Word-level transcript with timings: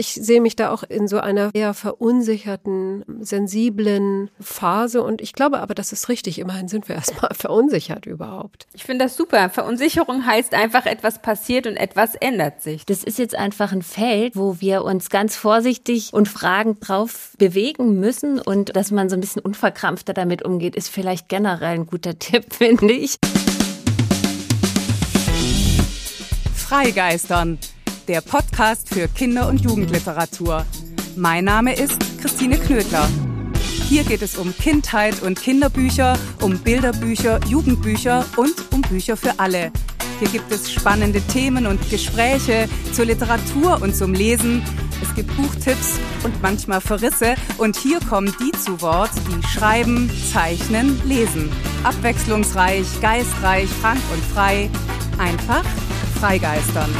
ich 0.00 0.14
sehe 0.14 0.40
mich 0.40 0.56
da 0.56 0.70
auch 0.70 0.82
in 0.82 1.08
so 1.08 1.20
einer 1.20 1.50
eher 1.52 1.74
verunsicherten, 1.74 3.04
sensiblen 3.20 4.30
Phase 4.40 5.02
und 5.02 5.20
ich 5.20 5.34
glaube 5.34 5.60
aber, 5.60 5.74
das 5.74 5.92
ist 5.92 6.08
richtig. 6.08 6.38
Immerhin 6.38 6.68
sind 6.68 6.88
wir 6.88 6.96
erstmal 7.00 7.34
verunsichert 7.34 8.06
überhaupt. 8.06 8.66
Ich 8.72 8.84
finde 8.84 9.04
das 9.04 9.16
super. 9.16 9.50
Verunsicherung 9.50 10.24
heißt 10.24 10.54
einfach, 10.54 10.86
etwas 10.86 11.20
passiert 11.20 11.66
und 11.66 11.76
etwas 11.76 12.14
ändert 12.14 12.62
sich. 12.62 12.86
Das 12.86 13.04
ist 13.04 13.18
jetzt 13.18 13.34
einfach 13.34 13.72
ein 13.72 13.82
Feld, 13.82 14.36
wo 14.36 14.56
wir 14.60 14.84
uns 14.84 15.10
ganz 15.10 15.36
vorsichtig 15.36 16.14
und 16.14 16.28
fragend 16.28 16.78
drauf 16.80 17.34
bewegen 17.36 18.00
müssen 18.00 18.40
und 18.40 18.74
dass 18.74 18.90
man 18.90 19.10
so 19.10 19.16
ein 19.16 19.20
bisschen 19.20 19.42
unverkrampfter 19.42 20.14
damit 20.14 20.42
umgeht, 20.42 20.76
ist 20.76 20.88
vielleicht 20.88 21.28
generell 21.28 21.74
ein 21.74 21.86
guter 21.86 22.18
Tipp, 22.18 22.54
finde 22.54 22.94
ich. 22.94 23.16
Freigeistern 26.54 27.58
der 28.10 28.22
Podcast 28.22 28.92
für 28.92 29.06
Kinder- 29.06 29.46
und 29.46 29.60
Jugendliteratur. 29.60 30.66
Mein 31.14 31.44
Name 31.44 31.76
ist 31.76 31.96
Christine 32.20 32.58
Knödler. 32.58 33.08
Hier 33.88 34.02
geht 34.02 34.20
es 34.20 34.36
um 34.36 34.52
Kindheit 34.52 35.22
und 35.22 35.40
Kinderbücher, 35.40 36.18
um 36.40 36.58
Bilderbücher, 36.58 37.38
Jugendbücher 37.46 38.24
und 38.36 38.52
um 38.72 38.82
Bücher 38.82 39.16
für 39.16 39.38
alle. 39.38 39.70
Hier 40.18 40.28
gibt 40.28 40.50
es 40.50 40.72
spannende 40.72 41.20
Themen 41.20 41.68
und 41.68 41.88
Gespräche 41.88 42.68
zur 42.92 43.04
Literatur 43.04 43.80
und 43.80 43.94
zum 43.94 44.12
Lesen. 44.12 44.64
Es 45.00 45.14
gibt 45.14 45.36
Buchtipps 45.36 46.00
und 46.24 46.42
manchmal 46.42 46.80
Verrisse. 46.80 47.36
Und 47.58 47.76
hier 47.76 48.00
kommen 48.00 48.34
die 48.40 48.50
zu 48.58 48.80
Wort, 48.82 49.12
die 49.28 49.46
schreiben, 49.46 50.10
zeichnen, 50.32 51.00
lesen. 51.06 51.48
Abwechslungsreich, 51.84 52.86
geistreich, 53.00 53.68
frank 53.80 54.00
und 54.12 54.24
frei. 54.34 54.68
Einfach 55.16 55.62
freigeistern. 56.18 56.90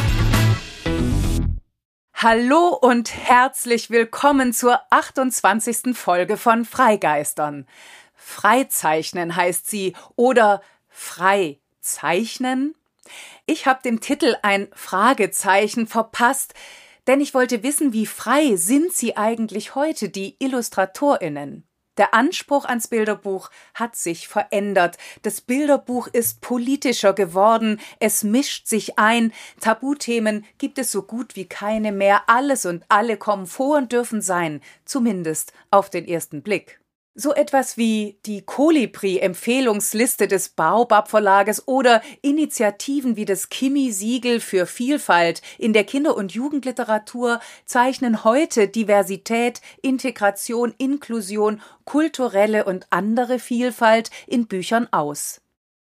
Hallo 2.23 2.77
und 2.79 3.15
herzlich 3.15 3.89
willkommen 3.89 4.53
zur 4.53 4.79
28. 4.91 5.97
Folge 5.97 6.37
von 6.37 6.65
Freigeistern. 6.65 7.65
Freizeichnen 8.13 9.35
heißt 9.35 9.67
sie 9.67 9.95
oder 10.15 10.61
Freizeichnen? 10.87 12.75
Ich 13.47 13.65
habe 13.65 13.81
dem 13.81 14.01
Titel 14.01 14.35
ein 14.43 14.67
Fragezeichen 14.75 15.87
verpasst, 15.87 16.53
denn 17.07 17.21
ich 17.21 17.33
wollte 17.33 17.63
wissen, 17.63 17.91
wie 17.91 18.05
frei 18.05 18.55
sind 18.55 18.93
sie 18.93 19.17
eigentlich 19.17 19.73
heute, 19.73 20.09
die 20.09 20.35
Illustratorinnen? 20.37 21.67
Der 21.97 22.13
Anspruch 22.13 22.65
ans 22.65 22.87
Bilderbuch 22.87 23.49
hat 23.73 23.95
sich 23.95 24.27
verändert. 24.27 24.97
Das 25.21 25.41
Bilderbuch 25.41 26.07
ist 26.07 26.41
politischer 26.41 27.13
geworden. 27.13 27.79
Es 27.99 28.23
mischt 28.23 28.67
sich 28.67 28.97
ein. 28.97 29.33
Tabuthemen 29.59 30.45
gibt 30.57 30.77
es 30.77 30.91
so 30.91 31.03
gut 31.03 31.35
wie 31.35 31.45
keine 31.45 31.91
mehr. 31.91 32.23
Alles 32.27 32.65
und 32.65 32.83
alle 32.89 33.17
kommen 33.17 33.45
vor 33.45 33.77
und 33.77 33.91
dürfen 33.91 34.21
sein. 34.21 34.61
Zumindest 34.85 35.53
auf 35.69 35.89
den 35.89 36.07
ersten 36.07 36.41
Blick. 36.41 36.80
So 37.13 37.33
etwas 37.33 37.75
wie 37.75 38.19
die 38.25 38.41
Kolibri-Empfehlungsliste 38.41 40.29
des 40.29 40.47
Baobab 40.47 41.09
Verlages 41.09 41.67
oder 41.67 42.01
Initiativen 42.21 43.17
wie 43.17 43.25
das 43.25 43.49
Kimi-Siegel 43.49 44.39
für 44.39 44.65
Vielfalt 44.65 45.41
in 45.57 45.73
der 45.73 45.83
Kinder- 45.83 46.15
und 46.15 46.31
Jugendliteratur 46.31 47.41
zeichnen 47.65 48.23
heute 48.23 48.69
Diversität, 48.69 49.59
Integration, 49.81 50.73
Inklusion, 50.77 51.61
kulturelle 51.83 52.63
und 52.63 52.87
andere 52.91 53.39
Vielfalt 53.39 54.09
in 54.25 54.47
Büchern 54.47 54.87
aus. 54.91 55.41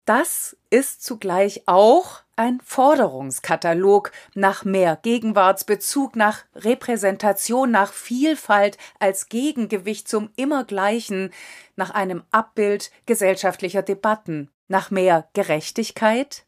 Das 0.06 0.58
ist 0.72 1.04
zugleich 1.04 1.68
auch 1.68 2.22
ein 2.42 2.60
Forderungskatalog 2.64 4.12
nach 4.34 4.66
mehr 4.66 4.98
Gegenwartsbezug, 5.00 6.16
nach 6.16 6.44
Repräsentation, 6.56 7.70
nach 7.70 7.94
Vielfalt 7.94 8.80
als 8.98 9.30
Gegengewicht 9.30 10.08
zum 10.08 10.32
Immergleichen, 10.38 11.32
nach 11.76 11.92
einem 11.92 12.24
Abbild 12.32 12.90
gesellschaftlicher 13.06 13.84
Debatten, 13.84 14.50
nach 14.68 14.90
mehr 14.90 15.30
Gerechtigkeit? 15.34 16.46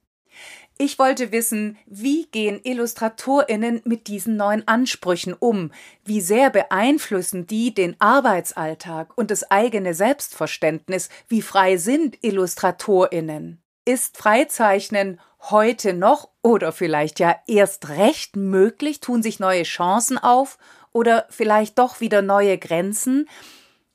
Ich 0.80 0.98
wollte 0.98 1.32
wissen, 1.32 1.78
wie 1.86 2.26
gehen 2.26 2.60
Illustratorinnen 2.64 3.84
mit 3.86 4.08
diesen 4.08 4.36
neuen 4.36 4.68
Ansprüchen 4.68 5.36
um? 5.36 5.72
Wie 6.04 6.22
sehr 6.22 6.50
beeinflussen 6.50 7.46
die 7.46 7.72
den 7.72 7.96
Arbeitsalltag 8.02 9.16
und 9.16 9.30
das 9.30 9.52
eigene 9.52 9.94
Selbstverständnis? 9.94 11.10
Wie 11.28 11.44
frei 11.44 11.78
sind 11.78 12.18
Illustratorinnen? 12.24 13.63
Ist 13.86 14.18
Freizeichnen 14.18 15.20
heute 15.42 15.94
noch 15.94 16.30
oder 16.42 16.72
vielleicht 16.72 17.20
ja 17.20 17.36
erst 17.48 17.90
recht 17.90 18.38
möglich? 18.38 19.02
Tun 19.02 19.22
sich 19.22 19.42
neue 19.42 19.64
Chancen 19.64 20.18
auf 20.18 20.58
oder 20.94 21.26
vielleicht 21.30 21.78
doch 21.78 22.00
wieder 22.00 22.22
neue 22.22 22.58
Grenzen? 22.58 23.28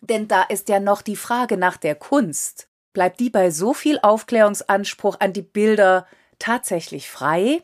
Denn 0.03 0.29
da 0.29 0.43
ist 0.43 0.69
ja 0.69 0.79
noch 0.79 1.01
die 1.01 1.17
Frage 1.17 1.57
nach 1.57 1.79
der 1.79 1.95
Kunst. 1.95 2.69
Bleibt 2.93 3.19
die 3.19 3.31
bei 3.31 3.51
so 3.51 3.73
viel 3.73 3.99
Aufklärungsanspruch 4.03 5.21
an 5.21 5.33
die 5.33 5.41
Bilder 5.43 6.07
tatsächlich 6.39 7.09
frei? 7.09 7.63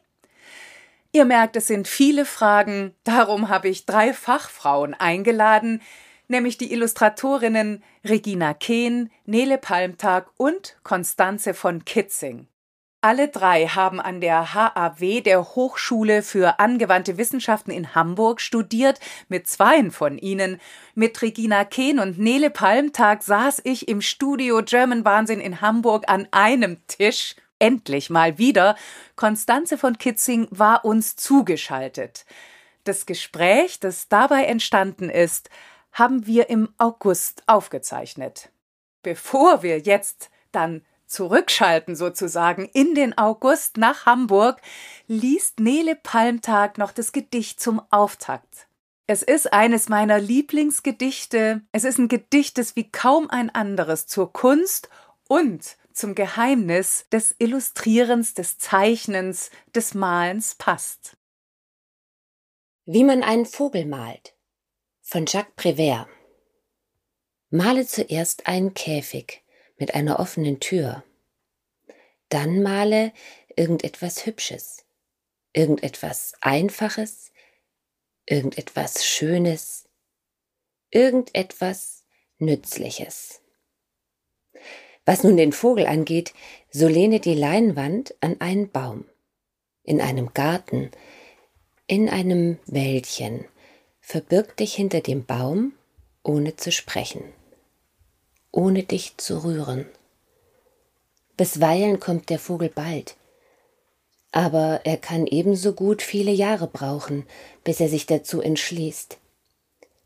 Ihr 1.13 1.27
merkt, 1.27 1.57
es 1.57 1.67
sind 1.67 1.87
viele 1.87 2.25
Fragen, 2.25 2.95
darum 3.05 3.51
habe 3.51 3.69
ich 3.69 3.85
drei 3.85 4.15
Fachfrauen 4.15 4.95
eingeladen, 4.95 5.83
nämlich 6.29 6.59
die 6.59 6.73
Illustratorinnen 6.73 7.83
Regina 8.05 8.55
Kehn, 8.55 9.11
Nele 9.27 9.59
Palmtag 9.59 10.31
und 10.37 10.77
Konstanze 10.83 11.55
von 11.55 11.85
Kitzing. 11.85 12.49
Alle 13.05 13.29
drei 13.29 13.67
haben 13.67 14.01
an 14.01 14.23
der 14.23 14.55
HAW, 14.55 15.21
der 15.21 15.55
Hochschule 15.55 16.23
für 16.23 16.59
angewandte 16.59 17.19
Wissenschaften 17.19 17.71
in 17.71 17.95
Hamburg, 17.95 18.41
studiert. 18.41 18.99
Mit 19.29 19.47
zweien 19.47 19.91
von 19.91 20.17
ihnen, 20.17 20.59
mit 20.95 21.21
Regina 21.21 21.67
Kehn 21.67 21.99
und 21.99 22.19
Nele 22.19 22.49
Palmtag, 22.49 23.23
saß 23.23 23.61
ich 23.65 23.89
im 23.89 24.01
Studio 24.01 24.63
German 24.65 25.05
Wahnsinn 25.05 25.41
in 25.41 25.61
Hamburg 25.61 26.05
an 26.07 26.29
einem 26.31 26.79
Tisch. 26.87 27.37
Endlich 27.59 28.09
mal 28.09 28.39
wieder. 28.39 28.75
Konstanze 29.17 29.77
von 29.77 29.99
Kitzing 29.99 30.49
war 30.51 30.87
uns 30.87 31.15
zugeschaltet. 31.15 32.25
Das 32.85 33.05
Gespräch, 33.05 33.81
das 33.81 34.09
dabei 34.09 34.45
entstanden 34.45 35.11
ist, 35.11 35.51
haben 35.95 36.27
wir 36.27 36.51
im 36.51 36.69
August 36.77 37.45
aufgezeichnet. 37.47 38.51
Bevor 39.03 39.63
wir 39.63 39.79
jetzt 39.79 40.29
dann 40.53 40.83
zurückschalten 41.07 41.95
sozusagen 41.95 42.69
in 42.73 42.95
den 42.95 43.17
August 43.17 43.77
nach 43.77 44.05
Hamburg, 44.05 44.61
liest 45.07 45.61
Nele 45.61 45.95
Palmtag 45.95 46.77
noch 46.79 46.93
das 46.93 47.13
Gedicht 47.13 47.61
zum 47.61 47.81
Auftakt. 47.91 48.67
Es 49.07 49.23
ist 49.23 49.53
eines 49.53 49.89
meiner 49.89 50.19
Lieblingsgedichte. 50.19 51.63
Es 51.73 51.85
ist 51.85 51.99
ein 51.99 52.09
Gedicht, 52.09 52.59
das 52.59 52.75
wie 52.75 52.91
kaum 52.91 53.31
ein 53.31 53.55
anderes 53.55 54.07
zur 54.07 54.33
Kunst 54.33 54.89
und 55.29 55.77
zum 55.93 56.17
Geheimnis 56.17 57.07
des 57.13 57.37
Illustrierens, 57.39 58.35
des 58.35 58.59
Zeichnens, 58.59 59.51
des 59.75 59.95
Malens 59.95 60.57
passt. 60.57 61.17
Wie 62.87 63.05
man 63.05 63.23
einen 63.23 63.47
Vogel 63.47 63.87
malt 63.87 64.34
von 65.15 65.27
Jacques 65.27 65.55
Prévert. 65.55 66.09
Male 67.49 67.87
zuerst 67.87 68.49
einen 68.49 68.75
Käfig 68.75 69.45
mit 69.77 69.95
einer 69.95 70.19
offenen 70.19 70.59
Tür. 70.59 71.05
Dann 72.31 72.65
male 72.65 73.13
irgendetwas 73.55 74.27
Hübsches, 74.27 74.85
irgendetwas 75.53 76.33
Einfaches, 76.41 77.31
irgendetwas 78.27 79.07
Schönes, 79.07 79.89
irgendetwas 80.91 82.05
Nützliches. 82.39 83.41
Was 85.05 85.23
nun 85.23 85.37
den 85.37 85.53
Vogel 85.53 85.87
angeht, 85.87 86.35
so 86.73 86.89
lehne 86.89 87.21
die 87.21 87.37
Leinwand 87.37 88.17
an 88.21 88.41
einen 88.41 88.69
Baum, 88.69 89.05
in 89.85 90.01
einem 90.01 90.35
Garten, 90.35 90.91
in 91.87 92.09
einem 92.09 92.59
Wäldchen, 92.67 93.45
verbirg 94.05 94.57
dich 94.59 94.75
hinter 94.75 95.01
dem 95.01 95.25
Baum, 95.25 95.73
ohne 96.23 96.57
zu 96.57 96.71
sprechen, 96.71 97.25
ohne 98.53 98.83
dich 98.83 99.17
zu 99.17 99.43
rühren. 99.43 99.87
Bisweilen 101.37 101.99
kommt 101.99 102.29
der 102.29 102.39
Vogel 102.39 102.69
bald, 102.69 103.17
aber 104.31 104.83
er 104.85 104.99
kann 104.99 105.27
ebenso 105.27 105.73
gut 105.73 106.03
viele 106.03 106.31
Jahre 106.33 106.67
brauchen, 106.67 107.27
bis 107.65 107.81
er 107.81 107.89
sich 107.89 108.05
dazu 108.07 108.41
entschließt. 108.41 109.19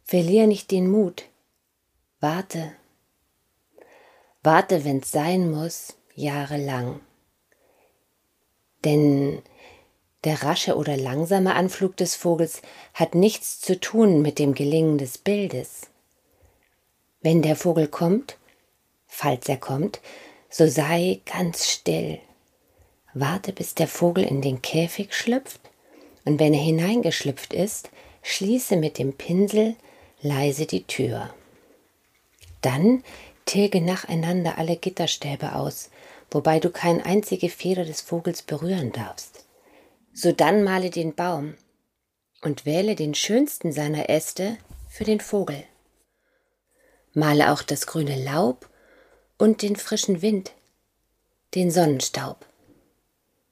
Verlier 0.04 0.46
nicht 0.46 0.70
den 0.70 0.88
Mut, 0.88 1.24
warte 2.20 2.72
Warte, 4.44 4.84
wenn's 4.84 5.10
sein 5.10 5.50
muss, 5.50 5.96
jahrelang. 6.14 7.00
Denn 8.84 9.42
der 10.24 10.42
rasche 10.42 10.76
oder 10.76 10.96
langsame 10.96 11.54
Anflug 11.54 11.96
des 11.96 12.14
Vogels 12.14 12.62
hat 12.94 13.14
nichts 13.14 13.60
zu 13.60 13.78
tun 13.78 14.20
mit 14.20 14.38
dem 14.38 14.54
Gelingen 14.54 14.98
des 14.98 15.18
Bildes. 15.18 15.88
Wenn 17.20 17.42
der 17.42 17.56
Vogel 17.56 17.88
kommt, 17.88 18.36
falls 19.06 19.48
er 19.48 19.58
kommt, 19.58 20.00
so 20.50 20.66
sei 20.66 21.20
ganz 21.24 21.68
still. 21.68 22.18
Warte, 23.14 23.52
bis 23.52 23.74
der 23.74 23.88
Vogel 23.88 24.24
in 24.24 24.42
den 24.42 24.62
Käfig 24.62 25.14
schlüpft, 25.14 25.60
und 26.24 26.38
wenn 26.38 26.52
er 26.52 26.60
hineingeschlüpft 26.60 27.54
ist, 27.54 27.90
schließe 28.22 28.76
mit 28.76 28.98
dem 28.98 29.14
Pinsel 29.14 29.76
leise 30.20 30.66
die 30.66 30.84
Tür. 30.84 31.32
Dann 32.60 33.02
tilge 33.46 33.80
nacheinander 33.80 34.58
alle 34.58 34.76
Gitterstäbe 34.76 35.54
aus, 35.54 35.90
wobei 36.30 36.60
du 36.60 36.70
keine 36.70 37.04
einzige 37.06 37.48
Feder 37.48 37.84
des 37.84 38.02
Vogels 38.02 38.42
berühren 38.42 38.92
darfst. 38.92 39.37
Sodann 40.20 40.64
male 40.64 40.90
den 40.90 41.14
Baum 41.14 41.54
und 42.42 42.66
wähle 42.66 42.96
den 42.96 43.14
schönsten 43.14 43.70
seiner 43.70 44.10
Äste 44.10 44.58
für 44.88 45.04
den 45.04 45.20
Vogel. 45.20 45.62
Male 47.12 47.52
auch 47.52 47.62
das 47.62 47.86
grüne 47.86 48.20
Laub 48.24 48.68
und 49.38 49.62
den 49.62 49.76
frischen 49.76 50.20
Wind, 50.20 50.54
den 51.54 51.70
Sonnenstaub 51.70 52.44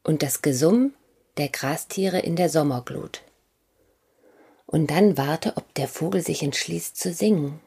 und 0.03 0.25
das 0.25 0.43
Gesumm 0.43 0.93
der 1.37 1.51
Grastiere 1.51 2.19
in 2.19 2.35
der 2.35 2.49
Sommerglut. 2.49 3.23
Und 4.67 4.91
dann 4.91 5.17
warte, 5.17 5.57
ob 5.57 5.73
der 5.75 5.87
Vogel 5.87 6.21
sich 6.21 6.43
entschließt 6.43 6.97
zu 6.97 7.13
singen. 7.13 7.61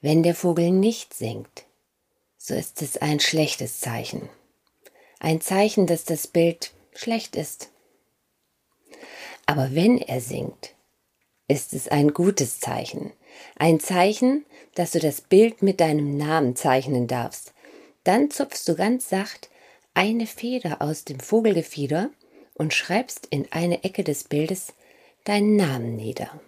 Wenn 0.00 0.22
der 0.22 0.34
Vogel 0.34 0.70
nicht 0.70 1.12
singt, 1.12 1.66
so 2.38 2.54
ist 2.54 2.80
es 2.80 2.96
ein 2.96 3.20
schlechtes 3.20 3.80
Zeichen. 3.80 4.30
Ein 5.20 5.42
Zeichen, 5.42 5.86
dass 5.86 6.06
das 6.06 6.28
Bild 6.28 6.72
schlecht 6.98 7.36
ist. 7.36 7.70
Aber 9.46 9.74
wenn 9.74 9.98
er 9.98 10.20
singt, 10.20 10.74
ist 11.48 11.72
es 11.72 11.88
ein 11.88 12.12
gutes 12.12 12.58
Zeichen. 12.60 13.12
Ein 13.56 13.80
Zeichen, 13.80 14.44
dass 14.74 14.92
du 14.92 14.98
das 14.98 15.20
Bild 15.20 15.62
mit 15.62 15.80
deinem 15.80 16.16
Namen 16.16 16.56
zeichnen 16.56 17.06
darfst. 17.06 17.54
Dann 18.04 18.30
zupfst 18.30 18.66
du 18.66 18.74
ganz 18.74 19.08
sacht 19.08 19.50
eine 19.94 20.26
Feder 20.26 20.82
aus 20.82 21.04
dem 21.04 21.20
Vogelgefieder 21.20 22.10
und 22.54 22.74
schreibst 22.74 23.26
in 23.30 23.50
eine 23.50 23.82
Ecke 23.82 24.04
des 24.04 24.24
Bildes 24.24 24.74
deinen 25.24 25.56
Namen 25.56 25.96
nieder. 25.96 26.40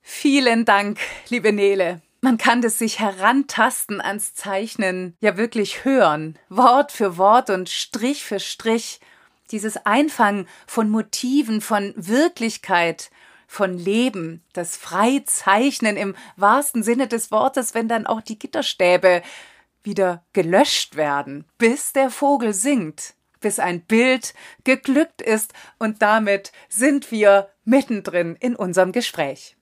Vielen 0.00 0.64
Dank, 0.64 1.00
liebe 1.28 1.52
Nele. 1.52 2.00
Man 2.20 2.38
kann 2.38 2.62
das 2.62 2.78
sich 2.78 3.00
herantasten 3.00 4.00
ans 4.00 4.34
Zeichnen 4.34 5.16
ja 5.20 5.36
wirklich 5.36 5.84
hören, 5.84 6.38
Wort 6.48 6.92
für 6.92 7.18
Wort 7.18 7.50
und 7.50 7.68
Strich 7.68 8.24
für 8.24 8.40
Strich. 8.40 9.00
Dieses 9.50 9.76
Einfangen 9.86 10.48
von 10.66 10.90
Motiven, 10.90 11.60
von 11.60 11.92
Wirklichkeit, 11.96 13.10
von 13.46 13.78
Leben, 13.78 14.42
das 14.52 14.76
Freizeichnen 14.76 15.96
im 15.96 16.16
wahrsten 16.36 16.82
Sinne 16.82 17.06
des 17.06 17.30
Wortes, 17.30 17.74
wenn 17.74 17.88
dann 17.88 18.06
auch 18.06 18.20
die 18.20 18.38
Gitterstäbe 18.38 19.22
wieder 19.82 20.24
gelöscht 20.32 20.96
werden, 20.96 21.44
bis 21.58 21.92
der 21.92 22.10
Vogel 22.10 22.52
singt, 22.52 23.14
bis 23.40 23.58
ein 23.58 23.82
Bild 23.82 24.34
geglückt 24.64 25.22
ist 25.22 25.52
und 25.78 26.02
damit 26.02 26.50
sind 26.68 27.12
wir 27.12 27.48
mittendrin 27.64 28.36
in 28.36 28.56
unserem 28.56 28.92
Gespräch. 28.92 29.56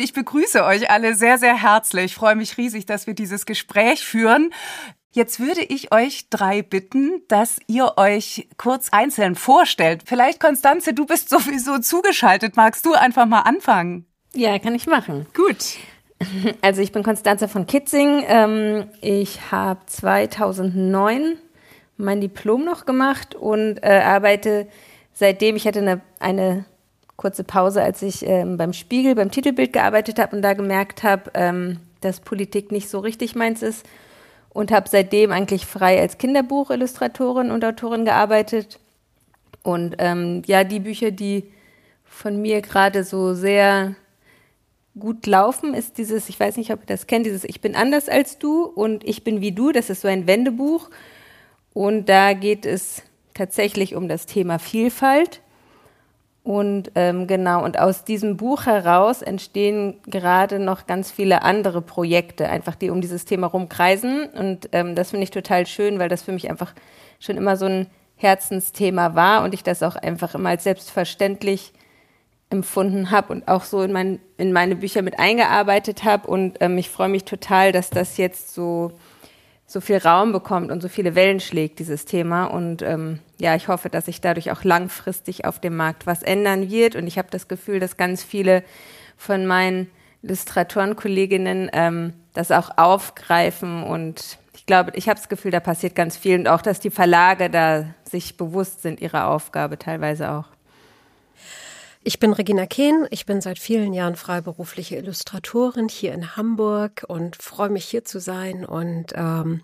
Ich 0.00 0.12
begrüße 0.12 0.64
euch 0.64 0.90
alle 0.90 1.14
sehr, 1.14 1.38
sehr 1.38 1.60
herzlich. 1.60 2.04
Ich 2.04 2.14
freue 2.14 2.36
mich 2.36 2.56
riesig, 2.56 2.86
dass 2.86 3.08
wir 3.08 3.14
dieses 3.14 3.46
Gespräch 3.46 4.04
führen. 4.06 4.54
Jetzt 5.12 5.40
würde 5.40 5.62
ich 5.62 5.92
euch 5.92 6.28
drei 6.28 6.62
bitten, 6.62 7.22
dass 7.28 7.58
ihr 7.66 7.94
euch 7.96 8.46
kurz 8.58 8.90
einzeln 8.90 9.36
vorstellt. 9.36 10.02
Vielleicht, 10.04 10.38
Konstanze, 10.38 10.92
du 10.92 11.06
bist 11.06 11.30
sowieso 11.30 11.78
zugeschaltet. 11.78 12.56
Magst 12.56 12.84
du 12.84 12.92
einfach 12.92 13.26
mal 13.26 13.40
anfangen? 13.40 14.04
Ja, 14.34 14.58
kann 14.58 14.74
ich 14.74 14.86
machen. 14.86 15.26
Gut. 15.34 15.56
Also 16.62 16.82
ich 16.82 16.90
bin 16.90 17.04
Konstanze 17.04 17.46
von 17.46 17.68
Kitzing. 17.68 18.24
Ähm, 18.26 18.88
ich 19.00 19.52
habe 19.52 19.78
2009 19.86 21.36
mein 21.96 22.20
Diplom 22.20 22.64
noch 22.64 22.86
gemacht 22.86 23.36
und 23.36 23.78
äh, 23.84 24.00
arbeite 24.04 24.66
seitdem, 25.14 25.54
ich 25.54 25.64
hatte 25.64 25.78
eine, 25.78 26.00
eine 26.18 26.64
kurze 27.14 27.44
Pause, 27.44 27.84
als 27.84 28.02
ich 28.02 28.26
ähm, 28.26 28.56
beim 28.56 28.72
Spiegel, 28.72 29.14
beim 29.14 29.30
Titelbild 29.30 29.72
gearbeitet 29.72 30.18
habe 30.18 30.34
und 30.34 30.42
da 30.42 30.54
gemerkt 30.54 31.04
habe, 31.04 31.30
ähm, 31.34 31.78
dass 32.00 32.18
Politik 32.18 32.72
nicht 32.72 32.88
so 32.88 32.98
richtig 32.98 33.36
meins 33.36 33.62
ist 33.62 33.86
und 34.50 34.72
habe 34.72 34.88
seitdem 34.88 35.30
eigentlich 35.32 35.66
frei 35.66 36.00
als 36.00 36.18
Kinderbuchillustratorin 36.18 37.50
und 37.50 37.64
Autorin 37.64 38.04
gearbeitet. 38.04 38.78
Und 39.62 39.96
ähm, 39.98 40.42
ja, 40.46 40.64
die 40.64 40.80
Bücher, 40.80 41.10
die 41.10 41.52
von 42.04 42.40
mir 42.40 42.62
gerade 42.62 43.04
so 43.04 43.34
sehr 43.34 43.94
gut 44.98 45.26
laufen, 45.26 45.74
ist 45.74 45.98
dieses, 45.98 46.28
ich 46.28 46.40
weiß 46.40 46.56
nicht, 46.56 46.72
ob 46.72 46.80
ihr 46.80 46.86
das 46.86 47.06
kennt, 47.06 47.26
dieses 47.26 47.44
Ich 47.44 47.60
bin 47.60 47.76
anders 47.76 48.08
als 48.08 48.38
du 48.38 48.64
und 48.64 49.04
Ich 49.04 49.24
bin 49.24 49.40
wie 49.40 49.52
du, 49.52 49.72
das 49.72 49.90
ist 49.90 50.00
so 50.00 50.08
ein 50.08 50.26
Wendebuch. 50.26 50.90
Und 51.74 52.08
da 52.08 52.32
geht 52.32 52.66
es 52.66 53.02
tatsächlich 53.34 53.94
um 53.94 54.08
das 54.08 54.26
Thema 54.26 54.58
Vielfalt. 54.58 55.40
Und 56.48 56.92
ähm, 56.94 57.26
genau, 57.26 57.62
und 57.62 57.78
aus 57.78 58.04
diesem 58.04 58.38
Buch 58.38 58.64
heraus 58.64 59.20
entstehen 59.20 60.00
gerade 60.06 60.58
noch 60.58 60.86
ganz 60.86 61.10
viele 61.10 61.42
andere 61.42 61.82
Projekte, 61.82 62.48
einfach 62.48 62.74
die 62.74 62.88
um 62.88 63.02
dieses 63.02 63.26
Thema 63.26 63.48
rumkreisen. 63.48 64.24
Und 64.30 64.70
ähm, 64.72 64.94
das 64.94 65.10
finde 65.10 65.24
ich 65.24 65.30
total 65.30 65.66
schön, 65.66 65.98
weil 65.98 66.08
das 66.08 66.22
für 66.22 66.32
mich 66.32 66.48
einfach 66.48 66.72
schon 67.20 67.36
immer 67.36 67.58
so 67.58 67.66
ein 67.66 67.86
Herzensthema 68.16 69.14
war 69.14 69.44
und 69.44 69.52
ich 69.52 69.62
das 69.62 69.82
auch 69.82 69.96
einfach 69.96 70.34
immer 70.34 70.48
als 70.48 70.64
selbstverständlich 70.64 71.74
empfunden 72.48 73.10
habe 73.10 73.30
und 73.34 73.46
auch 73.46 73.64
so 73.64 73.82
in, 73.82 73.92
mein, 73.92 74.18
in 74.38 74.54
meine 74.54 74.74
Bücher 74.74 75.02
mit 75.02 75.18
eingearbeitet 75.18 76.04
habe. 76.04 76.28
Und 76.28 76.62
ähm, 76.62 76.78
ich 76.78 76.88
freue 76.88 77.10
mich 77.10 77.24
total, 77.24 77.72
dass 77.72 77.90
das 77.90 78.16
jetzt 78.16 78.54
so, 78.54 78.92
so 79.68 79.82
viel 79.82 79.98
Raum 79.98 80.32
bekommt 80.32 80.72
und 80.72 80.80
so 80.82 80.88
viele 80.88 81.14
Wellen 81.14 81.40
schlägt, 81.40 81.78
dieses 81.78 82.06
Thema. 82.06 82.46
Und 82.46 82.80
ähm, 82.80 83.20
ja, 83.38 83.54
ich 83.54 83.68
hoffe, 83.68 83.90
dass 83.90 84.06
sich 84.06 84.22
dadurch 84.22 84.50
auch 84.50 84.64
langfristig 84.64 85.44
auf 85.44 85.60
dem 85.60 85.76
Markt 85.76 86.06
was 86.06 86.22
ändern 86.22 86.70
wird. 86.70 86.96
Und 86.96 87.06
ich 87.06 87.18
habe 87.18 87.28
das 87.30 87.48
Gefühl, 87.48 87.78
dass 87.78 87.98
ganz 87.98 88.24
viele 88.24 88.64
von 89.18 89.46
meinen 89.46 89.90
Illustratorenkolleginnen 90.22 91.68
ähm, 91.74 92.14
das 92.32 92.50
auch 92.50 92.78
aufgreifen 92.78 93.82
und 93.82 94.38
ich 94.54 94.66
glaube, 94.66 94.92
ich 94.94 95.08
habe 95.08 95.18
das 95.18 95.28
Gefühl, 95.28 95.50
da 95.50 95.60
passiert 95.60 95.94
ganz 95.94 96.16
viel 96.16 96.38
und 96.38 96.48
auch, 96.48 96.60
dass 96.60 96.80
die 96.80 96.90
Verlage 96.90 97.48
da 97.48 97.84
sich 98.04 98.36
bewusst 98.36 98.82
sind 98.82 99.00
ihrer 99.00 99.28
Aufgabe 99.28 99.78
teilweise 99.78 100.32
auch. 100.32 100.46
Ich 102.08 102.18
bin 102.18 102.32
Regina 102.32 102.64
Kehn. 102.64 103.06
Ich 103.10 103.26
bin 103.26 103.42
seit 103.42 103.58
vielen 103.58 103.92
Jahren 103.92 104.16
freiberufliche 104.16 104.96
Illustratorin 104.96 105.90
hier 105.90 106.14
in 106.14 106.36
Hamburg 106.36 107.04
und 107.06 107.36
freue 107.36 107.68
mich 107.68 107.84
hier 107.84 108.02
zu 108.02 108.18
sein 108.18 108.64
und 108.64 109.12
ähm, 109.14 109.60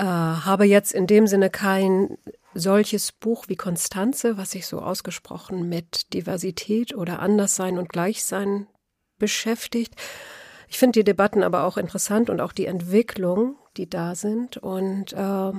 äh, 0.00 0.02
habe 0.02 0.64
jetzt 0.64 0.92
in 0.92 1.06
dem 1.06 1.28
Sinne 1.28 1.48
kein 1.48 2.18
solches 2.54 3.12
Buch 3.12 3.44
wie 3.46 3.54
Konstanze, 3.54 4.36
was 4.36 4.50
sich 4.50 4.66
so 4.66 4.80
ausgesprochen 4.80 5.68
mit 5.68 6.12
Diversität 6.12 6.92
oder 6.96 7.20
Anderssein 7.20 7.78
und 7.78 7.88
Gleichsein 7.88 8.66
beschäftigt. 9.20 9.94
Ich 10.66 10.76
finde 10.76 10.98
die 10.98 11.04
Debatten 11.04 11.44
aber 11.44 11.62
auch 11.62 11.76
interessant 11.76 12.30
und 12.30 12.40
auch 12.40 12.52
die 12.52 12.66
Entwicklung, 12.66 13.54
die 13.76 13.88
da 13.88 14.16
sind. 14.16 14.56
Und 14.56 15.12
äh, 15.12 15.52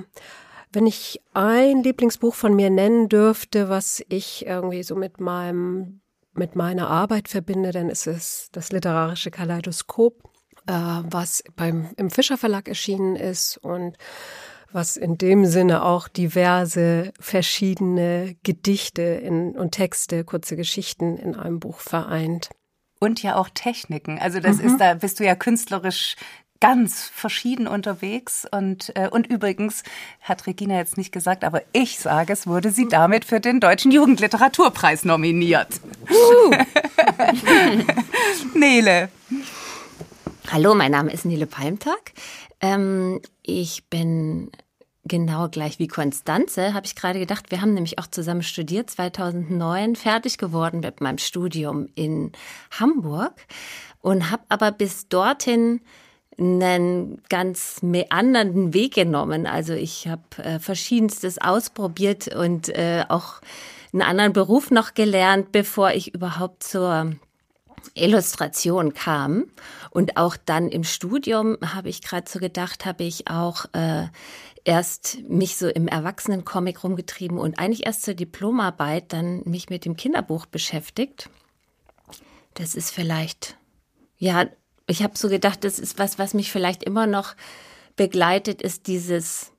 wenn 0.74 0.86
ich 0.86 1.20
ein 1.32 1.82
Lieblingsbuch 1.82 2.34
von 2.34 2.54
mir 2.54 2.70
nennen 2.70 3.08
dürfte, 3.08 3.68
was 3.68 4.04
ich 4.08 4.46
irgendwie 4.46 4.82
so 4.82 4.96
mit 4.96 5.20
meinem 5.20 6.00
mit 6.36 6.56
meiner 6.56 6.90
Arbeit 6.90 7.28
verbinde, 7.28 7.70
dann 7.70 7.88
ist 7.88 8.08
es 8.08 8.48
das 8.50 8.72
literarische 8.72 9.30
Kaleidoskop, 9.30 10.30
äh, 10.66 10.72
was 10.72 11.44
beim 11.54 11.90
im 11.96 12.10
Fischer 12.10 12.36
Verlag 12.36 12.66
erschienen 12.68 13.14
ist 13.14 13.56
und 13.58 13.96
was 14.72 14.96
in 14.96 15.16
dem 15.16 15.46
Sinne 15.46 15.84
auch 15.84 16.08
diverse 16.08 17.12
verschiedene 17.20 18.36
Gedichte 18.42 19.02
in, 19.02 19.56
und 19.56 19.70
Texte, 19.70 20.24
kurze 20.24 20.56
Geschichten 20.56 21.16
in 21.16 21.36
einem 21.36 21.60
Buch 21.60 21.78
vereint. 21.78 22.50
Und 22.98 23.22
ja 23.22 23.36
auch 23.36 23.48
Techniken. 23.50 24.18
Also 24.18 24.40
das 24.40 24.56
mhm. 24.56 24.66
ist, 24.66 24.80
da 24.80 24.94
bist 24.94 25.20
du 25.20 25.24
ja 25.24 25.36
künstlerisch 25.36 26.16
ganz 26.64 27.10
verschieden 27.12 27.66
unterwegs. 27.66 28.46
Und, 28.50 28.90
äh, 28.96 29.10
und 29.10 29.26
übrigens 29.26 29.82
hat 30.22 30.46
Regina 30.46 30.78
jetzt 30.78 30.96
nicht 30.96 31.12
gesagt, 31.12 31.44
aber 31.44 31.60
ich 31.74 31.98
sage, 31.98 32.32
es 32.32 32.46
wurde 32.46 32.70
sie 32.70 32.88
damit 32.88 33.26
für 33.26 33.38
den 33.38 33.60
Deutschen 33.60 33.90
Jugendliteraturpreis 33.90 35.04
nominiert. 35.04 35.68
Nele. 38.54 39.10
Hallo, 40.50 40.74
mein 40.74 40.92
Name 40.92 41.12
ist 41.12 41.26
Nele 41.26 41.44
Palmtag. 41.44 42.14
Ähm, 42.62 43.20
ich 43.42 43.84
bin 43.90 44.50
genau 45.04 45.50
gleich 45.50 45.78
wie 45.78 45.88
Konstanze, 45.88 46.72
habe 46.72 46.86
ich 46.86 46.96
gerade 46.96 47.18
gedacht. 47.18 47.50
Wir 47.50 47.60
haben 47.60 47.74
nämlich 47.74 47.98
auch 47.98 48.06
zusammen 48.06 48.42
studiert, 48.42 48.88
2009 48.88 49.96
fertig 49.96 50.38
geworden 50.38 50.80
mit 50.80 51.02
meinem 51.02 51.18
Studium 51.18 51.90
in 51.94 52.32
Hamburg 52.70 53.34
und 54.00 54.30
habe 54.30 54.44
aber 54.48 54.72
bis 54.72 55.08
dorthin 55.08 55.82
einen 56.38 57.22
ganz 57.28 57.82
meandernden 57.82 58.74
Weg 58.74 58.94
genommen. 58.94 59.46
Also 59.46 59.72
ich 59.72 60.08
habe 60.08 60.22
äh, 60.42 60.58
verschiedenstes 60.58 61.38
ausprobiert 61.38 62.34
und 62.34 62.68
äh, 62.70 63.04
auch 63.08 63.40
einen 63.92 64.02
anderen 64.02 64.32
Beruf 64.32 64.70
noch 64.70 64.94
gelernt, 64.94 65.52
bevor 65.52 65.92
ich 65.92 66.14
überhaupt 66.14 66.62
zur 66.64 67.12
Illustration 67.94 68.94
kam 68.94 69.44
und 69.90 70.16
auch 70.16 70.36
dann 70.36 70.68
im 70.68 70.82
Studium 70.82 71.56
habe 71.64 71.88
ich 71.88 72.02
gerade 72.02 72.28
so 72.28 72.40
gedacht, 72.40 72.84
habe 72.84 73.04
ich 73.04 73.28
auch 73.28 73.66
äh, 73.72 74.06
erst 74.64 75.18
mich 75.28 75.56
so 75.56 75.68
im 75.68 75.86
Erwachsenencomic 75.86 76.82
rumgetrieben 76.82 77.38
und 77.38 77.58
eigentlich 77.58 77.86
erst 77.86 78.02
zur 78.02 78.14
Diplomarbeit 78.14 79.12
dann 79.12 79.42
mich 79.44 79.70
mit 79.70 79.84
dem 79.84 79.96
Kinderbuch 79.96 80.46
beschäftigt. 80.46 81.30
Das 82.54 82.74
ist 82.74 82.90
vielleicht, 82.90 83.56
ja, 84.18 84.46
ich 84.86 85.02
habe 85.02 85.16
so 85.16 85.28
gedacht, 85.28 85.64
das 85.64 85.78
ist 85.78 85.98
was, 85.98 86.18
was 86.18 86.34
mich 86.34 86.52
vielleicht 86.52 86.82
immer 86.82 87.06
noch 87.06 87.34
begleitet, 87.96 88.62
ist 88.62 88.86
dieses, 88.86 89.52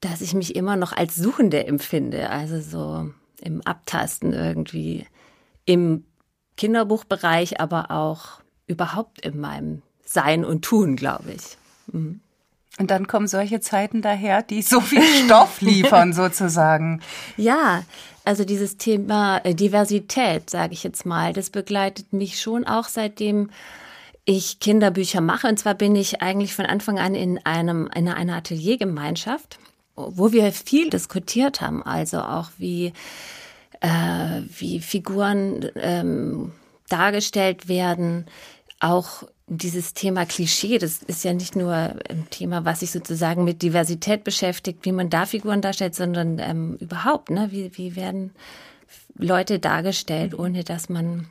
dass 0.00 0.20
ich 0.20 0.34
mich 0.34 0.56
immer 0.56 0.76
noch 0.76 0.92
als 0.92 1.14
Suchende 1.14 1.66
empfinde. 1.66 2.30
Also 2.30 2.60
so 2.60 3.10
im 3.40 3.60
Abtasten 3.62 4.32
irgendwie 4.32 5.06
im 5.64 6.04
Kinderbuchbereich, 6.56 7.60
aber 7.60 7.90
auch 7.90 8.40
überhaupt 8.66 9.24
in 9.24 9.40
meinem 9.40 9.82
Sein 10.04 10.44
und 10.44 10.62
Tun, 10.62 10.96
glaube 10.96 11.32
ich. 11.32 11.56
Mhm. 11.92 12.20
Und 12.78 12.90
dann 12.90 13.06
kommen 13.06 13.26
solche 13.26 13.60
Zeiten 13.60 14.00
daher, 14.00 14.42
die 14.42 14.62
so 14.62 14.80
viel 14.80 15.02
Stoff 15.24 15.60
liefern, 15.60 16.12
sozusagen. 16.12 17.00
Ja, 17.36 17.84
also 18.24 18.44
dieses 18.44 18.78
Thema 18.78 19.38
äh, 19.38 19.54
Diversität, 19.54 20.48
sage 20.48 20.72
ich 20.72 20.82
jetzt 20.82 21.04
mal, 21.04 21.32
das 21.32 21.50
begleitet 21.50 22.12
mich 22.12 22.40
schon 22.40 22.66
auch 22.66 22.88
seitdem 22.88 23.50
ich 24.24 24.60
Kinderbücher 24.60 25.20
mache. 25.20 25.48
Und 25.48 25.58
zwar 25.58 25.74
bin 25.74 25.96
ich 25.96 26.22
eigentlich 26.22 26.54
von 26.54 26.66
Anfang 26.66 26.98
an 26.98 27.14
in 27.14 27.44
einem 27.44 27.88
in 27.94 28.08
einer 28.08 28.36
Ateliergemeinschaft, 28.36 29.58
wo 29.94 30.32
wir 30.32 30.52
viel 30.52 30.90
diskutiert 30.90 31.60
haben, 31.60 31.82
also 31.82 32.20
auch 32.20 32.50
wie 32.58 32.92
äh, 33.80 34.42
wie 34.48 34.80
Figuren 34.80 35.68
ähm, 35.76 36.52
dargestellt 36.88 37.68
werden, 37.68 38.26
auch 38.80 39.24
dieses 39.46 39.92
Thema 39.92 40.24
Klischee, 40.24 40.78
das 40.78 41.02
ist 41.02 41.24
ja 41.24 41.34
nicht 41.34 41.56
nur 41.56 41.74
ein 41.74 42.26
Thema, 42.30 42.64
was 42.64 42.80
sich 42.80 42.90
sozusagen 42.90 43.44
mit 43.44 43.60
Diversität 43.62 44.24
beschäftigt, 44.24 44.84
wie 44.84 44.92
man 44.92 45.10
da 45.10 45.26
Figuren 45.26 45.60
darstellt, 45.60 45.94
sondern 45.94 46.38
ähm, 46.38 46.76
überhaupt, 46.80 47.30
ne? 47.30 47.48
wie, 47.50 47.76
wie 47.76 47.96
werden 47.96 48.32
Leute 49.16 49.58
dargestellt, 49.58 50.38
ohne 50.38 50.64
dass 50.64 50.88
man 50.88 51.26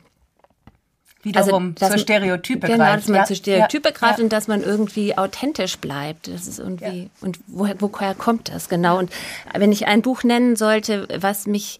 Wiederum 1.22 1.74
also, 1.80 1.94
zur 1.94 1.98
Stereotype 1.98 2.66
genau, 2.66 2.78
greift. 2.78 2.78
Genau, 2.78 2.96
dass 2.96 3.08
man 3.08 3.16
ja, 3.16 3.24
zu 3.24 3.36
Stereotype 3.36 3.88
ja, 3.88 3.94
greift 3.94 4.18
ja. 4.18 4.24
und 4.24 4.32
dass 4.32 4.48
man 4.48 4.62
irgendwie 4.62 5.16
authentisch 5.16 5.78
bleibt. 5.78 6.26
Das 6.28 6.46
ist 6.48 6.58
irgendwie, 6.58 7.10
und 7.20 7.38
woher, 7.46 7.76
woher 7.80 8.14
kommt 8.14 8.48
das? 8.48 8.68
Genau. 8.68 8.98
Und 8.98 9.10
wenn 9.54 9.70
ich 9.70 9.86
ein 9.86 10.02
Buch 10.02 10.24
nennen 10.24 10.56
sollte, 10.56 11.06
was 11.20 11.46
mich 11.46 11.78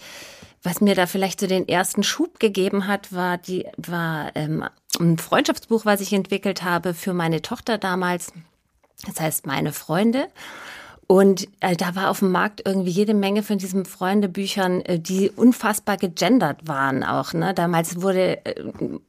was 0.65 0.81
mir 0.81 0.95
da 0.95 1.07
vielleicht 1.07 1.41
so 1.41 1.49
den 1.49 1.67
ersten 1.67 2.05
Schub 2.05 2.39
gegeben 2.39 2.87
hat, 2.87 3.13
war 3.13 3.37
die 3.37 3.67
war 3.77 4.31
ähm, 4.37 4.65
ein 5.01 5.19
Freundschaftsbuch, 5.19 5.85
was 5.85 6.01
ich 6.01 6.13
entwickelt 6.13 6.63
habe 6.63 6.95
für 6.95 7.15
meine 7.15 7.43
Tochter 7.43 7.79
damals. 7.79 8.33
Das 9.07 9.21
heißt 9.21 9.47
meine 9.47 9.73
Freunde. 9.73 10.29
Und 11.13 11.47
äh, 11.61 11.77
da 11.77 11.95
war 11.95 12.09
auf 12.09 12.21
dem 12.21 12.33
Markt 12.33 12.63
irgendwie 12.65 12.91
jede 12.91 13.13
Menge 13.13 13.43
von 13.43 13.59
diesen 13.59 13.85
Freundebüchern, 13.85 14.81
äh, 14.81 14.99
die 14.99 15.29
unfassbar 15.29 15.99
gegendert 15.99 16.67
waren 16.67 17.05
auch. 17.05 17.35
Ne? 17.35 17.53
Damals 17.53 18.01
wurde 18.01 18.43
äh, 18.47 18.55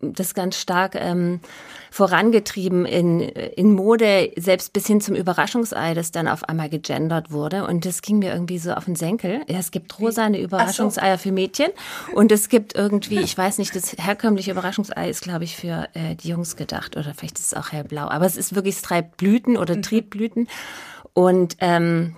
das 0.02 0.34
ganz 0.34 0.58
stark 0.58 0.96
ähm, 0.96 1.40
vorangetrieben 1.92 2.86
in, 2.86 3.22
in 3.22 3.72
Mode, 3.72 4.34
selbst 4.36 4.74
bis 4.74 4.86
hin 4.86 5.00
zum 5.00 5.16
Überraschungsei, 5.16 5.94
das 5.94 6.12
dann 6.12 6.28
auf 6.28 6.44
einmal 6.50 6.68
gegendert 6.68 7.32
wurde. 7.32 7.66
Und 7.66 7.86
das 7.86 8.02
ging 8.02 8.20
mir 8.20 8.34
irgendwie 8.34 8.58
so 8.58 8.74
auf 8.74 8.84
den 8.84 8.98
Senkel. 8.98 9.40
Ja, 9.48 9.60
es 9.60 9.72
gibt 9.72 9.98
rosane 9.98 10.42
Überraschungseier 10.42 11.16
so. 11.18 11.24
für 11.24 11.32
Mädchen 11.32 11.70
und 12.14 12.34
es 12.34 12.50
gibt 12.50 12.76
irgendwie, 12.76 13.20
ich 13.20 13.38
weiß 13.38 13.60
nicht, 13.60 13.74
das 13.78 13.94
herkömmliche 13.98 14.52
Überraschungsei 14.52 15.10
ist, 15.10 15.22
glaube 15.22 15.46
ich, 15.46 15.56
für 15.56 15.88
äh, 15.94 16.16
die 16.16 16.28
Jungs 16.28 16.58
gedacht 16.58 16.98
oder 16.98 17.14
vielleicht 17.14 17.40
ist 17.40 17.54
es 17.54 17.54
auch 17.54 17.72
hellblau. 17.72 18.10
Aber 18.10 18.26
es 18.26 18.36
ist 18.36 18.56
wirklich, 18.56 18.76
es 18.76 18.82
treibt 18.82 19.16
Blüten 19.16 19.56
oder 19.56 19.78
mhm. 19.78 19.84
Und 21.13 21.58
ähm, 21.60 22.15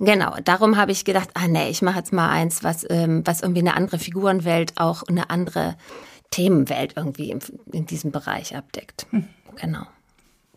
Genau, 0.00 0.36
darum 0.44 0.76
habe 0.76 0.92
ich 0.92 1.04
gedacht, 1.04 1.30
ah 1.34 1.48
nee, 1.48 1.70
ich 1.70 1.82
mache 1.82 1.98
jetzt 1.98 2.12
mal 2.12 2.28
eins, 2.28 2.62
was, 2.62 2.86
ähm, 2.90 3.22
was 3.24 3.40
irgendwie 3.40 3.60
eine 3.60 3.74
andere 3.74 3.98
Figurenwelt, 3.98 4.74
auch 4.76 5.02
eine 5.04 5.30
andere 5.30 5.76
Themenwelt 6.30 6.92
irgendwie 6.96 7.30
in, 7.30 7.40
in 7.72 7.86
diesem 7.86 8.10
Bereich 8.10 8.54
abdeckt. 8.54 9.06
Hm. 9.10 9.28
Genau. 9.56 9.86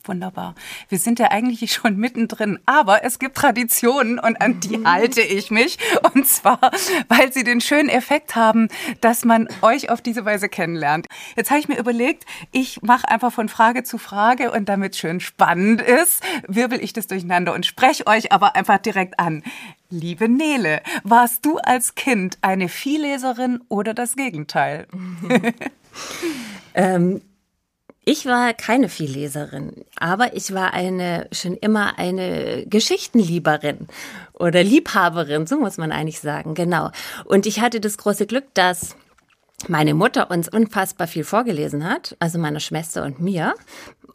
Wunderbar. 0.03 0.55
Wir 0.89 0.97
sind 0.97 1.19
ja 1.19 1.29
eigentlich 1.31 1.71
schon 1.73 1.97
mittendrin, 1.97 2.59
aber 2.65 3.03
es 3.03 3.19
gibt 3.19 3.37
Traditionen 3.37 4.19
und 4.19 4.41
an 4.41 4.59
die 4.59 4.77
mhm. 4.77 4.91
halte 4.91 5.21
ich 5.21 5.51
mich. 5.51 5.77
Und 6.13 6.27
zwar, 6.27 6.59
weil 7.07 7.31
sie 7.31 7.43
den 7.43 7.61
schönen 7.61 7.89
Effekt 7.89 8.35
haben, 8.35 8.67
dass 9.01 9.25
man 9.25 9.47
euch 9.61 9.89
auf 9.89 10.01
diese 10.01 10.25
Weise 10.25 10.49
kennenlernt. 10.49 11.07
Jetzt 11.35 11.51
habe 11.51 11.59
ich 11.59 11.67
mir 11.67 11.77
überlegt, 11.77 12.25
ich 12.51 12.81
mache 12.81 13.07
einfach 13.07 13.31
von 13.31 13.49
Frage 13.49 13.83
zu 13.83 13.97
Frage 13.97 14.51
und 14.51 14.67
damit 14.69 14.95
schön 14.95 15.19
spannend 15.19 15.81
ist, 15.81 16.23
wirbel 16.47 16.83
ich 16.83 16.93
das 16.93 17.07
durcheinander 17.07 17.53
und 17.53 17.65
spreche 17.65 18.07
euch 18.07 18.31
aber 18.31 18.55
einfach 18.55 18.79
direkt 18.79 19.19
an. 19.19 19.43
Liebe 19.89 20.29
Nele, 20.29 20.81
warst 21.03 21.45
du 21.45 21.57
als 21.57 21.95
Kind 21.95 22.37
eine 22.41 22.69
Vielleserin 22.69 23.59
oder 23.67 23.93
das 23.93 24.15
Gegenteil? 24.15 24.87
ähm, 26.73 27.21
ich 28.03 28.25
war 28.25 28.53
keine 28.53 28.89
Vielleserin, 28.89 29.85
aber 29.99 30.35
ich 30.35 30.53
war 30.53 30.73
eine 30.73 31.27
schon 31.31 31.55
immer 31.55 31.99
eine 31.99 32.65
Geschichtenlieberin 32.65 33.87
oder 34.33 34.63
Liebhaberin, 34.63 35.45
so 35.45 35.59
muss 35.59 35.77
man 35.77 35.91
eigentlich 35.91 36.19
sagen, 36.19 36.55
genau. 36.55 36.89
Und 37.25 37.45
ich 37.45 37.61
hatte 37.61 37.79
das 37.79 37.97
große 37.97 38.25
Glück, 38.25 38.45
dass 38.55 38.95
meine 39.67 39.93
Mutter 39.93 40.31
uns 40.31 40.49
unfassbar 40.49 41.05
viel 41.05 41.23
vorgelesen 41.23 41.87
hat, 41.87 42.15
also 42.19 42.39
meiner 42.39 42.59
Schwester 42.59 43.03
und 43.03 43.19
mir. 43.19 43.53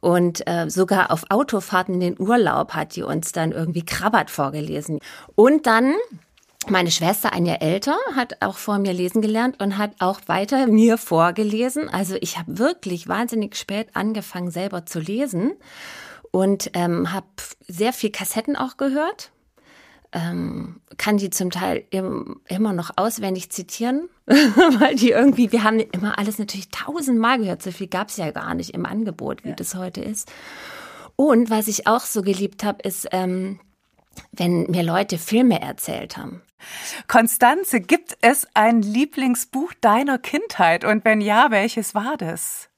Und 0.00 0.46
äh, 0.46 0.68
sogar 0.68 1.10
auf 1.10 1.24
Autofahrten 1.30 1.94
in 1.94 2.00
den 2.00 2.20
Urlaub 2.20 2.74
hat 2.74 2.96
die 2.96 3.02
uns 3.02 3.32
dann 3.32 3.52
irgendwie 3.52 3.84
Krabbert 3.84 4.30
vorgelesen. 4.30 5.00
Und 5.34 5.66
dann 5.66 5.94
meine 6.70 6.90
Schwester, 6.90 7.32
ein 7.32 7.46
Jahr 7.46 7.62
älter, 7.62 7.96
hat 8.14 8.42
auch 8.42 8.56
vor 8.56 8.78
mir 8.78 8.92
lesen 8.92 9.22
gelernt 9.22 9.60
und 9.62 9.78
hat 9.78 9.92
auch 10.00 10.20
weiter 10.26 10.66
mir 10.66 10.98
vorgelesen. 10.98 11.88
Also 11.88 12.16
ich 12.20 12.38
habe 12.38 12.58
wirklich 12.58 13.08
wahnsinnig 13.08 13.56
spät 13.56 13.88
angefangen, 13.94 14.50
selber 14.50 14.86
zu 14.86 15.00
lesen 15.00 15.52
und 16.30 16.70
ähm, 16.74 17.12
habe 17.12 17.26
sehr 17.66 17.92
viel 17.92 18.10
Kassetten 18.10 18.56
auch 18.56 18.76
gehört. 18.76 19.32
Ähm, 20.12 20.80
kann 20.98 21.16
die 21.16 21.30
zum 21.30 21.50
Teil 21.50 21.84
im, 21.90 22.40
immer 22.46 22.72
noch 22.72 22.90
auswendig 22.96 23.50
zitieren, 23.50 24.08
weil 24.26 24.94
die 24.94 25.10
irgendwie, 25.10 25.50
wir 25.52 25.64
haben 25.64 25.80
immer 25.80 26.18
alles 26.18 26.38
natürlich 26.38 26.70
tausendmal 26.70 27.38
gehört, 27.38 27.62
so 27.62 27.70
viel 27.70 27.88
gab 27.88 28.08
es 28.08 28.16
ja 28.16 28.30
gar 28.30 28.54
nicht 28.54 28.70
im 28.70 28.86
Angebot, 28.86 29.44
wie 29.44 29.50
ja. 29.50 29.54
das 29.54 29.74
heute 29.74 30.00
ist. 30.00 30.30
Und 31.16 31.50
was 31.50 31.66
ich 31.66 31.86
auch 31.86 32.02
so 32.02 32.22
geliebt 32.22 32.62
habe, 32.62 32.82
ist, 32.82 33.08
ähm, 33.10 33.58
wenn 34.32 34.70
mir 34.70 34.82
Leute 34.82 35.18
Filme 35.18 35.60
erzählt 35.60 36.16
haben. 36.16 36.42
Konstanze, 37.08 37.80
gibt 37.80 38.16
es 38.20 38.46
ein 38.54 38.82
Lieblingsbuch 38.82 39.72
deiner 39.80 40.18
Kindheit? 40.18 40.84
Und 40.84 41.04
wenn 41.04 41.20
ja, 41.20 41.50
welches 41.50 41.94
war 41.94 42.16
das? 42.16 42.68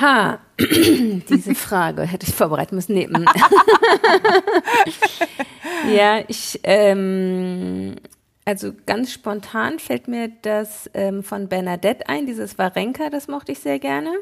Ha, 0.00 0.38
diese 0.60 1.54
Frage 1.54 2.02
hätte 2.02 2.26
ich 2.26 2.34
vorbereiten 2.34 2.76
müssen. 2.76 2.94
Nee. 2.94 3.08
Mm. 3.08 3.24
ja, 5.90 6.22
ich, 6.28 6.60
ähm, 6.62 7.96
also 8.44 8.72
ganz 8.86 9.12
spontan 9.12 9.78
fällt 9.78 10.06
mir 10.06 10.30
das 10.42 10.90
ähm, 10.94 11.22
von 11.22 11.48
Bernadette 11.48 12.08
ein, 12.08 12.26
dieses 12.26 12.58
Warenka, 12.58 13.10
das 13.10 13.26
mochte 13.26 13.52
ich 13.52 13.60
sehr 13.60 13.78
gerne. 13.78 14.12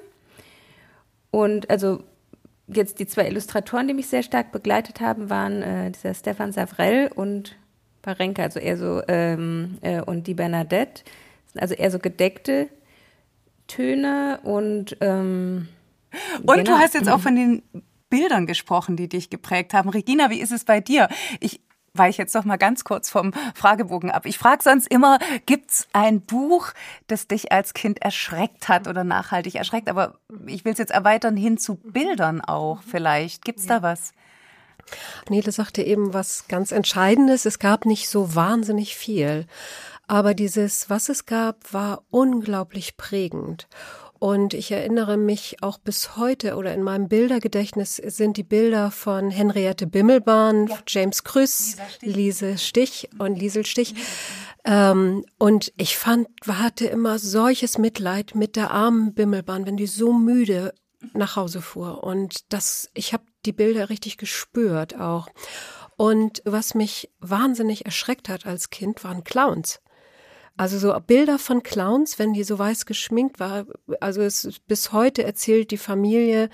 Und 1.30 1.68
also 1.70 2.02
jetzt 2.66 2.98
die 2.98 3.06
zwei 3.06 3.26
Illustratoren, 3.26 3.88
die 3.88 3.94
mich 3.94 4.08
sehr 4.08 4.22
stark 4.22 4.52
begleitet 4.52 5.00
haben, 5.00 5.28
waren 5.28 5.62
äh, 5.62 5.90
dieser 5.90 6.14
Stefan 6.14 6.52
Savrell 6.52 7.10
und 7.14 7.56
Parenka, 8.02 8.42
also 8.42 8.58
eher 8.60 8.76
so, 8.76 9.02
ähm, 9.08 9.78
äh, 9.82 10.00
und 10.00 10.26
die 10.26 10.34
Bernadette. 10.34 11.02
Also 11.56 11.74
eher 11.74 11.90
so 11.90 11.98
gedeckte 11.98 12.68
Töne 13.66 14.40
und. 14.42 14.96
Ähm, 15.00 15.68
und 16.38 16.46
genau. 16.46 16.62
du 16.62 16.78
hast 16.78 16.94
jetzt 16.94 17.08
auch 17.08 17.20
von 17.20 17.36
den 17.36 17.62
Bildern 18.08 18.46
gesprochen, 18.46 18.96
die 18.96 19.08
dich 19.08 19.28
geprägt 19.28 19.74
haben. 19.74 19.90
Regina, 19.90 20.30
wie 20.30 20.40
ist 20.40 20.52
es 20.52 20.64
bei 20.64 20.80
dir? 20.80 21.08
Ich 21.40 21.60
weiche 21.92 22.22
jetzt 22.22 22.34
noch 22.34 22.44
mal 22.44 22.56
ganz 22.56 22.84
kurz 22.84 23.10
vom 23.10 23.32
Fragebogen 23.54 24.10
ab. 24.10 24.24
Ich 24.24 24.38
frage 24.38 24.62
sonst 24.62 24.88
immer, 24.88 25.18
gibt's 25.46 25.88
ein 25.92 26.20
Buch, 26.20 26.72
das 27.08 27.26
dich 27.26 27.52
als 27.52 27.74
Kind 27.74 28.00
erschreckt 28.00 28.68
hat 28.68 28.88
oder 28.88 29.04
nachhaltig 29.04 29.56
erschreckt? 29.56 29.88
Aber 29.88 30.18
ich 30.46 30.64
will 30.64 30.72
es 30.72 30.78
jetzt 30.78 30.92
erweitern 30.92 31.36
hin 31.36 31.58
zu 31.58 31.74
Bildern 31.74 32.40
auch 32.40 32.82
vielleicht. 32.82 33.44
Gibt's 33.44 33.66
da 33.66 33.82
was? 33.82 34.12
Nele 35.28 35.52
sagte 35.52 35.82
eben 35.82 36.14
was 36.14 36.46
ganz 36.48 36.72
Entscheidendes. 36.72 37.46
Es 37.46 37.58
gab 37.58 37.86
nicht 37.86 38.08
so 38.08 38.34
wahnsinnig 38.34 38.96
viel. 38.96 39.46
Aber 40.06 40.34
dieses, 40.34 40.88
was 40.88 41.08
es 41.08 41.26
gab, 41.26 41.72
war 41.72 42.04
unglaublich 42.10 42.96
prägend. 42.96 43.68
Und 44.18 44.52
ich 44.52 44.72
erinnere 44.72 45.16
mich 45.16 45.62
auch 45.62 45.78
bis 45.78 46.16
heute 46.16 46.56
oder 46.56 46.74
in 46.74 46.82
meinem 46.82 47.08
Bildergedächtnis 47.08 47.96
sind 47.96 48.36
die 48.36 48.42
Bilder 48.42 48.90
von 48.90 49.30
Henriette 49.30 49.86
Bimmelbahn, 49.86 50.66
ja. 50.66 50.78
James 50.88 51.22
Krüss, 51.22 51.76
Lise 52.00 52.58
Stich 52.58 53.08
und 53.18 53.36
Liesel 53.38 53.64
Stich. 53.64 53.94
Ähm, 54.64 55.24
und 55.38 55.72
ich 55.76 55.96
fand, 55.96 56.26
hatte 56.48 56.86
immer 56.86 57.20
solches 57.20 57.78
Mitleid 57.78 58.34
mit 58.34 58.56
der 58.56 58.72
armen 58.72 59.14
Bimmelbahn, 59.14 59.66
wenn 59.66 59.76
die 59.76 59.86
so 59.86 60.12
müde 60.12 60.74
nach 61.14 61.36
Hause 61.36 61.62
fuhr. 61.62 62.02
Und 62.02 62.52
das, 62.52 62.90
ich 62.94 63.12
habe 63.12 63.22
die 63.48 63.52
Bilder 63.52 63.88
richtig 63.88 64.18
gespürt 64.18 65.00
auch. 65.00 65.28
Und 65.96 66.42
was 66.44 66.74
mich 66.74 67.10
wahnsinnig 67.18 67.86
erschreckt 67.86 68.28
hat 68.28 68.46
als 68.46 68.70
Kind, 68.70 69.02
waren 69.02 69.24
Clowns. 69.24 69.80
Also 70.56 70.78
so 70.78 70.94
Bilder 71.00 71.38
von 71.38 71.62
Clowns, 71.62 72.18
wenn 72.18 72.34
die 72.34 72.44
so 72.44 72.58
weiß 72.58 72.84
geschminkt 72.84 73.40
war. 73.40 73.64
Also 74.00 74.22
es 74.22 74.60
bis 74.66 74.92
heute 74.92 75.24
erzählt 75.24 75.70
die 75.70 75.78
Familie 75.78 76.50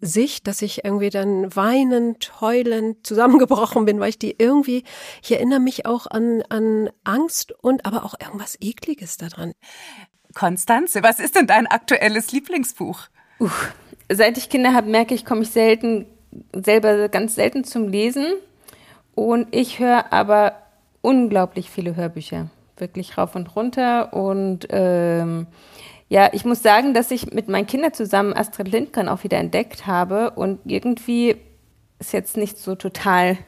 sich, 0.00 0.42
dass 0.42 0.62
ich 0.62 0.84
irgendwie 0.84 1.10
dann 1.10 1.54
weinend, 1.54 2.40
heulend 2.40 3.06
zusammengebrochen 3.06 3.84
bin, 3.84 4.00
weil 4.00 4.10
ich 4.10 4.18
die 4.18 4.36
irgendwie, 4.38 4.84
ich 5.22 5.32
erinnere 5.32 5.60
mich 5.60 5.86
auch 5.86 6.06
an, 6.06 6.42
an 6.48 6.90
Angst 7.04 7.52
und 7.62 7.86
aber 7.86 8.04
auch 8.04 8.14
irgendwas 8.20 8.58
Ekliges 8.60 9.16
daran. 9.16 9.52
Konstanze, 10.34 11.02
was 11.02 11.18
ist 11.18 11.34
denn 11.34 11.46
dein 11.46 11.66
aktuelles 11.66 12.32
Lieblingsbuch? 12.32 13.00
Uh, 13.40 13.48
seit 14.10 14.36
ich 14.36 14.50
Kinder 14.50 14.74
habe, 14.74 14.90
merke 14.90 15.14
ich, 15.14 15.24
komme 15.24 15.42
ich 15.42 15.50
selten, 15.50 16.06
selber 16.52 17.08
ganz 17.08 17.34
selten 17.34 17.64
zum 17.64 17.88
Lesen. 17.88 18.26
Und 19.14 19.48
ich 19.50 19.78
höre 19.78 20.12
aber 20.12 20.54
unglaublich 21.02 21.70
viele 21.70 21.96
Hörbücher. 21.96 22.48
Wirklich 22.76 23.16
rauf 23.16 23.34
und 23.34 23.56
runter. 23.56 24.12
Und 24.12 24.66
ähm, 24.70 25.46
ja, 26.08 26.30
ich 26.32 26.44
muss 26.44 26.62
sagen, 26.62 26.94
dass 26.94 27.10
ich 27.10 27.32
mit 27.32 27.48
meinen 27.48 27.66
Kindern 27.66 27.94
zusammen 27.94 28.34
Astrid 28.34 28.68
Lindgren 28.68 29.08
auch 29.08 29.24
wieder 29.24 29.38
entdeckt 29.38 29.86
habe. 29.86 30.30
Und 30.32 30.60
irgendwie 30.64 31.36
ist 31.98 32.12
jetzt 32.12 32.36
nicht 32.36 32.58
so 32.58 32.74
total 32.74 33.38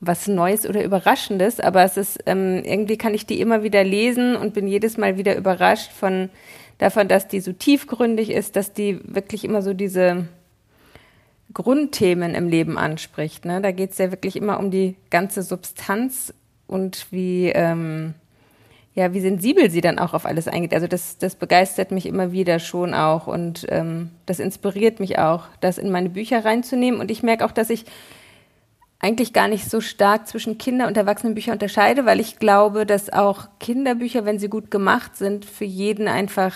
was 0.00 0.28
Neues 0.28 0.68
oder 0.68 0.84
Überraschendes, 0.84 1.58
aber 1.58 1.82
es 1.82 1.96
ist 1.96 2.20
ähm, 2.26 2.62
irgendwie 2.64 2.96
kann 2.96 3.14
ich 3.14 3.26
die 3.26 3.40
immer 3.40 3.62
wieder 3.62 3.82
lesen 3.82 4.36
und 4.36 4.54
bin 4.54 4.68
jedes 4.68 4.96
Mal 4.96 5.18
wieder 5.18 5.36
überrascht 5.36 5.90
von 5.90 6.30
davon, 6.78 7.08
dass 7.08 7.26
die 7.26 7.40
so 7.40 7.52
tiefgründig 7.52 8.30
ist, 8.30 8.54
dass 8.54 8.72
die 8.72 9.00
wirklich 9.02 9.44
immer 9.44 9.60
so 9.60 9.74
diese 9.74 10.28
Grundthemen 11.58 12.36
im 12.36 12.48
Leben 12.48 12.78
anspricht. 12.78 13.44
Ne? 13.44 13.60
Da 13.60 13.72
geht 13.72 13.90
es 13.90 13.98
ja 13.98 14.12
wirklich 14.12 14.36
immer 14.36 14.60
um 14.60 14.70
die 14.70 14.94
ganze 15.10 15.42
Substanz 15.42 16.32
und 16.68 17.08
wie, 17.10 17.48
ähm, 17.48 18.14
ja, 18.94 19.12
wie 19.12 19.20
sensibel 19.20 19.68
sie 19.68 19.80
dann 19.80 19.98
auch 19.98 20.14
auf 20.14 20.24
alles 20.24 20.46
eingeht. 20.46 20.72
Also 20.72 20.86
das, 20.86 21.18
das 21.18 21.34
begeistert 21.34 21.90
mich 21.90 22.06
immer 22.06 22.30
wieder 22.30 22.60
schon 22.60 22.94
auch 22.94 23.26
und 23.26 23.66
ähm, 23.70 24.10
das 24.24 24.38
inspiriert 24.38 25.00
mich 25.00 25.18
auch, 25.18 25.46
das 25.60 25.78
in 25.78 25.90
meine 25.90 26.10
Bücher 26.10 26.44
reinzunehmen. 26.44 27.00
Und 27.00 27.10
ich 27.10 27.24
merke 27.24 27.44
auch, 27.44 27.52
dass 27.52 27.70
ich 27.70 27.86
eigentlich 29.00 29.32
gar 29.32 29.48
nicht 29.48 29.68
so 29.68 29.80
stark 29.80 30.28
zwischen 30.28 30.58
Kinder- 30.58 30.86
und 30.86 30.96
Erwachsenenbüchern 30.96 31.54
unterscheide, 31.54 32.06
weil 32.06 32.20
ich 32.20 32.38
glaube, 32.38 32.86
dass 32.86 33.12
auch 33.12 33.48
Kinderbücher, 33.58 34.24
wenn 34.24 34.38
sie 34.38 34.48
gut 34.48 34.70
gemacht 34.70 35.16
sind, 35.16 35.44
für 35.44 35.64
jeden 35.64 36.06
einfach 36.06 36.54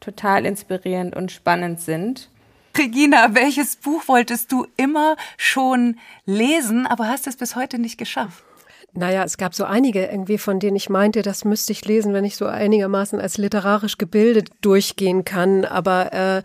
total 0.00 0.46
inspirierend 0.46 1.14
und 1.14 1.30
spannend 1.30 1.80
sind. 1.80 2.29
Regina, 2.76 3.34
welches 3.34 3.76
Buch 3.76 4.06
wolltest 4.06 4.52
du 4.52 4.66
immer 4.76 5.16
schon 5.36 5.98
lesen, 6.24 6.86
aber 6.86 7.08
hast 7.08 7.26
es 7.26 7.36
bis 7.36 7.56
heute 7.56 7.78
nicht 7.78 7.98
geschafft? 7.98 8.44
Naja, 8.92 9.22
es 9.22 9.36
gab 9.36 9.54
so 9.54 9.64
einige 9.64 10.06
irgendwie, 10.06 10.38
von 10.38 10.58
denen 10.58 10.76
ich 10.76 10.88
meinte, 10.88 11.22
das 11.22 11.44
müsste 11.44 11.72
ich 11.72 11.84
lesen, 11.84 12.12
wenn 12.12 12.24
ich 12.24 12.36
so 12.36 12.46
einigermaßen 12.46 13.20
als 13.20 13.38
literarisch 13.38 13.98
gebildet 13.98 14.50
durchgehen 14.62 15.24
kann. 15.24 15.64
Aber 15.64 16.12
äh, 16.12 16.42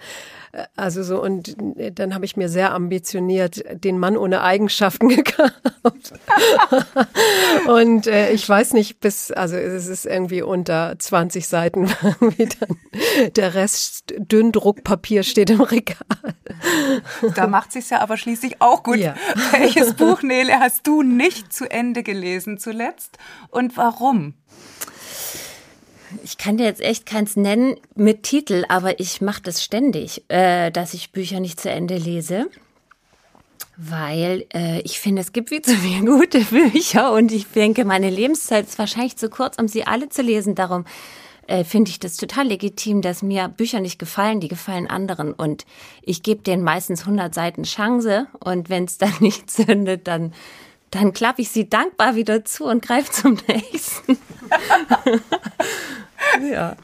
also 0.75 1.03
so, 1.03 1.21
und 1.21 1.55
dann 1.93 2.13
habe 2.13 2.25
ich 2.25 2.37
mir 2.37 2.49
sehr 2.49 2.73
ambitioniert 2.73 3.63
den 3.83 3.97
Mann 3.97 4.17
ohne 4.17 4.41
Eigenschaften 4.41 5.09
gekauft. 5.15 5.53
und 7.67 8.07
äh, 8.07 8.31
ich 8.31 8.47
weiß 8.47 8.73
nicht, 8.73 8.99
bis, 8.99 9.31
also 9.31 9.55
es 9.57 9.87
ist 9.87 10.05
irgendwie 10.05 10.41
unter 10.41 10.95
20 10.97 11.47
Seiten, 11.47 11.87
wie 12.37 12.47
dann 12.47 13.31
der 13.35 13.53
Rest 13.53 14.13
dünn 14.17 14.51
Druckpapier 14.51 15.23
steht 15.23 15.49
im 15.49 15.61
Regal. 15.61 15.97
Da 17.35 17.47
macht 17.47 17.71
sich's 17.71 17.89
ja 17.89 17.99
aber 18.01 18.17
schließlich 18.17 18.61
auch 18.61 18.83
gut. 18.83 18.97
Ja. 18.97 19.15
Welches 19.51 19.93
Buch, 19.93 20.21
Nele, 20.21 20.59
hast 20.59 20.87
du 20.87 21.03
nicht 21.03 21.51
zu 21.51 21.69
Ende 21.69 22.03
gelesen 22.03 22.57
zuletzt 22.57 23.17
und 23.49 23.77
warum? 23.77 24.35
Ich 26.23 26.37
kann 26.37 26.57
dir 26.57 26.65
jetzt 26.65 26.81
echt 26.81 27.05
keins 27.05 27.35
nennen 27.35 27.75
mit 27.95 28.23
Titel, 28.23 28.65
aber 28.69 28.99
ich 28.99 29.21
mache 29.21 29.41
das 29.41 29.63
ständig, 29.63 30.23
äh, 30.29 30.71
dass 30.71 30.93
ich 30.93 31.11
Bücher 31.11 31.39
nicht 31.39 31.59
zu 31.59 31.69
Ende 31.69 31.97
lese. 31.97 32.47
Weil 33.77 34.45
äh, 34.53 34.79
ich 34.81 34.99
finde, 34.99 35.21
es 35.21 35.33
gibt 35.33 35.49
viel 35.49 35.61
zu 35.63 35.75
viele 35.75 36.05
gute 36.05 36.41
Bücher 36.41 37.13
und 37.13 37.31
ich 37.31 37.47
denke, 37.47 37.85
meine 37.85 38.09
Lebenszeit 38.09 38.67
ist 38.67 38.79
wahrscheinlich 38.79 39.17
zu 39.17 39.29
kurz, 39.29 39.57
um 39.57 39.67
sie 39.67 39.85
alle 39.85 40.09
zu 40.09 40.21
lesen. 40.21 40.55
Darum 40.55 40.85
äh, 41.47 41.63
finde 41.63 41.91
ich 41.91 41.99
das 41.99 42.17
total 42.17 42.47
legitim, 42.47 43.01
dass 43.01 43.21
mir 43.21 43.47
Bücher 43.49 43.79
nicht 43.79 43.99
gefallen, 43.99 44.39
die 44.39 44.47
gefallen 44.47 44.87
anderen. 44.87 45.33
Und 45.33 45.65
ich 46.01 46.23
gebe 46.23 46.41
denen 46.41 46.63
meistens 46.63 47.01
100 47.01 47.33
Seiten 47.33 47.63
Chance 47.63 48.27
und 48.39 48.69
wenn 48.69 48.85
es 48.85 48.97
dann 48.97 49.13
nicht 49.19 49.49
zündet, 49.51 50.07
dann 50.07 50.33
dann 50.91 51.13
klappe 51.13 51.41
ich 51.41 51.49
sie 51.49 51.69
dankbar 51.69 52.15
wieder 52.15 52.45
zu 52.45 52.65
und 52.65 52.85
greife 52.85 53.11
zum 53.11 53.37
nächsten. 53.47 54.17
ja. 56.51 56.75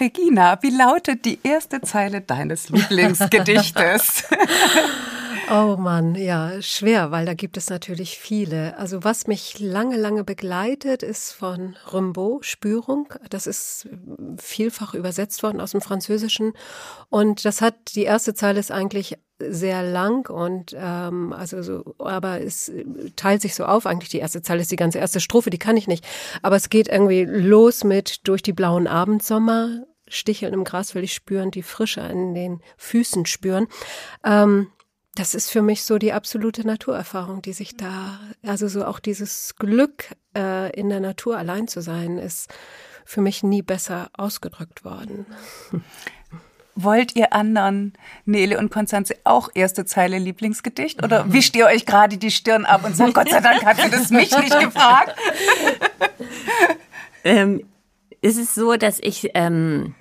Regina, 0.00 0.58
wie 0.62 0.70
lautet 0.70 1.24
die 1.24 1.38
erste 1.42 1.80
Zeile 1.80 2.20
deines 2.20 2.68
Lieblingsgedichtes? 2.68 4.24
Oh 5.48 5.76
Mann, 5.78 6.16
ja, 6.16 6.60
schwer, 6.60 7.12
weil 7.12 7.24
da 7.24 7.34
gibt 7.34 7.56
es 7.56 7.70
natürlich 7.70 8.18
viele. 8.18 8.76
Also 8.78 9.04
was 9.04 9.28
mich 9.28 9.60
lange, 9.60 9.96
lange 9.96 10.24
begleitet, 10.24 11.04
ist 11.04 11.30
von 11.30 11.76
Rimbaud, 11.92 12.44
Spürung. 12.44 13.12
Das 13.30 13.46
ist 13.46 13.88
vielfach 14.38 14.94
übersetzt 14.94 15.44
worden 15.44 15.60
aus 15.60 15.70
dem 15.70 15.80
Französischen. 15.80 16.52
Und 17.10 17.44
das 17.44 17.60
hat, 17.60 17.94
die 17.94 18.02
erste 18.02 18.34
Zeile 18.34 18.58
ist 18.58 18.72
eigentlich 18.72 19.18
sehr 19.38 19.84
lang 19.84 20.28
und 20.28 20.74
ähm, 20.76 21.32
also 21.32 21.62
so, 21.62 21.94
aber 21.98 22.40
es 22.40 22.72
teilt 23.14 23.42
sich 23.42 23.54
so 23.54 23.66
auf. 23.66 23.86
Eigentlich 23.86 24.10
die 24.10 24.18
erste 24.18 24.42
Zeile 24.42 24.62
ist 24.62 24.72
die 24.72 24.76
ganze 24.76 24.98
erste 24.98 25.20
Strophe, 25.20 25.50
die 25.50 25.58
kann 25.58 25.76
ich 25.76 25.86
nicht. 25.86 26.04
Aber 26.42 26.56
es 26.56 26.70
geht 26.70 26.88
irgendwie 26.88 27.24
los 27.24 27.84
mit 27.84 28.26
durch 28.26 28.42
die 28.42 28.54
blauen 28.54 28.88
Abendsommer, 28.88 29.84
Sticheln 30.08 30.54
im 30.54 30.64
Gras 30.64 30.94
will 30.94 31.04
ich 31.04 31.14
spüren, 31.14 31.50
die 31.50 31.62
Frische 31.62 32.02
an 32.02 32.34
den 32.34 32.60
Füßen 32.76 33.26
spüren. 33.26 33.66
Ähm, 34.24 34.68
das 35.16 35.34
ist 35.34 35.50
für 35.50 35.62
mich 35.62 35.82
so 35.82 35.98
die 35.98 36.12
absolute 36.12 36.66
Naturerfahrung, 36.66 37.42
die 37.42 37.54
sich 37.54 37.76
da, 37.76 38.20
also 38.44 38.68
so 38.68 38.84
auch 38.84 39.00
dieses 39.00 39.56
Glück 39.56 40.14
äh, 40.36 40.70
in 40.78 40.88
der 40.90 41.00
Natur 41.00 41.38
allein 41.38 41.68
zu 41.68 41.80
sein, 41.80 42.18
ist 42.18 42.52
für 43.04 43.22
mich 43.22 43.42
nie 43.42 43.62
besser 43.62 44.10
ausgedrückt 44.12 44.84
worden. 44.84 45.26
Wollt 46.78 47.16
ihr 47.16 47.32
anderen, 47.32 47.94
Nele 48.26 48.58
und 48.58 48.70
Konstanze, 48.70 49.16
auch 49.24 49.48
erste 49.54 49.86
Zeile 49.86 50.18
Lieblingsgedicht? 50.18 51.02
Oder 51.02 51.32
wischt 51.32 51.56
ihr 51.56 51.64
euch 51.64 51.86
gerade 51.86 52.18
die 52.18 52.30
Stirn 52.30 52.66
ab 52.66 52.84
und 52.84 52.94
sagt, 52.94 53.14
Gott 53.14 53.30
sei 53.30 53.40
Dank 53.40 53.64
hat 53.64 53.80
sie 53.80 53.88
das 53.88 54.10
mich 54.10 54.36
nicht 54.36 54.60
gefragt? 54.60 55.16
ähm, 57.24 57.64
es 58.20 58.36
ist 58.36 58.54
so, 58.54 58.76
dass 58.76 58.98
ich 59.00 59.30
ähm, 59.32 59.94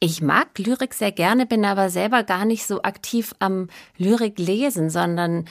ich 0.00 0.22
mag 0.22 0.58
Lyrik 0.58 0.94
sehr 0.94 1.12
gerne, 1.12 1.44
bin 1.44 1.64
aber 1.64 1.90
selber 1.90 2.22
gar 2.22 2.46
nicht 2.46 2.66
so 2.66 2.82
aktiv 2.82 3.34
am 3.38 3.68
Lyrik 3.98 4.38
lesen, 4.38 4.88
sondern 4.88 5.44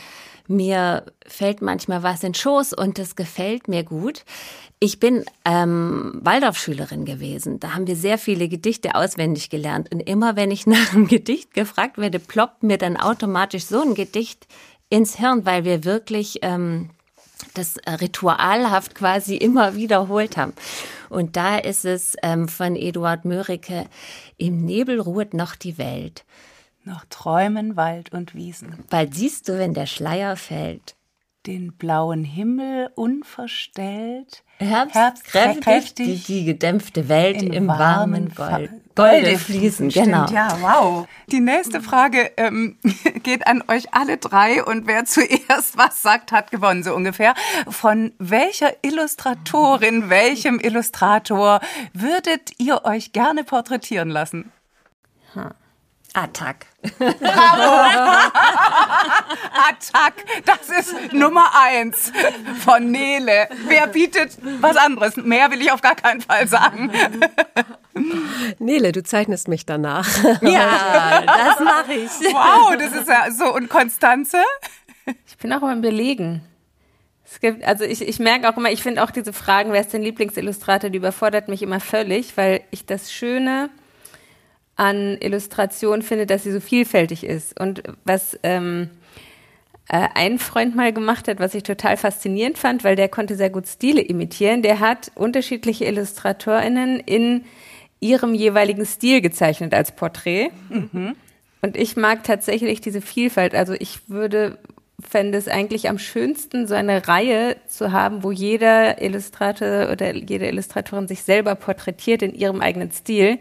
mir 0.47 1.05
fällt 1.27 1.61
manchmal 1.61 2.01
was 2.01 2.23
in 2.23 2.33
Schoß 2.33 2.73
und 2.73 2.97
das 2.97 3.15
gefällt 3.15 3.67
mir 3.67 3.83
gut. 3.83 4.25
Ich 4.79 4.99
bin 4.99 5.23
ähm, 5.45 6.19
Waldorfschülerin 6.23 7.05
gewesen. 7.05 7.59
Da 7.59 7.75
haben 7.75 7.85
wir 7.85 7.95
sehr 7.95 8.17
viele 8.17 8.49
Gedichte 8.49 8.95
auswendig 8.95 9.51
gelernt. 9.51 9.93
Und 9.93 9.99
immer 9.99 10.35
wenn 10.35 10.49
ich 10.49 10.65
nach 10.67 10.93
einem 10.93 11.07
Gedicht 11.07 11.53
gefragt 11.53 11.99
werde, 11.99 12.17
ploppt 12.17 12.63
mir 12.63 12.79
dann 12.79 12.97
automatisch 12.97 13.65
so 13.65 13.81
ein 13.81 13.93
Gedicht 13.93 14.47
ins 14.89 15.17
Hirn, 15.17 15.45
weil 15.45 15.65
wir 15.65 15.83
wirklich 15.83 16.39
ähm, 16.41 16.89
das 17.53 17.75
ritualhaft 18.01 18.95
quasi 18.95 19.37
immer 19.37 19.75
wiederholt 19.75 20.35
haben. 20.35 20.53
Und 21.09 21.35
da 21.35 21.57
ist 21.57 21.85
es 21.85 22.15
ähm, 22.23 22.47
von 22.47 22.75
Eduard 22.75 23.25
Mörike, 23.25 23.85
im 24.37 24.63
Nebel 24.63 24.99
ruht 24.99 25.33
noch 25.33 25.55
die 25.55 25.77
Welt. 25.77 26.25
Noch 26.83 27.05
träumen 27.09 27.75
Wald 27.75 28.11
und 28.11 28.35
Wiesen. 28.35 28.83
Bald 28.89 29.13
siehst 29.13 29.49
du, 29.49 29.57
wenn 29.57 29.73
der 29.73 29.85
Schleier 29.85 30.35
fällt. 30.35 30.95
Den 31.45 31.73
blauen 31.73 32.23
Himmel 32.23 32.89
unverstellt. 32.95 34.43
Herbst, 34.57 34.95
Herbst 34.95 35.23
kräftig, 35.25 35.63
kräftig 35.63 36.25
die, 36.25 36.33
die, 36.33 36.45
gedämpfte 36.45 37.07
Welt 37.07 37.41
im 37.41 37.67
warmen 37.67 38.33
Gold. 38.35 38.71
Golde 38.99 39.37
fließen, 39.37 39.89
genau. 39.89 40.25
ja, 40.27 40.57
wow. 40.61 41.07
Die 41.27 41.39
nächste 41.39 41.81
Frage 41.81 42.31
ähm, 42.37 42.77
geht 43.23 43.47
an 43.47 43.63
euch 43.67 43.93
alle 43.93 44.17
drei 44.17 44.63
und 44.63 44.87
wer 44.87 45.05
zuerst 45.05 45.77
was 45.77 46.01
sagt, 46.01 46.31
hat 46.31 46.51
gewonnen, 46.51 46.83
so 46.83 46.93
ungefähr. 46.93 47.33
Von 47.67 48.11
welcher 48.19 48.73
Illustratorin, 48.83 50.09
welchem 50.09 50.59
Illustrator 50.59 51.59
würdet 51.93 52.51
ihr 52.57 52.85
euch 52.85 53.13
gerne 53.13 53.43
porträtieren 53.43 54.09
lassen? 54.09 54.51
Attack. 56.13 56.65
Attack, 59.69 60.13
das 60.45 60.69
ist 60.69 61.13
Nummer 61.13 61.49
eins 61.55 62.11
von 62.63 62.89
Nele. 62.89 63.47
Wer 63.67 63.87
bietet 63.87 64.37
was 64.59 64.75
anderes? 64.77 65.17
Mehr 65.17 65.51
will 65.51 65.61
ich 65.61 65.71
auf 65.71 65.81
gar 65.81 65.95
keinen 65.95 66.21
Fall 66.21 66.47
sagen. 66.47 66.91
Nele, 68.59 68.91
du 68.91 69.03
zeichnest 69.03 69.47
mich 69.47 69.65
danach. 69.65 70.07
Ja, 70.41 71.21
das 71.25 71.59
mache 71.59 71.93
ich. 71.93 72.09
Wow, 72.33 72.75
das 72.77 72.93
ist 72.93 73.07
ja 73.07 73.29
so. 73.31 73.53
Und 73.53 73.69
Konstanze? 73.69 74.37
Ich 75.27 75.37
bin 75.37 75.53
auch 75.53 75.61
immer 75.61 75.75
Belegen. 75.77 76.41
Es 77.31 77.39
gibt, 77.39 77.63
also 77.63 77.83
ich, 77.83 78.01
ich 78.01 78.17
merke 78.19 78.49
auch 78.49 78.57
immer, 78.57 78.71
ich 78.71 78.81
finde 78.81 79.03
auch 79.03 79.11
diese 79.11 79.33
Fragen, 79.33 79.71
wer 79.71 79.81
ist 79.81 79.93
dein 79.93 80.01
Lieblingsillustrator, 80.01 80.89
die 80.89 80.97
überfordert 80.97 81.47
mich 81.47 81.61
immer 81.61 81.79
völlig, 81.79 82.35
weil 82.37 82.61
ich 82.71 82.87
das 82.87 83.11
Schöne 83.11 83.69
an 84.79 85.17
Illustration 85.19 86.01
finde, 86.01 86.25
dass 86.25 86.43
sie 86.43 86.51
so 86.51 86.61
vielfältig 86.61 87.25
ist. 87.25 87.59
Und 87.59 87.83
was 88.05 88.39
ähm, 88.43 88.89
äh, 89.89 90.07
ein 90.15 90.39
Freund 90.39 90.75
mal 90.75 90.93
gemacht 90.93 91.27
hat, 91.27 91.39
was 91.39 91.53
ich 91.53 91.63
total 91.63 91.97
faszinierend 91.97 92.57
fand, 92.57 92.83
weil 92.85 92.95
der 92.95 93.09
konnte 93.09 93.35
sehr 93.35 93.49
gut 93.49 93.67
Stile 93.67 94.01
imitieren, 94.01 94.61
der 94.61 94.79
hat 94.79 95.11
unterschiedliche 95.15 95.85
IllustratorInnen 95.85 97.01
in 97.01 97.43
ihrem 97.99 98.33
jeweiligen 98.33 98.85
Stil 98.85 99.19
gezeichnet 99.19 99.73
als 99.73 99.91
Porträt. 99.91 100.51
Mhm. 100.69 101.15
Und 101.61 101.75
ich 101.75 101.97
mag 101.97 102.23
tatsächlich 102.23 102.79
diese 102.79 103.01
Vielfalt. 103.01 103.53
Also 103.53 103.73
ich 103.73 104.07
würde 104.07 104.57
fände 105.01 105.37
es 105.37 105.47
eigentlich 105.47 105.89
am 105.89 105.97
schönsten, 105.97 106.67
so 106.67 106.73
eine 106.73 107.07
Reihe 107.07 107.55
zu 107.67 107.91
haben, 107.91 108.23
wo 108.23 108.31
jeder 108.31 109.01
Illustrator 109.01 109.89
oder 109.91 110.13
jede 110.13 110.47
Illustratorin 110.47 111.07
sich 111.07 111.23
selber 111.23 111.55
porträtiert 111.55 112.21
in 112.21 112.33
ihrem 112.33 112.61
eigenen 112.61 112.91
Stil. 112.91 113.39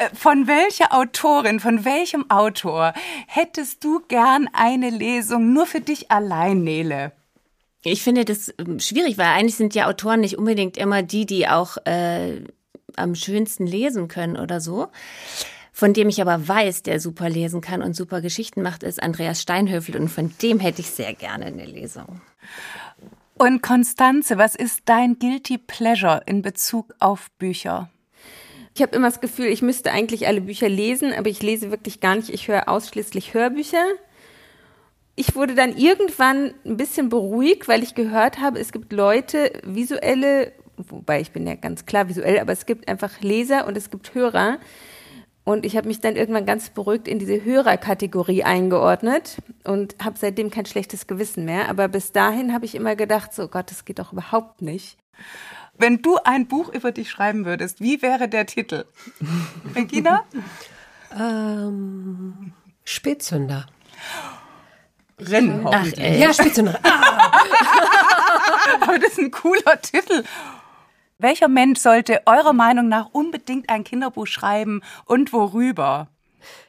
Äh, 0.00 0.08
von 0.14 0.46
welcher 0.46 0.94
Autorin, 0.94 1.60
von 1.60 1.84
welchem 1.84 2.30
Autor 2.30 2.94
hättest 3.26 3.84
du 3.84 4.00
gern 4.08 4.48
eine 4.52 4.90
Lesung 4.90 5.52
nur 5.52 5.66
für 5.66 5.80
dich 5.80 6.10
allein, 6.10 6.62
Nele? 6.64 7.12
Ich 7.82 8.02
finde 8.02 8.24
das 8.24 8.52
ähm, 8.58 8.80
schwierig, 8.80 9.18
weil 9.18 9.26
eigentlich 9.26 9.56
sind 9.56 9.74
ja 9.74 9.88
Autoren 9.88 10.20
nicht 10.20 10.38
unbedingt 10.38 10.76
immer 10.76 11.02
die, 11.02 11.26
die 11.26 11.48
auch 11.48 11.76
äh, 11.84 12.42
am 12.96 13.14
schönsten 13.14 13.66
lesen 13.66 14.08
können 14.08 14.36
oder 14.36 14.60
so. 14.60 14.88
Von 15.72 15.92
dem 15.92 16.08
ich 16.08 16.20
aber 16.20 16.48
weiß, 16.48 16.82
der 16.82 16.98
super 16.98 17.28
lesen 17.28 17.60
kann 17.60 17.82
und 17.82 17.94
super 17.94 18.20
Geschichten 18.20 18.62
macht, 18.62 18.82
ist 18.82 19.02
Andreas 19.02 19.40
Steinhöfel 19.40 19.96
und 19.96 20.08
von 20.08 20.32
dem 20.42 20.60
hätte 20.60 20.80
ich 20.80 20.90
sehr 20.90 21.14
gerne 21.14 21.46
eine 21.46 21.64
Lesung. 21.64 22.20
Und 23.34 23.62
Konstanze, 23.62 24.36
was 24.36 24.54
ist 24.54 24.82
dein 24.86 25.18
Guilty 25.18 25.56
Pleasure 25.56 26.22
in 26.26 26.42
Bezug 26.42 26.94
auf 26.98 27.30
Bücher? 27.38 27.88
Ich 28.74 28.82
habe 28.82 28.94
immer 28.94 29.08
das 29.08 29.20
Gefühl, 29.20 29.46
ich 29.46 29.62
müsste 29.62 29.90
eigentlich 29.90 30.26
alle 30.26 30.40
Bücher 30.40 30.68
lesen, 30.68 31.12
aber 31.12 31.28
ich 31.28 31.42
lese 31.42 31.70
wirklich 31.70 32.00
gar 32.00 32.16
nicht. 32.16 32.30
Ich 32.30 32.48
höre 32.48 32.68
ausschließlich 32.68 33.34
Hörbücher. 33.34 33.84
Ich 35.16 35.34
wurde 35.34 35.54
dann 35.54 35.76
irgendwann 35.76 36.54
ein 36.64 36.76
bisschen 36.76 37.08
beruhigt, 37.08 37.68
weil 37.68 37.82
ich 37.82 37.94
gehört 37.94 38.40
habe, 38.40 38.58
es 38.58 38.72
gibt 38.72 38.92
Leute, 38.92 39.52
visuelle, 39.64 40.52
wobei 40.76 41.20
ich 41.20 41.32
bin 41.32 41.46
ja 41.46 41.56
ganz 41.56 41.84
klar 41.84 42.08
visuell, 42.08 42.38
aber 42.38 42.52
es 42.52 42.64
gibt 42.64 42.88
einfach 42.88 43.20
Leser 43.20 43.66
und 43.66 43.76
es 43.76 43.90
gibt 43.90 44.14
Hörer, 44.14 44.58
und 45.44 45.64
ich 45.64 45.76
habe 45.76 45.88
mich 45.88 46.00
dann 46.00 46.16
irgendwann 46.16 46.46
ganz 46.46 46.70
beruhigt 46.70 47.08
in 47.08 47.18
diese 47.18 47.44
Hörerkategorie 47.44 48.44
eingeordnet 48.44 49.38
und 49.64 49.96
habe 50.02 50.16
seitdem 50.18 50.50
kein 50.50 50.66
schlechtes 50.66 51.06
Gewissen 51.06 51.44
mehr. 51.44 51.68
Aber 51.68 51.88
bis 51.88 52.12
dahin 52.12 52.52
habe 52.52 52.66
ich 52.66 52.74
immer 52.74 52.94
gedacht, 52.94 53.32
so 53.32 53.48
Gott, 53.48 53.70
das 53.70 53.84
geht 53.84 53.98
doch 53.98 54.12
überhaupt 54.12 54.62
nicht. 54.62 54.98
Wenn 55.80 56.02
du 56.02 56.18
ein 56.24 56.46
Buch 56.46 56.68
über 56.68 56.92
dich 56.92 57.10
schreiben 57.10 57.46
würdest, 57.46 57.80
wie 57.80 58.02
wäre 58.02 58.28
der 58.28 58.44
Titel? 58.44 58.84
Regina? 59.74 60.24
ähm, 61.18 62.52
Spätzünder. 62.84 63.64
Rennen. 65.18 65.66
Ach, 65.66 65.86
ja, 65.96 66.34
Spätzünder. 66.34 66.78
Aber 68.82 68.98
das 68.98 69.12
ist 69.12 69.20
ein 69.20 69.30
cooler 69.30 69.80
Titel. 69.80 70.22
Welcher 71.18 71.48
Mensch 71.48 71.80
sollte 71.80 72.20
eurer 72.26 72.52
Meinung 72.52 72.88
nach 72.88 73.06
unbedingt 73.12 73.70
ein 73.70 73.82
Kinderbuch 73.82 74.26
schreiben 74.26 74.82
und 75.06 75.32
worüber? 75.32 76.08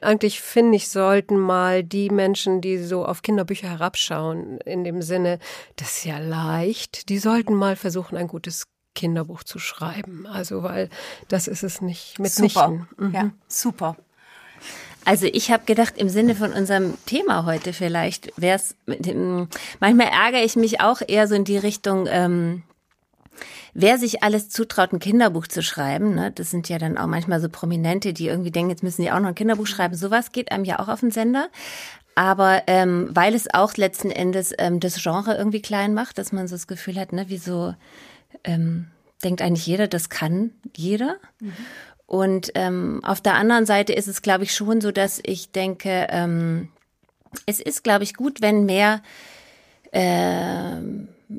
Eigentlich 0.00 0.40
finde 0.40 0.76
ich, 0.76 0.88
sollten 0.88 1.38
mal 1.38 1.84
die 1.84 2.08
Menschen, 2.08 2.62
die 2.62 2.78
so 2.78 3.04
auf 3.04 3.20
Kinderbücher 3.20 3.68
herabschauen, 3.68 4.58
in 4.60 4.84
dem 4.84 5.02
Sinne, 5.02 5.38
das 5.76 5.98
ist 5.98 6.06
ja 6.06 6.18
leicht, 6.18 7.10
die 7.10 7.18
sollten 7.18 7.54
mal 7.54 7.76
versuchen, 7.76 8.16
ein 8.16 8.28
gutes 8.28 8.71
Kinderbuch 8.94 9.44
zu 9.44 9.58
schreiben. 9.58 10.26
Also, 10.26 10.62
weil 10.62 10.88
das 11.28 11.48
ist 11.48 11.62
es 11.62 11.80
nicht 11.80 12.18
mitnichten. 12.18 12.86
Super. 12.90 13.04
Mhm. 13.04 13.14
Ja, 13.14 13.30
super. 13.48 13.96
Also 15.04 15.26
ich 15.26 15.50
habe 15.50 15.64
gedacht, 15.64 15.94
im 15.96 16.08
Sinne 16.08 16.34
von 16.34 16.52
unserem 16.52 16.94
Thema 17.06 17.44
heute 17.44 17.72
vielleicht 17.72 18.32
wäre 18.36 18.56
es, 18.56 18.76
manchmal 19.80 20.08
ärgere 20.08 20.44
ich 20.44 20.54
mich 20.54 20.80
auch 20.80 21.02
eher 21.06 21.26
so 21.26 21.34
in 21.34 21.44
die 21.44 21.58
Richtung, 21.58 22.06
ähm, 22.08 22.62
wer 23.74 23.98
sich 23.98 24.22
alles 24.22 24.48
zutraut, 24.48 24.92
ein 24.92 25.00
Kinderbuch 25.00 25.48
zu 25.48 25.62
schreiben, 25.62 26.14
ne, 26.14 26.30
das 26.30 26.50
sind 26.50 26.68
ja 26.68 26.78
dann 26.78 26.98
auch 26.98 27.06
manchmal 27.06 27.40
so 27.40 27.48
Prominente, 27.48 28.12
die 28.12 28.28
irgendwie 28.28 28.52
denken, 28.52 28.70
jetzt 28.70 28.84
müssen 28.84 29.02
die 29.02 29.10
auch 29.10 29.18
noch 29.18 29.28
ein 29.28 29.34
Kinderbuch 29.34 29.66
schreiben. 29.66 29.96
Sowas 29.96 30.30
geht 30.30 30.52
einem 30.52 30.64
ja 30.64 30.78
auch 30.78 30.88
auf 30.88 31.00
den 31.00 31.10
Sender. 31.10 31.48
Aber 32.14 32.64
ähm, 32.66 33.08
weil 33.10 33.34
es 33.34 33.52
auch 33.52 33.74
letzten 33.78 34.10
Endes 34.10 34.52
ähm, 34.58 34.80
das 34.80 35.02
Genre 35.02 35.34
irgendwie 35.34 35.62
klein 35.62 35.94
macht, 35.94 36.18
dass 36.18 36.30
man 36.30 36.46
so 36.46 36.54
das 36.54 36.66
Gefühl 36.66 36.96
hat, 36.96 37.12
ne, 37.12 37.24
wieso 37.28 37.74
ähm, 38.44 38.86
denkt 39.24 39.42
eigentlich 39.42 39.66
jeder, 39.66 39.88
das 39.88 40.08
kann 40.08 40.50
jeder. 40.76 41.16
Mhm. 41.40 41.52
Und 42.06 42.52
ähm, 42.54 43.00
auf 43.04 43.20
der 43.20 43.34
anderen 43.34 43.66
Seite 43.66 43.92
ist 43.92 44.08
es, 44.08 44.22
glaube 44.22 44.44
ich, 44.44 44.54
schon 44.54 44.80
so, 44.80 44.90
dass 44.90 45.20
ich 45.24 45.52
denke, 45.52 46.08
ähm, 46.10 46.68
es 47.46 47.60
ist, 47.60 47.84
glaube 47.84 48.04
ich, 48.04 48.14
gut, 48.14 48.42
wenn 48.42 48.66
mehr 48.66 49.02
äh, 49.92 50.80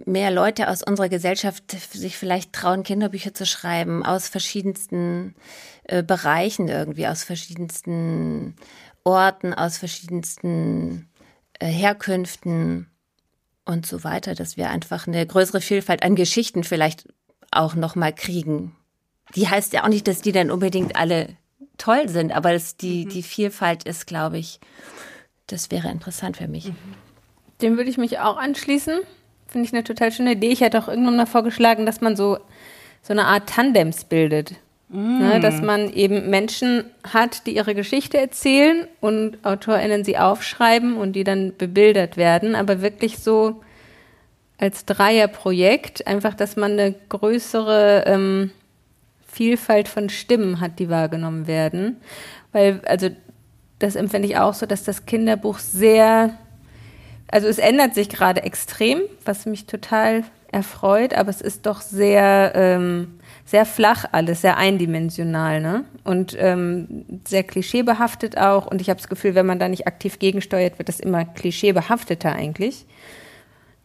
mehr 0.05 0.31
Leute 0.31 0.69
aus 0.69 0.83
unserer 0.83 1.09
Gesellschaft 1.09 1.71
sich 1.71 2.17
vielleicht 2.17 2.53
trauen, 2.53 2.83
Kinderbücher 2.83 3.33
zu 3.33 3.45
schreiben, 3.45 4.03
aus 4.03 4.27
verschiedensten 4.27 5.35
äh, 5.83 6.03
Bereichen 6.03 6.67
irgendwie, 6.67 7.07
aus 7.07 7.23
verschiedensten 7.23 8.55
Orten, 9.03 9.53
aus 9.53 9.77
verschiedensten 9.77 11.09
äh, 11.59 11.67
Herkünften 11.67 12.87
und 13.65 13.85
so 13.85 14.03
weiter, 14.03 14.35
dass 14.35 14.57
wir 14.57 14.69
einfach 14.69 15.07
eine 15.07 15.25
größere 15.25 15.61
Vielfalt 15.61 16.03
an 16.03 16.15
Geschichten 16.15 16.63
vielleicht 16.63 17.07
auch 17.51 17.75
noch 17.75 17.95
mal 17.95 18.13
kriegen. 18.13 18.75
Die 19.35 19.47
heißt 19.47 19.73
ja 19.73 19.83
auch 19.83 19.89
nicht, 19.89 20.07
dass 20.07 20.21
die 20.21 20.31
dann 20.31 20.51
unbedingt 20.51 20.95
alle 20.95 21.37
toll 21.77 22.09
sind, 22.09 22.31
aber 22.31 22.53
dass 22.53 22.77
die, 22.77 23.05
mhm. 23.05 23.09
die 23.09 23.23
Vielfalt 23.23 23.83
ist, 23.83 24.07
glaube 24.07 24.37
ich, 24.37 24.59
das 25.47 25.71
wäre 25.71 25.89
interessant 25.89 26.37
für 26.37 26.47
mich. 26.47 26.71
Dem 27.61 27.77
würde 27.77 27.89
ich 27.89 27.97
mich 27.97 28.19
auch 28.19 28.37
anschließen. 28.37 28.99
Finde 29.47 29.67
ich 29.67 29.73
eine 29.73 29.83
total 29.83 30.11
schöne 30.11 30.33
Idee. 30.33 30.49
Ich 30.49 30.61
hätte 30.61 30.79
auch 30.79 30.87
irgendwann 30.87 31.17
mal 31.17 31.25
vorgeschlagen, 31.25 31.85
dass 31.85 32.01
man 32.01 32.15
so, 32.15 32.39
so 33.01 33.13
eine 33.13 33.25
Art 33.25 33.49
Tandems 33.49 34.05
bildet. 34.05 34.55
Mm. 34.89 35.19
Ne, 35.19 35.39
dass 35.39 35.61
man 35.61 35.91
eben 35.91 36.29
Menschen 36.29 36.85
hat, 37.07 37.47
die 37.47 37.55
ihre 37.55 37.75
Geschichte 37.75 38.17
erzählen 38.17 38.87
und 39.01 39.37
AutorInnen 39.43 40.03
sie 40.03 40.17
aufschreiben 40.17 40.97
und 40.97 41.13
die 41.13 41.23
dann 41.23 41.55
bebildert 41.57 42.17
werden, 42.17 42.55
aber 42.55 42.81
wirklich 42.81 43.19
so 43.19 43.61
als 44.57 44.85
Dreierprojekt, 44.85 46.07
einfach, 46.07 46.35
dass 46.35 46.55
man 46.55 46.73
eine 46.73 46.95
größere 47.09 48.03
ähm, 48.05 48.51
Vielfalt 49.27 49.87
von 49.87 50.09
Stimmen 50.09 50.59
hat, 50.59 50.79
die 50.79 50.89
wahrgenommen 50.89 51.47
werden. 51.47 51.97
Weil, 52.51 52.81
also, 52.85 53.09
das 53.79 53.95
empfinde 53.95 54.27
ich 54.27 54.37
auch 54.37 54.53
so, 54.53 54.65
dass 54.65 54.83
das 54.83 55.05
Kinderbuch 55.05 55.57
sehr 55.57 56.37
also 57.33 57.47
es 57.47 57.57
ändert 57.57 57.95
sich 57.95 58.09
gerade 58.09 58.43
extrem, 58.43 59.01
was 59.25 59.47
mich 59.47 59.65
total 59.65 60.23
erfreut, 60.51 61.15
aber 61.15 61.31
es 61.31 61.41
ist 61.41 61.65
doch 61.65 61.81
sehr, 61.81 62.51
ähm, 62.53 63.19
sehr 63.45 63.65
flach 63.65 64.05
alles, 64.11 64.41
sehr 64.41 64.57
eindimensional, 64.57 65.61
ne? 65.61 65.83
Und 66.03 66.35
ähm, 66.39 67.05
sehr 67.25 67.43
klischeebehaftet 67.43 68.37
auch. 68.37 68.65
Und 68.65 68.81
ich 68.81 68.89
habe 68.89 68.99
das 68.99 69.09
Gefühl, 69.09 69.35
wenn 69.35 69.45
man 69.45 69.59
da 69.59 69.67
nicht 69.67 69.87
aktiv 69.87 70.19
gegensteuert, 70.19 70.79
wird 70.79 70.89
das 70.89 70.99
immer 70.99 71.25
klischeebehafteter 71.25 72.31
eigentlich. 72.31 72.85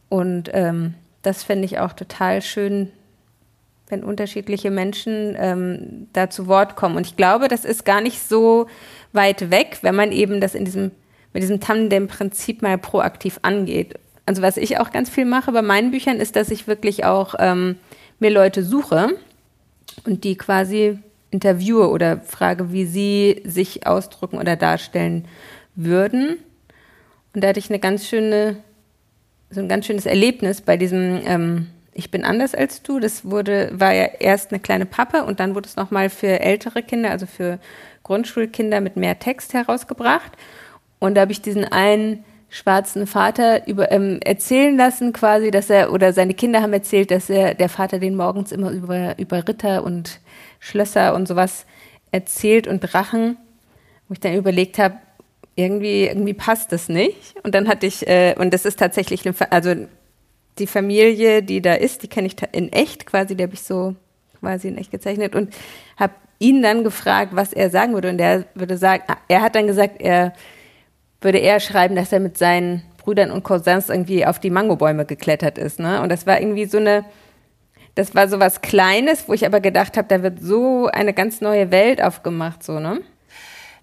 Und 0.08 0.50
ähm, 0.52 0.94
das 1.22 1.42
fände 1.42 1.64
ich 1.64 1.78
auch 1.78 1.92
total 1.92 2.40
schön, 2.40 2.90
wenn 3.88 4.04
unterschiedliche 4.04 4.70
Menschen 4.70 5.34
ähm, 5.38 6.08
da 6.12 6.30
zu 6.30 6.46
Wort 6.46 6.76
kommen. 6.76 6.96
Und 6.96 7.06
ich 7.06 7.16
glaube, 7.16 7.48
das 7.48 7.64
ist 7.64 7.84
gar 7.84 8.00
nicht 8.00 8.20
so 8.20 8.66
weit 9.12 9.50
weg, 9.50 9.78
wenn 9.82 9.94
man 9.94 10.12
eben 10.12 10.40
das 10.40 10.54
in 10.54 10.64
diesem 10.64 10.92
mit 11.32 11.42
diesem 11.42 11.60
Tandem-Prinzip 11.60 12.62
mal 12.62 12.78
proaktiv 12.78 13.38
angeht. 13.42 13.94
Also 14.26 14.42
was 14.42 14.56
ich 14.56 14.78
auch 14.78 14.90
ganz 14.90 15.10
viel 15.10 15.24
mache 15.24 15.52
bei 15.52 15.62
meinen 15.62 15.90
Büchern 15.90 16.20
ist, 16.20 16.36
dass 16.36 16.50
ich 16.50 16.66
wirklich 16.66 17.04
auch 17.04 17.34
ähm, 17.38 17.76
mir 18.18 18.30
Leute 18.30 18.62
suche 18.62 19.10
und 20.08 20.24
die 20.24 20.36
quasi 20.36 20.98
interviewe 21.30 21.90
oder 21.90 22.20
frage, 22.20 22.72
wie 22.72 22.86
sie 22.86 23.42
sich 23.44 23.86
ausdrücken 23.86 24.38
oder 24.38 24.56
darstellen 24.56 25.26
würden. 25.74 26.38
Und 27.34 27.44
da 27.44 27.48
hatte 27.48 27.58
ich 27.58 27.68
eine 27.68 27.78
ganz 27.78 28.06
schöne, 28.06 28.56
so 29.50 29.60
ein 29.60 29.68
ganz 29.68 29.86
schönes 29.86 30.06
Erlebnis 30.06 30.62
bei 30.62 30.76
diesem 30.76 31.20
ähm, 31.24 31.66
ich 31.98 32.12
bin 32.12 32.24
anders 32.24 32.54
als 32.54 32.82
du. 32.82 33.00
Das 33.00 33.24
wurde, 33.24 33.70
war 33.72 33.92
ja 33.92 34.04
erst 34.20 34.52
eine 34.52 34.60
kleine 34.60 34.86
Pappe 34.86 35.24
und 35.24 35.40
dann 35.40 35.56
wurde 35.56 35.68
es 35.68 35.74
nochmal 35.74 36.10
für 36.10 36.38
ältere 36.38 36.84
Kinder, 36.84 37.10
also 37.10 37.26
für 37.26 37.58
Grundschulkinder 38.04 38.80
mit 38.80 38.96
mehr 38.96 39.18
Text 39.18 39.52
herausgebracht. 39.52 40.30
Und 41.00 41.16
da 41.16 41.22
habe 41.22 41.32
ich 41.32 41.42
diesen 41.42 41.64
einen 41.64 42.24
schwarzen 42.48 43.06
Vater 43.06 43.66
über, 43.66 43.92
ähm, 43.92 44.20
erzählen 44.24 44.76
lassen, 44.76 45.12
quasi, 45.12 45.50
dass 45.50 45.68
er, 45.68 45.92
oder 45.92 46.12
seine 46.12 46.34
Kinder 46.34 46.62
haben 46.62 46.72
erzählt, 46.72 47.10
dass 47.10 47.28
er, 47.28 47.54
der 47.54 47.68
Vater 47.68 47.98
den 47.98 48.16
morgens 48.16 48.52
immer 48.52 48.70
über, 48.70 49.18
über 49.18 49.46
Ritter 49.46 49.84
und 49.84 50.20
Schlösser 50.58 51.14
und 51.14 51.28
sowas 51.28 51.66
erzählt 52.10 52.66
und 52.66 52.80
Drachen, 52.80 53.36
wo 54.08 54.14
ich 54.14 54.20
dann 54.20 54.34
überlegt 54.34 54.78
habe, 54.78 54.96
irgendwie, 55.56 56.06
irgendwie 56.06 56.34
passt 56.34 56.72
das 56.72 56.88
nicht. 56.88 57.34
Und 57.42 57.54
dann 57.54 57.68
hatte 57.68 57.86
ich, 57.86 58.06
äh, 58.06 58.34
und 58.38 58.54
das 58.54 58.64
ist 58.64 58.78
tatsächlich, 58.78 59.26
eine, 59.26 59.34
also 59.50 59.74
die 60.58 60.66
Familie, 60.66 61.42
die 61.42 61.60
da 61.60 61.74
ist, 61.74 62.02
die 62.02 62.08
kenne 62.08 62.28
ich 62.28 62.36
in 62.52 62.72
echt 62.72 63.06
quasi, 63.06 63.36
die 63.36 63.42
habe 63.42 63.54
ich 63.54 63.62
so 63.62 63.94
quasi 64.40 64.68
in 64.68 64.78
echt 64.78 64.90
gezeichnet 64.90 65.34
und 65.34 65.54
habe 65.96 66.14
ihn 66.38 66.62
dann 66.62 66.84
gefragt, 66.84 67.34
was 67.34 67.52
er 67.52 67.70
sagen 67.70 67.94
würde. 67.94 68.10
Und 68.10 68.20
er 68.20 68.44
würde 68.54 68.76
sagen, 68.76 69.02
er 69.26 69.42
hat 69.42 69.54
dann 69.54 69.66
gesagt, 69.66 70.00
er 70.00 70.32
würde 71.20 71.38
eher 71.38 71.60
schreiben, 71.60 71.96
dass 71.96 72.12
er 72.12 72.20
mit 72.20 72.38
seinen 72.38 72.82
Brüdern 72.98 73.30
und 73.30 73.42
Cousins 73.42 73.88
irgendwie 73.88 74.26
auf 74.26 74.38
die 74.38 74.50
Mangobäume 74.50 75.04
geklettert 75.04 75.58
ist. 75.58 75.80
Ne? 75.80 76.00
Und 76.02 76.10
das 76.10 76.26
war 76.26 76.40
irgendwie 76.40 76.66
so 76.66 76.78
eine, 76.78 77.04
das 77.94 78.14
war 78.14 78.28
so 78.28 78.38
was 78.38 78.60
Kleines, 78.60 79.28
wo 79.28 79.32
ich 79.32 79.46
aber 79.46 79.60
gedacht 79.60 79.96
habe, 79.96 80.08
da 80.08 80.22
wird 80.22 80.40
so 80.40 80.86
eine 80.86 81.14
ganz 81.14 81.40
neue 81.40 81.70
Welt 81.70 82.02
aufgemacht, 82.02 82.62
so, 82.62 82.78
ne? 82.78 83.00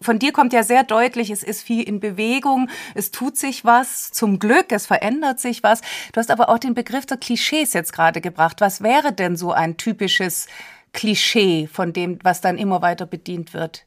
Von 0.02 0.20
dir 0.20 0.34
kommt 0.34 0.54
ja 0.54 0.62
sehr 0.62 0.84
deutlich, 0.84 1.32
es 1.32 1.42
ist 1.42 1.64
viel 1.64 1.82
in 1.82 2.00
Bewegung, 2.00 2.70
es 2.94 3.12
tut 3.12 3.38
sich 3.38 3.66
was, 3.66 4.12
zum 4.12 4.40
Glück, 4.40 4.72
es 4.72 4.86
verändert 4.86 5.40
sich 5.40 5.64
was. 5.64 5.82
Du 6.12 6.20
hast 6.20 6.30
aber 6.32 6.50
auch 6.50 6.60
den 6.60 6.76
Begriff 6.76 7.06
der 7.06 7.18
Klischees 7.18 7.74
jetzt 7.74 7.94
gerade 7.94 8.22
gebracht. 8.22 8.62
Was 8.62 8.84
wäre 8.84 9.14
denn 9.14 9.36
so 9.36 9.52
ein 9.54 9.78
typisches 9.78 10.48
Klischee 10.94 11.68
von 11.68 11.94
dem, 11.94 12.20
was 12.24 12.42
dann 12.42 12.58
immer 12.58 12.82
weiter 12.82 13.06
bedient 13.06 13.54
wird? 13.54 13.86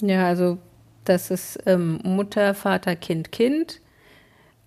Ja, 0.00 0.26
also 0.28 0.58
das 1.04 1.30
ist 1.30 1.58
ähm, 1.66 2.00
Mutter, 2.02 2.54
Vater, 2.54 2.96
Kind, 2.96 3.32
Kind, 3.32 3.80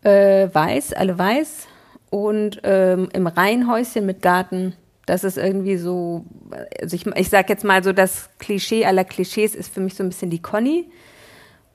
äh, 0.04 0.48
weiß, 0.52 0.94
alle 0.94 1.18
weiß 1.18 1.68
und 2.10 2.62
ähm, 2.64 3.10
im 3.14 3.28
Reihenhäuschen 3.28 4.06
mit 4.06 4.22
Garten. 4.22 4.74
Das 5.06 5.24
ist 5.24 5.38
irgendwie 5.38 5.78
so, 5.78 6.26
also 6.82 6.96
ich, 6.96 7.06
ich 7.06 7.30
sag 7.30 7.50
jetzt 7.50 7.64
mal 7.64 7.84
so, 7.84 7.94
das 7.94 8.30
Klischee 8.40 8.86
aller 8.86 9.06
Klischees 9.06 9.56
ist 9.56 9.74
für 9.74 9.80
mich 9.80 9.96
so 9.96 10.04
ein 10.04 10.10
bisschen 10.10 10.30
die 10.30 10.42
Conny, 10.42 10.90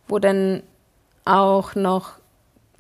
wo 0.07 0.19
dann 0.19 0.63
auch 1.25 1.75
noch 1.75 2.23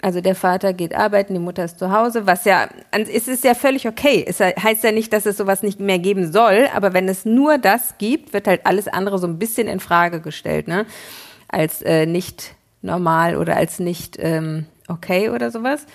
also 0.02 0.20
der 0.20 0.34
Vater 0.34 0.72
geht 0.72 0.94
arbeiten, 0.94 1.32
die 1.32 1.38
Mutter 1.38 1.64
ist 1.64 1.78
zu 1.78 1.92
Hause, 1.92 2.26
was 2.26 2.44
ja, 2.44 2.68
es 2.90 3.28
ist 3.28 3.44
ja 3.44 3.54
völlig 3.54 3.86
okay. 3.86 4.24
Es 4.26 4.40
heißt 4.40 4.82
ja 4.82 4.90
nicht, 4.90 5.12
dass 5.12 5.26
es 5.26 5.36
sowas 5.36 5.62
nicht 5.62 5.78
mehr 5.78 6.00
geben 6.00 6.32
soll, 6.32 6.68
aber 6.74 6.92
wenn 6.92 7.08
es 7.08 7.24
nur 7.24 7.56
das 7.56 7.94
gibt, 7.98 8.32
wird 8.32 8.48
halt 8.48 8.66
alles 8.66 8.88
andere 8.88 9.20
so 9.20 9.28
ein 9.28 9.38
bisschen 9.38 9.68
in 9.68 9.78
Frage 9.78 10.20
gestellt, 10.20 10.66
ne? 10.66 10.86
Als 11.52 11.82
äh, 11.82 12.06
nicht 12.06 12.56
normal 12.82 13.36
oder 13.36 13.56
als 13.56 13.78
nicht 13.78 14.16
ähm, 14.18 14.66
okay 14.88 15.30
oder 15.30 15.52
sowas. 15.52 15.86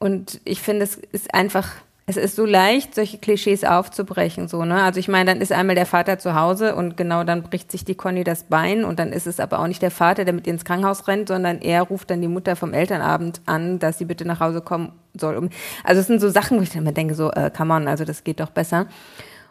Und 0.00 0.40
ich 0.44 0.60
finde, 0.60 0.82
es 0.82 0.96
ist 0.96 1.32
einfach 1.32 1.70
es 2.06 2.18
ist 2.18 2.36
so 2.36 2.44
leicht, 2.44 2.94
solche 2.94 3.16
Klischees 3.16 3.64
aufzubrechen, 3.64 4.46
so, 4.46 4.64
ne? 4.66 4.82
Also 4.82 5.00
ich 5.00 5.08
meine, 5.08 5.32
dann 5.32 5.40
ist 5.40 5.52
einmal 5.52 5.74
der 5.74 5.86
Vater 5.86 6.18
zu 6.18 6.34
Hause 6.34 6.74
und 6.74 6.98
genau 6.98 7.24
dann 7.24 7.42
bricht 7.42 7.72
sich 7.72 7.84
die 7.84 7.94
Conny 7.94 8.24
das 8.24 8.44
Bein 8.44 8.84
und 8.84 8.98
dann 8.98 9.10
ist 9.10 9.26
es 9.26 9.40
aber 9.40 9.58
auch 9.58 9.66
nicht 9.66 9.80
der 9.80 9.90
Vater, 9.90 10.26
der 10.26 10.34
mit 10.34 10.46
ihr 10.46 10.52
ins 10.52 10.66
Krankenhaus 10.66 11.08
rennt, 11.08 11.28
sondern 11.28 11.62
er 11.62 11.82
ruft 11.82 12.10
dann 12.10 12.20
die 12.20 12.28
Mutter 12.28 12.56
vom 12.56 12.74
Elternabend 12.74 13.40
an, 13.46 13.78
dass 13.78 13.96
sie 13.96 14.04
bitte 14.04 14.26
nach 14.26 14.40
Hause 14.40 14.60
kommen 14.60 14.92
soll. 15.14 15.48
Also 15.82 16.00
es 16.02 16.06
sind 16.06 16.20
so 16.20 16.28
Sachen, 16.28 16.58
wo 16.58 16.62
ich 16.62 16.70
dann 16.70 16.82
immer 16.82 16.92
denke, 16.92 17.14
so, 17.14 17.30
äh, 17.30 17.50
come 17.56 17.72
on, 17.72 17.88
also 17.88 18.04
das 18.04 18.22
geht 18.22 18.40
doch 18.40 18.50
besser. 18.50 18.86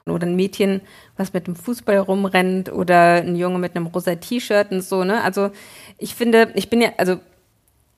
Oder 0.06 0.28
ein 0.28 0.36
Mädchen, 0.36 0.82
was 1.16 1.32
mit 1.32 1.48
dem 1.48 1.56
Fußball 1.56 1.98
rumrennt 1.98 2.72
oder 2.72 3.16
ein 3.16 3.36
Junge 3.36 3.60
mit 3.60 3.76
einem 3.76 3.88
rosa 3.88 4.16
T-Shirt 4.16 4.72
und 4.72 4.82
so, 4.82 5.04
ne? 5.04 5.24
Also 5.24 5.52
ich 5.98 6.14
finde, 6.16 6.52
ich 6.56 6.70
bin 6.70 6.82
ja, 6.82 6.92
also 6.98 7.20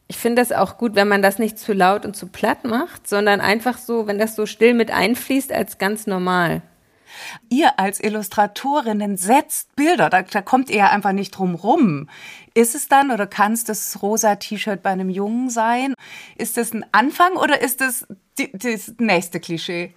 ich 0.08 0.18
finde 0.18 0.42
das 0.42 0.52
auch 0.52 0.78
gut, 0.78 0.94
wenn 0.96 1.08
man 1.08 1.24
das 1.24 1.40
nicht 1.40 1.58
zu 1.58 1.74
laut 1.74 2.06
und 2.06 2.16
zu 2.16 2.28
platt 2.28 2.64
macht, 2.64 3.08
sondern 3.08 3.42
einfach 3.42 3.78
so, 3.78 4.06
wenn 4.06 4.20
das 4.20 4.36
so 4.36 4.46
still 4.46 4.76
mit 4.76 4.92
einfließt, 4.92 5.52
als 5.52 5.80
ganz 5.80 6.06
normal. 6.06 6.62
Ihr 7.50 7.80
als 7.80 8.00
Illustratorinnen 8.04 9.18
setzt 9.18 9.76
Bilder, 9.76 10.10
da, 10.10 10.22
da 10.22 10.42
kommt 10.42 10.70
ihr 10.70 10.78
ja 10.78 10.90
einfach 10.90 11.14
nicht 11.14 11.32
drum 11.32 11.56
rum. 11.56 12.10
Ist 12.54 12.76
es 12.76 12.88
dann 12.88 13.10
oder 13.10 13.26
kann 13.26 13.54
es 13.54 13.64
das 13.64 14.02
rosa 14.02 14.36
T-Shirt 14.36 14.84
bei 14.84 14.92
einem 14.92 15.10
Jungen 15.10 15.50
sein? 15.50 15.94
Ist 16.38 16.58
das 16.58 16.74
ein 16.74 16.86
Anfang 16.92 17.34
oder 17.34 17.62
ist 17.62 17.82
das 17.82 18.06
die, 18.38 18.52
das 18.52 18.94
nächste 19.00 19.40
Klischee? 19.40 19.94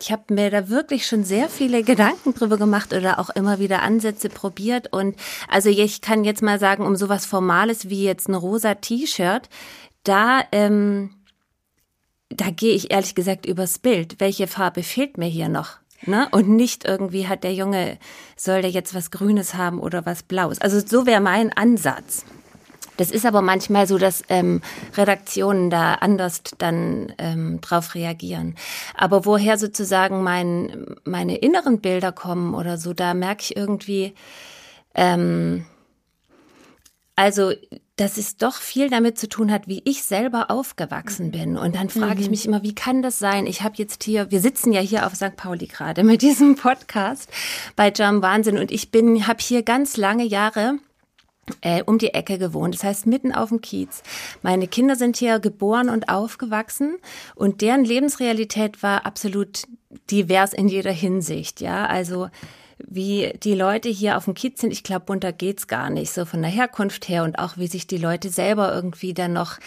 Ich 0.00 0.12
habe 0.12 0.34
mir 0.34 0.50
da 0.50 0.68
wirklich 0.68 1.06
schon 1.06 1.24
sehr 1.24 1.48
viele 1.48 1.82
Gedanken 1.82 2.34
drüber 2.34 2.58
gemacht 2.58 2.92
oder 2.92 3.18
auch 3.18 3.30
immer 3.30 3.58
wieder 3.58 3.82
Ansätze 3.82 4.28
probiert. 4.28 4.92
Und 4.92 5.16
also 5.48 5.70
ich 5.70 6.00
kann 6.00 6.24
jetzt 6.24 6.42
mal 6.42 6.58
sagen, 6.58 6.84
um 6.84 6.96
sowas 6.96 7.26
Formales 7.26 7.88
wie 7.88 8.04
jetzt 8.04 8.28
ein 8.28 8.34
rosa 8.34 8.74
T-Shirt, 8.74 9.48
da, 10.02 10.42
ähm, 10.52 11.10
da 12.28 12.50
gehe 12.50 12.74
ich 12.74 12.90
ehrlich 12.90 13.14
gesagt 13.14 13.46
übers 13.46 13.78
Bild. 13.78 14.16
Welche 14.18 14.46
Farbe 14.46 14.82
fehlt 14.82 15.16
mir 15.16 15.28
hier 15.28 15.48
noch? 15.48 15.78
Ne? 16.06 16.28
Und 16.32 16.48
nicht 16.48 16.84
irgendwie 16.84 17.28
hat 17.28 17.44
der 17.44 17.54
Junge, 17.54 17.98
soll 18.36 18.62
der 18.62 18.70
jetzt 18.70 18.94
was 18.94 19.10
Grünes 19.10 19.54
haben 19.54 19.80
oder 19.80 20.04
was 20.04 20.22
Blaues. 20.22 20.60
Also 20.60 20.80
so 20.84 21.06
wäre 21.06 21.20
mein 21.20 21.52
Ansatz. 21.56 22.24
Das 22.96 23.10
ist 23.10 23.26
aber 23.26 23.42
manchmal 23.42 23.86
so, 23.86 23.98
dass 23.98 24.22
ähm, 24.28 24.60
Redaktionen 24.96 25.70
da 25.70 25.94
anders 25.94 26.42
dann 26.58 27.12
ähm, 27.18 27.60
drauf 27.60 27.94
reagieren. 27.94 28.56
Aber 28.96 29.24
woher 29.24 29.58
sozusagen 29.58 30.22
mein, 30.22 30.86
meine 31.04 31.36
inneren 31.36 31.80
Bilder 31.80 32.12
kommen 32.12 32.54
oder 32.54 32.78
so, 32.78 32.92
da 32.92 33.14
merke 33.14 33.42
ich 33.42 33.56
irgendwie, 33.56 34.14
ähm, 34.94 35.66
also 37.16 37.52
dass 37.96 38.16
es 38.16 38.36
doch 38.36 38.56
viel 38.56 38.90
damit 38.90 39.18
zu 39.18 39.28
tun 39.28 39.52
hat, 39.52 39.68
wie 39.68 39.80
ich 39.84 40.02
selber 40.02 40.50
aufgewachsen 40.50 41.30
bin. 41.30 41.56
Und 41.56 41.76
dann 41.76 41.88
frage 41.88 42.20
ich 42.20 42.26
mhm. 42.26 42.30
mich 42.30 42.46
immer, 42.46 42.62
wie 42.64 42.74
kann 42.74 43.02
das 43.02 43.20
sein? 43.20 43.46
Ich 43.46 43.62
habe 43.62 43.76
jetzt 43.76 44.02
hier, 44.02 44.32
wir 44.32 44.40
sitzen 44.40 44.72
ja 44.72 44.80
hier 44.80 45.06
auf 45.06 45.14
St. 45.14 45.36
Pauli 45.36 45.66
gerade 45.66 46.02
mit 46.04 46.22
diesem 46.22 46.56
Podcast 46.56 47.30
bei 47.76 47.92
Jam 47.94 48.20
Wahnsinn 48.20 48.58
und 48.58 48.72
ich 48.72 48.90
bin, 48.90 49.28
habe 49.28 49.40
hier 49.40 49.62
ganz 49.62 49.96
lange 49.96 50.24
Jahre 50.24 50.78
äh, 51.60 51.82
um 51.84 51.98
die 51.98 52.14
Ecke 52.14 52.38
gewohnt. 52.38 52.74
Das 52.74 52.84
heißt, 52.84 53.06
mitten 53.06 53.32
auf 53.32 53.48
dem 53.50 53.60
Kiez. 53.60 54.02
Meine 54.42 54.68
Kinder 54.68 54.96
sind 54.96 55.16
hier 55.16 55.38
geboren 55.38 55.88
und 55.88 56.08
aufgewachsen 56.08 56.96
und 57.34 57.60
deren 57.60 57.84
Lebensrealität 57.84 58.82
war 58.82 59.06
absolut 59.06 59.64
divers 60.10 60.52
in 60.52 60.68
jeder 60.68 60.92
Hinsicht. 60.92 61.60
Ja, 61.60 61.86
also 61.86 62.28
wie 62.78 63.32
die 63.42 63.54
Leute 63.54 63.88
hier 63.88 64.16
auf 64.16 64.24
dem 64.24 64.34
Kiez 64.34 64.60
sind, 64.60 64.72
ich 64.72 64.82
glaube, 64.82 65.06
bunter 65.06 65.32
geht's 65.32 65.66
gar 65.66 65.90
nicht, 65.90 66.12
so 66.12 66.24
von 66.24 66.42
der 66.42 66.50
Herkunft 66.50 67.08
her 67.08 67.24
und 67.24 67.38
auch 67.38 67.56
wie 67.56 67.66
sich 67.66 67.86
die 67.86 67.98
Leute 67.98 68.30
selber 68.30 68.74
irgendwie 68.74 69.14
dann 69.14 69.32
noch 69.32 69.58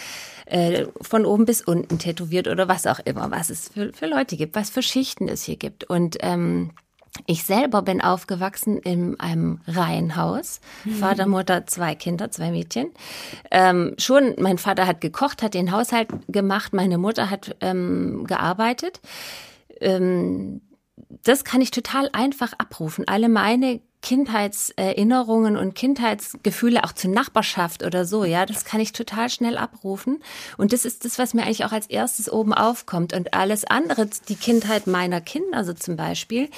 äh, 0.46 0.86
von 1.00 1.24
oben 1.24 1.44
bis 1.44 1.62
unten 1.62 1.98
tätowiert 1.98 2.48
oder 2.48 2.68
was 2.68 2.86
auch 2.86 3.00
immer, 3.00 3.30
was 3.30 3.50
es 3.50 3.68
für, 3.68 3.92
für 3.92 4.06
Leute 4.06 4.36
gibt, 4.36 4.54
was 4.54 4.70
für 4.70 4.82
Schichten 4.82 5.28
es 5.28 5.42
hier 5.42 5.56
gibt. 5.56 5.84
Und 5.84 6.18
ähm, 6.20 6.72
ich 7.26 7.44
selber 7.44 7.82
bin 7.82 8.00
aufgewachsen 8.00 8.78
in 8.78 9.18
einem 9.20 9.60
Reihenhaus. 9.66 10.60
Mhm. 10.84 10.94
Vater, 10.94 11.26
Mutter, 11.26 11.66
zwei 11.66 11.94
Kinder, 11.94 12.30
zwei 12.30 12.50
Mädchen. 12.50 12.90
Ähm, 13.50 13.94
schon, 13.98 14.34
mein 14.38 14.58
Vater 14.58 14.86
hat 14.86 15.00
gekocht, 15.00 15.42
hat 15.42 15.54
den 15.54 15.72
Haushalt 15.72 16.08
gemacht, 16.28 16.72
meine 16.72 16.98
Mutter 16.98 17.30
hat 17.30 17.56
ähm, 17.60 18.24
gearbeitet. 18.26 19.00
Ähm, 19.80 20.60
das 21.22 21.44
kann 21.44 21.60
ich 21.60 21.70
total 21.70 22.10
einfach 22.12 22.52
abrufen. 22.58 23.06
Alle 23.06 23.28
meine 23.28 23.80
Kindheitserinnerungen 24.00 25.56
und 25.56 25.74
Kindheitsgefühle 25.74 26.84
auch 26.84 26.92
zur 26.92 27.10
Nachbarschaft 27.10 27.82
oder 27.82 28.04
so, 28.04 28.24
ja, 28.24 28.46
das 28.46 28.64
kann 28.64 28.80
ich 28.80 28.92
total 28.92 29.28
schnell 29.28 29.58
abrufen. 29.58 30.22
Und 30.56 30.72
das 30.72 30.84
ist 30.84 31.04
das, 31.04 31.18
was 31.18 31.34
mir 31.34 31.42
eigentlich 31.42 31.64
auch 31.64 31.72
als 31.72 31.88
erstes 31.88 32.30
oben 32.30 32.54
aufkommt. 32.54 33.12
Und 33.12 33.34
alles 33.34 33.64
andere, 33.64 34.08
die 34.28 34.36
Kindheit 34.36 34.86
meiner 34.86 35.20
Kinder, 35.20 35.64
so 35.64 35.72
zum 35.72 35.96
Beispiel, 35.96 36.48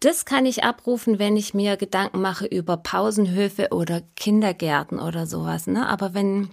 das 0.00 0.24
kann 0.24 0.46
ich 0.46 0.64
abrufen, 0.64 1.18
wenn 1.18 1.36
ich 1.36 1.52
mir 1.52 1.76
Gedanken 1.76 2.22
mache 2.22 2.46
über 2.46 2.78
Pausenhöfe 2.78 3.68
oder 3.70 4.02
Kindergärten 4.16 4.98
oder 4.98 5.26
sowas. 5.26 5.66
Ne? 5.66 5.86
Aber 5.86 6.14
wenn, 6.14 6.48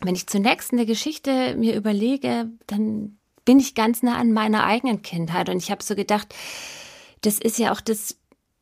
wenn 0.00 0.14
ich 0.14 0.28
zunächst 0.28 0.72
eine 0.72 0.86
Geschichte 0.86 1.56
mir 1.56 1.74
überlege, 1.74 2.48
dann 2.68 3.18
bin 3.44 3.58
ich 3.58 3.74
ganz 3.74 4.04
nah 4.04 4.16
an 4.16 4.32
meiner 4.32 4.64
eigenen 4.64 5.02
Kindheit. 5.02 5.48
Und 5.48 5.56
ich 5.56 5.72
habe 5.72 5.82
so 5.82 5.96
gedacht, 5.96 6.32
das 7.22 7.38
ist 7.38 7.58
ja 7.58 7.72
auch 7.72 7.80
das, 7.80 8.16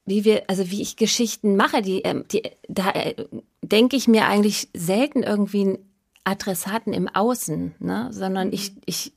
wie 0.07 0.24
wir, 0.24 0.44
also 0.48 0.70
wie 0.70 0.81
ich 0.81 0.96
Geschichten 0.96 1.55
mache, 1.57 1.83
die, 1.83 2.00
ähm, 2.00 2.24
die 2.33 2.42
da 2.66 2.90
äh, 2.92 3.14
denke 3.62 3.96
ich 3.96 4.09
mir 4.09 4.26
eigentlich 4.26 4.68
selten 4.74 5.22
irgendwie 5.22 5.61
einen 5.62 5.79
Adressaten 6.24 6.94
im 6.94 7.09
Außen, 7.09 7.74
ne? 7.79 8.09
sondern 8.11 8.55
ich, 8.55 8.72
ich, 8.87 9.12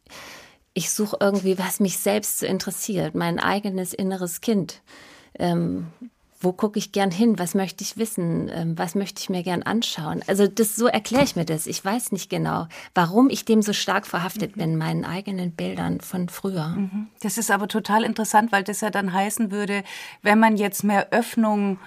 ich 0.74 0.92
suche 0.92 1.18
irgendwie, 1.22 1.58
was 1.58 1.80
mich 1.80 1.98
selbst 1.98 2.40
so 2.40 2.46
interessiert, 2.46 3.16
mein 3.16 3.40
eigenes 3.40 3.94
inneres 3.94 4.42
Kind 4.42 4.82
ähm, 5.40 5.88
wo 6.44 6.52
gucke 6.52 6.78
ich 6.78 6.92
gern 6.92 7.12
hin, 7.12 7.40
was 7.40 7.56
möchte 7.56 7.84
ich 7.84 7.98
wissen, 7.98 8.50
ähm, 8.54 8.78
was 8.78 8.96
möchte 8.96 9.22
ich 9.22 9.30
mir 9.30 9.44
gern 9.44 9.64
anschauen. 9.64 10.22
Also 10.28 10.46
das 10.48 10.76
so 10.76 10.88
erkläre 10.88 11.24
ich 11.24 11.36
mir 11.36 11.46
das. 11.46 11.68
Ich 11.68 11.84
weiß 11.84 12.12
nicht 12.12 12.30
genau, 12.30 12.68
warum 12.94 13.30
ich 13.30 13.46
dem 13.46 13.62
so 13.62 13.72
stark 13.72 14.06
verhaftet 14.06 14.56
bin, 14.56 14.78
meinen 14.78 15.06
eigenen 15.06 15.52
Bildern 15.52 16.02
von 16.02 16.28
früher. 16.28 16.68
Mhm. 16.70 17.08
Das 17.22 17.38
ist 17.38 17.50
aber 17.50 17.68
total 17.68 18.04
interessant, 18.04 18.52
weil 18.52 18.64
das 18.64 18.82
ja 18.82 18.90
dann 18.90 19.14
heißen 19.14 19.52
würde, 19.52 19.84
wenn 20.22 20.40
man 20.40 20.58
jetzt 20.58 20.84
mehr 20.84 21.12
Öffnung 21.12 21.80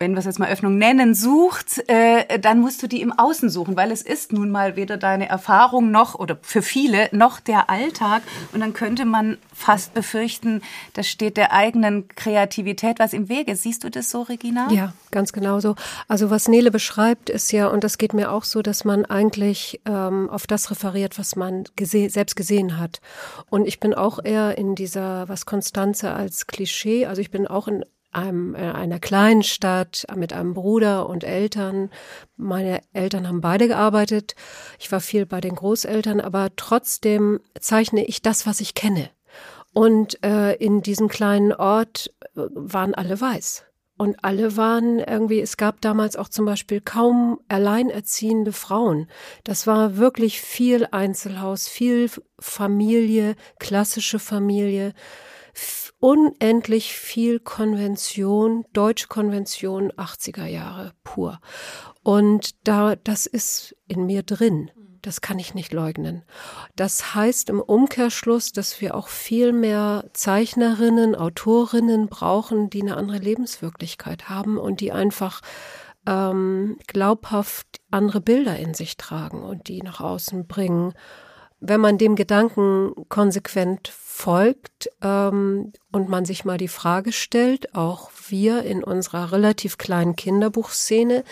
wenn 0.00 0.12
wir 0.12 0.20
es 0.20 0.24
jetzt 0.24 0.38
mal 0.38 0.48
Öffnung 0.48 0.78
nennen, 0.78 1.14
sucht, 1.14 1.84
äh, 1.86 2.38
dann 2.38 2.60
musst 2.60 2.82
du 2.82 2.86
die 2.86 3.02
im 3.02 3.12
Außen 3.12 3.50
suchen, 3.50 3.76
weil 3.76 3.92
es 3.92 4.00
ist 4.00 4.32
nun 4.32 4.50
mal 4.50 4.74
weder 4.74 4.96
deine 4.96 5.28
Erfahrung 5.28 5.90
noch 5.90 6.14
oder 6.14 6.38
für 6.40 6.62
viele 6.62 7.10
noch 7.12 7.38
der 7.38 7.68
Alltag. 7.68 8.22
Und 8.54 8.60
dann 8.60 8.72
könnte 8.72 9.04
man 9.04 9.36
fast 9.52 9.92
befürchten, 9.92 10.62
das 10.94 11.06
steht 11.06 11.36
der 11.36 11.52
eigenen 11.52 12.08
Kreativität 12.08 12.98
was 12.98 13.12
im 13.12 13.28
Wege. 13.28 13.54
Siehst 13.56 13.84
du 13.84 13.90
das 13.90 14.08
so, 14.08 14.22
Regina? 14.22 14.72
Ja, 14.72 14.94
ganz 15.10 15.34
genau 15.34 15.60
so. 15.60 15.74
Also 16.08 16.30
was 16.30 16.48
Nele 16.48 16.70
beschreibt, 16.70 17.28
ist 17.28 17.52
ja, 17.52 17.68
und 17.68 17.84
das 17.84 17.98
geht 17.98 18.14
mir 18.14 18.32
auch 18.32 18.44
so, 18.44 18.62
dass 18.62 18.86
man 18.86 19.04
eigentlich 19.04 19.82
ähm, 19.84 20.30
auf 20.30 20.46
das 20.46 20.70
referiert, 20.70 21.18
was 21.18 21.36
man 21.36 21.64
gese 21.76 22.08
selbst 22.08 22.36
gesehen 22.36 22.78
hat. 22.78 23.02
Und 23.50 23.68
ich 23.68 23.80
bin 23.80 23.92
auch 23.92 24.18
eher 24.24 24.56
in 24.56 24.74
dieser, 24.74 25.28
was 25.28 25.44
Konstanze 25.44 26.14
als 26.14 26.46
Klischee, 26.46 27.04
also 27.04 27.20
ich 27.20 27.30
bin 27.30 27.46
auch 27.46 27.68
in 27.68 27.84
einem, 28.12 28.54
äh, 28.54 28.58
einer 28.58 28.98
kleinen 28.98 29.42
Stadt 29.42 30.06
mit 30.14 30.32
einem 30.32 30.54
Bruder 30.54 31.08
und 31.08 31.24
Eltern. 31.24 31.90
Meine 32.36 32.80
Eltern 32.92 33.28
haben 33.28 33.40
beide 33.40 33.68
gearbeitet. 33.68 34.34
Ich 34.78 34.90
war 34.90 35.00
viel 35.00 35.26
bei 35.26 35.40
den 35.40 35.54
Großeltern, 35.54 36.20
aber 36.20 36.50
trotzdem 36.56 37.40
zeichne 37.58 38.04
ich 38.04 38.22
das, 38.22 38.46
was 38.46 38.60
ich 38.60 38.74
kenne. 38.74 39.10
Und 39.72 40.22
äh, 40.24 40.54
in 40.56 40.82
diesem 40.82 41.08
kleinen 41.08 41.52
Ort 41.52 42.12
äh, 42.34 42.40
waren 42.52 42.94
alle 42.94 43.20
weiß. 43.20 43.64
Und 43.96 44.24
alle 44.24 44.56
waren 44.56 44.98
irgendwie, 44.98 45.40
es 45.40 45.58
gab 45.58 45.82
damals 45.82 46.16
auch 46.16 46.30
zum 46.30 46.46
Beispiel 46.46 46.80
kaum 46.80 47.38
alleinerziehende 47.48 48.52
Frauen. 48.52 49.08
Das 49.44 49.66
war 49.66 49.98
wirklich 49.98 50.40
viel 50.40 50.88
Einzelhaus, 50.90 51.68
viel 51.68 52.10
Familie, 52.38 53.36
klassische 53.58 54.18
Familie 54.18 54.94
unendlich 56.00 56.94
viel 56.94 57.38
Konvention, 57.38 58.64
Deutsche 58.72 59.06
Konvention 59.06 59.92
80er 59.92 60.46
Jahre 60.46 60.92
pur. 61.04 61.40
Und 62.02 62.66
da, 62.66 62.96
das 62.96 63.26
ist 63.26 63.76
in 63.86 64.06
mir 64.06 64.22
drin. 64.22 64.70
Das 65.02 65.20
kann 65.20 65.38
ich 65.38 65.54
nicht 65.54 65.72
leugnen. 65.72 66.24
Das 66.76 67.14
heißt 67.14 67.48
im 67.48 67.60
Umkehrschluss, 67.60 68.52
dass 68.52 68.80
wir 68.80 68.94
auch 68.94 69.08
viel 69.08 69.52
mehr 69.52 70.10
Zeichnerinnen, 70.12 71.14
Autorinnen 71.14 72.08
brauchen, 72.08 72.68
die 72.68 72.82
eine 72.82 72.96
andere 72.96 73.18
Lebenswirklichkeit 73.18 74.28
haben 74.28 74.58
und 74.58 74.80
die 74.80 74.92
einfach 74.92 75.40
ähm, 76.06 76.78
glaubhaft 76.86 77.80
andere 77.90 78.20
Bilder 78.20 78.58
in 78.58 78.74
sich 78.74 78.98
tragen 78.98 79.42
und 79.42 79.68
die 79.68 79.80
nach 79.82 80.00
außen 80.00 80.46
bringen 80.46 80.92
wenn 81.60 81.80
man 81.80 81.98
dem 81.98 82.16
Gedanken 82.16 82.92
konsequent 83.08 83.88
folgt 84.20 84.90
ähm, 85.02 85.72
und 85.90 86.08
man 86.08 86.24
sich 86.26 86.44
mal 86.44 86.58
die 86.58 86.68
Frage 86.68 87.10
stellt, 87.12 87.74
auch 87.74 88.10
wir 88.28 88.64
in 88.64 88.84
unserer 88.84 89.32
relativ 89.32 89.78
kleinen 89.78 90.14
Kinderbuchszene, 90.14 91.24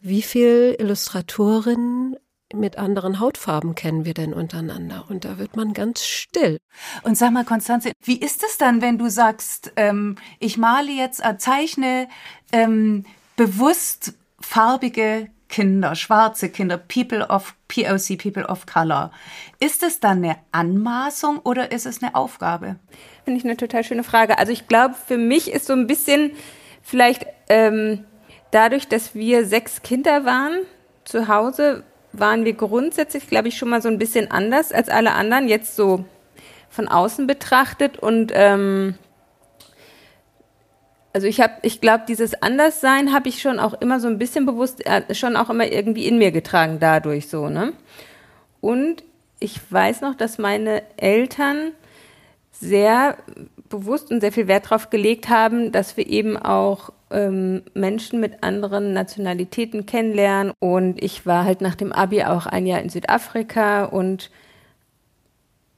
wie 0.00 0.22
viel 0.22 0.76
Illustratorinnen 0.78 2.16
mit 2.52 2.78
anderen 2.78 3.20
Hautfarben 3.20 3.74
kennen 3.74 4.04
wir 4.04 4.12
denn 4.12 4.34
untereinander? 4.34 5.06
Und 5.08 5.24
da 5.24 5.38
wird 5.38 5.56
man 5.56 5.72
ganz 5.72 6.04
still. 6.04 6.58
Und 7.04 7.16
sag 7.16 7.32
mal, 7.32 7.44
Konstanze, 7.44 7.92
wie 8.02 8.18
ist 8.18 8.42
es 8.42 8.58
dann, 8.58 8.82
wenn 8.82 8.98
du 8.98 9.08
sagst, 9.08 9.72
ähm, 9.76 10.16
ich 10.40 10.58
male 10.58 10.90
jetzt, 10.90 11.24
äh, 11.24 11.38
zeichne 11.38 12.08
ähm, 12.50 13.06
bewusst 13.36 14.14
farbige 14.40 15.30
Kinder, 15.52 15.94
schwarze 15.94 16.48
Kinder, 16.48 16.78
People 16.78 17.28
of 17.28 17.54
POC, 17.68 18.16
People 18.16 18.46
of 18.46 18.64
Color. 18.64 19.12
Ist 19.60 19.82
es 19.82 20.00
dann 20.00 20.24
eine 20.24 20.36
Anmaßung 20.50 21.40
oder 21.40 21.70
ist 21.70 21.84
es 21.84 22.02
eine 22.02 22.14
Aufgabe? 22.14 22.76
Finde 23.24 23.38
ich 23.38 23.44
eine 23.44 23.58
total 23.58 23.84
schöne 23.84 24.02
Frage. 24.02 24.38
Also 24.38 24.50
ich 24.50 24.66
glaube, 24.66 24.94
für 24.94 25.18
mich 25.18 25.52
ist 25.52 25.66
so 25.66 25.74
ein 25.74 25.86
bisschen 25.86 26.32
vielleicht 26.82 27.26
ähm, 27.50 28.04
dadurch, 28.50 28.88
dass 28.88 29.14
wir 29.14 29.44
sechs 29.44 29.82
Kinder 29.82 30.24
waren 30.24 30.60
zu 31.04 31.28
Hause, 31.28 31.84
waren 32.12 32.46
wir 32.46 32.54
grundsätzlich, 32.54 33.28
glaube 33.28 33.48
ich, 33.48 33.58
schon 33.58 33.68
mal 33.68 33.82
so 33.82 33.88
ein 33.88 33.98
bisschen 33.98 34.30
anders 34.30 34.72
als 34.72 34.88
alle 34.88 35.12
anderen, 35.12 35.48
jetzt 35.48 35.76
so 35.76 36.06
von 36.70 36.88
außen 36.88 37.26
betrachtet 37.26 37.98
und 37.98 38.32
ähm, 38.34 38.94
also 41.12 41.26
ich 41.26 41.40
habe, 41.40 41.54
ich 41.62 41.80
glaube, 41.80 42.04
dieses 42.08 42.40
Anderssein 42.42 43.12
habe 43.12 43.28
ich 43.28 43.42
schon 43.42 43.58
auch 43.58 43.74
immer 43.74 44.00
so 44.00 44.08
ein 44.08 44.18
bisschen 44.18 44.46
bewusst, 44.46 44.84
äh, 44.86 45.14
schon 45.14 45.36
auch 45.36 45.50
immer 45.50 45.66
irgendwie 45.66 46.06
in 46.06 46.18
mir 46.18 46.32
getragen 46.32 46.78
dadurch 46.80 47.28
so, 47.28 47.48
ne? 47.48 47.72
Und 48.60 49.02
ich 49.40 49.60
weiß 49.70 50.00
noch, 50.02 50.14
dass 50.14 50.38
meine 50.38 50.82
Eltern 50.96 51.72
sehr 52.52 53.16
bewusst 53.68 54.10
und 54.10 54.20
sehr 54.20 54.32
viel 54.32 54.46
Wert 54.46 54.66
darauf 54.66 54.90
gelegt 54.90 55.28
haben, 55.28 55.72
dass 55.72 55.96
wir 55.96 56.06
eben 56.06 56.36
auch 56.36 56.90
ähm, 57.10 57.62
Menschen 57.74 58.20
mit 58.20 58.42
anderen 58.42 58.92
Nationalitäten 58.92 59.84
kennenlernen. 59.86 60.52
Und 60.60 61.02
ich 61.02 61.26
war 61.26 61.44
halt 61.44 61.60
nach 61.60 61.74
dem 61.74 61.92
Abi 61.92 62.22
auch 62.22 62.46
ein 62.46 62.66
Jahr 62.66 62.80
in 62.80 62.88
Südafrika 62.88 63.84
und 63.84 64.30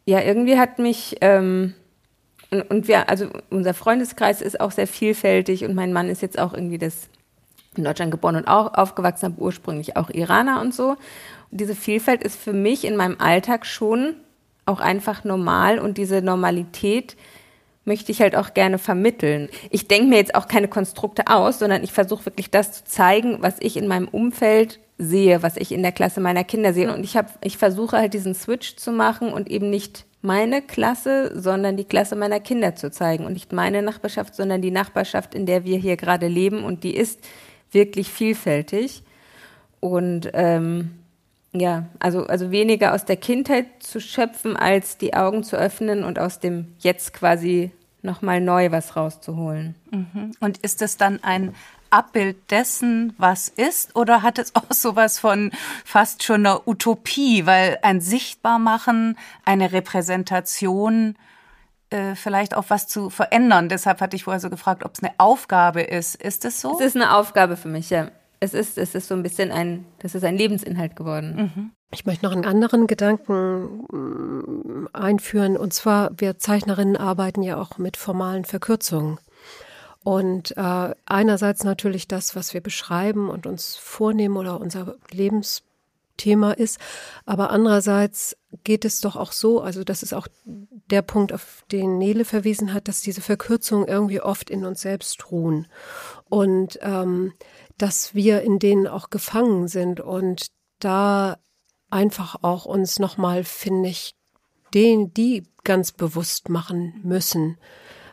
ja, 0.06 0.20
irgendwie 0.20 0.58
hat 0.58 0.78
mich 0.78 1.16
ähm, 1.22 1.74
und 2.62 2.88
wir, 2.88 3.08
also 3.08 3.28
unser 3.50 3.74
Freundeskreis 3.74 4.40
ist 4.40 4.60
auch 4.60 4.70
sehr 4.70 4.86
vielfältig 4.86 5.64
und 5.64 5.74
mein 5.74 5.92
Mann 5.92 6.08
ist 6.08 6.22
jetzt 6.22 6.38
auch 6.38 6.54
irgendwie 6.54 6.78
das 6.78 7.08
in 7.76 7.84
Deutschland 7.84 8.10
geboren 8.10 8.36
und 8.36 8.48
auch 8.48 8.74
aufgewachsen, 8.74 9.26
aber 9.26 9.42
ursprünglich 9.42 9.96
auch 9.96 10.10
Iraner 10.10 10.60
und 10.60 10.74
so. 10.74 10.90
Und 10.90 11.60
diese 11.60 11.74
Vielfalt 11.74 12.22
ist 12.22 12.36
für 12.36 12.52
mich 12.52 12.84
in 12.84 12.96
meinem 12.96 13.16
Alltag 13.18 13.66
schon 13.66 14.14
auch 14.66 14.80
einfach 14.80 15.24
normal 15.24 15.78
und 15.78 15.98
diese 15.98 16.22
Normalität 16.22 17.16
möchte 17.84 18.12
ich 18.12 18.20
halt 18.20 18.34
auch 18.34 18.54
gerne 18.54 18.78
vermitteln. 18.78 19.50
Ich 19.70 19.88
denke 19.88 20.08
mir 20.08 20.16
jetzt 20.16 20.34
auch 20.34 20.48
keine 20.48 20.68
Konstrukte 20.68 21.26
aus, 21.26 21.58
sondern 21.58 21.84
ich 21.84 21.92
versuche 21.92 22.24
wirklich 22.26 22.50
das 22.50 22.72
zu 22.72 22.84
zeigen, 22.84 23.38
was 23.40 23.56
ich 23.60 23.76
in 23.76 23.88
meinem 23.88 24.08
Umfeld 24.08 24.80
sehe, 24.96 25.42
was 25.42 25.56
ich 25.56 25.72
in 25.72 25.82
der 25.82 25.92
Klasse 25.92 26.20
meiner 26.20 26.44
Kinder 26.44 26.72
sehe. 26.72 26.92
Und 26.92 27.04
ich 27.04 27.18
ich 27.42 27.58
versuche 27.58 27.98
halt 27.98 28.14
diesen 28.14 28.34
Switch 28.34 28.76
zu 28.76 28.92
machen 28.92 29.32
und 29.32 29.50
eben 29.50 29.68
nicht 29.68 30.06
meine 30.24 30.62
Klasse, 30.62 31.38
sondern 31.38 31.76
die 31.76 31.84
Klasse 31.84 32.16
meiner 32.16 32.40
Kinder 32.40 32.74
zu 32.74 32.90
zeigen. 32.90 33.26
Und 33.26 33.34
nicht 33.34 33.52
meine 33.52 33.82
Nachbarschaft, 33.82 34.34
sondern 34.34 34.62
die 34.62 34.70
Nachbarschaft, 34.70 35.34
in 35.34 35.46
der 35.46 35.64
wir 35.64 35.78
hier 35.78 35.96
gerade 35.96 36.28
leben. 36.28 36.64
Und 36.64 36.82
die 36.82 36.96
ist 36.96 37.20
wirklich 37.70 38.08
vielfältig. 38.08 39.02
Und 39.80 40.30
ähm, 40.32 40.92
ja, 41.52 41.86
also, 42.00 42.26
also 42.26 42.50
weniger 42.50 42.94
aus 42.94 43.04
der 43.04 43.16
Kindheit 43.16 43.66
zu 43.80 44.00
schöpfen, 44.00 44.56
als 44.56 44.98
die 44.98 45.14
Augen 45.14 45.44
zu 45.44 45.56
öffnen 45.56 46.02
und 46.02 46.18
aus 46.18 46.40
dem 46.40 46.74
Jetzt 46.78 47.12
quasi 47.12 47.70
nochmal 48.02 48.40
neu 48.40 48.70
was 48.70 48.96
rauszuholen. 48.96 49.74
Mhm. 49.90 50.32
Und 50.40 50.58
ist 50.58 50.82
es 50.82 50.96
dann 50.96 51.22
ein 51.22 51.54
Abbild 51.94 52.50
dessen, 52.50 53.14
was 53.18 53.48
ist? 53.48 53.94
Oder 53.94 54.22
hat 54.22 54.40
es 54.40 54.56
auch 54.56 54.70
sowas 54.70 55.20
von 55.20 55.52
fast 55.84 56.24
schon 56.24 56.44
einer 56.44 56.66
Utopie, 56.66 57.46
weil 57.46 57.78
ein 57.82 58.00
Sichtbarmachen, 58.00 59.16
eine 59.44 59.70
Repräsentation, 59.70 61.16
äh, 61.90 62.16
vielleicht 62.16 62.56
auch 62.56 62.64
was 62.68 62.88
zu 62.88 63.10
verändern. 63.10 63.68
Deshalb 63.68 64.00
hatte 64.00 64.16
ich 64.16 64.24
vorher 64.24 64.40
so 64.40 64.50
gefragt, 64.50 64.84
ob 64.84 64.94
es 64.94 65.02
eine 65.02 65.12
Aufgabe 65.18 65.82
ist. 65.82 66.16
Ist 66.16 66.44
es 66.44 66.60
so? 66.60 66.76
Es 66.78 66.84
ist 66.84 66.96
eine 66.96 67.14
Aufgabe 67.14 67.56
für 67.56 67.68
mich, 67.68 67.90
ja. 67.90 68.08
Es 68.40 68.54
ist, 68.54 68.76
es 68.76 68.96
ist 68.96 69.06
so 69.06 69.14
ein 69.14 69.22
bisschen 69.22 69.52
ein, 69.52 69.86
das 70.00 70.16
ist 70.16 70.24
ein 70.24 70.36
Lebensinhalt 70.36 70.96
geworden. 70.96 71.52
Mhm. 71.54 71.70
Ich 71.92 72.04
möchte 72.06 72.24
noch 72.24 72.32
einen 72.32 72.44
anderen 72.44 72.88
Gedanken 72.88 73.84
mm, 73.88 74.88
einführen. 74.92 75.56
Und 75.56 75.72
zwar, 75.72 76.10
wir 76.16 76.38
Zeichnerinnen 76.38 76.96
arbeiten 76.96 77.42
ja 77.42 77.56
auch 77.56 77.78
mit 77.78 77.96
formalen 77.96 78.44
Verkürzungen. 78.44 79.18
Und 80.04 80.54
äh, 80.58 80.94
einerseits 81.06 81.64
natürlich 81.64 82.06
das, 82.06 82.36
was 82.36 82.52
wir 82.52 82.60
beschreiben 82.60 83.30
und 83.30 83.46
uns 83.46 83.74
vornehmen 83.76 84.36
oder 84.36 84.60
unser 84.60 84.96
Lebensthema 85.10 86.52
ist, 86.52 86.78
aber 87.24 87.50
andererseits 87.50 88.36
geht 88.64 88.84
es 88.84 89.00
doch 89.00 89.16
auch 89.16 89.32
so, 89.32 89.62
also 89.62 89.82
das 89.82 90.02
ist 90.02 90.12
auch 90.12 90.28
der 90.44 91.00
Punkt, 91.00 91.32
auf 91.32 91.64
den 91.72 91.96
Nele 91.96 92.26
verwiesen 92.26 92.74
hat, 92.74 92.86
dass 92.86 93.00
diese 93.00 93.22
Verkürzungen 93.22 93.88
irgendwie 93.88 94.20
oft 94.20 94.50
in 94.50 94.66
uns 94.66 94.82
selbst 94.82 95.30
ruhen. 95.30 95.68
Und 96.28 96.78
ähm, 96.82 97.32
dass 97.78 98.14
wir 98.14 98.42
in 98.42 98.58
denen 98.58 98.86
auch 98.86 99.08
gefangen 99.08 99.68
sind 99.68 100.00
und 100.00 100.48
da 100.80 101.38
einfach 101.88 102.36
auch 102.42 102.66
uns 102.66 102.98
nochmal, 102.98 103.42
finde 103.42 103.88
ich, 103.88 104.14
den, 104.74 105.14
die 105.14 105.44
ganz 105.62 105.92
bewusst 105.92 106.50
machen 106.50 107.00
müssen 107.02 107.56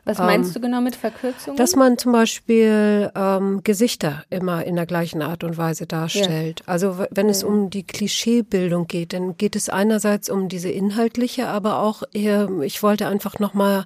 was 0.03 0.17
meinst 0.17 0.49
ähm, 0.49 0.53
du 0.53 0.67
genau 0.67 0.81
mit 0.81 0.95
Verkürzungen? 0.95 1.57
Dass 1.57 1.75
man 1.75 1.97
zum 1.97 2.11
Beispiel 2.11 3.11
ähm, 3.15 3.61
Gesichter 3.63 4.23
immer 4.29 4.65
in 4.65 4.75
der 4.75 4.85
gleichen 4.85 5.21
Art 5.21 5.43
und 5.43 5.57
Weise 5.57 5.85
darstellt. 5.85 6.61
Ja. 6.61 6.67
Also 6.67 7.05
wenn 7.11 7.29
es 7.29 7.43
um 7.43 7.69
die 7.69 7.83
Klischeebildung 7.83 8.87
geht, 8.87 9.13
dann 9.13 9.37
geht 9.37 9.55
es 9.55 9.69
einerseits 9.69 10.29
um 10.29 10.49
diese 10.49 10.69
inhaltliche, 10.69 11.47
aber 11.47 11.79
auch 11.79 12.03
eher, 12.13 12.49
ich 12.61 12.81
wollte 12.81 13.07
einfach 13.07 13.39
nochmal 13.39 13.85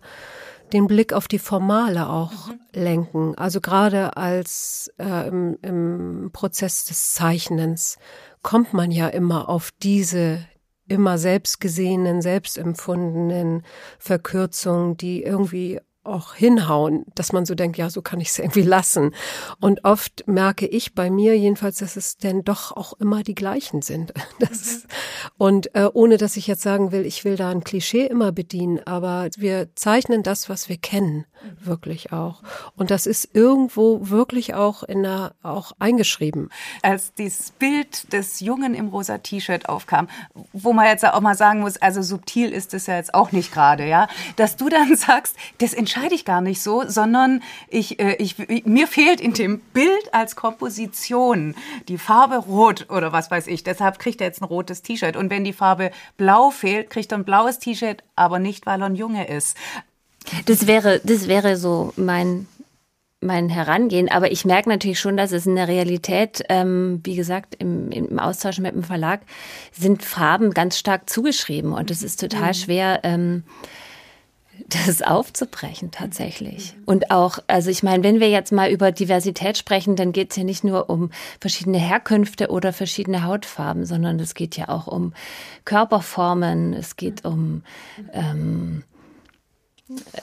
den 0.73 0.87
Blick 0.87 1.13
auf 1.13 1.27
die 1.27 1.39
Formale 1.39 2.09
auch 2.09 2.47
mhm. 2.47 2.59
lenken. 2.73 3.35
Also 3.35 3.61
gerade 3.61 4.17
als 4.17 4.91
äh, 4.97 5.27
im, 5.27 5.57
im 5.61 6.29
Prozess 6.31 6.85
des 6.85 7.13
Zeichnens 7.13 7.97
kommt 8.41 8.73
man 8.73 8.91
ja 8.91 9.07
immer 9.07 9.49
auf 9.49 9.71
diese 9.83 10.39
immer 10.87 11.17
selbst 11.17 11.59
gesehenen, 11.59 12.21
selbst 12.21 12.57
empfundenen 12.57 13.63
Verkürzungen, 13.97 14.97
die 14.97 15.23
irgendwie 15.23 15.79
auch 16.05 16.35
hinhauen, 16.35 17.05
dass 17.15 17.33
man 17.33 17.45
so 17.45 17.55
denkt, 17.55 17.77
ja, 17.77 17.89
so 17.89 18.01
kann 18.01 18.21
ich 18.21 18.29
es 18.29 18.39
irgendwie 18.39 18.61
lassen. 18.61 19.13
Und 19.59 19.83
oft 19.83 20.27
merke 20.27 20.67
ich 20.67 20.93
bei 20.93 21.09
mir 21.09 21.37
jedenfalls, 21.37 21.77
dass 21.77 21.95
es 21.95 22.17
denn 22.17 22.43
doch 22.43 22.71
auch 22.71 22.93
immer 22.93 23.23
die 23.23 23.35
gleichen 23.35 23.81
sind. 23.81 24.13
Mhm. 24.45 24.81
und 25.37 25.75
äh, 25.75 25.89
ohne 25.93 26.17
dass 26.17 26.37
ich 26.37 26.47
jetzt 26.47 26.61
sagen 26.61 26.91
will, 26.91 27.05
ich 27.05 27.25
will 27.25 27.35
da 27.35 27.49
ein 27.49 27.63
Klischee 27.63 28.05
immer 28.05 28.31
bedienen, 28.31 28.79
aber 28.85 29.29
wir 29.37 29.75
zeichnen 29.75 30.23
das, 30.23 30.49
was 30.49 30.69
wir 30.69 30.77
kennen, 30.77 31.25
mhm. 31.43 31.65
wirklich 31.65 32.11
auch. 32.11 32.41
Und 32.75 32.91
das 32.91 33.07
ist 33.07 33.29
irgendwo 33.33 34.09
wirklich 34.09 34.53
auch 34.53 34.83
in 34.83 35.03
der, 35.03 35.33
auch 35.41 35.71
eingeschrieben. 35.79 36.49
Als 36.83 37.13
dieses 37.13 37.51
Bild 37.51 38.13
des 38.13 38.39
Jungen 38.39 38.75
im 38.75 38.89
rosa 38.89 39.17
T-Shirt 39.17 39.67
aufkam, 39.67 40.07
wo 40.53 40.73
man 40.73 40.85
jetzt 40.85 41.05
auch 41.05 41.21
mal 41.21 41.35
sagen 41.35 41.61
muss, 41.61 41.77
also 41.77 42.01
subtil 42.01 42.51
ist 42.51 42.73
es 42.73 42.87
ja 42.87 42.97
jetzt 42.97 43.13
auch 43.13 43.31
nicht 43.31 43.51
gerade, 43.51 43.87
ja, 43.87 44.07
dass 44.35 44.55
du 44.57 44.69
dann 44.69 44.95
sagst, 44.95 45.35
das 45.57 45.73
entscheidet 45.73 45.94
entscheide 45.95 46.15
ich 46.15 46.25
gar 46.25 46.41
nicht 46.41 46.61
so, 46.61 46.83
sondern 46.85 47.41
ich, 47.69 47.99
äh, 47.99 48.15
ich, 48.15 48.35
mir 48.65 48.87
fehlt 48.87 49.21
in 49.21 49.33
dem 49.33 49.59
Bild 49.59 50.13
als 50.13 50.35
Komposition 50.35 51.55
die 51.87 51.97
Farbe 51.97 52.35
rot 52.35 52.87
oder 52.89 53.13
was 53.13 53.31
weiß 53.31 53.47
ich. 53.47 53.63
Deshalb 53.63 53.97
kriegt 53.99 54.19
er 54.19 54.27
jetzt 54.27 54.41
ein 54.41 54.45
rotes 54.45 54.81
T-Shirt. 54.81 55.15
Und 55.15 55.29
wenn 55.29 55.45
die 55.45 55.53
Farbe 55.53 55.91
blau 56.17 56.49
fehlt, 56.49 56.89
kriegt 56.89 57.13
er 57.13 57.19
ein 57.19 57.23
blaues 57.23 57.59
T-Shirt, 57.59 58.03
aber 58.15 58.39
nicht, 58.39 58.65
weil 58.65 58.81
er 58.81 58.87
ein 58.87 58.95
Junge 58.95 59.27
ist. 59.27 59.55
Das 60.47 60.67
wäre, 60.67 60.99
das 61.03 61.27
wäre 61.27 61.55
so 61.55 61.93
mein 61.95 62.47
mein 63.21 63.49
Herangehen. 63.49 64.11
Aber 64.11 64.31
ich 64.31 64.45
merke 64.45 64.69
natürlich 64.69 64.99
schon, 64.99 65.17
dass 65.17 65.31
es 65.31 65.47
in 65.47 65.55
der 65.55 65.67
Realität, 65.67 66.43
ähm, 66.49 66.99
wie 67.03 67.15
gesagt, 67.15 67.55
im, 67.55 67.89
im 67.91 68.19
Austausch 68.19 68.59
mit 68.59 68.75
dem 68.75 68.83
Verlag 68.83 69.21
sind 69.71 70.03
Farben 70.03 70.51
ganz 70.51 70.77
stark 70.77 71.09
zugeschrieben 71.09 71.71
und 71.71 71.89
es 71.89 72.03
ist 72.03 72.19
total 72.19 72.49
mhm. 72.49 72.53
schwer. 72.53 72.99
Ähm, 73.01 73.43
das 74.67 75.01
aufzubrechen 75.01 75.91
tatsächlich. 75.91 76.75
Und 76.85 77.11
auch, 77.11 77.39
also 77.47 77.69
ich 77.69 77.83
meine, 77.83 78.03
wenn 78.03 78.19
wir 78.19 78.29
jetzt 78.29 78.51
mal 78.51 78.69
über 78.69 78.91
Diversität 78.91 79.57
sprechen, 79.57 79.95
dann 79.95 80.11
geht 80.11 80.31
es 80.31 80.37
ja 80.37 80.43
nicht 80.43 80.63
nur 80.63 80.89
um 80.89 81.11
verschiedene 81.39 81.77
Herkünfte 81.77 82.49
oder 82.49 82.73
verschiedene 82.73 83.23
Hautfarben, 83.23 83.85
sondern 83.85 84.19
es 84.19 84.33
geht 84.33 84.57
ja 84.57 84.69
auch 84.69 84.87
um 84.87 85.13
Körperformen, 85.65 86.73
es 86.73 86.95
geht 86.95 87.25
um 87.25 87.63
ähm, 88.13 88.83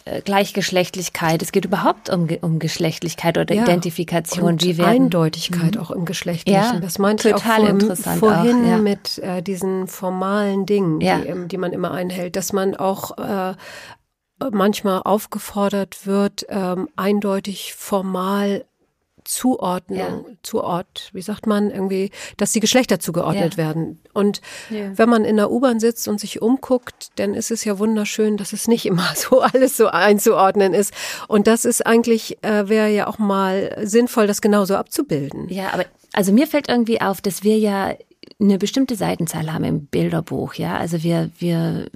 äh, 0.06 0.22
Gleichgeschlechtlichkeit, 0.22 1.40
es 1.40 1.52
geht 1.52 1.64
überhaupt 1.64 2.10
um, 2.10 2.28
um 2.40 2.58
Geschlechtlichkeit 2.58 3.38
oder 3.38 3.54
ja, 3.54 3.62
Identifikation. 3.62 4.44
Und 4.44 4.64
Wie 4.64 4.76
werden, 4.76 5.04
Eindeutigkeit 5.04 5.76
mhm. 5.76 5.80
auch 5.80 5.92
im 5.92 6.04
Geschlechtlichen. 6.04 6.60
Ja, 6.60 6.80
das 6.80 6.98
meinte 6.98 7.28
ich 7.28 7.34
auch 7.36 7.42
vor, 7.42 7.96
vorhin 7.96 8.64
auch, 8.64 8.68
ja. 8.68 8.78
mit 8.78 9.18
äh, 9.18 9.40
diesen 9.40 9.86
formalen 9.86 10.66
Dingen, 10.66 10.98
die, 10.98 11.06
ähm, 11.06 11.46
die, 11.46 11.58
man 11.58 11.72
immer 11.72 11.92
einhält, 11.92 12.34
dass 12.34 12.52
man 12.52 12.74
auch 12.74 13.16
äh, 13.18 13.54
manchmal 14.51 15.03
aufgefordert 15.03 16.07
wird, 16.07 16.47
ähm, 16.49 16.88
eindeutig 16.97 17.74
formal 17.74 18.64
Zuordnung, 19.24 19.99
ja. 19.99 20.24
Zuort, 20.43 21.11
wie 21.12 21.22
sagt 21.22 21.47
man, 21.47 21.70
irgendwie, 21.70 22.11
dass 22.36 22.53
die 22.53 22.61
Geschlechter 22.61 22.99
zugeordnet 22.99 23.55
ja. 23.55 23.57
werden. 23.57 24.01
Und 24.12 24.40
ja. 24.70 24.97
wenn 24.97 25.09
man 25.09 25.24
in 25.24 25.36
der 25.36 25.51
U-Bahn 25.51 25.80
sitzt 25.80 26.09
und 26.09 26.18
sich 26.20 26.43
umguckt, 26.43 27.11
dann 27.16 27.34
ist 27.34 27.51
es 27.51 27.64
ja 27.64 27.78
wunderschön, 27.78 28.36
dass 28.36 28.53
es 28.53 28.68
nicht 28.68 28.84
immer 28.86 29.09
so 29.14 29.40
alles 29.40 29.76
so 29.76 29.88
einzuordnen 29.88 30.74
ist. 30.74 30.93
Und 31.28 31.47
das 31.47 31.64
ist 31.64 31.86
eigentlich, 31.86 32.43
äh, 32.43 32.68
wäre 32.68 32.90
ja 32.90 33.07
auch 33.07 33.18
mal 33.18 33.78
sinnvoll, 33.82 34.26
das 34.26 34.40
genauso 34.40 34.76
abzubilden. 34.76 35.49
Ja, 35.49 35.72
aber 35.72 35.84
also 36.12 36.32
mir 36.32 36.47
fällt 36.47 36.68
irgendwie 36.68 37.01
auf, 37.01 37.20
dass 37.20 37.43
wir 37.43 37.59
ja 37.59 37.95
eine 38.40 38.59
bestimmte 38.59 38.97
Seitenzahl 38.97 39.53
haben 39.53 39.64
im 39.64 39.86
Bilderbuch, 39.86 40.55
ja. 40.55 40.76
Also 40.76 41.03
wir, 41.03 41.30
wir 41.38 41.86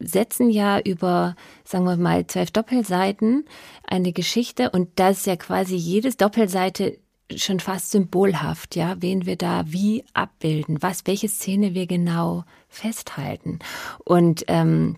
setzen 0.00 0.50
ja 0.50 0.80
über, 0.80 1.36
sagen 1.64 1.84
wir 1.84 1.96
mal, 1.96 2.26
zwölf 2.26 2.50
Doppelseiten 2.50 3.44
eine 3.86 4.12
Geschichte 4.12 4.70
und 4.70 4.88
das 4.96 5.18
ist 5.18 5.26
ja 5.26 5.36
quasi 5.36 5.76
jedes 5.76 6.16
Doppelseite 6.16 6.98
schon 7.36 7.60
fast 7.60 7.90
symbolhaft, 7.92 8.76
ja, 8.76 8.96
wen 9.00 9.26
wir 9.26 9.36
da 9.36 9.64
wie 9.66 10.04
abbilden, 10.14 10.82
was, 10.82 11.06
welche 11.06 11.28
Szene 11.28 11.74
wir 11.74 11.86
genau 11.86 12.44
festhalten. 12.68 13.60
Und 14.04 14.44
ähm, 14.48 14.96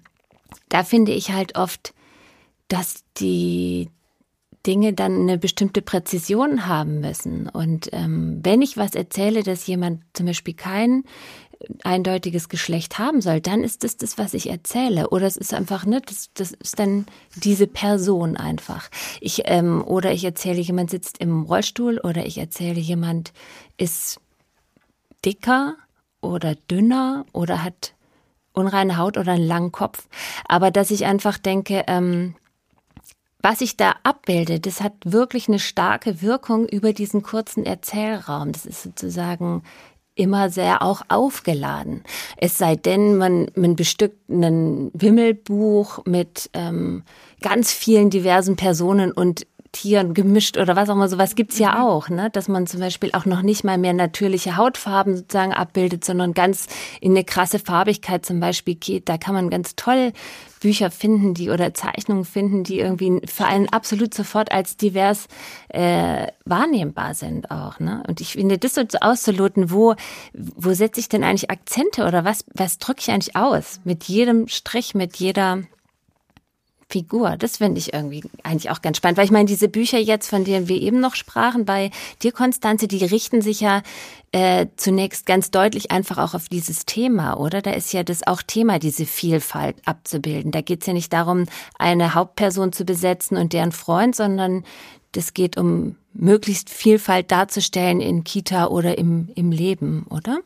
da 0.69 0.85
finde 0.85 1.13
ich 1.13 1.33
halt 1.33 1.57
oft, 1.57 1.93
dass 2.69 3.05
die 3.19 3.91
Dinge 4.67 4.93
dann 4.93 5.23
eine 5.23 5.39
bestimmte 5.39 5.83
Präzision 5.83 6.67
haben 6.67 7.01
müssen. 7.01 7.49
Und 7.49 7.91
ähm, 7.93 8.41
wenn 8.43 8.63
ich 8.63 8.77
was 8.77 8.95
erzähle, 8.95 9.43
dass 9.43 9.67
jemand 9.67 10.03
zum 10.13 10.27
Beispiel 10.27 10.55
kein 10.55 11.05
eindeutiges 11.85 12.49
Geschlecht 12.49 12.99
haben 12.99 13.21
soll, 13.21 13.41
dann 13.41 13.65
ist 13.65 13.85
das 13.85 13.97
das, 13.97 14.19
was 14.19 14.35
ich 14.35 14.51
erzähle. 14.51 15.11
Oder 15.11 15.27
es 15.27 15.37
ist 15.37 15.55
einfach, 15.55 15.87
ne, 15.87 16.01
das, 16.05 16.31
das 16.35 16.53
ist 16.53 16.79
dann 16.79 17.07
diese 17.37 17.67
Person 17.67 18.37
einfach. 18.37 18.89
Ich, 19.21 19.43
ähm, 19.47 19.83
oder 19.85 20.13
ich 20.13 20.25
erzähle, 20.25 20.61
jemand 20.61 20.91
sitzt 20.91 21.19
im 21.19 21.43
Rollstuhl 21.43 21.99
oder 21.99 22.27
ich 22.27 22.39
erzähle, 22.39 22.81
jemand 22.81 23.33
ist 23.77 24.21
dicker 25.25 25.77
oder 26.21 26.55
dünner 26.71 27.27
oder 27.33 27.63
hat 27.63 27.95
unreine 28.53 28.99
Haut 28.99 29.17
oder 29.17 29.33
einen 29.33 29.47
langen 29.47 29.73
Kopf. 29.73 30.07
Aber 30.47 30.71
dass 30.71 30.91
ich 30.91 31.05
einfach 31.07 31.39
denke, 31.39 31.85
ähm, 31.87 32.35
was 33.43 33.61
ich 33.61 33.77
da 33.77 33.97
abbilde, 34.05 34.61
das 34.61 34.81
hat 34.81 34.93
wirklich 35.05 35.49
eine 35.49 35.59
starke 35.59 36.23
Wirkung 36.23 36.69
über 36.69 36.93
diesen 36.93 37.23
kurzen 37.23 37.67
Erzählraum. 37.67 38.53
Das 38.53 38.67
ist 38.67 38.85
sozusagen 38.85 39.65
immer 40.15 40.51
sehr 40.51 40.83
auch 40.83 41.03
aufgeladen. 41.09 42.03
Es 42.37 42.59
sei 42.59 42.77
denn, 42.77 43.17
man, 43.17 43.51
man 43.55 43.77
bestückt 43.77 44.29
ein 44.29 44.91
Wimmelbuch 44.93 46.05
mit 46.05 46.51
ähm, 46.53 47.03
ganz 47.41 47.73
vielen 47.73 48.11
diversen 48.11 48.57
Personen 48.57 49.13
und 49.13 49.47
Tieren 49.73 50.13
gemischt 50.13 50.59
oder 50.59 50.77
was 50.77 50.91
auch 50.91 50.95
immer, 50.95 51.09
sowas 51.09 51.35
gibt's 51.35 51.59
ja 51.59 51.73
mhm. 51.73 51.81
auch, 51.81 52.09
ne? 52.11 52.29
dass 52.31 52.47
man 52.47 52.67
zum 52.67 52.81
Beispiel 52.81 53.11
auch 53.15 53.25
noch 53.25 53.41
nicht 53.41 53.65
mal 53.65 53.79
mehr 53.79 53.95
natürliche 53.95 54.59
Hautfarben 54.59 55.17
sozusagen 55.17 55.55
abbildet, 55.55 56.05
sondern 56.05 56.35
ganz 56.35 56.67
in 57.01 57.13
eine 57.13 57.25
krasse 57.25 57.59
Farbigkeit 57.59 58.25
zum 58.27 58.39
Beispiel 58.39 58.75
geht. 58.75 59.09
Da 59.09 59.17
kann 59.17 59.35
man 59.35 59.49
ganz 59.49 59.75
toll 59.75 60.13
Bücher 60.63 60.93
finden, 60.93 61.35
die 61.35 61.51
oder 61.51 61.75
Zeichnungen 61.75 62.25
finden, 62.25 62.63
die 62.63 62.79
irgendwie 62.79 63.21
für 63.27 63.45
einen 63.45 63.69
absolut 63.69 64.15
sofort 64.15 64.53
als 64.53 64.77
divers 64.77 65.27
äh, 65.69 66.29
wahrnehmbar 66.45 67.15
sind 67.15 67.51
auch. 67.51 67.81
Ne? 67.81 68.05
Und 68.07 68.21
ich 68.21 68.35
finde, 68.35 68.59
das 68.59 68.75
so 68.75 68.83
auszuloten, 69.01 69.73
wo, 69.73 69.97
wo 70.33 70.73
setze 70.73 71.01
ich 71.01 71.09
denn 71.09 71.25
eigentlich 71.25 71.51
Akzente 71.51 72.07
oder 72.07 72.25
was, 72.25 72.45
was 72.55 72.79
drücke 72.79 73.01
ich 73.01 73.11
eigentlich 73.11 73.35
aus? 73.35 73.81
Mit 73.83 74.05
jedem 74.05 74.47
Strich, 74.47 74.95
mit 74.95 75.17
jeder 75.17 75.65
Figur. 76.93 77.37
Das 77.39 77.57
finde 77.57 77.79
ich 77.79 77.95
irgendwie 77.95 78.23
eigentlich 78.43 78.71
auch 78.71 78.83
ganz 78.83 78.99
spannend, 78.99 79.17
weil 79.17 79.25
ich 79.25 79.31
meine, 79.31 79.47
diese 79.47 79.69
Bücher 79.69 79.99
jetzt, 79.99 80.29
von 80.29 80.45
denen 80.45 80.69
wir 80.69 80.79
eben 80.79 81.01
noch 81.01 81.15
sprachen, 81.15 81.65
bei 81.65 81.91
dir, 82.23 82.33
Konstanze, 82.33 82.87
die 82.87 83.03
richten 83.03 83.41
sich 83.41 83.61
ja 83.61 83.83
äh, 84.33 84.67
zunächst 84.77 85.25
ganz 85.25 85.51
deutlich 85.51 85.91
einfach 85.91 86.19
auch 86.19 86.35
auf 86.35 86.51
dieses 86.51 86.85
Thema, 86.85 87.39
oder? 87.39 87.63
Da 87.63 87.71
ist 87.71 87.95
ja 87.95 88.03
das 88.03 88.27
auch 88.27 88.43
Thema, 88.43 88.79
diese 88.79 89.07
Vielfalt 89.07 89.77
abzubilden. 89.87 90.53
Da 90.53 90.61
geht 90.61 90.83
es 90.83 90.87
ja 90.87 90.93
nicht 90.93 91.13
darum, 91.15 91.47
eine 91.79 92.15
Hauptperson 92.15 92.73
zu 92.73 92.85
besetzen 92.85 93.39
und 93.39 93.55
deren 93.55 93.73
Freund, 93.73 94.15
sondern 94.15 94.63
das 95.13 95.33
geht 95.33 95.57
um 95.57 95.97
möglichst 96.13 96.69
Vielfalt 96.69 97.31
darzustellen 97.31 98.03
in 98.03 98.23
Kita 98.23 98.67
oder 98.67 98.99
im, 98.99 99.31
im 99.35 99.51
Leben, 99.51 100.07
oder? 100.11 100.41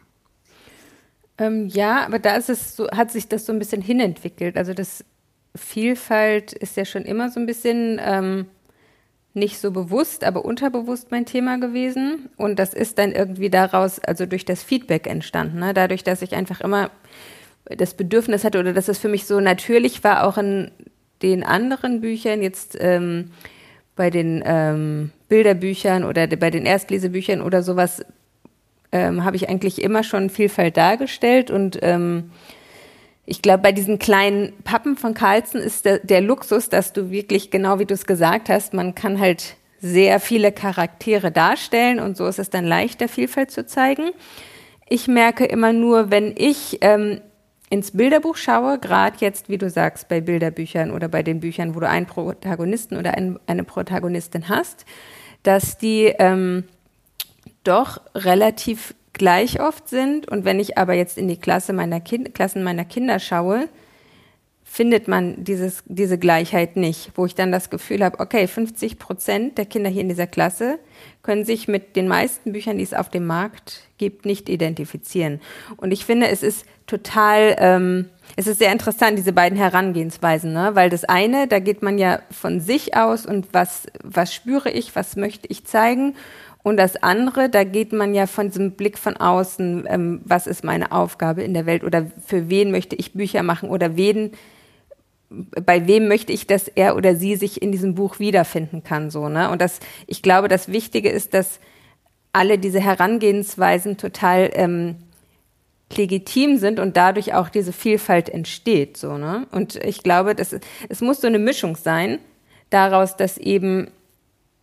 Ähm, 1.38 1.66
ja, 1.66 2.07
aber 2.07 2.20
da 2.20 2.36
ist 2.36 2.49
es 2.49 2.76
so, 2.76 2.88
hat 2.88 3.11
sich 3.11 3.26
das 3.28 3.47
so 3.47 3.53
ein 3.53 3.59
bisschen 3.59 3.82
hinentwickelt. 3.82 4.57
Also 4.57 4.74
das 4.74 5.05
Vielfalt 5.57 6.53
ist 6.53 6.77
ja 6.77 6.85
schon 6.85 7.03
immer 7.03 7.31
so 7.31 7.41
ein 7.41 7.47
bisschen 7.47 8.01
ähm, 8.03 8.47
nicht 9.35 9.59
so 9.59 9.71
bewusst, 9.71 10.25
aber 10.25 10.45
unterbewusst 10.45 11.11
mein 11.11 11.27
Thema 11.27 11.59
gewesen. 11.59 12.31
Und 12.37 12.59
das 12.59 12.73
ist 12.73 12.99
dann 12.99 13.13
irgendwie 13.13 13.51
daraus, 13.51 13.99
also 13.99 14.25
durch 14.25 14.45
das 14.45 14.63
Feedback 14.63 15.07
entstanden. 15.07 15.59
Ne? 15.59 15.75
Dadurch, 15.75 16.03
dass 16.03 16.23
ich 16.23 16.35
einfach 16.35 16.61
immer 16.61 16.91
das 17.65 17.95
Bedürfnis 17.95 18.45
hatte 18.45 18.59
oder 18.59 18.73
dass 18.73 18.89
es 18.89 18.99
für 18.99 19.09
mich 19.09 19.27
so 19.27 19.41
natürlich 19.41 20.03
war, 20.05 20.27
auch 20.27 20.39
in 20.39 20.71
den 21.23 21.45
anderen 21.45 22.01
Büchern, 22.01 22.43
jetzt 22.43 22.77
ähm, 22.81 23.33
bei 23.95 24.11
den 24.11 24.43
ähm, 24.47 25.11
Bilderbüchern 25.29 26.05
oder 26.05 26.27
bei 26.29 26.51
den 26.51 26.65
Erstlesebüchern 26.65 27.43
oder 27.43 27.63
sowas, 27.63 28.05
ähm, 28.93 29.25
habe 29.25 29.37
ich 29.37 29.49
eigentlich 29.49 29.83
immer 29.83 30.03
schon 30.03 30.31
Vielfalt 30.31 30.77
dargestellt 30.77 31.51
und 31.51 31.79
ähm, 31.83 32.31
ich 33.27 33.43
glaube, 33.43 33.62
bei 33.62 33.72
diesen 33.72 33.99
kleinen 33.99 34.53
Pappen 34.62 34.97
von 34.97 35.12
Carlsen 35.12 35.61
ist 35.61 35.85
der, 35.85 35.99
der 35.99 36.20
Luxus, 36.20 36.68
dass 36.68 36.93
du 36.93 37.11
wirklich, 37.11 37.51
genau 37.51 37.81
wie 37.81 37.85
du 37.85 37.95
es 37.95 38.07
gesagt 38.07 38.49
hast, 38.49 38.72
man 38.72 38.95
kann 38.95 39.18
halt 39.18 39.57
sehr 39.81 40.20
viele 40.20 40.53
Charaktere 40.53 41.33
darstellen 41.33 41.99
und 41.99 42.16
so 42.16 42.27
ist 42.27 42.39
es 42.39 42.51
dann 42.51 42.64
leichter, 42.64 43.09
Vielfalt 43.09 43.51
zu 43.51 43.66
zeigen. 43.66 44.11
Ich 44.89 45.09
merke 45.09 45.45
immer 45.45 45.72
nur, 45.72 46.11
wenn 46.11 46.35
ich 46.37 46.79
ähm, 46.83 47.20
ins 47.68 47.91
Bilderbuch 47.91 48.37
schaue, 48.37 48.79
gerade 48.79 49.16
jetzt, 49.18 49.49
wie 49.49 49.59
du 49.59 49.68
sagst, 49.68 50.09
bei 50.09 50.20
Bilderbüchern 50.20 50.93
oder 50.93 51.09
bei 51.09 51.24
den 51.24 51.41
Büchern, 51.41 51.74
wo 51.74 51.81
du 51.81 51.89
einen 51.89 52.07
Protagonisten 52.07 52.97
oder 52.97 53.14
ein, 53.14 53.41
eine 53.47 53.64
Protagonistin 53.64 54.49
hast, 54.49 54.87
dass 55.43 55.77
die 55.77 56.14
ähm, 56.18 56.64
doch 57.64 58.01
relativ 58.14 58.95
gleich 59.17 59.61
oft 59.61 59.89
sind. 59.89 60.29
Und 60.29 60.45
wenn 60.45 60.61
ich 60.61 60.79
aber 60.79 60.95
jetzt 60.95 61.19
in 61.19 61.29
die 61.29 61.39
Klasse 61.39 61.73
meiner 61.73 62.01
kind 62.01 62.35
Klassen 62.35 62.62
meiner 62.62 62.85
Kinder 62.85 63.19
schaue, 63.19 63.69
findet 64.77 65.09
man 65.09 65.43
dieses, 65.43 65.85
diese 65.87 66.19
Gleichheit 66.19 66.77
nicht, 66.77 67.12
wo 67.14 67.25
ich 67.25 67.35
dann 67.35 67.51
das 67.51 67.71
Gefühl 67.71 68.05
habe, 68.05 68.21
okay, 68.21 68.47
50 68.47 68.99
Prozent 68.99 69.57
der 69.57 69.64
Kinder 69.64 69.89
hier 69.89 70.03
in 70.03 70.09
dieser 70.09 70.27
Klasse 70.27 70.79
können 71.23 71.45
sich 71.45 71.67
mit 71.67 71.97
den 71.97 72.09
meisten 72.09 72.53
Büchern, 72.53 72.77
die 72.77 72.85
es 72.85 72.93
auf 72.93 73.09
dem 73.09 73.27
Markt 73.27 73.85
gibt, 73.97 74.27
nicht 74.27 74.49
identifizieren. 74.49 75.41
Und 75.79 75.93
ich 75.93 76.05
finde, 76.05 76.29
es 76.29 76.43
ist 76.43 76.67
total, 76.87 77.57
ähm, 77.59 78.11
es 78.37 78.47
ist 78.47 78.59
sehr 78.59 78.71
interessant, 78.71 79.17
diese 79.17 79.33
beiden 79.33 79.57
Herangehensweisen, 79.57 80.53
ne? 80.53 80.73
weil 80.75 80.91
das 80.91 81.05
eine, 81.05 81.47
da 81.47 81.59
geht 81.59 81.83
man 81.83 81.97
ja 81.97 82.21
von 82.31 82.61
sich 82.61 82.97
aus 82.97 83.25
und 83.25 83.49
was, 83.53 83.87
was 84.03 84.35
spüre 84.35 84.71
ich, 84.71 84.95
was 84.95 85.17
möchte 85.17 85.49
ich 85.49 85.64
zeigen. 85.64 86.17
Und 86.67 86.79
das 86.79 86.97
andere, 86.97 87.49
da 87.49 87.62
geht 87.62 87.93
man 87.93 88.12
ja 88.12 88.27
von 88.27 88.49
diesem 88.49 88.73
Blick 88.73 88.99
von 88.99 89.17
außen, 89.17 89.87
ähm, 89.89 90.21
was 90.25 90.49
ist 90.49 90.64
meine 90.64 90.91
Aufgabe 90.91 91.45
in 91.45 91.55
der 91.55 91.64
Welt 91.64 91.85
oder 91.85 92.11
für 92.27 92.51
wen 92.51 92.73
möchte 92.73 92.97
ich 92.97 93.12
Bücher 93.12 93.45
machen 93.45 93.69
oder 93.69 93.97
wen 93.97 94.33
bei 95.31 95.87
wem 95.87 96.09
möchte 96.09 96.33
ich, 96.33 96.49
dass 96.49 96.67
er 96.67 96.97
oder 96.97 97.14
sie 97.14 97.37
sich 97.37 97.62
in 97.62 97.71
diesem 97.71 97.95
Buch 97.95 98.19
wiederfinden 98.19 98.83
kann, 98.83 99.11
so, 99.11 99.29
ne? 99.29 99.49
Und 99.49 99.61
das, 99.61 99.79
ich 100.09 100.23
glaube, 100.23 100.49
das 100.49 100.67
Wichtige 100.67 101.09
ist, 101.09 101.35
dass 101.35 101.61
alle 102.33 102.59
diese 102.59 102.81
Herangehensweisen 102.81 103.97
total 103.97 104.51
ähm, 104.55 104.97
legitim 105.97 106.57
sind 106.59 106.81
und 106.81 106.97
dadurch 106.97 107.33
auch 107.33 107.49
diese 107.49 107.73
Vielfalt 107.73 108.29
entsteht, 108.29 108.97
so, 108.97 109.19
ne? 109.19 109.47
Und 109.53 109.77
ich 109.77 110.03
glaube, 110.03 110.35
dass 110.35 110.53
es 110.89 111.01
muss 111.01 111.21
so 111.21 111.29
eine 111.29 111.39
Mischung 111.39 111.77
sein 111.77 112.19
daraus, 112.71 113.17
dass 113.17 113.39
eben 113.39 113.87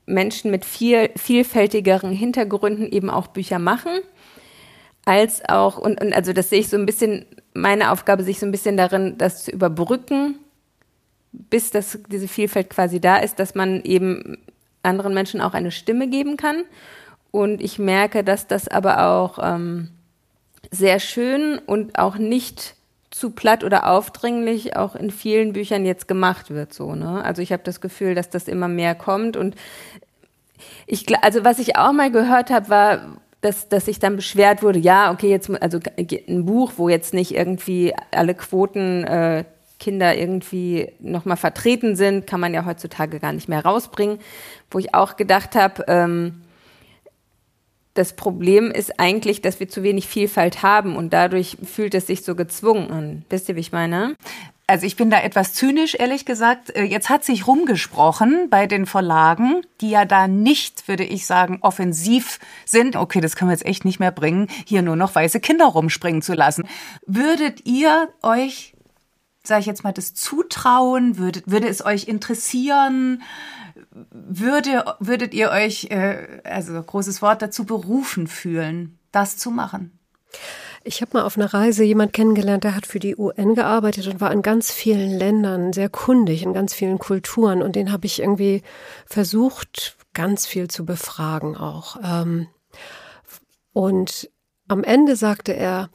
Menschen 0.05 0.51
mit 0.51 0.65
viel 0.65 1.09
vielfältigeren 1.15 2.11
Hintergründen 2.11 2.91
eben 2.91 3.09
auch 3.09 3.27
Bücher 3.27 3.59
machen, 3.59 3.99
als 5.05 5.47
auch 5.47 5.77
und, 5.77 6.01
und 6.01 6.13
also 6.13 6.33
das 6.33 6.49
sehe 6.49 6.59
ich 6.59 6.69
so 6.69 6.77
ein 6.77 6.85
bisschen 6.85 7.25
meine 7.53 7.91
Aufgabe 7.91 8.23
sich 8.23 8.39
so 8.39 8.45
ein 8.45 8.51
bisschen 8.51 8.77
darin, 8.77 9.17
das 9.17 9.45
zu 9.45 9.51
überbrücken 9.51 10.35
bis 11.33 11.71
das, 11.71 11.99
diese 12.09 12.27
Vielfalt 12.27 12.69
quasi 12.69 13.01
da 13.01 13.17
ist, 13.17 13.39
dass 13.39 13.55
man 13.55 13.81
eben 13.83 14.37
anderen 14.83 15.13
Menschen 15.13 15.41
auch 15.41 15.53
eine 15.53 15.71
Stimme 15.71 16.07
geben 16.07 16.37
kann. 16.37 16.63
Und 17.31 17.61
ich 17.61 17.79
merke, 17.79 18.23
dass 18.23 18.47
das 18.47 18.67
aber 18.67 19.07
auch 19.07 19.39
ähm, 19.41 19.89
sehr 20.69 20.99
schön 20.99 21.57
und 21.57 21.97
auch 21.97 22.17
nicht 22.17 22.75
zu 23.13 23.29
platt 23.31 23.63
oder 23.63 23.89
aufdringlich 23.89 24.75
auch 24.75 24.95
in 24.95 25.11
vielen 25.11 25.53
Büchern 25.53 25.85
jetzt 25.85 26.07
gemacht 26.07 26.49
wird 26.49 26.73
so 26.73 26.95
ne 26.95 27.23
also 27.23 27.41
ich 27.41 27.51
habe 27.51 27.63
das 27.63 27.81
Gefühl 27.81 28.15
dass 28.15 28.29
das 28.29 28.47
immer 28.47 28.67
mehr 28.67 28.95
kommt 28.95 29.37
und 29.37 29.55
ich 30.87 31.05
also 31.23 31.43
was 31.43 31.59
ich 31.59 31.77
auch 31.77 31.93
mal 31.93 32.11
gehört 32.11 32.49
habe 32.49 32.69
war 32.69 33.17
dass, 33.43 33.67
dass 33.67 33.85
sich 33.85 33.99
dann 33.99 34.15
beschwert 34.15 34.63
wurde, 34.63 34.79
ja, 34.79 35.11
okay, 35.11 35.29
jetzt 35.29 35.49
also 35.61 35.77
ein 35.97 36.45
Buch, 36.45 36.73
wo 36.77 36.87
jetzt 36.87 37.13
nicht 37.13 37.35
irgendwie 37.35 37.93
alle 38.11 38.35
Quoten 38.35 39.03
äh, 39.03 39.43
Kinder 39.79 40.17
irgendwie 40.17 40.93
nochmal 40.99 41.35
vertreten 41.35 41.97
sind, 41.97 42.25
kann 42.25 42.39
man 42.39 42.53
ja 42.53 42.65
heutzutage 42.65 43.19
gar 43.19 43.33
nicht 43.33 43.49
mehr 43.49 43.65
rausbringen. 43.65 44.19
Wo 44.71 44.79
ich 44.79 44.95
auch 44.95 45.17
gedacht 45.17 45.55
habe, 45.55 45.83
ähm, 45.89 46.42
das 47.93 48.13
Problem 48.13 48.71
ist 48.71 48.99
eigentlich, 48.99 49.41
dass 49.41 49.59
wir 49.59 49.69
zu 49.69 49.83
wenig 49.83 50.07
Vielfalt 50.07 50.63
haben 50.63 50.95
und 50.95 51.13
dadurch 51.13 51.57
fühlt 51.63 51.93
es 51.93 52.07
sich 52.07 52.23
so 52.23 52.35
gezwungen 52.35 52.91
an. 52.91 53.25
Wisst 53.29 53.49
ihr, 53.49 53.55
wie 53.55 53.61
ich 53.61 53.71
meine? 53.71 54.15
Also 54.65 54.85
ich 54.85 54.95
bin 54.95 55.09
da 55.09 55.21
etwas 55.21 55.53
zynisch, 55.53 55.95
ehrlich 55.95 56.25
gesagt. 56.25 56.75
Äh, 56.75 56.83
jetzt 56.83 57.09
hat 57.09 57.23
sich 57.23 57.47
rumgesprochen 57.47 58.47
bei 58.49 58.65
den 58.65 58.85
Verlagen, 58.85 59.61
die 59.81 59.89
ja 59.89 60.05
da 60.05 60.27
nicht, 60.27 60.87
würde 60.87 61.03
ich 61.03 61.25
sagen, 61.25 61.59
offensiv 61.61 62.39
sind. 62.65 62.95
Okay, 62.95 63.19
das 63.19 63.35
können 63.35 63.49
wir 63.49 63.55
jetzt 63.55 63.65
echt 63.65 63.83
nicht 63.85 63.99
mehr 63.99 64.11
bringen, 64.11 64.47
hier 64.65 64.81
nur 64.81 64.95
noch 64.95 65.13
weiße 65.13 65.41
Kinder 65.41 65.65
rumspringen 65.65 66.21
zu 66.21 66.33
lassen. 66.33 66.67
Würdet 67.05 67.65
ihr 67.65 68.09
euch 68.21 68.73
sage 69.45 69.59
ich 69.59 69.65
jetzt 69.65 69.83
mal, 69.83 69.91
das 69.91 70.13
zutrauen? 70.13 71.17
Würdet, 71.17 71.51
würde 71.51 71.67
es 71.67 71.85
euch 71.85 72.07
interessieren? 72.07 73.21
Würde, 73.93 74.85
würdet 74.99 75.33
ihr 75.33 75.51
euch, 75.51 75.85
äh, 75.91 76.41
also 76.43 76.81
großes 76.81 77.21
Wort 77.21 77.41
dazu, 77.41 77.65
berufen 77.65 78.27
fühlen, 78.27 78.97
das 79.11 79.37
zu 79.37 79.51
machen? 79.51 79.99
Ich 80.83 81.01
habe 81.01 81.17
mal 81.17 81.23
auf 81.23 81.37
einer 81.37 81.53
Reise 81.53 81.83
jemand 81.83 82.11
kennengelernt, 82.11 82.63
der 82.63 82.75
hat 82.75 82.87
für 82.87 82.99
die 82.99 83.15
UN 83.15 83.55
gearbeitet 83.55 84.07
und 84.07 84.19
war 84.19 84.31
in 84.31 84.41
ganz 84.41 84.71
vielen 84.71 85.11
Ländern 85.11 85.71
sehr 85.73 85.89
kundig, 85.89 86.43
in 86.43 86.53
ganz 86.53 86.73
vielen 86.73 86.97
Kulturen. 86.97 87.61
Und 87.61 87.75
den 87.75 87.91
habe 87.91 88.05
ich 88.05 88.19
irgendwie 88.19 88.63
versucht, 89.05 89.95
ganz 90.13 90.45
viel 90.45 90.67
zu 90.67 90.85
befragen 90.85 91.55
auch. 91.55 91.97
Ähm, 92.03 92.47
und 93.71 94.29
am 94.67 94.83
Ende 94.83 95.15
sagte 95.15 95.55
er, 95.55 95.89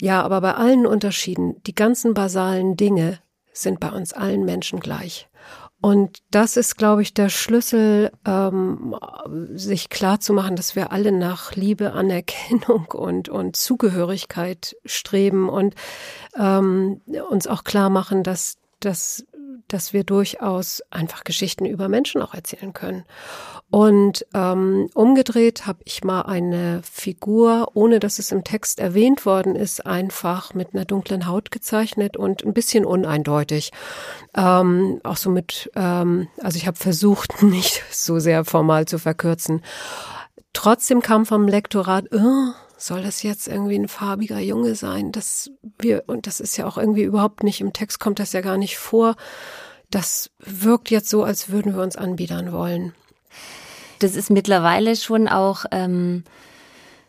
ja, 0.00 0.22
aber 0.22 0.40
bei 0.40 0.54
allen 0.54 0.86
Unterschieden, 0.86 1.62
die 1.64 1.74
ganzen 1.74 2.14
basalen 2.14 2.76
Dinge 2.76 3.20
sind 3.52 3.80
bei 3.80 3.90
uns 3.90 4.12
allen 4.12 4.44
Menschen 4.44 4.80
gleich. 4.80 5.28
Und 5.80 6.22
das 6.30 6.56
ist, 6.56 6.76
glaube 6.76 7.02
ich, 7.02 7.12
der 7.12 7.28
Schlüssel, 7.28 8.10
ähm, 8.26 8.96
sich 9.52 9.88
klar 9.90 10.20
zu 10.20 10.32
machen, 10.32 10.56
dass 10.56 10.74
wir 10.74 10.90
alle 10.90 11.12
nach 11.12 11.54
Liebe, 11.54 11.92
Anerkennung 11.92 12.86
und, 12.94 13.28
und 13.28 13.56
Zugehörigkeit 13.56 14.76
streben 14.84 15.48
und 15.48 15.74
ähm, 16.36 17.02
uns 17.30 17.46
auch 17.46 17.64
klar 17.64 17.90
machen, 17.90 18.22
dass, 18.22 18.56
dass, 18.80 19.24
dass 19.68 19.92
wir 19.92 20.04
durchaus 20.04 20.82
einfach 20.90 21.24
Geschichten 21.24 21.66
über 21.66 21.88
Menschen 21.88 22.22
auch 22.22 22.34
erzählen 22.34 22.72
können. 22.72 23.04
Und 23.70 24.24
ähm, 24.32 24.88
umgedreht 24.94 25.66
habe 25.66 25.80
ich 25.84 26.04
mal 26.04 26.22
eine 26.22 26.80
Figur, 26.82 27.72
ohne 27.74 27.98
dass 27.98 28.18
es 28.18 28.30
im 28.30 28.44
Text 28.44 28.78
erwähnt 28.78 29.26
worden 29.26 29.56
ist, 29.56 29.84
einfach 29.84 30.54
mit 30.54 30.74
einer 30.74 30.84
dunklen 30.84 31.26
Haut 31.26 31.50
gezeichnet 31.50 32.16
und 32.16 32.44
ein 32.44 32.54
bisschen 32.54 32.84
uneindeutig. 32.84 33.72
Ähm, 34.36 35.00
auch 35.02 35.16
so 35.16 35.30
mit, 35.30 35.70
ähm, 35.74 36.28
also 36.40 36.56
ich 36.56 36.66
habe 36.66 36.76
versucht, 36.76 37.42
nicht 37.42 37.82
so 37.90 38.18
sehr 38.18 38.44
formal 38.44 38.86
zu 38.86 38.98
verkürzen. 38.98 39.62
Trotzdem 40.52 41.02
kam 41.02 41.26
vom 41.26 41.48
Lektorat, 41.48 42.06
oh, 42.12 42.52
soll 42.76 43.02
das 43.02 43.22
jetzt 43.22 43.48
irgendwie 43.48 43.78
ein 43.78 43.88
farbiger 43.88 44.38
Junge 44.38 44.74
sein? 44.74 45.12
Das 45.12 45.50
wir, 45.78 46.04
und 46.06 46.26
das 46.26 46.40
ist 46.40 46.56
ja 46.56 46.66
auch 46.66 46.76
irgendwie 46.76 47.02
überhaupt 47.02 47.42
nicht, 47.42 47.60
im 47.60 47.72
Text 47.72 48.00
kommt 48.00 48.18
das 48.18 48.32
ja 48.32 48.40
gar 48.40 48.58
nicht 48.58 48.78
vor. 48.78 49.16
Das 49.90 50.30
wirkt 50.38 50.90
jetzt 50.90 51.08
so, 51.08 51.24
als 51.24 51.50
würden 51.50 51.74
wir 51.74 51.82
uns 51.82 51.96
anbiedern 51.96 52.52
wollen. 52.52 52.94
Das 54.00 54.14
ist 54.14 54.30
mittlerweile 54.30 54.96
schon 54.96 55.28
auch 55.28 55.64
ähm, 55.70 56.24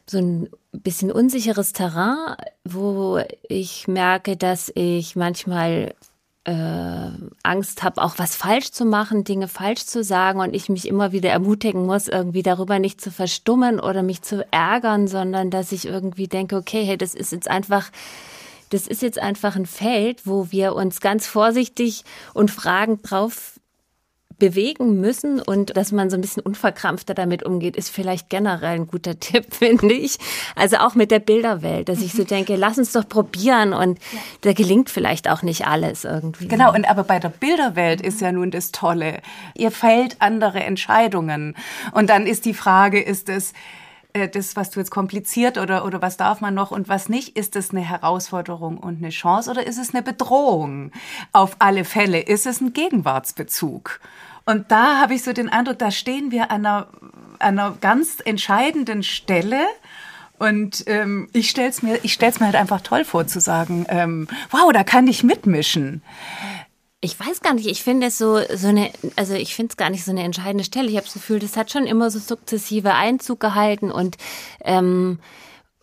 so 0.09 0.19
ein 0.19 0.49
bisschen 0.71 1.11
unsicheres 1.11 1.73
Terrain, 1.73 2.35
wo 2.63 3.21
ich 3.49 3.87
merke, 3.87 4.37
dass 4.37 4.71
ich 4.73 5.15
manchmal 5.15 5.93
äh, 6.47 7.11
Angst 7.43 7.83
habe, 7.83 8.01
auch 8.01 8.15
was 8.17 8.35
falsch 8.35 8.71
zu 8.71 8.85
machen, 8.85 9.25
Dinge 9.25 9.49
falsch 9.49 9.85
zu 9.85 10.01
sagen 10.01 10.39
und 10.39 10.55
ich 10.55 10.69
mich 10.69 10.87
immer 10.87 11.11
wieder 11.11 11.29
ermutigen 11.29 11.85
muss, 11.85 12.07
irgendwie 12.07 12.41
darüber 12.41 12.79
nicht 12.79 13.01
zu 13.01 13.11
verstummen 13.11 13.81
oder 13.81 14.01
mich 14.01 14.21
zu 14.21 14.45
ärgern, 14.49 15.09
sondern 15.09 15.49
dass 15.49 15.73
ich 15.73 15.85
irgendwie 15.85 16.27
denke, 16.27 16.55
okay, 16.55 16.85
hey, 16.85 16.97
das 16.97 17.13
ist 17.13 17.33
jetzt 17.33 17.49
einfach 17.49 17.91
das 18.69 18.85
ist 18.85 19.01
jetzt 19.01 19.19
einfach 19.19 19.55
ein 19.55 19.65
Feld, 19.65 20.25
wo 20.25 20.51
wir 20.51 20.75
uns 20.75 20.99
ganz 20.99 21.25
vorsichtig 21.25 22.03
und 22.33 22.51
fragend 22.51 23.09
drauf 23.09 23.56
bewegen 24.39 24.99
müssen 24.99 25.41
und 25.41 25.75
dass 25.75 25.91
man 25.91 26.09
so 26.09 26.17
ein 26.17 26.21
bisschen 26.21 26.43
unverkrampfter 26.43 27.13
damit 27.13 27.43
umgeht, 27.43 27.75
ist 27.75 27.89
vielleicht 27.89 28.29
generell 28.29 28.75
ein 28.75 28.87
guter 28.87 29.19
Tipp, 29.19 29.53
finde 29.53 29.93
ich. 29.93 30.17
Also 30.55 30.77
auch 30.77 30.95
mit 30.95 31.11
der 31.11 31.19
Bilderwelt, 31.19 31.89
dass 31.89 32.01
ich 32.01 32.13
so 32.13 32.23
mhm. 32.23 32.27
denke, 32.27 32.55
lass 32.55 32.77
uns 32.77 32.91
doch 32.91 33.07
probieren 33.07 33.73
und 33.73 33.99
ja. 34.11 34.19
da 34.41 34.53
gelingt 34.53 34.89
vielleicht 34.89 35.29
auch 35.29 35.41
nicht 35.41 35.67
alles 35.67 36.03
irgendwie. 36.03 36.47
Genau, 36.47 36.73
und 36.73 36.89
aber 36.89 37.03
bei 37.03 37.19
der 37.19 37.29
Bilderwelt 37.29 38.01
ist 38.01 38.21
ja 38.21 38.31
nun 38.31 38.51
das 38.51 38.71
Tolle. 38.71 39.21
Ihr 39.55 39.71
fällt 39.71 40.21
andere 40.21 40.63
Entscheidungen. 40.63 41.55
Und 41.91 42.09
dann 42.09 42.27
ist 42.27 42.45
die 42.45 42.53
Frage, 42.53 43.01
ist 43.01 43.29
es, 43.29 43.53
äh, 44.17 44.29
das, 44.29 44.55
was 44.55 44.69
du 44.71 44.79
jetzt 44.79 44.91
kompliziert 44.91 45.57
oder, 45.57 45.85
oder 45.85 46.01
was 46.01 46.17
darf 46.17 46.41
man 46.41 46.53
noch 46.53 46.71
und 46.71 46.89
was 46.89 47.09
nicht, 47.09 47.37
ist 47.37 47.55
es 47.55 47.71
eine 47.71 47.81
Herausforderung 47.81 48.77
und 48.77 48.97
eine 48.97 49.09
Chance 49.09 49.51
oder 49.51 49.65
ist 49.65 49.77
es 49.77 49.93
eine 49.93 50.03
Bedrohung? 50.03 50.91
Auf 51.31 51.55
alle 51.59 51.85
Fälle 51.85 52.19
ist 52.19 52.45
es 52.45 52.61
ein 52.61 52.73
Gegenwartsbezug. 52.73 53.99
Und 54.47 54.71
da 54.71 55.01
habe 55.01 55.13
ich 55.13 55.23
so 55.23 55.33
den 55.33 55.49
Eindruck, 55.49 55.77
da 55.77 55.91
stehen 55.91 56.31
wir 56.31 56.51
an 56.51 56.65
einer, 56.65 56.87
an 57.37 57.59
einer 57.59 57.77
ganz 57.81 58.19
entscheidenden 58.23 59.03
Stelle. 59.03 59.59
Und 60.39 60.85
ähm, 60.87 61.27
ich 61.33 61.49
stell's 61.49 61.81
mir, 61.81 61.99
ich 62.03 62.13
stell's 62.13 62.39
mir 62.39 62.45
halt 62.45 62.55
einfach 62.55 62.79
toll 62.79 63.03
vor 63.03 63.27
zu 63.27 63.41
sagen, 63.41 63.85
ähm, 63.89 64.29
wow, 64.49 64.71
da 64.71 64.85
kann 64.85 65.05
ich 65.07 65.21
mitmischen. 65.23 66.01
Ich 67.01 67.19
weiß 67.19 67.41
gar 67.41 67.55
nicht, 67.55 67.67
ich 67.67 67.83
finde 67.83 68.07
es 68.07 68.17
so, 68.17 68.39
so 68.55 68.69
eine, 68.69 68.89
also 69.17 69.33
ich 69.33 69.53
finde 69.53 69.71
es 69.71 69.77
gar 69.77 69.89
nicht 69.89 70.05
so 70.05 70.11
eine 70.11 70.23
entscheidende 70.23 70.63
Stelle. 70.63 70.87
Ich 70.87 70.95
habe 70.95 71.05
das 71.05 71.13
Gefühl, 71.13 71.39
das 71.39 71.57
hat 71.57 71.69
schon 71.69 71.85
immer 71.85 72.09
so 72.09 72.17
sukzessive 72.17 72.93
Einzug 72.93 73.41
gehalten 73.41 73.91
und 73.91 74.15
ähm, 74.63 75.19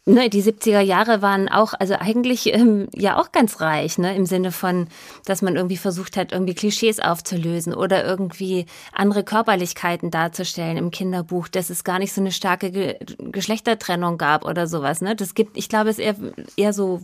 ne, 0.06 0.28
die 0.28 0.42
70er 0.42 0.80
Jahre 0.80 1.22
waren 1.22 1.48
auch, 1.48 1.72
also 1.78 1.94
eigentlich 1.94 2.52
ähm, 2.52 2.88
ja 2.94 3.18
auch 3.18 3.32
ganz 3.32 3.60
reich, 3.60 3.98
ne, 3.98 4.14
im 4.14 4.26
Sinne 4.26 4.52
von, 4.52 4.88
dass 5.24 5.42
man 5.42 5.56
irgendwie 5.56 5.76
versucht 5.76 6.16
hat, 6.16 6.32
irgendwie 6.32 6.54
Klischees 6.54 7.00
aufzulösen 7.00 7.74
oder 7.74 8.04
irgendwie 8.04 8.66
andere 8.92 9.24
Körperlichkeiten 9.24 10.10
darzustellen 10.10 10.76
im 10.76 10.90
Kinderbuch, 10.90 11.48
dass 11.48 11.70
es 11.70 11.84
gar 11.84 11.98
nicht 11.98 12.12
so 12.12 12.20
eine 12.20 12.32
starke 12.32 12.70
Ge 12.70 12.98
Geschlechtertrennung 13.18 14.18
gab 14.18 14.44
oder 14.44 14.66
sowas, 14.66 15.00
ne. 15.00 15.16
Das 15.16 15.34
gibt, 15.34 15.56
ich 15.56 15.68
glaube, 15.68 15.90
es 15.90 15.98
eher, 15.98 16.16
eher 16.56 16.72
so 16.72 17.00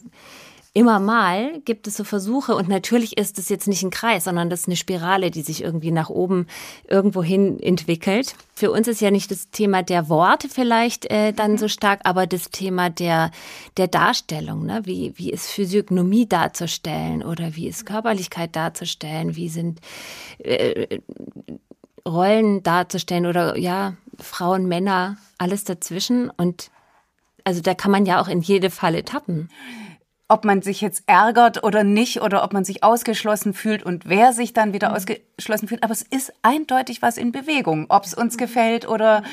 immer 0.72 1.00
mal 1.00 1.60
gibt 1.64 1.88
es 1.88 1.96
so 1.96 2.04
Versuche 2.04 2.54
und 2.54 2.68
natürlich 2.68 3.18
ist 3.18 3.38
es 3.38 3.48
jetzt 3.48 3.66
nicht 3.66 3.82
ein 3.82 3.90
Kreis, 3.90 4.24
sondern 4.24 4.50
das 4.50 4.60
ist 4.60 4.68
eine 4.68 4.76
Spirale, 4.76 5.32
die 5.32 5.42
sich 5.42 5.64
irgendwie 5.64 5.90
nach 5.90 6.10
oben 6.10 6.46
irgendwo 6.88 7.24
hin 7.24 7.58
entwickelt. 7.58 8.36
Für 8.54 8.70
uns 8.70 8.86
ist 8.86 9.00
ja 9.00 9.10
nicht 9.10 9.32
das 9.32 9.50
Thema 9.50 9.82
der 9.82 10.08
Worte 10.08 10.48
vielleicht 10.48 11.10
äh, 11.10 11.32
dann 11.32 11.58
so 11.58 11.66
stark, 11.66 12.00
aber 12.04 12.28
das 12.28 12.50
Thema 12.50 12.88
der, 12.88 13.32
der 13.78 13.88
Darstellung, 13.88 14.64
ne? 14.64 14.82
wie, 14.84 15.12
wie 15.16 15.30
ist 15.30 15.50
Physiognomie 15.50 16.28
darzustellen 16.28 17.24
oder 17.24 17.56
wie 17.56 17.66
ist 17.66 17.84
Körperlichkeit 17.84 18.54
darzustellen, 18.54 19.34
wie 19.34 19.48
sind 19.48 19.80
äh, 20.38 21.00
Rollen 22.06 22.62
darzustellen 22.62 23.26
oder 23.26 23.58
ja, 23.58 23.94
Frauen, 24.20 24.68
Männer, 24.68 25.16
alles 25.36 25.64
dazwischen 25.64 26.30
und 26.30 26.70
also 27.42 27.60
da 27.60 27.74
kann 27.74 27.90
man 27.90 28.06
ja 28.06 28.20
auch 28.20 28.28
in 28.28 28.42
jede 28.42 28.70
Falle 28.70 29.04
tappen 29.04 29.48
ob 30.30 30.44
man 30.44 30.62
sich 30.62 30.80
jetzt 30.80 31.02
ärgert 31.06 31.64
oder 31.64 31.82
nicht 31.82 32.22
oder 32.22 32.44
ob 32.44 32.52
man 32.52 32.64
sich 32.64 32.84
ausgeschlossen 32.84 33.52
fühlt 33.52 33.82
und 33.82 34.08
wer 34.08 34.32
sich 34.32 34.52
dann 34.52 34.72
wieder 34.72 34.90
mhm. 34.90 34.94
ausgeschlossen 34.94 35.66
fühlt. 35.68 35.82
Aber 35.82 35.92
es 35.92 36.02
ist 36.02 36.32
eindeutig 36.42 37.02
was 37.02 37.18
in 37.18 37.32
Bewegung, 37.32 37.86
ob 37.88 38.04
es 38.04 38.14
uns 38.14 38.38
gefällt 38.38 38.88
oder 38.88 39.24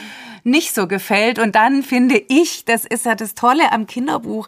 nicht 0.43 0.73
so 0.73 0.87
gefällt. 0.87 1.37
Und 1.37 1.55
dann 1.55 1.83
finde 1.83 2.17
ich, 2.17 2.65
das 2.65 2.83
ist 2.83 3.05
ja 3.05 3.13
das 3.13 3.35
Tolle 3.35 3.71
am 3.71 3.85
Kinderbuch, 3.85 4.47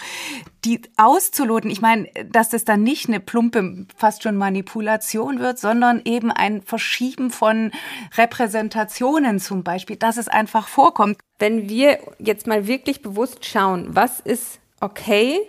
die 0.66 0.82
auszuloten. 0.98 1.70
Ich 1.70 1.82
meine, 1.82 2.10
dass 2.32 2.50
das 2.50 2.66
dann 2.66 2.82
nicht 2.82 3.08
eine 3.08 3.20
plumpe, 3.20 3.86
fast 3.96 4.24
schon 4.24 4.36
Manipulation 4.36 5.40
wird, 5.40 5.60
sondern 5.60 6.02
eben 6.04 6.32
ein 6.32 6.64
Verschieben 6.64 7.30
von 7.30 7.72
Repräsentationen 8.18 9.40
zum 9.40 9.64
Beispiel, 9.64 9.98
dass 9.98 10.18
es 10.18 10.28
einfach 10.28 10.68
vorkommt. 10.68 11.20
Wenn 11.38 11.70
wir 11.70 12.00
jetzt 12.18 12.48
mal 12.48 12.66
wirklich 12.66 13.04
bewusst 13.04 13.46
schauen, 13.46 13.90
was 13.92 14.20
ist 14.20 14.60
okay 14.82 15.40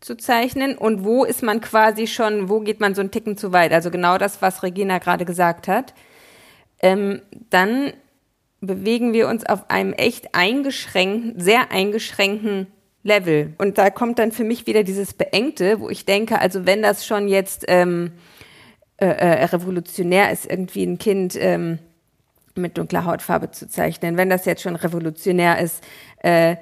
zu 0.00 0.16
zeichnen 0.16 0.76
und 0.78 1.04
wo 1.04 1.24
ist 1.24 1.42
man 1.42 1.60
quasi 1.60 2.06
schon, 2.06 2.48
wo 2.48 2.60
geht 2.60 2.80
man 2.80 2.94
so 2.94 3.02
einen 3.02 3.10
Ticken 3.10 3.36
zu 3.36 3.52
weit? 3.52 3.72
Also 3.72 3.90
genau 3.90 4.18
das, 4.18 4.40
was 4.40 4.62
Regina 4.62 4.98
gerade 4.98 5.24
gesagt 5.24 5.68
hat. 5.68 5.94
Ähm, 6.80 7.20
dann 7.50 7.92
bewegen 8.60 9.12
wir 9.12 9.28
uns 9.28 9.44
auf 9.44 9.68
einem 9.70 9.92
echt 9.92 10.34
eingeschränkten, 10.34 11.38
sehr 11.38 11.70
eingeschränkten 11.70 12.66
Level. 13.02 13.54
Und 13.58 13.78
da 13.78 13.90
kommt 13.90 14.18
dann 14.18 14.32
für 14.32 14.44
mich 14.44 14.66
wieder 14.66 14.84
dieses 14.84 15.14
Beengte, 15.14 15.80
wo 15.80 15.88
ich 15.88 16.04
denke, 16.04 16.38
also 16.38 16.66
wenn 16.66 16.82
das 16.82 17.06
schon 17.06 17.28
jetzt 17.28 17.64
ähm, 17.68 18.12
äh, 18.98 19.06
äh, 19.06 19.44
revolutionär 19.44 20.30
ist, 20.30 20.44
irgendwie 20.44 20.84
ein 20.84 20.98
Kind 20.98 21.34
ähm, 21.38 21.78
mit 22.54 22.76
dunkler 22.76 23.04
Hautfarbe 23.04 23.50
zu 23.50 23.68
zeichnen, 23.68 24.16
wenn 24.16 24.28
das 24.28 24.44
jetzt 24.44 24.62
schon 24.62 24.76
revolutionär 24.76 25.58
ist, 25.58 25.82
äh, 26.22 26.56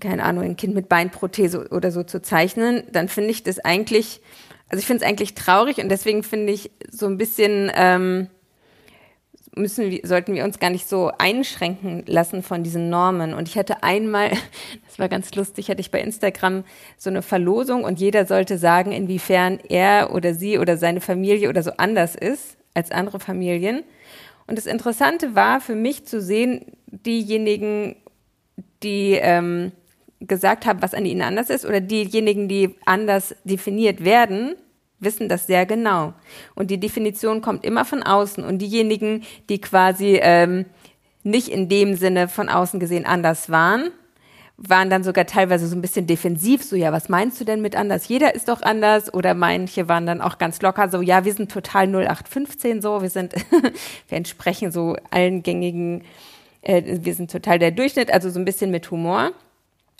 keine 0.00 0.24
Ahnung, 0.24 0.44
ein 0.44 0.56
Kind 0.56 0.74
mit 0.74 0.88
Beinprothese 0.88 1.68
oder 1.70 1.90
so 1.90 2.02
zu 2.02 2.22
zeichnen, 2.22 2.84
dann 2.92 3.08
finde 3.08 3.30
ich 3.30 3.42
das 3.42 3.58
eigentlich, 3.58 4.20
also 4.68 4.80
ich 4.80 4.86
finde 4.86 5.04
es 5.04 5.08
eigentlich 5.08 5.34
traurig 5.34 5.78
und 5.78 5.88
deswegen 5.88 6.22
finde 6.22 6.52
ich 6.52 6.70
so 6.90 7.06
ein 7.06 7.18
bisschen, 7.18 7.70
ähm, 7.74 8.28
müssen 9.54 9.90
wir, 9.90 10.00
sollten 10.04 10.34
wir 10.34 10.44
uns 10.44 10.58
gar 10.58 10.70
nicht 10.70 10.88
so 10.88 11.10
einschränken 11.18 12.04
lassen 12.06 12.42
von 12.42 12.62
diesen 12.62 12.88
Normen. 12.88 13.34
Und 13.34 13.48
ich 13.48 13.58
hatte 13.58 13.82
einmal, 13.82 14.30
das 14.86 14.98
war 14.98 15.08
ganz 15.08 15.34
lustig, 15.34 15.68
hatte 15.68 15.80
ich 15.80 15.90
bei 15.90 16.00
Instagram 16.00 16.64
so 16.96 17.10
eine 17.10 17.22
Verlosung 17.22 17.84
und 17.84 18.00
jeder 18.00 18.26
sollte 18.26 18.58
sagen, 18.58 18.92
inwiefern 18.92 19.58
er 19.68 20.14
oder 20.14 20.34
sie 20.34 20.58
oder 20.58 20.76
seine 20.76 21.00
Familie 21.00 21.48
oder 21.48 21.62
so 21.62 21.72
anders 21.76 22.14
ist 22.14 22.56
als 22.74 22.90
andere 22.90 23.20
Familien. 23.20 23.82
Und 24.46 24.56
das 24.58 24.66
Interessante 24.66 25.34
war 25.34 25.60
für 25.60 25.74
mich 25.74 26.06
zu 26.06 26.20
sehen, 26.20 26.64
diejenigen 26.86 27.96
die 28.82 29.12
ähm, 29.20 29.72
gesagt 30.20 30.66
haben, 30.66 30.82
was 30.82 30.94
an 30.94 31.06
ihnen 31.06 31.22
anders 31.22 31.50
ist, 31.50 31.64
oder 31.64 31.80
diejenigen, 31.80 32.48
die 32.48 32.76
anders 32.84 33.34
definiert 33.44 34.04
werden, 34.04 34.54
wissen 35.00 35.28
das 35.28 35.46
sehr 35.46 35.66
genau. 35.66 36.14
Und 36.54 36.70
die 36.70 36.78
Definition 36.78 37.42
kommt 37.42 37.64
immer 37.64 37.84
von 37.84 38.02
außen. 38.02 38.44
Und 38.44 38.58
diejenigen, 38.58 39.24
die 39.48 39.60
quasi 39.60 40.18
ähm, 40.22 40.66
nicht 41.24 41.48
in 41.48 41.68
dem 41.68 41.94
Sinne 41.94 42.28
von 42.28 42.48
außen 42.48 42.80
gesehen 42.80 43.04
anders 43.04 43.50
waren, 43.50 43.90
waren 44.56 44.90
dann 44.90 45.02
sogar 45.02 45.26
teilweise 45.26 45.66
so 45.66 45.74
ein 45.74 45.80
bisschen 45.80 46.06
defensiv, 46.06 46.62
so 46.62 46.76
ja, 46.76 46.92
was 46.92 47.08
meinst 47.08 47.40
du 47.40 47.44
denn 47.44 47.62
mit 47.62 47.74
anders? 47.74 48.06
Jeder 48.06 48.34
ist 48.34 48.48
doch 48.48 48.62
anders. 48.62 49.12
Oder 49.12 49.34
manche 49.34 49.88
waren 49.88 50.06
dann 50.06 50.20
auch 50.20 50.38
ganz 50.38 50.62
locker, 50.62 50.88
so 50.88 51.00
ja, 51.00 51.24
wir 51.24 51.34
sind 51.34 51.50
total 51.50 51.88
0815 51.88 52.80
so, 52.80 53.02
wir 53.02 53.10
sind, 53.10 53.34
wir 54.08 54.18
entsprechen 54.18 54.70
so 54.70 54.96
allen 55.10 55.42
gängigen 55.42 56.04
äh, 56.62 56.82
wir 57.02 57.14
sind 57.14 57.30
total 57.30 57.58
der 57.58 57.70
Durchschnitt, 57.70 58.12
also 58.12 58.30
so 58.30 58.38
ein 58.38 58.44
bisschen 58.44 58.70
mit 58.70 58.90
Humor. 58.90 59.32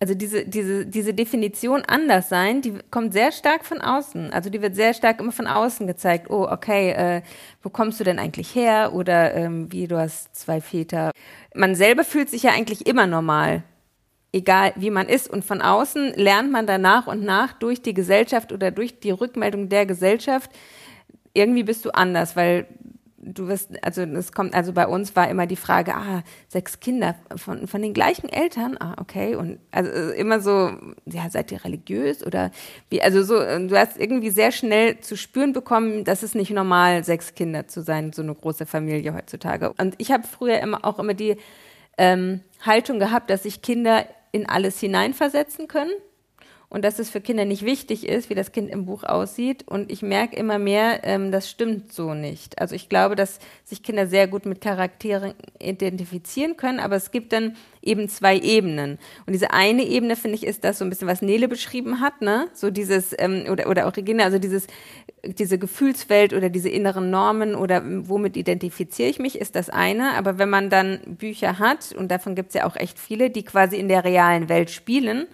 Also 0.00 0.14
diese, 0.14 0.44
diese, 0.44 0.84
diese 0.84 1.14
Definition 1.14 1.84
anders 1.86 2.28
sein, 2.28 2.60
die 2.60 2.74
kommt 2.90 3.12
sehr 3.12 3.30
stark 3.30 3.64
von 3.64 3.80
außen. 3.80 4.32
Also 4.32 4.50
die 4.50 4.60
wird 4.60 4.74
sehr 4.74 4.94
stark 4.94 5.20
immer 5.20 5.30
von 5.30 5.46
außen 5.46 5.86
gezeigt. 5.86 6.28
Oh, 6.28 6.48
okay, 6.50 6.90
äh, 6.90 7.22
wo 7.62 7.68
kommst 7.68 8.00
du 8.00 8.04
denn 8.04 8.18
eigentlich 8.18 8.52
her? 8.54 8.94
Oder 8.94 9.34
ähm, 9.34 9.70
wie, 9.70 9.86
du 9.86 9.96
hast 9.98 10.34
zwei 10.34 10.60
Väter. 10.60 11.12
Man 11.54 11.76
selber 11.76 12.02
fühlt 12.02 12.30
sich 12.30 12.42
ja 12.42 12.50
eigentlich 12.50 12.86
immer 12.86 13.06
normal. 13.06 13.62
Egal 14.32 14.72
wie 14.74 14.90
man 14.90 15.08
ist. 15.08 15.30
Und 15.30 15.44
von 15.44 15.62
außen 15.62 16.14
lernt 16.14 16.50
man 16.50 16.66
dann 16.66 16.80
nach 16.80 17.06
und 17.06 17.22
nach 17.22 17.52
durch 17.52 17.80
die 17.80 17.94
Gesellschaft 17.94 18.50
oder 18.50 18.72
durch 18.72 18.98
die 18.98 19.12
Rückmeldung 19.12 19.68
der 19.68 19.86
Gesellschaft, 19.86 20.50
irgendwie 21.32 21.62
bist 21.62 21.84
du 21.84 21.90
anders, 21.90 22.34
weil 22.34 22.66
du 23.34 23.48
wirst, 23.48 23.70
also 23.84 24.02
es 24.02 24.32
kommt, 24.32 24.54
also 24.54 24.72
bei 24.72 24.86
uns 24.86 25.14
war 25.16 25.28
immer 25.28 25.46
die 25.46 25.56
Frage, 25.56 25.94
ah, 25.94 26.22
sechs 26.48 26.80
Kinder 26.80 27.16
von, 27.36 27.66
von 27.66 27.82
den 27.82 27.94
gleichen 27.94 28.28
Eltern, 28.28 28.76
ah, 28.78 28.94
okay, 29.00 29.34
und 29.34 29.58
also 29.70 29.90
äh, 29.90 30.18
immer 30.18 30.40
so, 30.40 30.72
ja, 31.06 31.28
seid 31.30 31.52
ihr 31.52 31.64
religiös 31.64 32.24
oder 32.24 32.50
wie, 32.90 33.02
also 33.02 33.22
so, 33.22 33.38
du 33.38 33.76
hast 33.78 33.98
irgendwie 33.98 34.30
sehr 34.30 34.52
schnell 34.52 35.00
zu 35.00 35.16
spüren 35.16 35.52
bekommen, 35.52 36.04
dass 36.04 36.22
es 36.22 36.34
nicht 36.34 36.50
normal, 36.50 37.04
sechs 37.04 37.34
Kinder 37.34 37.68
zu 37.68 37.82
sein, 37.82 38.12
so 38.12 38.22
eine 38.22 38.34
große 38.34 38.66
Familie 38.66 39.14
heutzutage. 39.14 39.72
Und 39.78 39.94
ich 39.98 40.10
habe 40.12 40.24
früher 40.26 40.60
immer 40.60 40.84
auch 40.84 40.98
immer 40.98 41.14
die 41.14 41.36
ähm, 41.98 42.40
Haltung 42.64 42.98
gehabt, 42.98 43.30
dass 43.30 43.44
sich 43.44 43.62
Kinder 43.62 44.06
in 44.32 44.48
alles 44.48 44.80
hineinversetzen 44.80 45.68
können 45.68 45.92
und 46.72 46.86
dass 46.86 46.98
es 46.98 47.10
für 47.10 47.20
Kinder 47.20 47.44
nicht 47.44 47.66
wichtig 47.66 48.08
ist, 48.08 48.30
wie 48.30 48.34
das 48.34 48.50
Kind 48.50 48.70
im 48.70 48.86
Buch 48.86 49.04
aussieht. 49.04 49.68
Und 49.68 49.92
ich 49.92 50.00
merke 50.00 50.34
immer 50.36 50.58
mehr, 50.58 51.00
ähm, 51.02 51.30
das 51.30 51.50
stimmt 51.50 51.92
so 51.92 52.14
nicht. 52.14 52.58
Also 52.58 52.74
ich 52.74 52.88
glaube, 52.88 53.14
dass 53.14 53.40
sich 53.62 53.82
Kinder 53.82 54.06
sehr 54.06 54.26
gut 54.26 54.46
mit 54.46 54.62
Charakteren 54.62 55.34
identifizieren 55.60 56.56
können, 56.56 56.80
aber 56.80 56.96
es 56.96 57.10
gibt 57.10 57.34
dann 57.34 57.56
eben 57.82 58.08
zwei 58.08 58.38
Ebenen. 58.38 58.98
Und 59.26 59.34
diese 59.34 59.50
eine 59.50 59.82
Ebene, 59.82 60.16
finde 60.16 60.36
ich, 60.36 60.46
ist 60.46 60.64
das 60.64 60.78
so 60.78 60.86
ein 60.86 60.88
bisschen, 60.88 61.08
was 61.08 61.20
Nele 61.20 61.46
beschrieben 61.46 62.00
hat, 62.00 62.22
ne? 62.22 62.48
So 62.54 62.70
dieses, 62.70 63.14
ähm, 63.18 63.44
oder, 63.50 63.68
oder 63.68 63.86
auch 63.86 63.94
Regina, 63.94 64.24
also 64.24 64.38
dieses, 64.38 64.66
diese 65.26 65.58
Gefühlswelt 65.58 66.32
oder 66.32 66.48
diese 66.48 66.70
inneren 66.70 67.10
Normen 67.10 67.54
oder 67.54 67.82
womit 67.84 68.38
identifiziere 68.38 69.10
ich 69.10 69.18
mich, 69.18 69.38
ist 69.38 69.56
das 69.56 69.68
eine. 69.68 70.14
Aber 70.14 70.38
wenn 70.38 70.48
man 70.48 70.70
dann 70.70 71.00
Bücher 71.04 71.58
hat, 71.58 71.92
und 71.92 72.10
davon 72.10 72.34
gibt 72.34 72.48
es 72.48 72.54
ja 72.54 72.64
auch 72.64 72.76
echt 72.76 72.98
viele, 72.98 73.28
die 73.28 73.42
quasi 73.42 73.76
in 73.76 73.88
der 73.88 74.04
realen 74.04 74.48
Welt 74.48 74.70
spielen, 74.70 75.26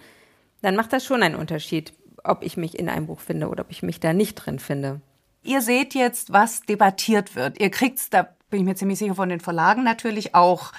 dann 0.61 0.75
macht 0.75 0.93
das 0.93 1.05
schon 1.05 1.23
einen 1.23 1.35
Unterschied, 1.35 1.93
ob 2.23 2.43
ich 2.43 2.57
mich 2.57 2.77
in 2.77 2.89
einem 2.89 3.07
Buch 3.07 3.19
finde 3.19 3.49
oder 3.49 3.63
ob 3.63 3.71
ich 3.71 3.83
mich 3.83 3.99
da 3.99 4.13
nicht 4.13 4.35
drin 4.35 4.59
finde. 4.59 5.01
Ihr 5.43 5.61
seht 5.61 5.93
jetzt, 5.93 6.33
was 6.33 6.61
debattiert 6.61 7.35
wird. 7.35 7.59
Ihr 7.59 7.71
kriegt's, 7.71 8.09
da 8.09 8.29
bin 8.49 8.61
ich 8.61 8.65
mir 8.65 8.75
ziemlich 8.75 8.99
sicher, 8.99 9.15
von 9.15 9.29
den 9.29 9.39
Verlagen 9.39 9.83
natürlich 9.83 10.35
auch 10.35 10.73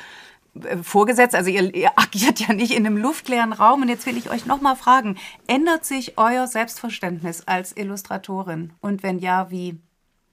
äh, 0.62 0.76
vorgesetzt. 0.78 1.34
Also 1.34 1.50
ihr, 1.50 1.74
ihr, 1.74 1.90
agiert 1.96 2.40
ja 2.40 2.52
nicht 2.52 2.72
in 2.72 2.86
einem 2.86 2.96
luftleeren 2.96 3.52
Raum. 3.52 3.82
Und 3.82 3.88
jetzt 3.88 4.06
will 4.06 4.16
ich 4.16 4.30
euch 4.30 4.46
nochmal 4.46 4.76
fragen, 4.76 5.16
ändert 5.46 5.84
sich 5.84 6.18
euer 6.18 6.46
Selbstverständnis 6.46 7.44
als 7.46 7.76
Illustratorin? 7.76 8.72
Und 8.80 9.02
wenn 9.02 9.18
ja, 9.18 9.50
wie? 9.50 9.78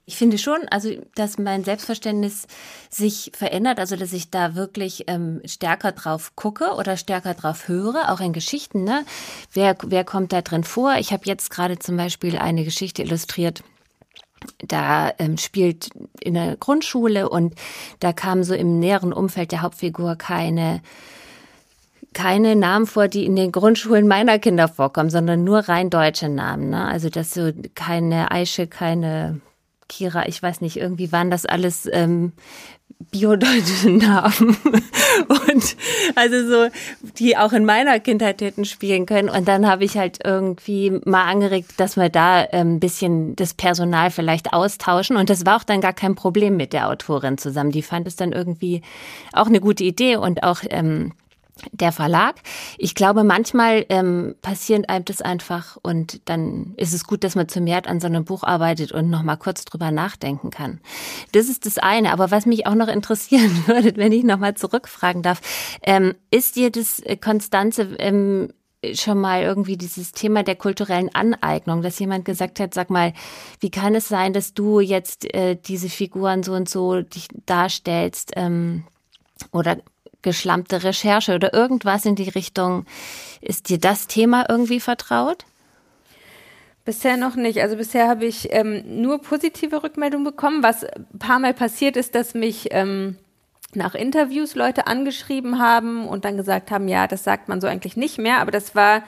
Ich 0.09 0.15
finde 0.15 0.37
schon, 0.37 0.61
also 0.71 0.89
dass 1.15 1.37
mein 1.37 1.65
Selbstverständnis 1.65 2.47
sich 2.89 3.29
verändert, 3.35 3.77
also 3.77 3.97
dass 3.97 4.13
ich 4.13 4.31
da 4.31 4.55
wirklich 4.55 5.03
ähm, 5.07 5.41
stärker 5.43 5.91
drauf 5.91 6.33
gucke 6.37 6.75
oder 6.75 6.95
stärker 6.95 7.33
drauf 7.33 7.67
höre, 7.67 8.09
auch 8.09 8.21
in 8.21 8.31
Geschichten. 8.31 8.85
Ne? 8.85 9.03
Wer, 9.51 9.75
wer 9.83 10.05
kommt 10.05 10.31
da 10.31 10.41
drin 10.41 10.63
vor? 10.63 10.95
Ich 10.97 11.11
habe 11.11 11.23
jetzt 11.25 11.49
gerade 11.49 11.77
zum 11.77 11.97
Beispiel 11.97 12.37
eine 12.37 12.63
Geschichte 12.63 13.03
illustriert. 13.03 13.65
Da 14.59 15.11
ähm, 15.19 15.37
spielt 15.37 15.89
in 16.21 16.35
der 16.35 16.55
Grundschule 16.55 17.27
und 17.27 17.55
da 17.99 18.13
kam 18.13 18.43
so 18.43 18.53
im 18.53 18.79
näheren 18.79 19.11
Umfeld 19.11 19.51
der 19.51 19.61
Hauptfigur 19.61 20.15
keine 20.15 20.81
keine 22.13 22.55
Namen 22.55 22.87
vor, 22.87 23.09
die 23.09 23.25
in 23.25 23.35
den 23.35 23.51
Grundschulen 23.51 24.07
meiner 24.07 24.39
Kinder 24.39 24.69
vorkommen, 24.69 25.09
sondern 25.09 25.43
nur 25.43 25.67
rein 25.67 25.89
deutsche 25.89 26.29
Namen. 26.29 26.69
Ne? 26.69 26.85
Also 26.85 27.09
dass 27.09 27.33
so 27.33 27.51
keine 27.75 28.31
Aische, 28.31 28.67
keine 28.67 29.41
Kira, 29.87 30.27
ich 30.27 30.41
weiß 30.41 30.61
nicht, 30.61 30.77
irgendwie 30.77 31.11
waren 31.11 31.31
das 31.31 31.45
alles 31.45 31.87
ähm, 31.91 32.33
biodeutschen 33.11 33.97
Namen 33.97 34.57
und 35.27 35.77
also 36.15 36.47
so, 36.47 36.69
die 37.19 37.37
auch 37.37 37.53
in 37.53 37.63
meiner 37.63 37.99
Kindheit 37.99 38.41
hätten 38.41 38.65
spielen 38.65 39.05
können. 39.05 39.29
Und 39.29 39.47
dann 39.47 39.67
habe 39.67 39.83
ich 39.85 39.97
halt 39.97 40.19
irgendwie 40.23 40.99
mal 41.05 41.25
angeregt, 41.25 41.73
dass 41.77 41.95
wir 41.95 42.09
da 42.09 42.39
ein 42.39 42.47
ähm, 42.51 42.79
bisschen 42.79 43.35
das 43.35 43.53
Personal 43.53 44.11
vielleicht 44.11 44.53
austauschen. 44.53 45.15
Und 45.15 45.29
das 45.29 45.45
war 45.45 45.57
auch 45.57 45.63
dann 45.63 45.81
gar 45.81 45.93
kein 45.93 46.15
Problem 46.15 46.57
mit 46.57 46.73
der 46.73 46.89
Autorin 46.89 47.37
zusammen. 47.37 47.71
Die 47.71 47.83
fand 47.83 48.07
es 48.07 48.15
dann 48.15 48.31
irgendwie 48.31 48.81
auch 49.31 49.47
eine 49.47 49.61
gute 49.61 49.83
Idee 49.83 50.17
und 50.17 50.43
auch 50.43 50.61
ähm, 50.69 51.13
der 51.71 51.91
Verlag. 51.91 52.35
Ich 52.77 52.95
glaube, 52.95 53.23
manchmal 53.23 53.85
ähm, 53.89 54.35
passiert 54.41 54.89
einem 54.89 55.05
das 55.05 55.21
einfach 55.21 55.77
und 55.81 56.21
dann 56.29 56.73
ist 56.77 56.93
es 56.93 57.05
gut, 57.05 57.23
dass 57.23 57.35
man 57.35 57.47
zu 57.47 57.61
mehr 57.61 57.87
an 57.87 57.99
so 57.99 58.07
einem 58.07 58.25
Buch 58.25 58.43
arbeitet 58.43 58.91
und 58.91 59.09
noch 59.09 59.23
mal 59.23 59.35
kurz 59.37 59.65
drüber 59.65 59.91
nachdenken 59.91 60.49
kann. 60.49 60.79
Das 61.31 61.49
ist 61.49 61.65
das 61.65 61.77
eine. 61.77 62.11
Aber 62.11 62.31
was 62.31 62.45
mich 62.45 62.65
auch 62.65 62.75
noch 62.75 62.87
interessieren 62.87 63.63
würde, 63.67 63.95
wenn 63.95 64.11
ich 64.11 64.23
noch 64.23 64.39
mal 64.39 64.55
zurückfragen 64.55 65.21
darf, 65.21 65.41
ähm, 65.83 66.15
ist 66.31 66.55
dir 66.55 66.71
das, 66.71 66.99
äh, 66.99 67.17
Konstanze, 67.17 67.95
ähm, 67.99 68.49
schon 68.93 69.19
mal 69.19 69.41
irgendwie 69.41 69.77
dieses 69.77 70.11
Thema 70.11 70.43
der 70.43 70.55
kulturellen 70.55 71.13
Aneignung, 71.13 71.81
dass 71.81 71.99
jemand 71.99 72.25
gesagt 72.25 72.59
hat, 72.59 72.73
sag 72.73 72.89
mal, 72.89 73.13
wie 73.59 73.71
kann 73.71 73.95
es 73.95 74.07
sein, 74.07 74.33
dass 74.33 74.53
du 74.53 74.79
jetzt 74.79 75.33
äh, 75.33 75.55
diese 75.55 75.89
Figuren 75.89 76.43
so 76.43 76.53
und 76.53 76.69
so 76.69 77.01
dich 77.01 77.27
darstellst 77.45 78.33
ähm, 78.35 78.83
oder 79.51 79.77
geschlammte 80.27 80.83
Recherche 80.83 81.35
oder 81.35 81.53
irgendwas 81.53 82.03
in 82.03 82.15
die 82.15 82.27
Richtung. 82.27 82.85
Ist 83.39 83.69
dir 83.69 83.77
das 83.77 84.07
Thema 84.07 84.45
irgendwie 84.49 84.81
vertraut? 84.81 85.45
Bisher 86.83 87.15
noch 87.15 87.35
nicht. 87.35 87.61
Also 87.61 87.77
bisher 87.77 88.09
habe 88.09 88.25
ich 88.25 88.49
ähm, 88.51 89.01
nur 89.01 89.21
positive 89.21 89.83
Rückmeldungen 89.83 90.25
bekommen. 90.25 90.63
Was 90.63 90.83
ein 90.83 91.07
paar 91.17 91.39
Mal 91.39 91.53
passiert 91.53 91.95
ist, 91.95 92.13
dass 92.13 92.33
mich 92.33 92.67
ähm, 92.71 93.15
nach 93.73 93.95
Interviews 93.95 94.55
Leute 94.55 94.85
angeschrieben 94.85 95.59
haben 95.59 96.05
und 96.09 96.25
dann 96.25 96.35
gesagt 96.35 96.71
haben, 96.71 96.89
ja, 96.89 97.07
das 97.07 97.23
sagt 97.23 97.47
man 97.47 97.61
so 97.61 97.67
eigentlich 97.67 97.95
nicht 97.95 98.17
mehr. 98.17 98.39
Aber 98.39 98.51
das 98.51 98.75
war 98.75 99.03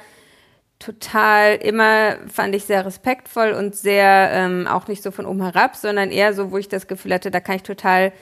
total 0.80 1.55
immer, 1.55 2.15
fand 2.30 2.55
ich 2.55 2.63
sehr 2.63 2.86
respektvoll 2.86 3.51
und 3.51 3.76
sehr 3.76 4.30
ähm, 4.32 4.67
auch 4.67 4.88
nicht 4.88 5.03
so 5.03 5.11
von 5.11 5.26
oben 5.26 5.43
herab, 5.43 5.76
sondern 5.76 6.11
eher 6.11 6.34
so, 6.34 6.51
wo 6.51 6.57
ich 6.57 6.70
das 6.70 6.88
Gefühl 6.88 7.13
hatte, 7.13 7.30
da 7.30 7.41
kann 7.41 7.57
ich 7.57 7.63
total, 7.63 8.13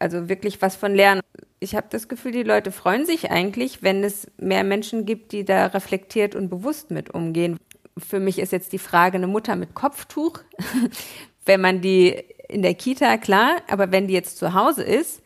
also 0.00 0.28
wirklich 0.28 0.60
was 0.62 0.74
von 0.74 0.96
lernen 0.96 1.20
ich 1.62 1.76
habe 1.76 1.86
das 1.90 2.08
Gefühl, 2.08 2.32
die 2.32 2.42
Leute 2.42 2.72
freuen 2.72 3.06
sich 3.06 3.30
eigentlich, 3.30 3.82
wenn 3.82 4.02
es 4.02 4.26
mehr 4.36 4.64
Menschen 4.64 5.06
gibt, 5.06 5.32
die 5.32 5.44
da 5.44 5.66
reflektiert 5.66 6.34
und 6.34 6.48
bewusst 6.48 6.90
mit 6.90 7.14
umgehen. 7.14 7.58
Für 7.96 8.18
mich 8.18 8.38
ist 8.40 8.52
jetzt 8.52 8.72
die 8.72 8.78
Frage 8.78 9.16
eine 9.16 9.28
Mutter 9.28 9.54
mit 9.54 9.74
Kopftuch. 9.74 10.40
wenn 11.44 11.60
man 11.60 11.80
die 11.80 12.24
in 12.48 12.62
der 12.62 12.74
Kita, 12.74 13.16
klar, 13.16 13.56
aber 13.68 13.92
wenn 13.92 14.08
die 14.08 14.14
jetzt 14.14 14.38
zu 14.38 14.54
Hause 14.54 14.82
ist, 14.82 15.22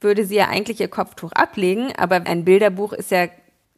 würde 0.00 0.24
sie 0.24 0.36
ja 0.36 0.48
eigentlich 0.48 0.80
ihr 0.80 0.88
Kopftuch 0.88 1.32
ablegen, 1.32 1.92
aber 1.96 2.26
ein 2.26 2.44
Bilderbuch 2.44 2.92
ist 2.92 3.10
ja 3.10 3.28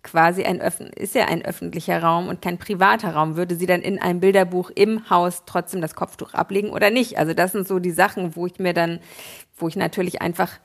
quasi 0.02 0.44
ein, 0.44 0.60
ist 0.96 1.14
ja 1.14 1.26
ein 1.26 1.44
öffentlicher 1.44 2.02
Raum 2.02 2.28
und 2.28 2.42
kein 2.42 2.58
privater 2.58 3.12
Raum. 3.14 3.36
Würde 3.36 3.54
sie 3.54 3.66
dann 3.66 3.82
in 3.82 4.00
einem 4.00 4.20
Bilderbuch 4.20 4.70
im 4.74 5.10
Haus 5.10 5.42
trotzdem 5.46 5.80
das 5.80 5.94
Kopftuch 5.94 6.32
ablegen 6.34 6.70
oder 6.70 6.90
nicht? 6.90 7.18
Also 7.18 7.34
das 7.34 7.52
sind 7.52 7.68
so 7.68 7.78
die 7.78 7.90
Sachen, 7.90 8.34
wo 8.34 8.46
ich 8.46 8.58
mir 8.58 8.72
dann, 8.72 9.00
wo 9.56 9.68
ich 9.68 9.76
natürlich 9.76 10.22
einfach 10.22 10.58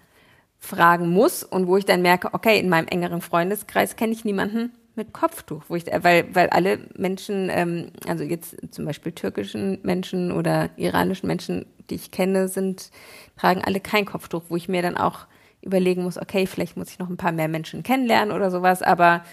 fragen 0.59 1.09
muss 1.09 1.43
und 1.43 1.67
wo 1.67 1.77
ich 1.77 1.85
dann 1.85 2.01
merke, 2.01 2.33
okay, 2.33 2.59
in 2.59 2.69
meinem 2.69 2.87
engeren 2.87 3.21
Freundeskreis 3.21 3.95
kenne 3.95 4.13
ich 4.13 4.25
niemanden 4.25 4.71
mit 4.95 5.13
Kopftuch, 5.13 5.63
wo 5.67 5.75
ich, 5.75 5.85
weil, 5.85 6.33
weil 6.33 6.49
alle 6.49 6.79
Menschen, 6.95 7.49
ähm, 7.51 7.91
also 8.07 8.23
jetzt 8.23 8.55
zum 8.71 8.85
Beispiel 8.85 9.11
türkischen 9.11 9.79
Menschen 9.83 10.31
oder 10.31 10.71
iranischen 10.75 11.27
Menschen, 11.27 11.67
die 11.89 11.95
ich 11.95 12.11
kenne, 12.11 12.47
sind, 12.47 12.89
tragen 13.37 13.63
alle 13.63 13.79
kein 13.79 14.05
Kopftuch, 14.05 14.43
wo 14.49 14.55
ich 14.55 14.67
mir 14.67 14.81
dann 14.81 14.97
auch 14.97 15.27
überlegen 15.61 16.03
muss, 16.03 16.17
okay, 16.17 16.47
vielleicht 16.47 16.77
muss 16.77 16.89
ich 16.89 16.99
noch 16.99 17.09
ein 17.09 17.17
paar 17.17 17.31
mehr 17.31 17.47
Menschen 17.47 17.83
kennenlernen 17.83 18.35
oder 18.35 18.49
sowas, 18.49 18.81
aber 18.81 19.23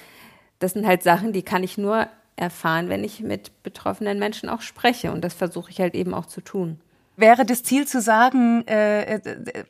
das 0.58 0.72
sind 0.72 0.86
halt 0.86 1.02
Sachen, 1.02 1.32
die 1.32 1.42
kann 1.42 1.62
ich 1.62 1.78
nur 1.78 2.08
erfahren, 2.36 2.88
wenn 2.88 3.04
ich 3.04 3.20
mit 3.20 3.62
betroffenen 3.62 4.18
Menschen 4.18 4.48
auch 4.48 4.60
spreche. 4.60 5.12
Und 5.12 5.22
das 5.22 5.34
versuche 5.34 5.70
ich 5.70 5.80
halt 5.80 5.94
eben 5.94 6.14
auch 6.14 6.26
zu 6.26 6.40
tun 6.40 6.80
wäre 7.16 7.44
das 7.44 7.62
Ziel 7.62 7.86
zu 7.86 8.00
sagen, 8.00 8.66
äh, 8.66 9.16
äh, 9.16 9.64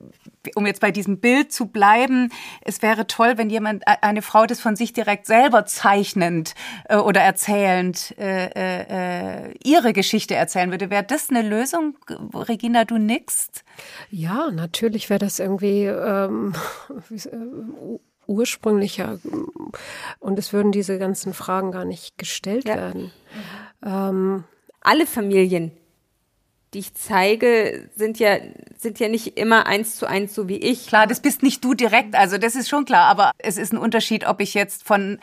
um 0.54 0.66
jetzt 0.66 0.80
bei 0.80 0.90
diesem 0.90 1.20
Bild 1.20 1.52
zu 1.52 1.66
bleiben, 1.66 2.30
es 2.62 2.82
wäre 2.82 3.06
toll, 3.06 3.36
wenn 3.36 3.50
jemand, 3.50 3.82
äh, 3.86 3.96
eine 4.02 4.22
Frau 4.22 4.46
das 4.46 4.60
von 4.60 4.76
sich 4.76 4.92
direkt 4.92 5.26
selber 5.26 5.66
zeichnend 5.66 6.54
äh, 6.88 6.96
oder 6.96 7.20
erzählend 7.20 8.14
äh, 8.18 8.46
äh, 8.46 9.48
äh, 9.48 9.54
ihre 9.64 9.92
Geschichte 9.92 10.34
erzählen 10.34 10.70
würde. 10.70 10.90
Wäre 10.90 11.04
das 11.04 11.30
eine 11.30 11.42
Lösung? 11.42 11.96
Regina, 12.34 12.84
du 12.84 12.98
nickst? 12.98 13.64
Ja, 14.10 14.50
natürlich 14.50 15.10
wäre 15.10 15.20
das 15.20 15.38
irgendwie 15.38 15.84
ähm, 15.84 16.54
äh, 17.10 17.28
ursprünglicher 18.26 19.18
und 20.18 20.38
es 20.38 20.54
würden 20.54 20.72
diese 20.72 20.98
ganzen 20.98 21.34
Fragen 21.34 21.72
gar 21.72 21.84
nicht 21.84 22.16
gestellt 22.16 22.66
ja. 22.66 22.76
werden. 22.76 23.12
Ähm, 23.84 24.44
Alle 24.80 25.06
Familien 25.06 25.72
die 26.74 26.80
ich 26.80 26.94
zeige, 26.94 27.88
sind 27.96 28.18
ja, 28.18 28.36
sind 28.76 28.98
ja 28.98 29.08
nicht 29.08 29.38
immer 29.38 29.66
eins 29.66 29.96
zu 29.96 30.06
eins 30.06 30.34
so 30.34 30.48
wie 30.48 30.56
ich. 30.56 30.86
Klar, 30.88 31.06
das 31.06 31.20
bist 31.20 31.42
nicht 31.42 31.64
du 31.64 31.74
direkt, 31.74 32.14
also 32.14 32.36
das 32.36 32.56
ist 32.56 32.68
schon 32.68 32.84
klar, 32.84 33.06
aber 33.06 33.30
es 33.38 33.56
ist 33.56 33.72
ein 33.72 33.78
Unterschied, 33.78 34.26
ob 34.26 34.40
ich 34.40 34.54
jetzt 34.54 34.84
von 34.84 35.18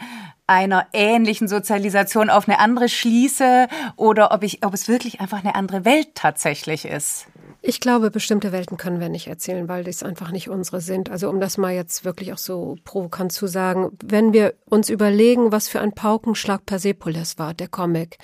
einer 0.48 0.88
ähnlichen 0.94 1.48
Sozialisation 1.48 2.30
auf 2.30 2.48
eine 2.48 2.60
andere 2.60 2.90
schließe 2.90 3.68
oder 3.96 4.32
ob 4.32 4.44
ich, 4.44 4.66
ob 4.66 4.74
es 4.74 4.88
wirklich 4.88 5.22
einfach 5.22 5.40
eine 5.44 5.56
andere 5.56 5.86
Welt 5.86 6.10
tatsächlich 6.16 6.86
ist. 6.86 7.28
Ich 7.64 7.80
glaube, 7.80 8.10
bestimmte 8.10 8.52
Welten 8.52 8.78
können 8.78 9.00
wir 9.00 9.10
nicht 9.10 9.28
erzählen, 9.28 9.70
weil 9.70 9.84
das 9.84 10.02
einfach 10.02 10.32
nicht 10.32 10.50
unsere 10.50 10.82
sind. 10.82 11.12
Also 11.12 11.30
um 11.30 11.40
das 11.40 11.60
mal 11.60 11.72
jetzt 11.72 12.04
wirklich 12.04 12.34
auch 12.34 12.40
so 12.40 12.76
provokant 12.84 13.32
zu 13.32 13.46
sagen, 13.46 13.92
wenn 14.04 14.34
wir 14.34 14.56
uns 14.66 14.90
überlegen, 14.90 15.52
was 15.52 15.70
für 15.70 15.80
ein 15.80 15.94
Paukenschlag 15.94 16.66
Persepolis 16.66 17.38
war, 17.38 17.54
der 17.54 17.68
Comic, 17.68 18.18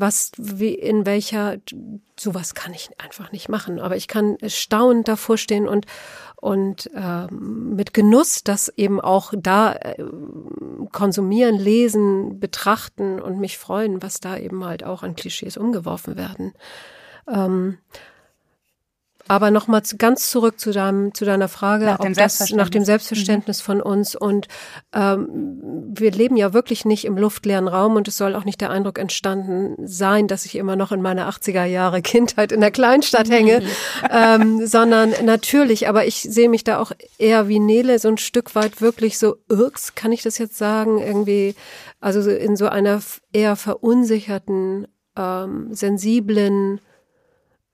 was, 0.00 0.32
wie, 0.36 0.74
in 0.74 1.06
welcher, 1.06 1.56
sowas 2.18 2.54
kann 2.54 2.72
ich 2.72 2.90
einfach 2.98 3.32
nicht 3.32 3.48
machen. 3.48 3.80
Aber 3.80 3.96
ich 3.96 4.08
kann 4.08 4.36
staunend 4.46 5.08
davor 5.08 5.38
stehen 5.38 5.68
und, 5.68 5.86
und 6.36 6.90
ähm, 6.94 7.74
mit 7.74 7.94
Genuss 7.94 8.44
das 8.44 8.68
eben 8.76 9.00
auch 9.00 9.32
da 9.36 9.72
äh, 9.72 10.02
konsumieren, 10.92 11.56
lesen, 11.58 12.40
betrachten 12.40 13.20
und 13.20 13.38
mich 13.38 13.58
freuen, 13.58 14.02
was 14.02 14.20
da 14.20 14.36
eben 14.36 14.64
halt 14.64 14.84
auch 14.84 15.02
an 15.02 15.16
Klischees 15.16 15.56
umgeworfen 15.56 16.16
werden. 16.16 16.52
Ähm, 17.28 17.78
aber 19.26 19.50
nochmal 19.50 19.82
ganz 19.96 20.30
zurück 20.30 20.60
zu, 20.60 20.70
deinem, 20.70 21.14
zu 21.14 21.24
deiner 21.24 21.48
Frage, 21.48 21.86
nach 21.86 21.98
dem, 21.98 22.14
das, 22.14 22.50
nach 22.50 22.68
dem 22.68 22.84
Selbstverständnis 22.84 23.60
mhm. 23.60 23.64
von 23.64 23.82
uns. 23.82 24.14
Und 24.14 24.48
ähm, 24.92 25.28
wir 25.94 26.10
leben 26.10 26.36
ja 26.36 26.52
wirklich 26.52 26.84
nicht 26.84 27.04
im 27.04 27.16
luftleeren 27.16 27.68
Raum 27.68 27.96
und 27.96 28.06
es 28.06 28.16
soll 28.16 28.34
auch 28.34 28.44
nicht 28.44 28.60
der 28.60 28.70
Eindruck 28.70 28.98
entstanden 28.98 29.76
sein, 29.86 30.28
dass 30.28 30.44
ich 30.44 30.56
immer 30.56 30.76
noch 30.76 30.92
in 30.92 31.00
meiner 31.00 31.28
80er 31.28 31.64
Jahre 31.64 32.02
Kindheit 32.02 32.52
in 32.52 32.60
der 32.60 32.70
Kleinstadt 32.70 33.30
hänge, 33.30 33.62
ähm, 34.10 34.66
sondern 34.66 35.14
natürlich, 35.24 35.88
aber 35.88 36.06
ich 36.06 36.16
sehe 36.16 36.48
mich 36.48 36.64
da 36.64 36.78
auch 36.78 36.92
eher 37.18 37.48
wie 37.48 37.60
Nele 37.60 37.98
so 37.98 38.08
ein 38.08 38.18
Stück 38.18 38.54
weit 38.54 38.80
wirklich 38.80 39.18
so, 39.18 39.36
irks, 39.48 39.94
kann 39.94 40.12
ich 40.12 40.22
das 40.22 40.38
jetzt 40.38 40.58
sagen, 40.58 40.98
irgendwie, 40.98 41.54
also 42.00 42.28
in 42.30 42.56
so 42.56 42.68
einer 42.68 43.00
eher 43.32 43.56
verunsicherten, 43.56 44.86
ähm, 45.16 45.68
sensiblen, 45.72 46.80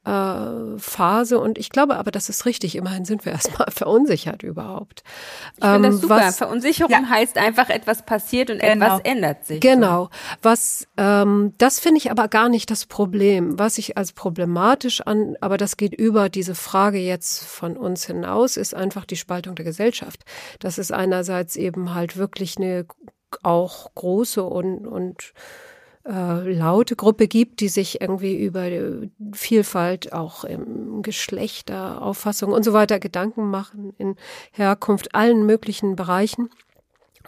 äh, 0.05 0.79
Phase 0.79 1.39
und 1.39 1.59
ich 1.59 1.69
glaube 1.71 1.97
aber, 1.97 2.11
das 2.11 2.29
ist 2.29 2.47
richtig. 2.47 2.75
Immerhin 2.77 3.05
sind 3.05 3.25
wir 3.25 3.33
erstmal 3.41 3.71
verunsichert 3.71 4.43
überhaupt. 4.43 5.03
Ich 5.57 5.65
finde 5.65 5.89
das 5.89 5.97
ähm, 5.97 6.01
super. 6.01 6.17
Was, 6.17 6.39
Verunsicherung 6.39 6.91
ja. 6.91 7.09
heißt 7.09 7.37
einfach, 7.37 7.69
etwas 7.69 8.05
passiert 8.05 8.51
und 8.51 8.61
genau. 8.61 8.87
etwas 8.87 9.01
ändert 9.05 9.45
sich. 9.45 9.61
Genau. 9.61 10.09
Was, 10.43 10.87
ähm, 10.97 11.55
das 11.59 11.81
finde 11.81 11.99
ich 11.99 12.11
aber 12.11 12.29
gar 12.29 12.49
nicht 12.49 12.71
das 12.71 12.87
Problem. 12.87 13.59
Was 13.59 13.79
ich 13.79 13.97
als 13.97 14.13
problematisch 14.13 15.01
an, 15.03 15.37
aber 15.41 15.59
das 15.59 15.77
geht 15.77 15.95
über 15.95 16.29
diese 16.29 16.55
Frage 16.55 16.99
jetzt 16.99 17.45
von 17.45 17.77
uns 17.77 18.07
hinaus, 18.07 18.57
ist 18.57 18.75
einfach 18.75 19.05
die 19.05 19.17
Spaltung 19.17 19.55
der 19.55 19.65
Gesellschaft. 19.65 20.25
Das 20.61 20.79
ist 20.79 20.93
einerseits 20.93 21.57
eben 21.57 21.95
halt 21.95 22.17
wirklich 22.17 22.57
eine 22.57 22.87
auch 23.43 23.95
große 23.95 24.43
und, 24.43 24.87
und 24.87 25.33
äh, 26.11 26.53
laute 26.53 26.97
Gruppe 26.97 27.29
gibt, 27.29 27.61
die 27.61 27.69
sich 27.69 28.01
irgendwie 28.01 28.37
über 28.37 28.69
Vielfalt 29.33 30.13
auch 30.13 30.45
im 30.45 31.03
Geschlechter, 31.03 32.03
Auffassung 32.03 32.53
und 32.53 32.65
so 32.65 32.73
weiter 32.73 32.99
Gedanken 32.99 33.49
machen, 33.49 33.93
in 33.97 34.17
Herkunft, 34.51 35.15
allen 35.15 35.47
möglichen 35.47 35.97
Bereichen. 35.97 36.51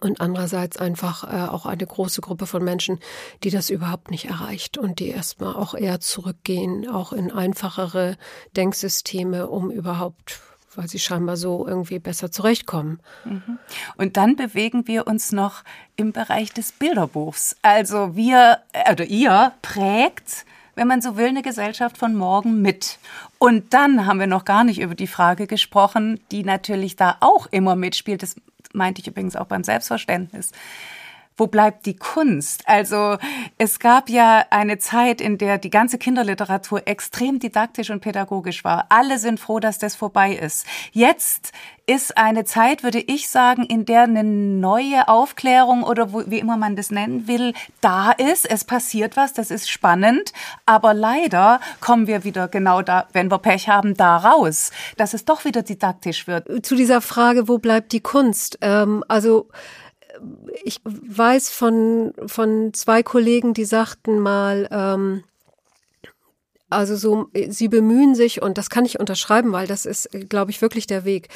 Und 0.01 0.21
andererseits 0.21 0.79
einfach 0.79 1.23
äh, 1.33 1.49
auch 1.49 1.65
eine 1.65 1.87
große 1.87 2.23
Gruppe 2.23 2.47
von 2.47 2.65
Menschen, 2.65 2.99
die 3.45 3.51
das 3.51 3.71
überhaupt 3.71 4.11
nicht 4.11 4.25
erreicht 4.25 4.77
und 4.77 4.99
die 4.99 5.11
erstmal 5.11 5.55
auch 5.55 5.75
eher 5.75 6.01
zurückgehen, 6.01 6.89
auch 6.89 7.13
in 7.13 7.31
einfachere 7.31 8.17
Denksysteme, 8.57 9.47
um 9.47 9.71
überhaupt 9.71 10.41
weil 10.75 10.89
sie 10.89 10.99
scheinbar 10.99 11.37
so 11.37 11.67
irgendwie 11.67 11.99
besser 11.99 12.31
zurechtkommen. 12.31 13.01
Mhm. 13.25 13.59
Und 13.97 14.17
dann 14.17 14.37
bewegen 14.37 14.87
wir 14.87 15.07
uns 15.07 15.33
noch 15.33 15.63
im 15.97 16.13
Bereich 16.13 16.53
des 16.53 16.73
Bilderbuchs. 16.73 17.57
Also 17.63 18.17
wir, 18.17 18.59
oder 18.91 19.05
ihr 19.05 19.53
prägt 19.63 20.45
wenn 20.75 20.89
man 20.89 21.03
so 21.03 21.17
will, 21.17 21.29
eine 21.29 21.43
Gesellschaft 21.43 21.99
von 21.99 22.15
morgen 22.15 22.63
mit. 22.63 22.99
Und 23.39 23.75
dann 23.75 24.07
haben 24.07 24.21
wir 24.21 24.27
noch 24.27 24.45
gar 24.45 24.65
nicht 24.65 24.81
über 24.81 24.95
die 24.95 25.07
Frage 25.07 25.47
gesprochen, 25.47 26.21
die 26.31 26.45
natürlich 26.45 26.97
da 26.97 27.17
auch 27.21 27.47
immer 27.51 27.77
mitspielt. 27.77 28.23
Das 28.23 28.37
meinte 28.73 29.01
ich 29.01 29.07
übrigens 29.07 29.37
auch 29.37 29.47
beim 29.47 29.65
Selbstverständnis 29.65 30.53
wo 31.37 31.47
bleibt 31.47 31.87
die 31.87 31.97
Kunst? 31.97 32.63
Also 32.67 33.17
es 33.59 33.79
gab 33.79 34.09
ja 34.09 34.45
eine 34.51 34.79
Zeit, 34.79 35.21
in 35.21 35.39
der 35.39 35.59
die 35.59 35.71
ganze 35.71 35.99
Kinderliteratur 35.99 36.83
extrem 36.87 37.39
didaktisch 37.39 37.91
und 37.91 38.01
pädagogisch 38.01 38.65
war. 38.65 38.87
Alle 38.91 39.19
sind 39.19 39.41
froh, 39.41 39.61
dass 39.61 39.79
das 39.79 39.97
vorbei 39.97 40.35
ist. 40.35 40.67
Jetzt 40.93 41.53
ist 41.87 42.17
eine 42.17 42.45
Zeit, 42.45 42.85
würde 42.85 43.01
ich 43.01 43.29
sagen, 43.29 43.65
in 43.65 43.85
der 43.85 44.03
eine 44.03 44.23
neue 44.23 45.09
Aufklärung 45.09 45.83
oder 45.83 46.13
wo, 46.13 46.23
wie 46.27 46.39
immer 46.39 46.57
man 46.57 46.77
das 46.77 46.91
nennen 46.91 47.27
will, 47.27 47.55
da 47.81 48.13
ist. 48.13 48.49
Es 48.49 48.65
passiert 48.65 49.17
was, 49.17 49.33
das 49.33 49.51
ist 49.51 49.71
spannend. 49.71 50.33
Aber 50.65 50.95
leider 50.95 51.61
kommen 51.81 52.07
wir 52.07 52.25
wieder 52.25 52.49
genau 52.49 52.83
da, 52.83 53.09
wenn 53.13 53.31
wir 53.31 53.39
Pech 53.39 53.69
haben, 53.69 53.95
da 53.95 54.17
raus, 54.17 54.71
dass 54.97 55.15
es 55.15 55.25
doch 55.25 55.45
wieder 55.45 55.63
didaktisch 55.63 56.27
wird. 56.27 56.65
Zu 56.65 56.77
dieser 56.77 57.01
Frage, 57.01 57.49
wo 57.49 57.59
bleibt 57.59 57.93
die 57.93 58.01
Kunst? 58.01 58.59
Ähm, 58.61 59.03
also 59.09 59.49
ich 60.65 60.81
weiß 60.85 61.51
von, 61.51 62.13
von 62.27 62.73
zwei 62.75 63.03
Kollegen, 63.03 63.55
die 63.55 63.65
sagten 63.65 64.19
mal, 64.21 64.69
ähm, 64.71 65.25
also 66.71 66.97
so, 66.97 67.29
sie 67.49 67.69
bemühen 67.69 68.15
sich, 68.15 68.43
und 68.43 68.59
das 68.59 68.71
kann 68.71 68.85
ich 68.85 68.99
unterschreiben, 68.99 69.53
weil 69.53 69.67
das 69.67 69.87
ist, 69.87 70.09
glaube 70.29 70.51
ich, 70.51 70.63
wirklich 70.63 70.87
der 70.87 71.05
Weg. 71.05 71.29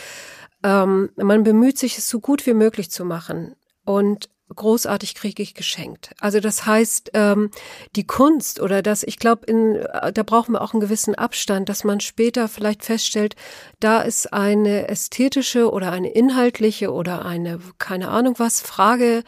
Ähm, 0.62 1.10
man 1.16 1.42
bemüht 1.42 1.78
sich, 1.78 1.98
es 1.98 2.08
so 2.08 2.20
gut 2.20 2.46
wie 2.46 2.54
möglich 2.54 2.90
zu 2.90 3.04
machen. 3.04 3.54
Und 3.84 4.30
großartig 4.54 5.14
kriege 5.14 5.42
ich 5.42 5.54
geschenkt. 5.54 6.10
Also 6.20 6.40
das 6.40 6.66
heißt, 6.66 7.10
ähm, 7.14 7.50
die 7.96 8.06
Kunst 8.06 8.60
oder 8.60 8.80
das, 8.82 9.02
ich 9.02 9.18
glaube, 9.18 9.48
äh, 9.48 10.12
da 10.12 10.22
brauchen 10.22 10.52
wir 10.52 10.62
auch 10.62 10.72
einen 10.72 10.80
gewissen 10.80 11.14
Abstand, 11.14 11.68
dass 11.68 11.84
man 11.84 12.00
später 12.00 12.48
vielleicht 12.48 12.84
feststellt, 12.84 13.34
da 13.80 14.02
ist 14.02 14.32
eine 14.32 14.88
ästhetische 14.88 15.70
oder 15.70 15.90
eine 15.90 16.10
inhaltliche 16.12 16.92
oder 16.92 17.24
eine, 17.24 17.58
keine 17.78 18.08
Ahnung 18.08 18.34
was, 18.38 18.60
Frage 18.60 19.24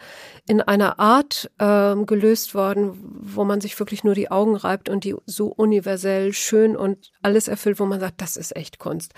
in 0.49 0.61
einer 0.61 0.99
Art 0.99 1.51
äh, 1.59 1.95
gelöst 2.05 2.55
worden, 2.55 2.97
wo 3.21 3.45
man 3.45 3.61
sich 3.61 3.79
wirklich 3.79 4.03
nur 4.03 4.15
die 4.15 4.31
Augen 4.31 4.55
reibt 4.55 4.89
und 4.89 5.03
die 5.03 5.13
so 5.27 5.49
universell 5.49 6.33
schön 6.33 6.75
und 6.75 7.11
alles 7.21 7.47
erfüllt, 7.47 7.79
wo 7.79 7.85
man 7.85 7.99
sagt, 7.99 8.19
das 8.19 8.35
ist 8.35 8.55
echt 8.55 8.79
Kunst. 8.79 9.13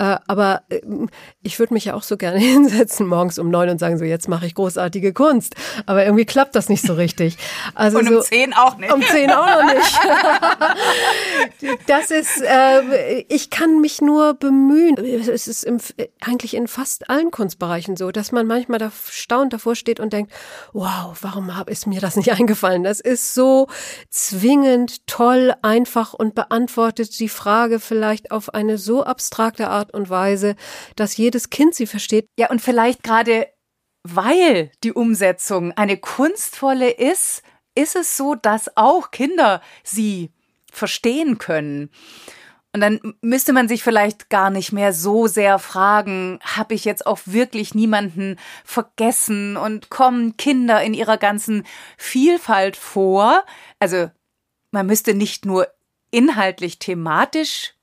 Äh, 0.00 0.16
aber 0.26 0.62
äh, 0.70 0.80
ich 1.40 1.60
würde 1.60 1.72
mich 1.72 1.84
ja 1.84 1.94
auch 1.94 2.02
so 2.02 2.16
gerne 2.16 2.38
hinsetzen 2.40 3.06
morgens 3.06 3.38
um 3.38 3.48
neun 3.48 3.68
und 3.68 3.78
sagen, 3.78 3.96
so 3.96 4.04
jetzt 4.04 4.28
mache 4.28 4.44
ich 4.44 4.56
großartige 4.56 5.12
Kunst. 5.12 5.54
Aber 5.86 6.04
irgendwie 6.04 6.24
klappt 6.24 6.56
das 6.56 6.68
nicht 6.68 6.82
so 6.84 6.94
richtig. 6.94 7.38
Also 7.76 8.00
und 8.00 8.08
um 8.08 8.14
so, 8.14 8.20
zehn 8.22 8.52
auch 8.52 8.76
nicht. 8.76 8.92
Um 8.92 9.02
zehn 9.02 9.30
auch 9.30 9.46
noch 9.46 9.72
nicht. 9.72 10.00
das 11.86 12.10
ist, 12.10 12.42
äh, 12.42 13.20
ich 13.28 13.50
kann 13.50 13.80
mich 13.80 14.00
nur 14.00 14.34
bemühen. 14.34 14.96
Es 14.96 15.46
ist 15.46 15.62
im, 15.62 15.78
eigentlich 16.20 16.54
in 16.54 16.66
fast 16.66 17.08
allen 17.08 17.30
Kunstbereichen 17.30 17.96
so, 17.96 18.10
dass 18.10 18.32
man 18.32 18.48
manchmal 18.48 18.80
da 18.80 18.90
staunt 19.08 19.52
davor 19.52 19.76
steht 19.76 20.00
und 20.00 20.12
denkt, 20.12 20.32
wow, 20.72 21.16
warum 21.20 21.56
hab, 21.56 21.68
ist 21.68 21.86
mir 21.86 22.00
das 22.00 22.16
nicht 22.16 22.32
eingefallen? 22.38 22.84
Das 22.84 23.00
ist 23.00 23.34
so 23.34 23.68
zwingend, 24.10 25.06
toll, 25.06 25.54
einfach 25.62 26.14
und 26.14 26.34
beantwortet 26.34 27.18
die 27.18 27.28
Frage 27.28 27.80
vielleicht 27.80 28.30
auf 28.30 28.54
eine 28.54 28.78
so 28.78 29.04
abstrakte 29.04 29.68
Art 29.68 29.94
und 29.94 30.10
Weise, 30.10 30.56
dass 30.96 31.16
jedes 31.16 31.50
Kind 31.50 31.74
sie 31.74 31.86
versteht. 31.86 32.26
Ja, 32.38 32.50
und 32.50 32.60
vielleicht 32.60 33.02
gerade 33.02 33.46
weil 34.04 34.70
die 34.82 34.92
Umsetzung 34.92 35.72
eine 35.72 35.96
kunstvolle 35.96 36.90
ist, 36.90 37.42
ist 37.74 37.96
es 37.96 38.16
so, 38.16 38.34
dass 38.34 38.76
auch 38.76 39.10
Kinder 39.10 39.62
sie 39.84 40.32
verstehen 40.72 41.38
können. 41.38 41.90
Und 42.74 42.80
dann 42.80 43.14
müsste 43.20 43.52
man 43.52 43.68
sich 43.68 43.82
vielleicht 43.82 44.30
gar 44.30 44.48
nicht 44.48 44.72
mehr 44.72 44.94
so 44.94 45.26
sehr 45.26 45.58
fragen, 45.58 46.38
habe 46.42 46.72
ich 46.74 46.86
jetzt 46.86 47.06
auch 47.06 47.20
wirklich 47.26 47.74
niemanden 47.74 48.38
vergessen 48.64 49.58
und 49.58 49.90
kommen 49.90 50.38
Kinder 50.38 50.82
in 50.82 50.94
ihrer 50.94 51.18
ganzen 51.18 51.64
Vielfalt 51.98 52.76
vor? 52.76 53.44
Also 53.78 54.10
man 54.70 54.86
müsste 54.86 55.12
nicht 55.12 55.44
nur 55.44 55.68
inhaltlich 56.10 56.78
thematisch 56.78 57.74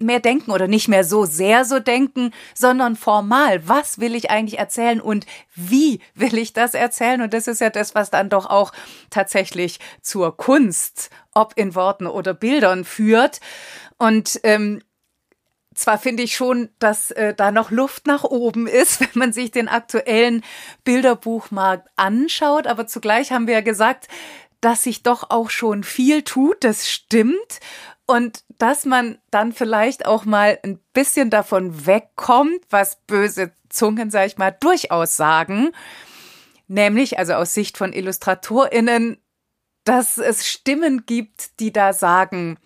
mehr 0.00 0.20
denken 0.20 0.50
oder 0.50 0.66
nicht 0.66 0.88
mehr 0.88 1.04
so 1.04 1.26
sehr 1.26 1.64
so 1.64 1.78
denken, 1.78 2.32
sondern 2.54 2.96
formal. 2.96 3.68
Was 3.68 3.98
will 3.98 4.14
ich 4.14 4.30
eigentlich 4.30 4.58
erzählen 4.58 5.00
und 5.00 5.26
wie 5.54 6.00
will 6.14 6.38
ich 6.38 6.52
das 6.52 6.74
erzählen? 6.74 7.20
Und 7.20 7.34
das 7.34 7.46
ist 7.46 7.60
ja 7.60 7.70
das, 7.70 7.94
was 7.94 8.10
dann 8.10 8.30
doch 8.30 8.46
auch 8.46 8.72
tatsächlich 9.10 9.78
zur 10.00 10.36
Kunst, 10.36 11.10
ob 11.34 11.52
in 11.56 11.74
Worten 11.74 12.06
oder 12.06 12.32
Bildern 12.32 12.84
führt. 12.84 13.40
Und 14.00 14.40
ähm, 14.44 14.80
zwar 15.74 15.98
finde 15.98 16.22
ich 16.22 16.34
schon, 16.34 16.70
dass 16.78 17.10
äh, 17.10 17.34
da 17.34 17.52
noch 17.52 17.70
Luft 17.70 18.06
nach 18.06 18.24
oben 18.24 18.66
ist, 18.66 19.00
wenn 19.00 19.10
man 19.14 19.32
sich 19.34 19.50
den 19.50 19.68
aktuellen 19.68 20.42
Bilderbuchmarkt 20.84 21.86
anschaut, 21.96 22.66
aber 22.66 22.86
zugleich 22.86 23.30
haben 23.30 23.46
wir 23.46 23.54
ja 23.54 23.60
gesagt, 23.60 24.08
dass 24.62 24.84
sich 24.84 25.02
doch 25.02 25.28
auch 25.28 25.50
schon 25.50 25.84
viel 25.84 26.22
tut, 26.22 26.64
das 26.64 26.88
stimmt. 26.88 27.60
Und 28.06 28.42
dass 28.58 28.86
man 28.86 29.18
dann 29.30 29.52
vielleicht 29.52 30.06
auch 30.06 30.24
mal 30.24 30.58
ein 30.62 30.80
bisschen 30.94 31.28
davon 31.28 31.86
wegkommt, 31.86 32.64
was 32.70 32.96
böse 33.06 33.52
Zungen, 33.68 34.10
sag 34.10 34.26
ich 34.26 34.38
mal, 34.38 34.50
durchaus 34.50 35.14
sagen, 35.16 35.72
nämlich 36.68 37.18
also 37.18 37.34
aus 37.34 37.52
Sicht 37.52 37.76
von 37.76 37.92
Illustratorinnen, 37.92 39.18
dass 39.84 40.16
es 40.16 40.48
Stimmen 40.48 41.04
gibt, 41.04 41.60
die 41.60 41.72
da 41.72 41.92
sagen, 41.92 42.58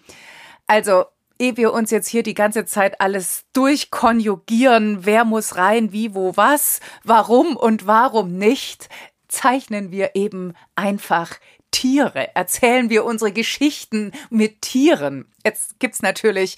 also 0.67 1.05
ehe 1.39 1.57
wir 1.57 1.73
uns 1.73 1.91
jetzt 1.91 2.09
hier 2.09 2.23
die 2.23 2.35
ganze 2.35 2.65
Zeit 2.65 3.01
alles 3.01 3.45
durchkonjugieren, 3.53 5.05
wer 5.05 5.25
muss 5.25 5.57
rein, 5.57 5.93
wie, 5.93 6.15
wo, 6.15 6.37
was, 6.37 6.81
warum 7.03 7.57
und 7.57 7.87
warum 7.87 8.37
nicht, 8.39 8.89
zeichnen 9.29 9.91
wir 9.91 10.15
eben 10.15 10.55
einfach 10.77 11.39
Tiere, 11.71 12.35
erzählen 12.37 12.89
wir 12.89 13.05
unsere 13.05 13.33
Geschichten 13.33 14.13
mit 14.31 14.63
Tieren. 14.63 15.27
Jetzt 15.45 15.81
gibt's 15.81 16.03
natürlich 16.03 16.57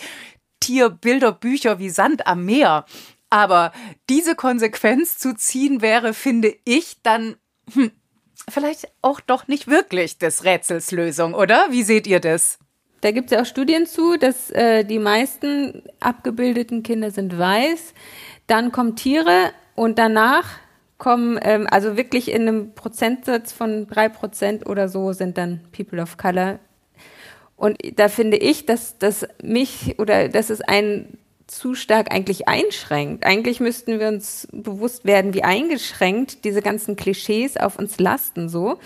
Tierbilderbücher 0.61 1.79
wie 1.79 1.89
Sand 1.89 2.27
am 2.27 2.45
Meer, 2.45 2.85
aber 3.31 3.73
diese 4.11 4.35
Konsequenz 4.35 5.17
zu 5.17 5.35
ziehen 5.35 5.81
wäre, 5.81 6.13
finde 6.13 6.55
ich, 6.65 7.03
dann 7.03 7.37
hm, 7.73 7.93
vielleicht 8.49 8.89
auch 9.01 9.21
doch 9.21 9.49
nicht 9.49 9.69
wirklich 9.69 10.19
des 10.19 10.45
Rätsels 10.45 10.91
Lösung, 10.91 11.35
oder? 11.35 11.67
Wie 11.71 11.83
seht 11.83 12.07
ihr 12.07 12.21
das? 12.21 12.59
Da 13.07 13.13
gibt 13.13 13.31
es 13.31 13.37
ja 13.37 13.43
auch 13.43 13.47
Studien 13.47 13.87
zu, 13.87 14.17
dass 14.17 14.51
äh, 14.51 14.83
die 14.83 14.99
meisten 14.99 15.85
abgebildeten 16.01 16.83
Kinder 16.83 17.13
sind 17.13 17.39
weiß. 17.39 17.95
Dann 18.49 18.73
kommen 18.73 18.97
Tiere 18.97 19.53
und 19.77 20.01
danach 20.01 20.59
kommen, 20.99 21.39
ähm, 21.41 21.69
also 21.71 21.97
wirklich 21.97 22.33
in 22.33 22.43
einem 22.43 22.73
Prozentsatz 22.73 23.53
von 23.53 23.87
drei 23.87 24.09
Prozent 24.09 24.67
oder 24.67 24.89
so 24.89 25.13
sind 25.13 25.39
dann 25.39 25.61
People 25.71 26.03
of 26.03 26.17
Color. 26.17 26.59
Und 27.55 27.79
da 27.95 28.09
finde 28.09 28.39
ich, 28.39 28.67
dass 28.67 28.99
das 28.99 29.25
mich 29.41 30.01
oder 30.01 30.29
dass 30.29 30.51
es 30.51 30.61
einen 30.61 31.17
zu 31.47 31.77
stark 31.77 32.11
eigentlich 32.13 32.49
einschränkt. 32.49 33.25
Eigentlich 33.25 33.61
müssten 33.61 34.01
wir 34.01 34.09
uns 34.09 34.49
bewusst 34.51 35.05
werden, 35.05 35.33
wie 35.33 35.45
eingeschränkt 35.45 36.45
diese 36.45 36.61
ganzen 36.61 36.97
Klischees 36.97 37.57
auf 37.57 37.79
uns 37.79 38.01
lasten 38.01 38.49
so 38.49 38.81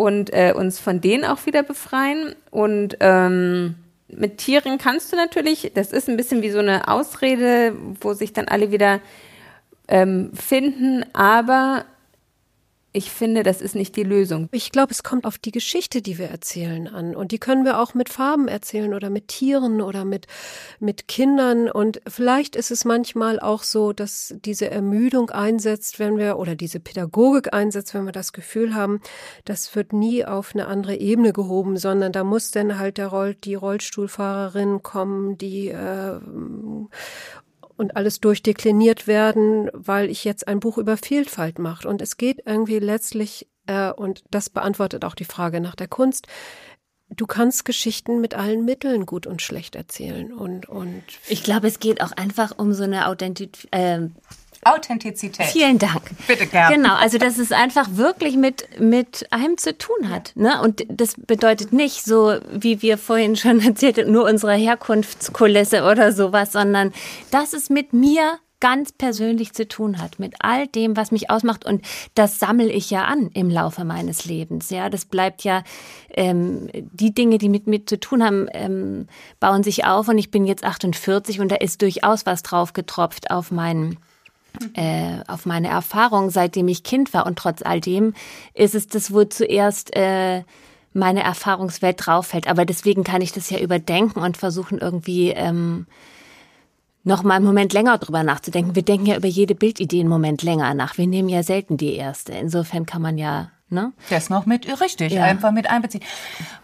und 0.00 0.32
äh, 0.32 0.54
uns 0.56 0.78
von 0.80 1.02
denen 1.02 1.26
auch 1.26 1.44
wieder 1.44 1.62
befreien. 1.62 2.34
Und 2.50 2.96
ähm, 3.00 3.74
mit 4.08 4.38
Tieren 4.38 4.78
kannst 4.78 5.12
du 5.12 5.16
natürlich, 5.16 5.72
das 5.74 5.92
ist 5.92 6.08
ein 6.08 6.16
bisschen 6.16 6.40
wie 6.40 6.48
so 6.48 6.58
eine 6.58 6.88
Ausrede, 6.88 7.74
wo 8.00 8.14
sich 8.14 8.32
dann 8.32 8.48
alle 8.48 8.72
wieder 8.72 9.00
ähm, 9.88 10.30
finden, 10.32 11.04
aber 11.12 11.84
ich 12.92 13.10
finde, 13.10 13.44
das 13.44 13.60
ist 13.60 13.76
nicht 13.76 13.94
die 13.94 14.02
Lösung. 14.02 14.48
Ich 14.50 14.72
glaube, 14.72 14.90
es 14.90 15.04
kommt 15.04 15.24
auf 15.24 15.38
die 15.38 15.52
Geschichte, 15.52 16.02
die 16.02 16.18
wir 16.18 16.28
erzählen, 16.28 16.88
an. 16.88 17.14
Und 17.14 17.30
die 17.30 17.38
können 17.38 17.64
wir 17.64 17.78
auch 17.78 17.94
mit 17.94 18.08
Farben 18.08 18.48
erzählen 18.48 18.94
oder 18.94 19.10
mit 19.10 19.28
Tieren 19.28 19.80
oder 19.80 20.04
mit, 20.04 20.26
mit 20.80 21.06
Kindern. 21.06 21.70
Und 21.70 22.00
vielleicht 22.08 22.56
ist 22.56 22.72
es 22.72 22.84
manchmal 22.84 23.38
auch 23.38 23.62
so, 23.62 23.92
dass 23.92 24.34
diese 24.44 24.70
Ermüdung 24.70 25.30
einsetzt, 25.30 26.00
wenn 26.00 26.18
wir, 26.18 26.36
oder 26.38 26.56
diese 26.56 26.80
Pädagogik 26.80 27.54
einsetzt, 27.54 27.94
wenn 27.94 28.06
wir 28.06 28.12
das 28.12 28.32
Gefühl 28.32 28.74
haben, 28.74 29.00
das 29.44 29.76
wird 29.76 29.92
nie 29.92 30.24
auf 30.24 30.54
eine 30.54 30.66
andere 30.66 30.96
Ebene 30.96 31.32
gehoben, 31.32 31.76
sondern 31.76 32.10
da 32.10 32.24
muss 32.24 32.50
dann 32.50 32.78
halt 32.78 32.98
der 32.98 33.06
Roll, 33.06 33.34
die 33.34 33.54
Rollstuhlfahrerin 33.54 34.82
kommen, 34.82 35.38
die 35.38 35.68
äh, 35.68 36.18
und 37.80 37.96
alles 37.96 38.20
durchdekliniert 38.20 39.06
werden, 39.06 39.70
weil 39.72 40.10
ich 40.10 40.24
jetzt 40.24 40.46
ein 40.46 40.60
Buch 40.60 40.76
über 40.76 40.98
Vielfalt 40.98 41.58
mache. 41.58 41.88
Und 41.88 42.02
es 42.02 42.18
geht 42.18 42.42
irgendwie 42.44 42.78
letztlich, 42.78 43.48
äh, 43.66 43.90
und 43.90 44.22
das 44.30 44.50
beantwortet 44.50 45.02
auch 45.02 45.14
die 45.14 45.24
Frage 45.24 45.62
nach 45.62 45.74
der 45.74 45.88
Kunst, 45.88 46.26
du 47.08 47.26
kannst 47.26 47.64
Geschichten 47.64 48.20
mit 48.20 48.34
allen 48.34 48.66
Mitteln 48.66 49.06
gut 49.06 49.26
und 49.26 49.40
schlecht 49.40 49.76
erzählen. 49.76 50.30
Und, 50.30 50.68
und 50.68 51.02
ich 51.26 51.42
glaube, 51.42 51.68
es 51.68 51.80
geht 51.80 52.02
auch 52.02 52.12
einfach 52.12 52.58
um 52.58 52.74
so 52.74 52.84
eine 52.84 53.08
Authentität. 53.08 53.66
Äh 53.72 54.08
Authentizität. 54.62 55.46
Vielen 55.46 55.78
Dank. 55.78 56.02
Bitte 56.26 56.46
gerne. 56.46 56.76
Genau, 56.76 56.94
also 56.94 57.16
dass 57.16 57.38
es 57.38 57.50
einfach 57.50 57.88
wirklich 57.92 58.36
mit, 58.36 58.78
mit 58.78 59.26
einem 59.30 59.56
zu 59.56 59.76
tun 59.76 60.10
hat. 60.10 60.32
Ne? 60.34 60.60
Und 60.60 60.84
das 60.88 61.14
bedeutet 61.14 61.72
nicht 61.72 62.04
so, 62.04 62.36
wie 62.52 62.82
wir 62.82 62.98
vorhin 62.98 63.36
schon 63.36 63.60
erzählt 63.66 63.98
haben, 63.98 64.12
nur 64.12 64.24
unsere 64.24 64.54
Herkunftskulisse 64.54 65.84
oder 65.84 66.12
sowas, 66.12 66.52
sondern 66.52 66.92
dass 67.30 67.54
es 67.54 67.70
mit 67.70 67.92
mir 67.92 68.38
ganz 68.60 68.92
persönlich 68.92 69.54
zu 69.54 69.66
tun 69.66 69.98
hat, 70.00 70.18
mit 70.18 70.34
all 70.40 70.66
dem, 70.66 70.94
was 70.94 71.10
mich 71.10 71.30
ausmacht. 71.30 71.64
Und 71.64 71.82
das 72.14 72.38
sammle 72.38 72.70
ich 72.70 72.90
ja 72.90 73.04
an 73.04 73.30
im 73.32 73.48
Laufe 73.48 73.84
meines 73.84 74.26
Lebens. 74.26 74.68
Ja, 74.68 74.90
das 74.90 75.06
bleibt 75.06 75.42
ja, 75.44 75.64
ähm, 76.10 76.68
die 76.74 77.14
Dinge, 77.14 77.38
die 77.38 77.48
mit 77.48 77.66
mir 77.66 77.86
zu 77.86 77.98
tun 77.98 78.22
haben, 78.22 78.48
ähm, 78.52 79.08
bauen 79.40 79.62
sich 79.62 79.86
auf. 79.86 80.08
Und 80.08 80.18
ich 80.18 80.30
bin 80.30 80.44
jetzt 80.44 80.64
48 80.64 81.40
und 81.40 81.50
da 81.50 81.56
ist 81.56 81.80
durchaus 81.80 82.26
was 82.26 82.42
drauf 82.42 82.74
getropft 82.74 83.30
auf 83.30 83.50
meinen 83.50 83.96
äh, 84.74 85.18
auf 85.26 85.46
meine 85.46 85.68
Erfahrung, 85.68 86.30
seitdem 86.30 86.68
ich 86.68 86.82
Kind 86.82 87.12
war. 87.14 87.26
Und 87.26 87.38
trotz 87.38 87.62
all 87.62 87.80
dem 87.80 88.14
ist 88.54 88.74
es 88.74 88.88
das, 88.88 89.12
wo 89.12 89.24
zuerst 89.24 89.94
äh, 89.96 90.42
meine 90.92 91.22
Erfahrungswelt 91.22 92.06
drauf 92.06 92.28
fällt. 92.28 92.48
Aber 92.48 92.64
deswegen 92.64 93.04
kann 93.04 93.22
ich 93.22 93.32
das 93.32 93.50
ja 93.50 93.58
überdenken 93.58 94.20
und 94.20 94.36
versuchen 94.36 94.78
irgendwie 94.78 95.30
ähm, 95.30 95.86
noch 97.04 97.22
mal 97.22 97.34
einen 97.34 97.44
Moment 97.44 97.72
länger 97.72 97.98
drüber 97.98 98.22
nachzudenken. 98.22 98.74
Wir 98.74 98.82
denken 98.82 99.06
ja 99.06 99.16
über 99.16 99.28
jede 99.28 99.54
Bildidee 99.54 100.00
einen 100.00 100.08
Moment 100.08 100.42
länger 100.42 100.74
nach. 100.74 100.98
Wir 100.98 101.06
nehmen 101.06 101.28
ja 101.28 101.42
selten 101.42 101.76
die 101.76 101.94
erste. 101.94 102.32
Insofern 102.32 102.86
kann 102.86 103.02
man 103.02 103.18
ja 103.18 103.50
Ne? 103.72 103.92
Das 104.10 104.30
noch 104.30 104.46
mit, 104.46 104.66
richtig, 104.80 105.12
ja. 105.12 105.22
einfach 105.22 105.52
mit 105.52 105.70
einbeziehen. 105.70 106.02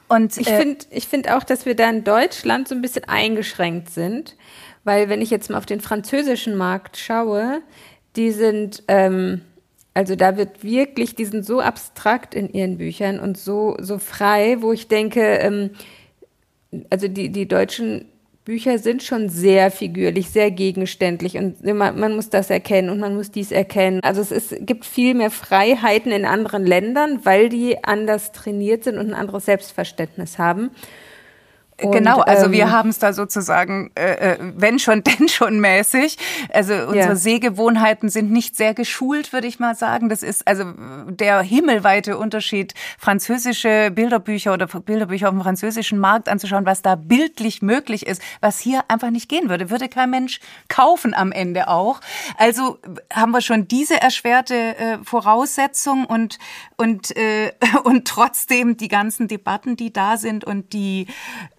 Und 0.08 0.36
ich 0.36 0.48
äh, 0.48 0.58
finde 0.58 0.86
ich 0.90 1.06
find 1.06 1.30
auch, 1.30 1.44
dass 1.44 1.64
wir 1.64 1.76
da 1.76 1.88
in 1.88 2.02
Deutschland 2.02 2.66
so 2.66 2.74
ein 2.74 2.82
bisschen 2.82 3.04
eingeschränkt 3.04 3.90
sind, 3.90 4.34
weil 4.86 5.08
wenn 5.08 5.20
ich 5.20 5.30
jetzt 5.30 5.50
mal 5.50 5.58
auf 5.58 5.66
den 5.66 5.80
französischen 5.80 6.54
Markt 6.54 6.96
schaue, 6.96 7.60
die 8.14 8.30
sind, 8.30 8.84
ähm, 8.86 9.42
also 9.94 10.14
da 10.14 10.36
wird 10.36 10.62
wirklich, 10.62 11.16
die 11.16 11.24
sind 11.24 11.44
so 11.44 11.60
abstrakt 11.60 12.34
in 12.36 12.52
ihren 12.52 12.78
Büchern 12.78 13.18
und 13.18 13.36
so, 13.36 13.76
so 13.80 13.98
frei, 13.98 14.58
wo 14.60 14.72
ich 14.72 14.86
denke, 14.86 15.20
ähm, 15.20 15.70
also 16.88 17.08
die, 17.08 17.30
die 17.30 17.48
deutschen 17.48 18.06
Bücher 18.44 18.78
sind 18.78 19.02
schon 19.02 19.28
sehr 19.28 19.72
figürlich, 19.72 20.30
sehr 20.30 20.52
gegenständlich 20.52 21.36
und 21.36 21.64
man, 21.64 21.98
man, 21.98 22.14
muss 22.14 22.30
das 22.30 22.48
erkennen 22.48 22.90
und 22.90 23.00
man 23.00 23.16
muss 23.16 23.32
dies 23.32 23.50
erkennen. 23.50 23.98
Also 24.04 24.20
es 24.20 24.30
ist, 24.30 24.54
gibt 24.64 24.84
viel 24.84 25.14
mehr 25.14 25.32
Freiheiten 25.32 26.12
in 26.12 26.24
anderen 26.24 26.64
Ländern, 26.64 27.24
weil 27.24 27.48
die 27.48 27.82
anders 27.82 28.30
trainiert 28.30 28.84
sind 28.84 28.98
und 28.98 29.08
ein 29.08 29.14
anderes 29.14 29.46
Selbstverständnis 29.46 30.38
haben. 30.38 30.70
Und, 31.82 31.92
genau, 31.92 32.20
also 32.20 32.46
ähm, 32.46 32.52
wir 32.52 32.70
haben 32.70 32.88
es 32.88 32.98
da 32.98 33.12
sozusagen, 33.12 33.90
äh, 33.96 34.32
äh, 34.32 34.38
wenn 34.56 34.78
schon, 34.78 35.02
denn 35.04 35.28
schon 35.28 35.60
mäßig. 35.60 36.16
Also 36.52 36.72
unsere 36.72 36.96
ja. 36.96 37.16
Sehgewohnheiten 37.16 38.08
sind 38.08 38.30
nicht 38.30 38.56
sehr 38.56 38.72
geschult, 38.72 39.32
würde 39.32 39.46
ich 39.46 39.58
mal 39.58 39.74
sagen. 39.74 40.08
Das 40.08 40.22
ist 40.22 40.46
also 40.48 40.72
der 41.08 41.42
himmelweite 41.42 42.16
Unterschied, 42.16 42.72
französische 42.98 43.90
Bilderbücher 43.94 44.54
oder 44.54 44.66
Bilderbücher 44.66 45.28
auf 45.28 45.34
dem 45.34 45.42
französischen 45.42 45.98
Markt 45.98 46.30
anzuschauen, 46.30 46.64
was 46.64 46.80
da 46.80 46.94
bildlich 46.94 47.60
möglich 47.60 48.06
ist, 48.06 48.22
was 48.40 48.58
hier 48.58 48.84
einfach 48.88 49.10
nicht 49.10 49.28
gehen 49.28 49.50
würde. 49.50 49.68
Würde 49.68 49.88
kein 49.88 50.08
Mensch 50.10 50.40
kaufen 50.68 51.12
am 51.12 51.30
Ende 51.30 51.68
auch. 51.68 52.00
Also 52.38 52.78
haben 53.12 53.32
wir 53.32 53.42
schon 53.42 53.68
diese 53.68 54.00
erschwerte 54.00 54.54
äh, 54.54 54.98
Voraussetzung 55.02 56.06
und, 56.06 56.38
und, 56.76 57.14
äh, 57.16 57.52
und 57.84 58.08
trotzdem 58.08 58.78
die 58.78 58.88
ganzen 58.88 59.28
Debatten, 59.28 59.76
die 59.76 59.92
da 59.92 60.16
sind 60.16 60.44
und 60.44 60.72
die 60.72 61.06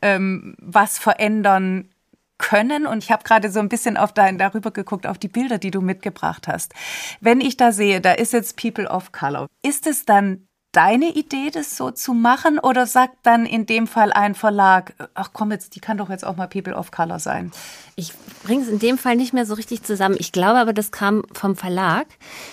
ähm, 0.07 0.55
was 0.59 0.97
verändern 0.97 1.89
können. 2.37 2.85
Und 2.85 3.03
ich 3.03 3.11
habe 3.11 3.23
gerade 3.23 3.49
so 3.49 3.59
ein 3.59 3.69
bisschen 3.69 3.97
auf 3.97 4.13
dein, 4.13 4.37
darüber 4.37 4.71
geguckt, 4.71 5.07
auf 5.07 5.17
die 5.17 5.27
Bilder, 5.27 5.57
die 5.57 5.71
du 5.71 5.81
mitgebracht 5.81 6.47
hast. 6.47 6.73
Wenn 7.19 7.41
ich 7.41 7.57
da 7.57 7.71
sehe, 7.71 7.99
da 7.99 8.13
ist 8.13 8.33
jetzt 8.33 8.57
People 8.57 8.89
of 8.89 9.11
Color. 9.11 9.47
Ist 9.63 9.87
es 9.87 10.05
dann 10.05 10.47
deine 10.71 11.09
Idee, 11.09 11.49
das 11.51 11.75
so 11.75 11.91
zu 11.91 12.13
machen? 12.13 12.59
Oder 12.59 12.85
sagt 12.85 13.17
dann 13.23 13.45
in 13.45 13.65
dem 13.65 13.87
Fall 13.87 14.13
ein 14.13 14.35
Verlag, 14.35 14.93
ach 15.15 15.31
komm 15.33 15.51
jetzt, 15.51 15.75
die 15.75 15.79
kann 15.79 15.97
doch 15.97 16.09
jetzt 16.09 16.25
auch 16.25 16.35
mal 16.35 16.47
People 16.47 16.75
of 16.75 16.91
Color 16.91 17.19
sein? 17.19 17.51
Ich 17.99 18.13
bringe 18.43 18.61
es 18.61 18.69
in 18.69 18.77
dem 18.77 18.99
Fall 18.99 19.15
nicht 19.15 19.33
mehr 19.33 19.47
so 19.47 19.55
richtig 19.55 19.81
zusammen. 19.81 20.17
Ich 20.19 20.31
glaube 20.31 20.59
aber, 20.59 20.71
das 20.71 20.91
kam 20.91 21.23
vom 21.33 21.55
Verlag. 21.55 22.05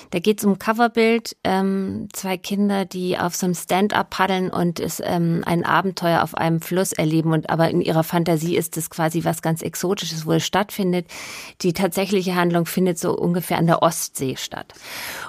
Da 0.08 0.18
geht 0.18 0.38
es 0.38 0.44
um 0.46 0.58
Coverbild, 0.58 1.36
ähm, 1.44 2.08
zwei 2.14 2.38
Kinder, 2.38 2.86
die 2.86 3.18
auf 3.18 3.36
so 3.36 3.44
einem 3.44 3.54
Stand-up 3.54 4.08
paddeln 4.08 4.48
und 4.48 4.80
es 4.80 5.02
ähm, 5.04 5.42
ein 5.44 5.66
Abenteuer 5.66 6.22
auf 6.22 6.34
einem 6.34 6.62
Fluss 6.62 6.94
erleben. 6.94 7.34
Und 7.34 7.50
aber 7.50 7.68
in 7.68 7.82
ihrer 7.82 8.04
Fantasie 8.04 8.56
ist 8.56 8.78
es 8.78 8.88
quasi 8.88 9.24
was 9.24 9.42
ganz 9.42 9.60
Exotisches, 9.60 10.24
wo 10.24 10.32
es 10.32 10.46
stattfindet. 10.46 11.08
Die 11.60 11.74
tatsächliche 11.74 12.34
Handlung 12.36 12.64
findet 12.64 12.98
so 12.98 13.14
ungefähr 13.14 13.58
an 13.58 13.66
der 13.66 13.82
Ostsee 13.82 14.36
statt. 14.36 14.72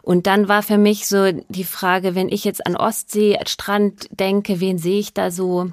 Und 0.01 0.27
dann 0.27 0.47
war 0.47 0.63
für 0.63 0.77
mich 0.77 1.07
so 1.07 1.29
die 1.49 1.65
Frage, 1.65 2.15
wenn 2.15 2.29
ich 2.29 2.45
jetzt 2.45 2.65
an 2.65 2.77
Ostsee, 2.77 3.37
Strand 3.47 4.07
denke, 4.11 4.61
wen 4.61 4.77
sehe 4.77 4.99
ich 4.99 5.13
da 5.13 5.29
so? 5.29 5.71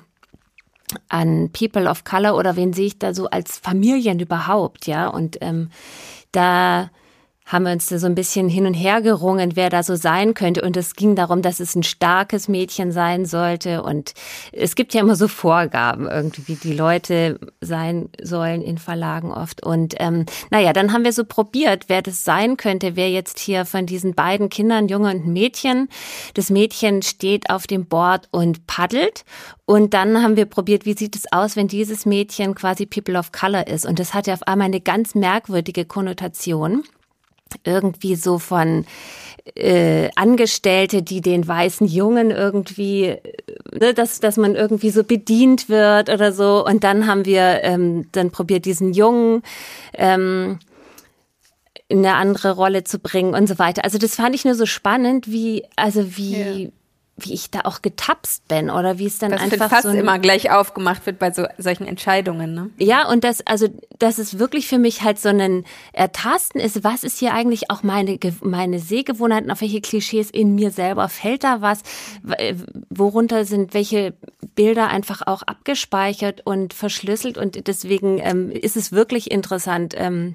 An 1.08 1.50
People 1.52 1.88
of 1.88 2.04
Color 2.04 2.36
oder 2.36 2.56
wen 2.56 2.72
sehe 2.72 2.86
ich 2.86 2.98
da 2.98 3.14
so 3.14 3.28
als 3.28 3.58
Familien 3.58 4.20
überhaupt, 4.20 4.86
ja? 4.86 5.08
Und 5.08 5.38
ähm, 5.40 5.70
da 6.32 6.90
haben 7.52 7.64
wir 7.64 7.72
uns 7.72 7.88
so 7.88 8.06
ein 8.06 8.14
bisschen 8.14 8.48
hin 8.48 8.66
und 8.66 8.72
her 8.72 9.02
gerungen, 9.02 9.56
wer 9.56 9.68
da 9.68 9.82
so 9.82 9.94
sein 9.94 10.32
könnte. 10.32 10.62
Und 10.62 10.76
es 10.76 10.94
ging 10.94 11.14
darum, 11.14 11.42
dass 11.42 11.60
es 11.60 11.74
ein 11.74 11.82
starkes 11.82 12.48
Mädchen 12.48 12.92
sein 12.92 13.26
sollte. 13.26 13.82
Und 13.82 14.14
es 14.52 14.74
gibt 14.74 14.94
ja 14.94 15.02
immer 15.02 15.16
so 15.16 15.28
Vorgaben 15.28 16.08
irgendwie, 16.08 16.48
wie 16.48 16.54
die 16.54 16.72
Leute 16.72 17.38
sein 17.60 18.08
sollen 18.22 18.62
in 18.62 18.78
Verlagen 18.78 19.30
oft. 19.30 19.64
Und 19.64 19.94
ähm, 19.98 20.24
naja, 20.50 20.72
dann 20.72 20.92
haben 20.92 21.04
wir 21.04 21.12
so 21.12 21.24
probiert, 21.24 21.84
wer 21.88 22.00
das 22.00 22.24
sein 22.24 22.56
könnte, 22.56 22.96
wer 22.96 23.10
jetzt 23.10 23.38
hier 23.38 23.66
von 23.66 23.84
diesen 23.84 24.14
beiden 24.14 24.48
Kindern, 24.48 24.88
Junge 24.88 25.10
und 25.10 25.26
Mädchen. 25.26 25.88
Das 26.32 26.48
Mädchen 26.48 27.02
steht 27.02 27.50
auf 27.50 27.66
dem 27.66 27.84
Board 27.84 28.28
und 28.30 28.66
paddelt. 28.66 29.24
Und 29.66 29.92
dann 29.92 30.22
haben 30.22 30.36
wir 30.36 30.46
probiert, 30.46 30.86
wie 30.86 30.96
sieht 30.96 31.16
es 31.16 31.30
aus, 31.32 31.56
wenn 31.56 31.68
dieses 31.68 32.06
Mädchen 32.06 32.54
quasi 32.54 32.86
People 32.86 33.18
of 33.18 33.30
Color 33.30 33.66
ist. 33.66 33.84
Und 33.84 33.98
das 33.98 34.14
hat 34.14 34.26
ja 34.26 34.34
auf 34.34 34.46
einmal 34.46 34.66
eine 34.66 34.80
ganz 34.80 35.14
merkwürdige 35.14 35.84
Konnotation 35.84 36.84
irgendwie 37.64 38.16
so 38.16 38.38
von 38.38 38.84
äh, 39.54 40.10
Angestellte, 40.14 41.02
die 41.02 41.20
den 41.20 41.46
weißen 41.46 41.86
Jungen 41.86 42.30
irgendwie, 42.30 43.16
ne, 43.72 43.94
dass, 43.94 44.20
dass 44.20 44.36
man 44.36 44.54
irgendwie 44.54 44.90
so 44.90 45.04
bedient 45.04 45.68
wird 45.68 46.10
oder 46.10 46.32
so. 46.32 46.64
Und 46.64 46.84
dann 46.84 47.06
haben 47.06 47.24
wir 47.24 47.60
ähm, 47.62 48.08
dann 48.12 48.30
probiert, 48.30 48.64
diesen 48.64 48.92
Jungen 48.92 49.42
ähm, 49.94 50.58
in 51.88 51.98
eine 51.98 52.14
andere 52.14 52.52
Rolle 52.52 52.84
zu 52.84 52.98
bringen 52.98 53.34
und 53.34 53.48
so 53.48 53.58
weiter. 53.58 53.84
Also 53.84 53.98
das 53.98 54.14
fand 54.14 54.34
ich 54.34 54.44
nur 54.44 54.54
so 54.54 54.66
spannend, 54.66 55.30
wie, 55.30 55.64
also 55.76 56.16
wie, 56.16 56.62
ja 56.64 56.70
wie 57.16 57.34
ich 57.34 57.50
da 57.50 57.60
auch 57.64 57.82
getapst 57.82 58.48
bin 58.48 58.70
oder 58.70 58.98
wie 58.98 59.06
es 59.06 59.18
dann 59.18 59.32
das 59.32 59.42
einfach 59.42 59.68
fast 59.68 59.82
so 59.82 59.90
immer 59.90 60.18
gleich 60.18 60.50
aufgemacht 60.50 61.04
wird 61.04 61.18
bei 61.18 61.30
so 61.30 61.46
solchen 61.58 61.86
Entscheidungen, 61.86 62.54
ne? 62.54 62.70
Ja, 62.78 63.08
und 63.08 63.22
das 63.22 63.46
also 63.46 63.68
das 63.98 64.18
ist 64.18 64.38
wirklich 64.38 64.66
für 64.66 64.78
mich 64.78 65.02
halt 65.02 65.18
so 65.18 65.28
ein 65.28 65.64
Ertasten 65.92 66.60
ist, 66.60 66.84
was 66.84 67.04
ist 67.04 67.18
hier 67.18 67.34
eigentlich 67.34 67.70
auch 67.70 67.82
meine 67.82 68.18
meine 68.40 68.78
Sehgewohnheiten, 68.78 69.50
auf 69.50 69.60
welche 69.60 69.82
Klischees 69.82 70.30
in 70.30 70.54
mir 70.54 70.70
selber 70.70 71.08
fällt 71.08 71.44
da 71.44 71.60
was, 71.60 71.82
worunter 72.88 73.44
sind 73.44 73.74
welche 73.74 74.14
Bilder 74.54 74.88
einfach 74.88 75.22
auch 75.26 75.42
abgespeichert 75.42 76.40
und 76.44 76.72
verschlüsselt 76.72 77.36
und 77.36 77.66
deswegen 77.66 78.18
ähm, 78.18 78.50
ist 78.50 78.76
es 78.76 78.90
wirklich 78.90 79.30
interessant 79.30 79.94
ähm, 79.96 80.34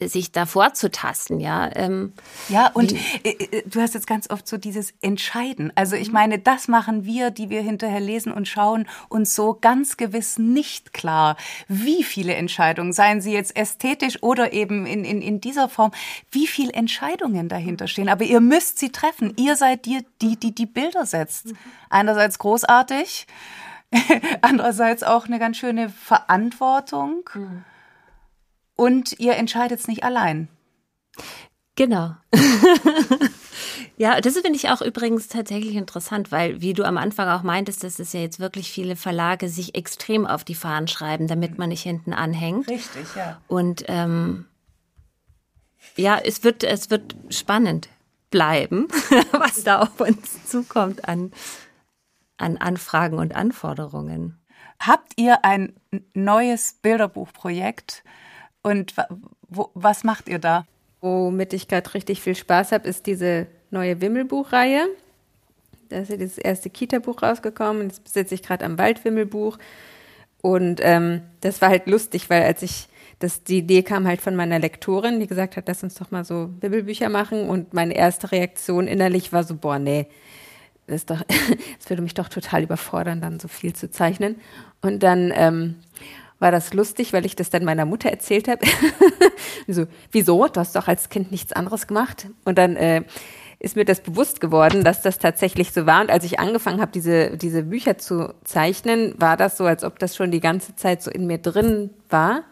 sich 0.00 0.32
da 0.32 0.46
vorzutasten, 0.46 1.38
ja. 1.38 1.70
Ähm, 1.74 2.12
ja, 2.48 2.68
und 2.68 2.92
äh, 3.24 3.30
äh, 3.30 3.62
du 3.66 3.80
hast 3.80 3.94
jetzt 3.94 4.06
ganz 4.06 4.30
oft 4.30 4.48
so 4.48 4.56
dieses 4.56 4.94
Entscheiden. 5.00 5.72
Also 5.74 5.96
ich 5.96 6.10
meine, 6.10 6.38
das 6.38 6.66
machen 6.68 7.04
wir, 7.04 7.30
die 7.30 7.50
wir 7.50 7.62
hinterher 7.62 8.00
lesen 8.00 8.32
und 8.32 8.48
schauen, 8.48 8.88
uns 9.08 9.34
so 9.34 9.56
ganz 9.60 9.96
gewiss 9.96 10.38
nicht 10.38 10.92
klar, 10.92 11.36
wie 11.68 12.04
viele 12.04 12.34
Entscheidungen, 12.34 12.92
seien 12.92 13.20
sie 13.20 13.32
jetzt 13.32 13.56
ästhetisch 13.56 14.22
oder 14.22 14.52
eben 14.52 14.86
in, 14.86 15.04
in, 15.04 15.22
in 15.22 15.40
dieser 15.40 15.68
Form, 15.68 15.92
wie 16.30 16.46
viele 16.46 16.72
Entscheidungen 16.72 17.48
dahinter 17.48 17.86
stehen. 17.86 18.08
Aber 18.08 18.24
ihr 18.24 18.40
müsst 18.40 18.78
sie 18.78 18.90
treffen. 18.90 19.34
Ihr 19.36 19.56
seid 19.56 19.84
die, 19.84 20.04
die, 20.20 20.36
die, 20.36 20.54
die 20.54 20.66
Bilder 20.66 21.06
setzt. 21.06 21.46
Mhm. 21.46 21.56
Einerseits 21.90 22.38
großartig, 22.38 23.26
andererseits 24.40 25.02
auch 25.02 25.26
eine 25.26 25.38
ganz 25.38 25.58
schöne 25.58 25.90
Verantwortung. 25.90 27.28
Mhm 27.34 27.64
und 28.76 29.18
ihr 29.18 29.34
entscheidet 29.34 29.80
es 29.80 29.88
nicht 29.88 30.04
allein. 30.04 30.48
Genau. 31.74 32.14
ja, 33.96 34.20
das 34.20 34.34
finde 34.34 34.56
ich 34.56 34.68
auch 34.68 34.82
übrigens 34.82 35.28
tatsächlich 35.28 35.74
interessant, 35.74 36.30
weil, 36.30 36.60
wie 36.60 36.74
du 36.74 36.84
am 36.84 36.98
Anfang 36.98 37.28
auch 37.28 37.42
meintest, 37.42 37.82
dass 37.82 37.98
es 37.98 38.12
ja 38.12 38.20
jetzt 38.20 38.40
wirklich 38.40 38.70
viele 38.70 38.94
Verlage 38.94 39.48
sich 39.48 39.74
extrem 39.74 40.26
auf 40.26 40.44
die 40.44 40.54
Fahnen 40.54 40.86
schreiben, 40.86 41.28
damit 41.28 41.58
man 41.58 41.70
nicht 41.70 41.82
hinten 41.82 42.12
anhängt. 42.12 42.68
Richtig, 42.68 43.06
ja. 43.16 43.40
Und 43.48 43.84
ähm, 43.88 44.46
ja, 45.96 46.18
es 46.18 46.44
wird, 46.44 46.62
es 46.62 46.90
wird 46.90 47.16
spannend 47.30 47.88
bleiben, 48.30 48.88
was 49.32 49.64
da 49.64 49.80
auf 49.80 50.00
uns 50.00 50.44
zukommt 50.46 51.08
an, 51.08 51.32
an 52.36 52.58
Anfragen 52.58 53.18
und 53.18 53.34
Anforderungen. 53.34 54.38
Habt 54.78 55.12
ihr 55.16 55.44
ein 55.44 55.74
neues 56.12 56.74
Bilderbuchprojekt? 56.82 58.02
Und 58.62 58.94
wo, 59.48 59.70
was 59.74 60.04
macht 60.04 60.28
ihr 60.28 60.38
da? 60.38 60.66
Womit 61.00 61.52
ich 61.52 61.68
gerade 61.68 61.92
richtig 61.94 62.22
viel 62.22 62.36
Spaß 62.36 62.72
habe, 62.72 62.88
ist 62.88 63.06
diese 63.06 63.46
neue 63.70 64.00
Wimmelbuchreihe. 64.00 64.86
Da 65.88 65.98
ist 65.98 66.10
ja 66.10 66.16
das 66.16 66.38
erste 66.38 66.70
Kita-Buch 66.70 67.22
rausgekommen. 67.22 67.88
Jetzt 67.88 68.12
sitze 68.12 68.34
ich 68.34 68.42
gerade 68.42 68.64
am 68.64 68.78
Waldwimmelbuch. 68.78 69.58
Und 70.40 70.80
ähm, 70.82 71.22
das 71.40 71.60
war 71.60 71.68
halt 71.68 71.86
lustig, 71.86 72.30
weil 72.30 72.42
als 72.42 72.62
ich 72.62 72.88
das, 73.18 73.44
die 73.44 73.58
Idee 73.58 73.82
kam 73.82 74.06
halt 74.06 74.20
von 74.20 74.34
meiner 74.34 74.58
Lektorin, 74.58 75.20
die 75.20 75.28
gesagt 75.28 75.56
hat, 75.56 75.68
lass 75.68 75.82
uns 75.84 75.94
doch 75.94 76.10
mal 76.10 76.24
so 76.24 76.48
Bibelbücher 76.60 77.08
machen. 77.08 77.48
Und 77.48 77.72
meine 77.72 77.94
erste 77.94 78.32
Reaktion 78.32 78.88
innerlich 78.88 79.32
war 79.32 79.44
so, 79.44 79.54
boah, 79.54 79.78
nee, 79.78 80.06
das, 80.86 81.06
doch, 81.06 81.22
das 81.78 81.88
würde 81.88 82.02
mich 82.02 82.14
doch 82.14 82.28
total 82.28 82.64
überfordern, 82.64 83.20
dann 83.20 83.38
so 83.38 83.48
viel 83.48 83.74
zu 83.74 83.90
zeichnen. 83.90 84.36
Und 84.80 85.02
dann 85.02 85.32
ähm, 85.34 85.76
war 86.42 86.50
das 86.50 86.74
lustig, 86.74 87.12
weil 87.12 87.24
ich 87.24 87.36
das 87.36 87.50
dann 87.50 87.64
meiner 87.64 87.86
Mutter 87.86 88.10
erzählt 88.10 88.48
habe. 88.48 88.66
so, 89.68 89.86
wieso? 90.10 90.48
Du 90.48 90.60
hast 90.60 90.74
doch 90.76 90.88
als 90.88 91.08
Kind 91.08 91.30
nichts 91.30 91.52
anderes 91.52 91.86
gemacht. 91.86 92.26
Und 92.44 92.58
dann 92.58 92.76
äh, 92.76 93.02
ist 93.60 93.76
mir 93.76 93.84
das 93.84 94.00
bewusst 94.00 94.40
geworden, 94.40 94.82
dass 94.82 95.02
das 95.02 95.20
tatsächlich 95.20 95.72
so 95.72 95.86
war. 95.86 96.00
Und 96.00 96.10
als 96.10 96.24
ich 96.24 96.40
angefangen 96.40 96.80
habe, 96.80 96.90
diese, 96.90 97.36
diese 97.36 97.62
Bücher 97.62 97.96
zu 97.96 98.34
zeichnen, 98.42 99.14
war 99.18 99.36
das 99.36 99.56
so, 99.56 99.64
als 99.64 99.84
ob 99.84 100.00
das 100.00 100.16
schon 100.16 100.32
die 100.32 100.40
ganze 100.40 100.74
Zeit 100.74 101.00
so 101.00 101.12
in 101.12 101.28
mir 101.28 101.38
drin 101.38 101.90
war. 102.10 102.42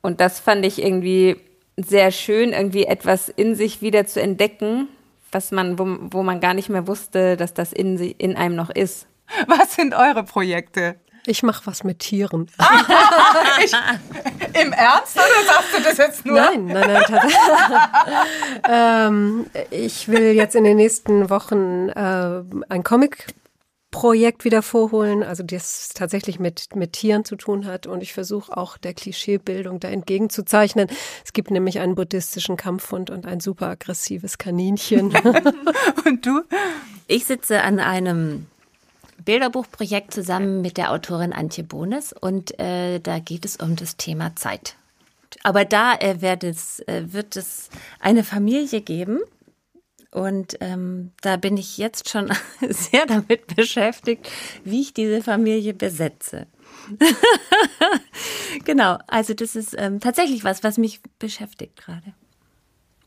Und 0.00 0.20
das 0.20 0.40
fand 0.40 0.66
ich 0.66 0.82
irgendwie 0.82 1.36
sehr 1.76 2.10
schön, 2.10 2.52
irgendwie 2.52 2.86
etwas 2.86 3.28
in 3.28 3.54
sich 3.54 3.82
wieder 3.82 4.04
zu 4.06 4.20
entdecken, 4.20 4.88
was 5.30 5.52
man, 5.52 5.78
wo, 5.78 5.96
wo 6.10 6.24
man 6.24 6.40
gar 6.40 6.54
nicht 6.54 6.68
mehr 6.68 6.88
wusste, 6.88 7.36
dass 7.36 7.54
das 7.54 7.72
in, 7.72 7.98
in 7.98 8.34
einem 8.34 8.56
noch 8.56 8.70
ist. 8.70 9.06
Was 9.46 9.76
sind 9.76 9.94
eure 9.94 10.24
Projekte? 10.24 10.96
Ich 11.26 11.42
mache 11.42 11.66
was 11.66 11.84
mit 11.84 11.98
Tieren. 12.00 12.50
ich, 13.64 13.72
Im 14.60 14.72
Ernst 14.72 15.16
oder 15.16 15.44
sagst 15.46 15.76
du 15.76 15.82
das 15.82 15.98
jetzt 15.98 16.26
nur? 16.26 16.36
Nein, 16.36 16.66
nein, 16.66 17.04
nein. 17.08 17.30
ähm, 18.68 19.46
ich 19.70 20.08
will 20.08 20.32
jetzt 20.32 20.54
in 20.54 20.64
den 20.64 20.76
nächsten 20.76 21.30
Wochen 21.30 21.88
äh, 21.90 22.42
ein 22.68 22.82
Comic 22.84 23.26
Projekt 23.90 24.44
wieder 24.44 24.62
vorholen, 24.62 25.24
also 25.24 25.42
das 25.42 25.90
tatsächlich 25.94 26.38
mit, 26.38 26.76
mit 26.76 26.92
Tieren 26.92 27.24
zu 27.24 27.34
tun 27.34 27.66
hat. 27.66 27.86
Und 27.86 28.02
ich 28.02 28.12
versuche 28.12 28.56
auch 28.56 28.78
der 28.78 28.94
Klischeebildung 28.94 29.80
da 29.80 29.88
entgegenzuzeichnen. 29.88 30.88
Es 31.24 31.32
gibt 31.32 31.50
nämlich 31.50 31.80
einen 31.80 31.96
buddhistischen 31.96 32.56
Kampfhund 32.56 33.10
und 33.10 33.26
ein 33.26 33.40
super 33.40 33.66
aggressives 33.66 34.38
Kaninchen. 34.38 35.12
und 36.06 36.24
du? 36.24 36.42
Ich 37.08 37.24
sitze 37.24 37.62
an 37.62 37.80
einem 37.80 38.46
Bilderbuchprojekt 39.30 40.12
zusammen 40.12 40.60
mit 40.60 40.76
der 40.76 40.90
Autorin 40.90 41.32
Antje 41.32 41.62
Bones 41.62 42.12
und 42.12 42.58
äh, 42.58 42.98
da 42.98 43.20
geht 43.20 43.44
es 43.44 43.58
um 43.58 43.76
das 43.76 43.96
Thema 43.96 44.34
Zeit. 44.34 44.74
Aber 45.44 45.64
da 45.64 45.94
äh, 45.94 46.20
wird, 46.20 46.42
es, 46.42 46.80
äh, 46.88 47.04
wird 47.12 47.36
es 47.36 47.70
eine 48.00 48.24
Familie 48.24 48.80
geben, 48.80 49.20
und 50.12 50.56
ähm, 50.60 51.12
da 51.20 51.36
bin 51.36 51.56
ich 51.56 51.78
jetzt 51.78 52.08
schon 52.08 52.32
sehr 52.68 53.06
damit 53.06 53.54
beschäftigt, 53.54 54.28
wie 54.64 54.80
ich 54.80 54.94
diese 54.94 55.22
Familie 55.22 55.74
besetze. 55.74 56.48
genau, 58.64 58.98
also 59.06 59.32
das 59.34 59.54
ist 59.54 59.76
ähm, 59.78 60.00
tatsächlich 60.00 60.42
was, 60.42 60.64
was 60.64 60.76
mich 60.76 61.00
beschäftigt 61.20 61.76
gerade. 61.76 62.14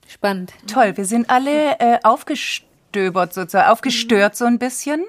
Spannend. 0.07 0.53
Toll, 0.67 0.95
wir 0.95 1.03
sind 1.03 1.29
alle 1.29 1.77
äh, 1.79 1.99
aufgestöbert 2.03 3.33
sozusagen, 3.33 3.69
aufgestört 3.69 4.37
so 4.37 4.45
ein 4.45 4.57
bisschen. 4.57 5.03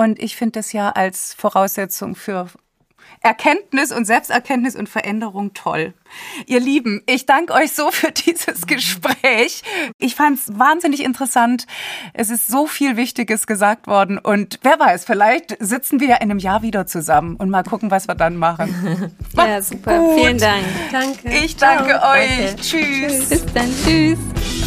Und 0.00 0.18
ich 0.18 0.34
finde 0.34 0.52
das 0.52 0.72
ja 0.72 0.88
als 0.88 1.34
Voraussetzung 1.34 2.14
für 2.14 2.48
Erkenntnis 3.20 3.92
und 3.92 4.06
Selbsterkenntnis 4.06 4.74
und 4.74 4.88
Veränderung 4.88 5.52
toll. 5.52 5.92
Ihr 6.46 6.58
Lieben, 6.58 7.02
ich 7.04 7.26
danke 7.26 7.52
euch 7.52 7.72
so 7.72 7.90
für 7.90 8.10
dieses 8.10 8.66
Gespräch. 8.66 9.62
Ich 9.98 10.14
fand 10.14 10.38
es 10.38 10.58
wahnsinnig 10.58 11.04
interessant. 11.04 11.66
Es 12.14 12.30
ist 12.30 12.46
so 12.46 12.66
viel 12.66 12.96
Wichtiges 12.96 13.46
gesagt 13.46 13.88
worden 13.88 14.16
und 14.16 14.58
wer 14.62 14.80
weiß, 14.80 15.04
vielleicht 15.04 15.54
sitzen 15.60 16.00
wir 16.00 16.08
ja 16.08 16.16
in 16.16 16.30
einem 16.30 16.38
Jahr 16.38 16.62
wieder 16.62 16.86
zusammen 16.86 17.36
und 17.36 17.50
mal 17.50 17.62
gucken, 17.62 17.90
was 17.90 18.08
wir 18.08 18.14
dann 18.14 18.36
machen. 18.36 19.12
ja, 19.36 19.60
super. 19.60 19.98
Gut. 19.98 20.18
Vielen 20.18 20.38
Dank. 20.38 20.64
Danke. 20.90 21.28
Ich 21.44 21.56
danke 21.56 21.90
Ciao. 21.90 22.12
euch. 22.14 22.46
Danke. 22.46 22.62
Tschüss. 22.62 23.28
Bis 23.28 23.44
dann. 23.52 23.70
Tschüss. 23.84 24.59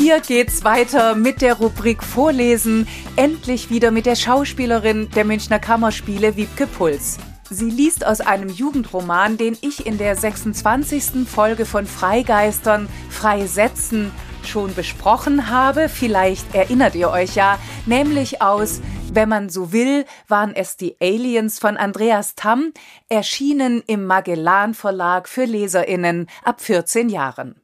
Hier 0.00 0.20
geht's 0.20 0.64
weiter 0.64 1.14
mit 1.14 1.42
der 1.42 1.58
Rubrik 1.58 2.02
Vorlesen. 2.02 2.88
Endlich 3.16 3.68
wieder 3.68 3.90
mit 3.90 4.06
der 4.06 4.16
Schauspielerin 4.16 5.10
der 5.10 5.26
Münchner 5.26 5.58
Kammerspiele 5.58 6.36
Wiebke 6.36 6.66
Puls. 6.66 7.18
Sie 7.50 7.68
liest 7.68 8.06
aus 8.06 8.22
einem 8.22 8.48
Jugendroman, 8.48 9.36
den 9.36 9.58
ich 9.60 9.84
in 9.84 9.98
der 9.98 10.16
26. 10.16 11.28
Folge 11.28 11.66
von 11.66 11.84
Freigeistern 11.84 12.88
Freisetzen 13.10 14.10
schon 14.42 14.74
besprochen 14.74 15.50
habe. 15.50 15.90
Vielleicht 15.90 16.54
erinnert 16.54 16.94
ihr 16.94 17.10
euch 17.10 17.34
ja, 17.34 17.58
nämlich 17.84 18.40
aus 18.40 18.80
Wenn 19.12 19.28
man 19.28 19.50
so 19.50 19.70
will, 19.70 20.06
waren 20.28 20.54
es 20.54 20.78
die 20.78 20.96
Aliens 21.02 21.58
von 21.58 21.76
Andreas 21.76 22.36
Tamm, 22.36 22.72
erschienen 23.10 23.82
im 23.86 24.06
Magellan 24.06 24.72
Verlag 24.72 25.28
für 25.28 25.44
Leserinnen 25.44 26.26
ab 26.42 26.62
14 26.62 27.10
Jahren 27.10 27.60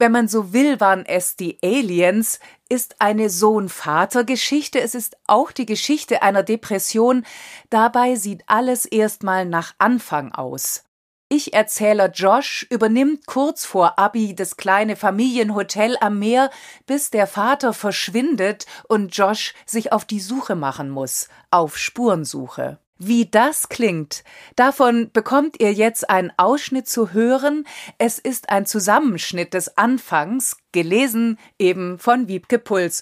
wenn 0.00 0.12
man 0.12 0.28
so 0.28 0.52
will, 0.52 0.80
waren 0.80 1.04
es 1.04 1.36
die 1.36 1.58
Aliens, 1.62 2.40
ist 2.68 2.96
eine 3.00 3.28
Sohn-Vater-Geschichte. 3.28 4.80
Es 4.80 4.94
ist 4.94 5.16
auch 5.26 5.52
die 5.52 5.66
Geschichte 5.66 6.22
einer 6.22 6.42
Depression. 6.42 7.24
Dabei 7.68 8.14
sieht 8.14 8.42
alles 8.46 8.86
erstmal 8.86 9.44
nach 9.44 9.74
Anfang 9.78 10.32
aus. 10.32 10.84
Ich-Erzähler 11.28 12.10
Josh 12.10 12.66
übernimmt 12.70 13.26
kurz 13.26 13.64
vor 13.64 13.98
Abi 14.00 14.34
das 14.34 14.56
kleine 14.56 14.96
Familienhotel 14.96 15.96
am 16.00 16.18
Meer, 16.18 16.50
bis 16.86 17.10
der 17.10 17.28
Vater 17.28 17.72
verschwindet 17.72 18.66
und 18.88 19.16
Josh 19.16 19.54
sich 19.64 19.92
auf 19.92 20.04
die 20.04 20.18
Suche 20.18 20.56
machen 20.56 20.90
muss, 20.90 21.28
auf 21.50 21.78
Spurensuche. 21.78 22.78
Wie 23.02 23.24
das 23.24 23.70
klingt, 23.70 24.24
davon 24.56 25.10
bekommt 25.10 25.58
ihr 25.58 25.72
jetzt 25.72 26.10
einen 26.10 26.30
Ausschnitt 26.36 26.86
zu 26.86 27.14
hören. 27.14 27.66
Es 27.96 28.18
ist 28.18 28.50
ein 28.50 28.66
Zusammenschnitt 28.66 29.54
des 29.54 29.78
Anfangs, 29.78 30.58
gelesen 30.72 31.38
eben 31.58 31.98
von 31.98 32.28
Wiebke 32.28 32.58
Puls. 32.58 33.00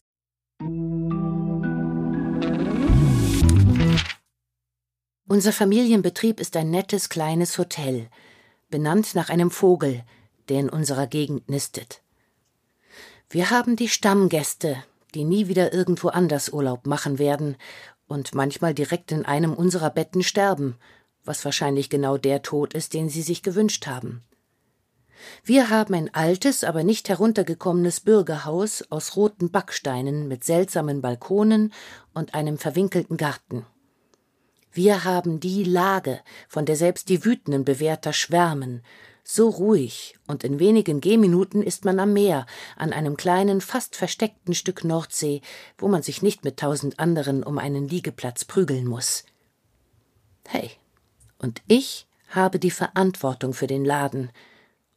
Unser 5.27 5.53
Familienbetrieb 5.53 6.39
ist 6.39 6.57
ein 6.57 6.71
nettes 6.71 7.09
kleines 7.09 7.59
Hotel, 7.59 8.09
benannt 8.71 9.17
nach 9.17 9.31
einem 9.31 9.51
Vogel, 9.51 10.05
der 10.49 10.61
in 10.61 10.69
unserer 10.71 11.09
Gegend 11.09 11.49
nistet. 11.51 12.03
Wir 13.29 13.51
haben 13.51 13.75
die 13.75 13.89
Stammgäste, 13.89 14.77
die 15.17 15.25
nie 15.25 15.49
wieder 15.49 15.73
irgendwo 15.73 16.09
anders 16.09 16.51
Urlaub 16.51 16.87
machen 16.87 17.19
werden 17.19 17.57
und 18.09 18.35
manchmal 18.35 18.75
direkt 18.75 19.13
in 19.13 19.25
einem 19.25 19.55
unserer 19.55 19.91
Betten 19.91 20.23
sterben, 20.23 20.77
was 21.25 21.45
wahrscheinlich 21.45 21.91
genau 21.91 22.17
der 22.17 22.43
Tod 22.43 22.75
ist, 22.75 22.95
den 22.95 23.09
sie 23.09 23.23
sich 23.23 23.43
gewünscht 23.43 23.87
haben. 23.87 24.25
Wir 25.45 25.71
haben 25.71 25.95
ein 25.95 26.15
altes, 26.15 26.65
aber 26.65 26.85
nicht 26.85 27.09
heruntergekommenes 27.09 28.01
Bürgerhaus 28.01 28.85
aus 28.91 29.17
roten 29.17 29.51
Backsteinen 29.51 30.29
mit 30.29 30.45
seltsamen 30.45 31.03
Balkonen 31.03 31.73
und 32.15 32.35
einem 32.35 32.59
verwinkelten 32.59 33.17
Garten. 33.17 33.67
Wir 34.73 35.05
haben 35.05 35.41
die 35.41 35.65
Lage, 35.65 36.21
von 36.49 36.67
der 36.67 36.77
selbst 36.77 37.09
die 37.09 37.25
Wütenden 37.25 37.65
Bewährter 37.65 38.13
schwärmen, 38.13 38.83
so 39.31 39.51
ruhig, 39.51 40.17
und 40.27 40.43
in 40.43 40.59
wenigen 40.59 41.03
Gehminuten 41.03 41.63
ist 41.63 41.85
man 41.85 42.01
am 42.01 42.15
Meer, 42.15 42.47
an 42.77 42.95
einem 42.95 43.19
kleinen, 43.19 43.61
fast 43.61 43.95
versteckten 43.95 44.55
Stück 44.55 44.85
Nordsee, 44.85 45.43
wo 45.77 45.87
man 45.87 46.03
sich 46.03 46.23
nicht 46.23 46.45
mit 46.45 46.57
tausend 46.57 46.99
anderen 46.99 47.43
um 47.43 47.59
einen 47.59 47.89
Liegeplatz 47.89 48.47
prügeln 48.47 48.87
muss. 48.87 49.25
Hey, 50.47 50.71
und 51.39 51.61
ich 51.69 52.07
habe 52.29 52.59
die 52.59 52.71
Verantwortung 52.71 53.53
für 53.53 53.67
den 53.67 53.85
Laden, 53.85 54.31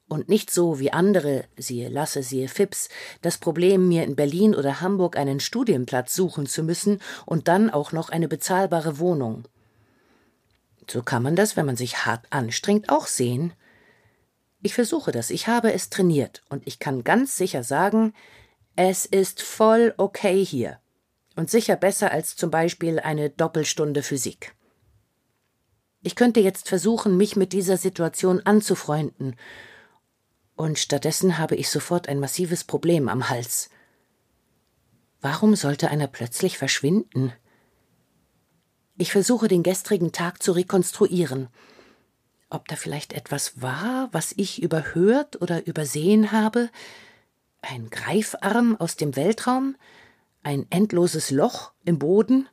und 0.08 0.30
nicht 0.30 0.50
so 0.50 0.80
wie 0.80 0.94
andere, 0.94 1.44
siehe 1.58 1.90
Lasse, 1.90 2.24
siehe 2.24 2.48
Fips, 2.48 2.88
das 3.22 3.38
Problem, 3.38 3.90
mir 3.90 4.06
in 4.06 4.16
Berlin 4.16 4.56
oder 4.56 4.80
Hamburg 4.80 5.18
einen 5.18 5.42
Studienplatz 5.42 6.16
suchen 6.16 6.48
zu 6.48 6.64
müssen 6.64 7.02
und 7.26 7.50
dann 7.50 7.70
auch 7.70 7.92
noch 7.92 8.10
eine 8.10 8.30
bezahlbare 8.30 8.98
Wohnung. 8.98 9.44
So 10.90 11.02
kann 11.02 11.22
man 11.22 11.36
das, 11.36 11.58
wenn 11.58 11.66
man 11.66 11.78
sich 11.78 12.06
hart 12.06 12.26
anstrengt, 12.30 12.90
auch 12.90 13.08
sehen. 13.08 13.54
Ich 14.62 14.74
versuche 14.74 15.12
das, 15.12 15.30
ich 15.30 15.48
habe 15.48 15.74
es 15.74 15.90
trainiert 15.90 16.44
und 16.50 16.66
ich 16.68 16.80
kann 16.80 17.04
ganz 17.04 17.36
sicher 17.36 17.64
sagen, 17.64 18.14
es 18.76 19.06
ist 19.06 19.42
voll 19.42 19.94
okay 19.98 20.44
hier 20.46 20.80
und 21.36 21.50
sicher 21.50 21.76
besser 21.76 22.12
als 22.12 22.36
zum 22.36 22.52
Beispiel 22.52 23.00
eine 23.00 23.30
Doppelstunde 23.30 24.04
Physik. 24.04 24.54
Ich 26.04 26.16
könnte 26.16 26.40
jetzt 26.40 26.68
versuchen, 26.68 27.18
mich 27.18 27.36
mit 27.36 27.54
dieser 27.54 27.78
Situation 27.78 28.42
anzufreunden, 28.46 29.36
und 30.56 30.78
stattdessen 30.78 31.40
habe 31.40 31.56
ich 31.56 31.70
sofort 31.70 32.08
ein 32.08 32.20
massives 32.20 32.64
Problem 32.64 33.10
am 33.10 33.30
Hals. 33.30 33.72
Warum 35.20 35.56
sollte 35.56 35.90
einer 35.90 36.06
plötzlich 36.06 36.60
verschwinden? 36.60 37.34
Ich 38.96 39.12
versuche 39.12 39.48
den 39.48 39.64
gestrigen 39.64 40.12
Tag 40.12 40.44
zu 40.44 40.52
rekonstruieren, 40.52 41.48
ob 42.52 42.68
da 42.68 42.76
vielleicht 42.76 43.14
etwas 43.14 43.62
war, 43.62 44.10
was 44.12 44.34
ich 44.36 44.62
überhört 44.62 45.42
oder 45.42 45.66
übersehen 45.66 46.32
habe? 46.32 46.70
Ein 47.62 47.90
Greifarm 47.90 48.76
aus 48.78 48.96
dem 48.96 49.16
Weltraum? 49.16 49.76
Ein 50.44 50.66
endloses 50.70 51.32
Loch 51.32 51.72
im 51.86 52.00
Boden? 52.00 52.48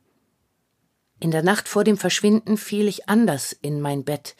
In 1.19 1.31
der 1.31 1.43
Nacht 1.43 1.67
vor 1.67 1.83
dem 1.83 1.97
Verschwinden 1.97 2.57
fiel 2.57 2.87
ich 2.87 3.09
anders 3.09 3.51
in 3.51 3.81
mein 3.81 4.03
Bett 4.03 4.35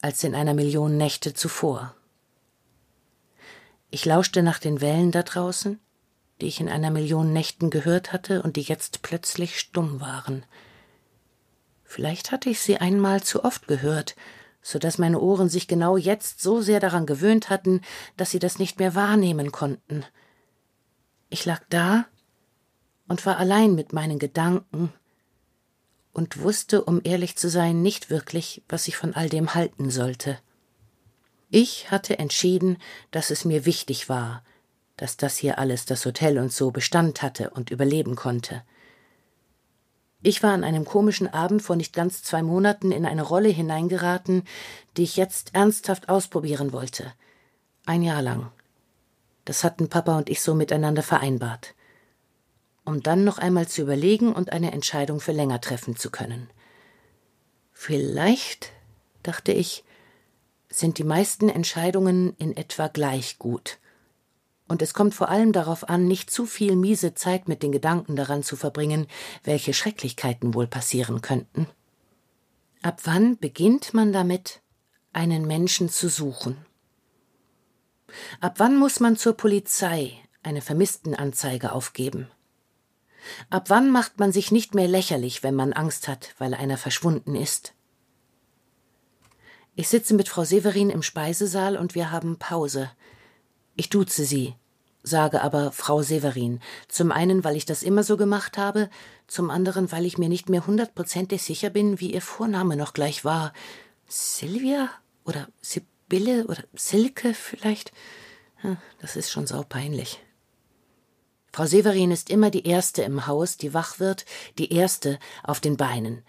als 0.00 0.22
in 0.24 0.34
einer 0.34 0.54
Million 0.54 0.96
Nächte 0.96 1.34
zuvor. 1.34 1.94
Ich 3.90 4.04
lauschte 4.04 4.42
nach 4.42 4.58
den 4.58 4.80
Wellen 4.80 5.10
da 5.10 5.22
draußen, 5.22 5.78
die 6.40 6.46
ich 6.46 6.60
in 6.60 6.68
einer 6.68 6.90
Million 6.90 7.32
Nächten 7.32 7.70
gehört 7.70 8.12
hatte 8.12 8.42
und 8.42 8.56
die 8.56 8.62
jetzt 8.62 9.02
plötzlich 9.02 9.58
stumm 9.58 10.00
waren. 10.00 10.44
Vielleicht 11.84 12.32
hatte 12.32 12.48
ich 12.50 12.60
sie 12.60 12.78
einmal 12.78 13.22
zu 13.22 13.44
oft 13.44 13.66
gehört, 13.66 14.16
so 14.62 14.78
dass 14.78 14.98
meine 14.98 15.20
Ohren 15.20 15.48
sich 15.48 15.68
genau 15.68 15.96
jetzt 15.96 16.40
so 16.40 16.62
sehr 16.62 16.80
daran 16.80 17.04
gewöhnt 17.04 17.50
hatten, 17.50 17.80
dass 18.16 18.30
sie 18.30 18.38
das 18.38 18.58
nicht 18.58 18.78
mehr 18.78 18.94
wahrnehmen 18.94 19.52
konnten. 19.52 20.04
Ich 21.28 21.44
lag 21.44 21.62
da 21.68 22.06
und 23.08 23.26
war 23.26 23.38
allein 23.38 23.74
mit 23.74 23.92
meinen 23.92 24.18
Gedanken 24.18 24.92
und 26.12 26.40
wusste, 26.40 26.84
um 26.84 27.00
ehrlich 27.02 27.36
zu 27.36 27.48
sein, 27.48 27.82
nicht 27.82 28.10
wirklich, 28.10 28.62
was 28.68 28.86
ich 28.86 28.96
von 28.96 29.14
all 29.14 29.28
dem 29.28 29.54
halten 29.54 29.90
sollte. 29.90 30.38
Ich 31.50 31.90
hatte 31.90 32.18
entschieden, 32.18 32.78
dass 33.10 33.30
es 33.30 33.44
mir 33.44 33.66
wichtig 33.66 34.08
war, 34.08 34.42
dass 34.96 35.16
das 35.16 35.36
hier 35.36 35.58
alles 35.58 35.84
das 35.84 36.06
Hotel 36.06 36.38
und 36.38 36.52
so 36.52 36.70
Bestand 36.70 37.22
hatte 37.22 37.50
und 37.50 37.70
überleben 37.70 38.14
konnte. 38.14 38.62
Ich 40.22 40.42
war 40.42 40.52
an 40.52 40.62
einem 40.62 40.84
komischen 40.84 41.26
Abend 41.32 41.62
vor 41.62 41.74
nicht 41.74 41.92
ganz 41.92 42.22
zwei 42.22 42.42
Monaten 42.42 42.92
in 42.92 43.04
eine 43.04 43.22
Rolle 43.22 43.48
hineingeraten, 43.48 44.44
die 44.96 45.02
ich 45.02 45.16
jetzt 45.16 45.54
ernsthaft 45.54 46.08
ausprobieren 46.08 46.72
wollte. 46.72 47.12
Ein 47.86 48.02
Jahr 48.02 48.22
lang. 48.22 48.52
Das 49.44 49.64
hatten 49.64 49.88
Papa 49.88 50.16
und 50.16 50.30
ich 50.30 50.40
so 50.40 50.54
miteinander 50.54 51.02
vereinbart. 51.02 51.74
Um 52.84 53.02
dann 53.02 53.24
noch 53.24 53.38
einmal 53.38 53.66
zu 53.66 53.82
überlegen 53.82 54.32
und 54.32 54.52
eine 54.52 54.72
Entscheidung 54.72 55.20
für 55.20 55.32
länger 55.32 55.60
treffen 55.60 55.96
zu 55.96 56.10
können. 56.10 56.48
Vielleicht, 57.72 58.70
dachte 59.24 59.50
ich, 59.52 59.82
sind 60.68 60.98
die 60.98 61.04
meisten 61.04 61.48
Entscheidungen 61.48 62.34
in 62.38 62.56
etwa 62.56 62.86
gleich 62.86 63.38
gut 63.38 63.78
und 64.72 64.80
es 64.80 64.94
kommt 64.94 65.14
vor 65.14 65.28
allem 65.28 65.52
darauf 65.52 65.90
an, 65.90 66.08
nicht 66.08 66.30
zu 66.30 66.46
viel 66.46 66.76
miese 66.76 67.12
Zeit 67.12 67.46
mit 67.46 67.62
den 67.62 67.72
Gedanken 67.72 68.16
daran 68.16 68.42
zu 68.42 68.56
verbringen, 68.56 69.06
welche 69.44 69.74
Schrecklichkeiten 69.74 70.54
wohl 70.54 70.66
passieren 70.66 71.20
könnten. 71.20 71.66
Ab 72.80 73.02
wann 73.04 73.36
beginnt 73.36 73.92
man 73.92 74.14
damit, 74.14 74.62
einen 75.12 75.46
Menschen 75.46 75.90
zu 75.90 76.08
suchen? 76.08 76.56
Ab 78.40 78.54
wann 78.56 78.78
muss 78.78 78.98
man 78.98 79.18
zur 79.18 79.34
Polizei 79.34 80.14
eine 80.42 80.62
Vermisstenanzeige 80.62 81.72
aufgeben? 81.72 82.28
Ab 83.50 83.68
wann 83.68 83.90
macht 83.90 84.18
man 84.18 84.32
sich 84.32 84.52
nicht 84.52 84.74
mehr 84.74 84.88
lächerlich, 84.88 85.42
wenn 85.42 85.54
man 85.54 85.74
Angst 85.74 86.08
hat, 86.08 86.34
weil 86.38 86.54
einer 86.54 86.78
verschwunden 86.78 87.36
ist? 87.36 87.74
Ich 89.74 89.88
sitze 89.88 90.14
mit 90.14 90.30
Frau 90.30 90.44
Severin 90.44 90.88
im 90.88 91.02
Speisesaal 91.02 91.76
und 91.76 91.94
wir 91.94 92.10
haben 92.10 92.38
Pause. 92.38 92.90
Ich 93.76 93.90
duze 93.90 94.24
sie, 94.24 94.54
sage 95.02 95.42
aber 95.42 95.72
Frau 95.72 96.02
Severin, 96.02 96.60
zum 96.88 97.12
einen, 97.12 97.44
weil 97.44 97.56
ich 97.56 97.66
das 97.66 97.82
immer 97.82 98.04
so 98.04 98.16
gemacht 98.16 98.58
habe, 98.58 98.88
zum 99.26 99.50
anderen, 99.50 99.90
weil 99.92 100.06
ich 100.06 100.18
mir 100.18 100.28
nicht 100.28 100.48
mehr 100.48 100.66
hundertprozentig 100.66 101.42
sicher 101.42 101.70
bin, 101.70 102.00
wie 102.00 102.12
ihr 102.12 102.22
Vorname 102.22 102.76
noch 102.76 102.92
gleich 102.92 103.24
war. 103.24 103.52
Silvia 104.08 104.90
oder 105.24 105.48
Sibylle 105.60 106.46
oder 106.46 106.62
Silke 106.74 107.34
vielleicht? 107.34 107.92
Das 109.00 109.16
ist 109.16 109.30
schon 109.30 109.46
saupeinlich. 109.46 110.20
Frau 111.52 111.66
Severin 111.66 112.10
ist 112.10 112.30
immer 112.30 112.50
die 112.50 112.66
Erste 112.66 113.02
im 113.02 113.26
Haus, 113.26 113.56
die 113.56 113.74
wach 113.74 113.98
wird, 113.98 114.24
die 114.58 114.72
Erste 114.72 115.18
auf 115.42 115.60
den 115.60 115.76
Beinen. 115.76 116.22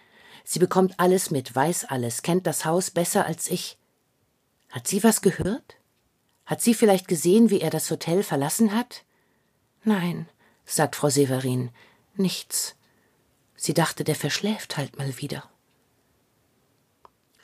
Sie 0.43 0.59
bekommt 0.59 0.99
alles 0.99 1.31
mit, 1.31 1.55
weiß 1.55 1.85
alles, 1.85 2.23
kennt 2.23 2.47
das 2.47 2.65
Haus 2.65 2.91
besser 2.91 3.25
als 3.25 3.49
ich. 3.49 3.77
Hat 4.69 4.87
sie 4.87 5.03
was 5.03 5.21
gehört? 5.21 5.77
Hat 6.45 6.61
sie 6.61 6.73
vielleicht 6.73 7.07
gesehen, 7.07 7.49
wie 7.49 7.61
er 7.61 7.69
das 7.69 7.89
Hotel 7.89 8.23
verlassen 8.23 8.73
hat? 8.73 9.03
Nein, 9.83 10.27
sagt 10.65 10.95
Frau 10.95 11.09
Severin, 11.09 11.69
nichts. 12.15 12.75
Sie 13.55 13.73
dachte, 13.73 14.03
der 14.03 14.15
verschläft 14.15 14.77
halt 14.77 14.97
mal 14.97 15.17
wieder. 15.19 15.49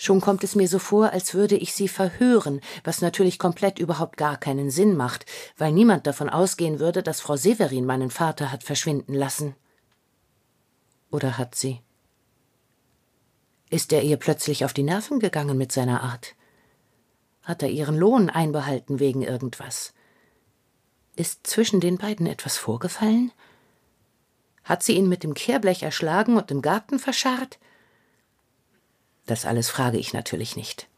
Schon 0.01 0.21
kommt 0.21 0.45
es 0.45 0.55
mir 0.55 0.69
so 0.69 0.79
vor, 0.79 1.11
als 1.11 1.33
würde 1.33 1.57
ich 1.57 1.73
sie 1.73 1.89
verhören, 1.89 2.61
was 2.85 3.01
natürlich 3.01 3.37
komplett 3.37 3.79
überhaupt 3.79 4.15
gar 4.15 4.37
keinen 4.37 4.71
Sinn 4.71 4.95
macht, 4.95 5.25
weil 5.57 5.73
niemand 5.73 6.07
davon 6.07 6.29
ausgehen 6.29 6.79
würde, 6.79 7.03
dass 7.03 7.19
Frau 7.19 7.35
Severin 7.35 7.85
meinen 7.85 8.09
Vater 8.09 8.49
hat 8.49 8.63
verschwinden 8.63 9.13
lassen. 9.13 9.55
Oder 11.11 11.37
hat 11.37 11.55
sie? 11.55 11.81
Ist 13.69 13.91
er 13.91 14.01
ihr 14.01 14.15
plötzlich 14.15 14.63
auf 14.63 14.71
die 14.71 14.83
Nerven 14.83 15.19
gegangen 15.19 15.57
mit 15.57 15.73
seiner 15.73 16.01
Art? 16.01 16.33
Hat 17.49 17.63
er 17.63 17.69
ihren 17.69 17.97
Lohn 17.97 18.29
einbehalten 18.29 18.99
wegen 18.99 19.23
irgendwas? 19.23 19.95
Ist 21.15 21.47
zwischen 21.47 21.79
den 21.79 21.97
beiden 21.97 22.27
etwas 22.27 22.57
vorgefallen? 22.57 23.31
Hat 24.63 24.83
sie 24.83 24.93
ihn 24.93 25.09
mit 25.09 25.23
dem 25.23 25.33
Kehrblech 25.33 25.81
erschlagen 25.81 26.37
und 26.37 26.51
im 26.51 26.61
Garten 26.61 26.99
verscharrt? 26.99 27.57
Das 29.25 29.47
alles 29.47 29.67
frage 29.67 29.97
ich 29.97 30.13
natürlich 30.13 30.55
nicht. 30.57 30.89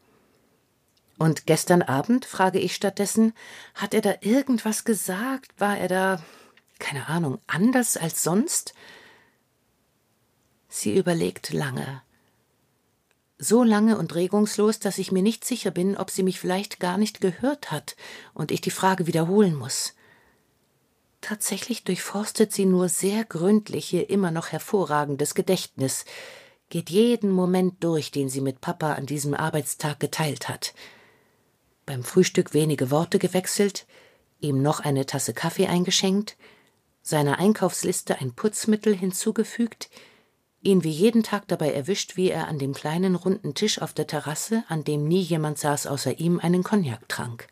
Und 1.16 1.46
gestern 1.46 1.80
Abend 1.80 2.26
frage 2.26 2.58
ich 2.58 2.74
stattdessen, 2.74 3.32
hat 3.74 3.94
er 3.94 4.02
da 4.02 4.16
irgendwas 4.20 4.84
gesagt? 4.84 5.58
War 5.58 5.78
er 5.78 5.88
da, 5.88 6.22
keine 6.78 7.08
Ahnung, 7.08 7.38
anders 7.46 7.96
als 7.96 8.22
sonst? 8.22 8.74
Sie 10.68 10.94
überlegt 10.94 11.54
lange 11.54 12.02
so 13.42 13.64
lange 13.64 13.98
und 13.98 14.14
regungslos, 14.14 14.78
dass 14.78 14.98
ich 14.98 15.10
mir 15.10 15.22
nicht 15.22 15.44
sicher 15.44 15.72
bin, 15.72 15.96
ob 15.96 16.10
sie 16.10 16.22
mich 16.22 16.38
vielleicht 16.38 16.78
gar 16.78 16.96
nicht 16.96 17.20
gehört 17.20 17.72
hat 17.72 17.96
und 18.34 18.52
ich 18.52 18.60
die 18.60 18.70
Frage 18.70 19.06
wiederholen 19.06 19.56
muss. 19.56 19.94
Tatsächlich 21.20 21.82
durchforstet 21.82 22.52
sie 22.52 22.66
nur 22.66 22.88
sehr 22.88 23.24
gründlich 23.24 23.92
ihr 23.92 24.10
immer 24.10 24.30
noch 24.30 24.48
hervorragendes 24.48 25.34
Gedächtnis, 25.34 26.04
geht 26.68 26.88
jeden 26.88 27.30
Moment 27.30 27.82
durch, 27.82 28.12
den 28.12 28.28
sie 28.28 28.40
mit 28.40 28.60
Papa 28.60 28.94
an 28.94 29.06
diesem 29.06 29.34
Arbeitstag 29.34 29.98
geteilt 29.98 30.48
hat. 30.48 30.72
Beim 31.84 32.04
Frühstück 32.04 32.54
wenige 32.54 32.90
Worte 32.90 33.18
gewechselt, 33.18 33.86
ihm 34.40 34.62
noch 34.62 34.80
eine 34.80 35.04
Tasse 35.04 35.34
Kaffee 35.34 35.66
eingeschenkt, 35.66 36.36
seiner 37.02 37.40
Einkaufsliste 37.40 38.20
ein 38.20 38.32
Putzmittel 38.34 38.96
hinzugefügt, 38.96 39.90
ihn 40.62 40.84
wie 40.84 40.90
jeden 40.90 41.22
Tag 41.22 41.48
dabei 41.48 41.72
erwischt, 41.72 42.16
wie 42.16 42.30
er 42.30 42.48
an 42.48 42.58
dem 42.58 42.72
kleinen 42.72 43.14
runden 43.14 43.54
Tisch 43.54 43.80
auf 43.82 43.92
der 43.92 44.06
Terrasse, 44.06 44.64
an 44.68 44.84
dem 44.84 45.06
nie 45.06 45.20
jemand 45.20 45.58
saß 45.58 45.86
außer 45.86 46.18
ihm, 46.18 46.38
einen 46.38 46.62
Cognac 46.62 47.08
trank. 47.08 47.48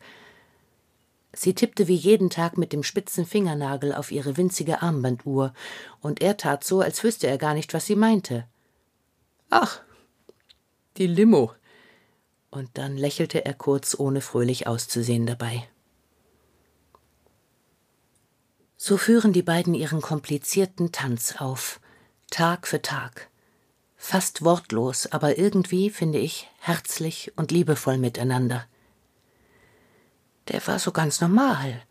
Sie 1.33 1.53
tippte 1.53 1.87
wie 1.87 1.95
jeden 1.95 2.29
Tag 2.29 2.57
mit 2.57 2.73
dem 2.73 2.83
spitzen 2.83 3.25
Fingernagel 3.25 3.93
auf 3.93 4.11
ihre 4.11 4.37
winzige 4.37 4.81
Armbanduhr, 4.81 5.53
und 6.01 6.21
er 6.21 6.37
tat 6.37 6.63
so, 6.63 6.81
als 6.81 7.03
wüsste 7.03 7.27
er 7.27 7.37
gar 7.37 7.53
nicht, 7.53 7.73
was 7.73 7.85
sie 7.85 7.95
meinte. 7.95 8.47
Ach, 9.49 9.81
die 10.97 11.07
Limo. 11.07 11.53
Und 12.49 12.69
dann 12.73 12.97
lächelte 12.97 13.45
er 13.45 13.53
kurz, 13.53 13.97
ohne 13.97 14.21
fröhlich 14.21 14.67
auszusehen 14.67 15.25
dabei. 15.25 15.67
So 18.77 18.97
führen 18.97 19.31
die 19.31 19.43
beiden 19.43 19.73
ihren 19.73 20.01
komplizierten 20.01 20.91
Tanz 20.91 21.35
auf, 21.37 21.80
Tag 22.31 22.65
für 22.65 22.81
Tag. 22.81 23.29
Fast 23.97 24.43
wortlos, 24.43 25.05
aber 25.11 25.37
irgendwie, 25.37 25.89
finde 25.89 26.17
ich, 26.17 26.49
herzlich 26.59 27.33
und 27.35 27.51
liebevoll 27.51 27.97
miteinander. 27.97 28.65
Der 30.47 30.65
war 30.65 30.79
so 30.79 30.91
ganz 30.91 31.21
normal, 31.21 31.83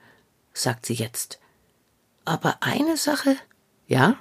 sagt 0.52 0.86
sie 0.86 0.94
jetzt. 0.94 1.38
Aber 2.24 2.56
eine 2.62 2.96
Sache, 2.96 3.36
ja? 3.86 4.16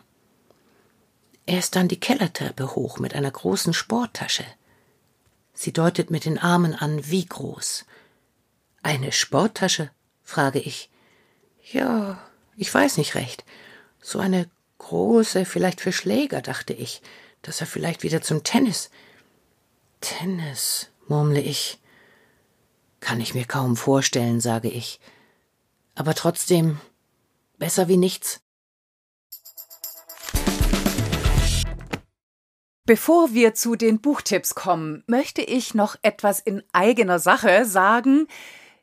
Er 1.46 1.60
ist 1.60 1.76
dann 1.76 1.88
die 1.88 2.00
Kellertreppe 2.00 2.76
hoch 2.76 3.00
mit 3.00 3.16
einer 3.16 3.32
großen 3.32 3.74
Sporttasche. 3.74 4.46
Sie 5.54 5.72
deutet 5.72 6.12
mit 6.12 6.26
den 6.26 6.38
Armen 6.38 6.76
an, 6.76 7.10
wie 7.10 7.26
groß. 7.26 7.86
Eine 8.84 9.14
Sporttasche? 9.14 9.90
frage 10.22 10.60
ich. 10.60 10.92
Ja, 11.72 12.22
ich 12.56 12.72
weiß 12.72 12.98
nicht 12.98 13.16
recht. 13.16 13.46
So 14.02 14.20
eine 14.20 14.50
Große, 14.80 15.46
vielleicht 15.46 15.80
für 15.82 15.92
Schläger, 15.92 16.42
dachte 16.42 16.74
ich, 16.74 17.02
dass 17.44 17.62
er 17.62 17.68
vielleicht 17.68 18.04
wieder 18.04 18.22
zum 18.22 18.44
Tennis. 18.44 18.90
Tennis, 20.02 20.90
murmle 21.08 21.42
ich. 21.42 21.80
Kann 23.00 23.22
ich 23.22 23.34
mir 23.34 23.46
kaum 23.46 23.78
vorstellen, 23.78 24.42
sage 24.42 24.70
ich. 24.70 25.00
Aber 25.96 26.16
trotzdem 26.16 26.80
besser 27.58 27.88
wie 27.88 27.98
nichts. 27.98 28.42
Bevor 32.86 33.34
wir 33.34 33.54
zu 33.54 33.76
den 33.76 34.02
Buchtipps 34.02 34.56
kommen, 34.56 35.04
möchte 35.06 35.44
ich 35.44 35.76
noch 35.76 35.96
etwas 36.02 36.40
in 36.40 36.64
eigener 36.74 37.20
Sache 37.20 37.66
sagen. 37.66 38.28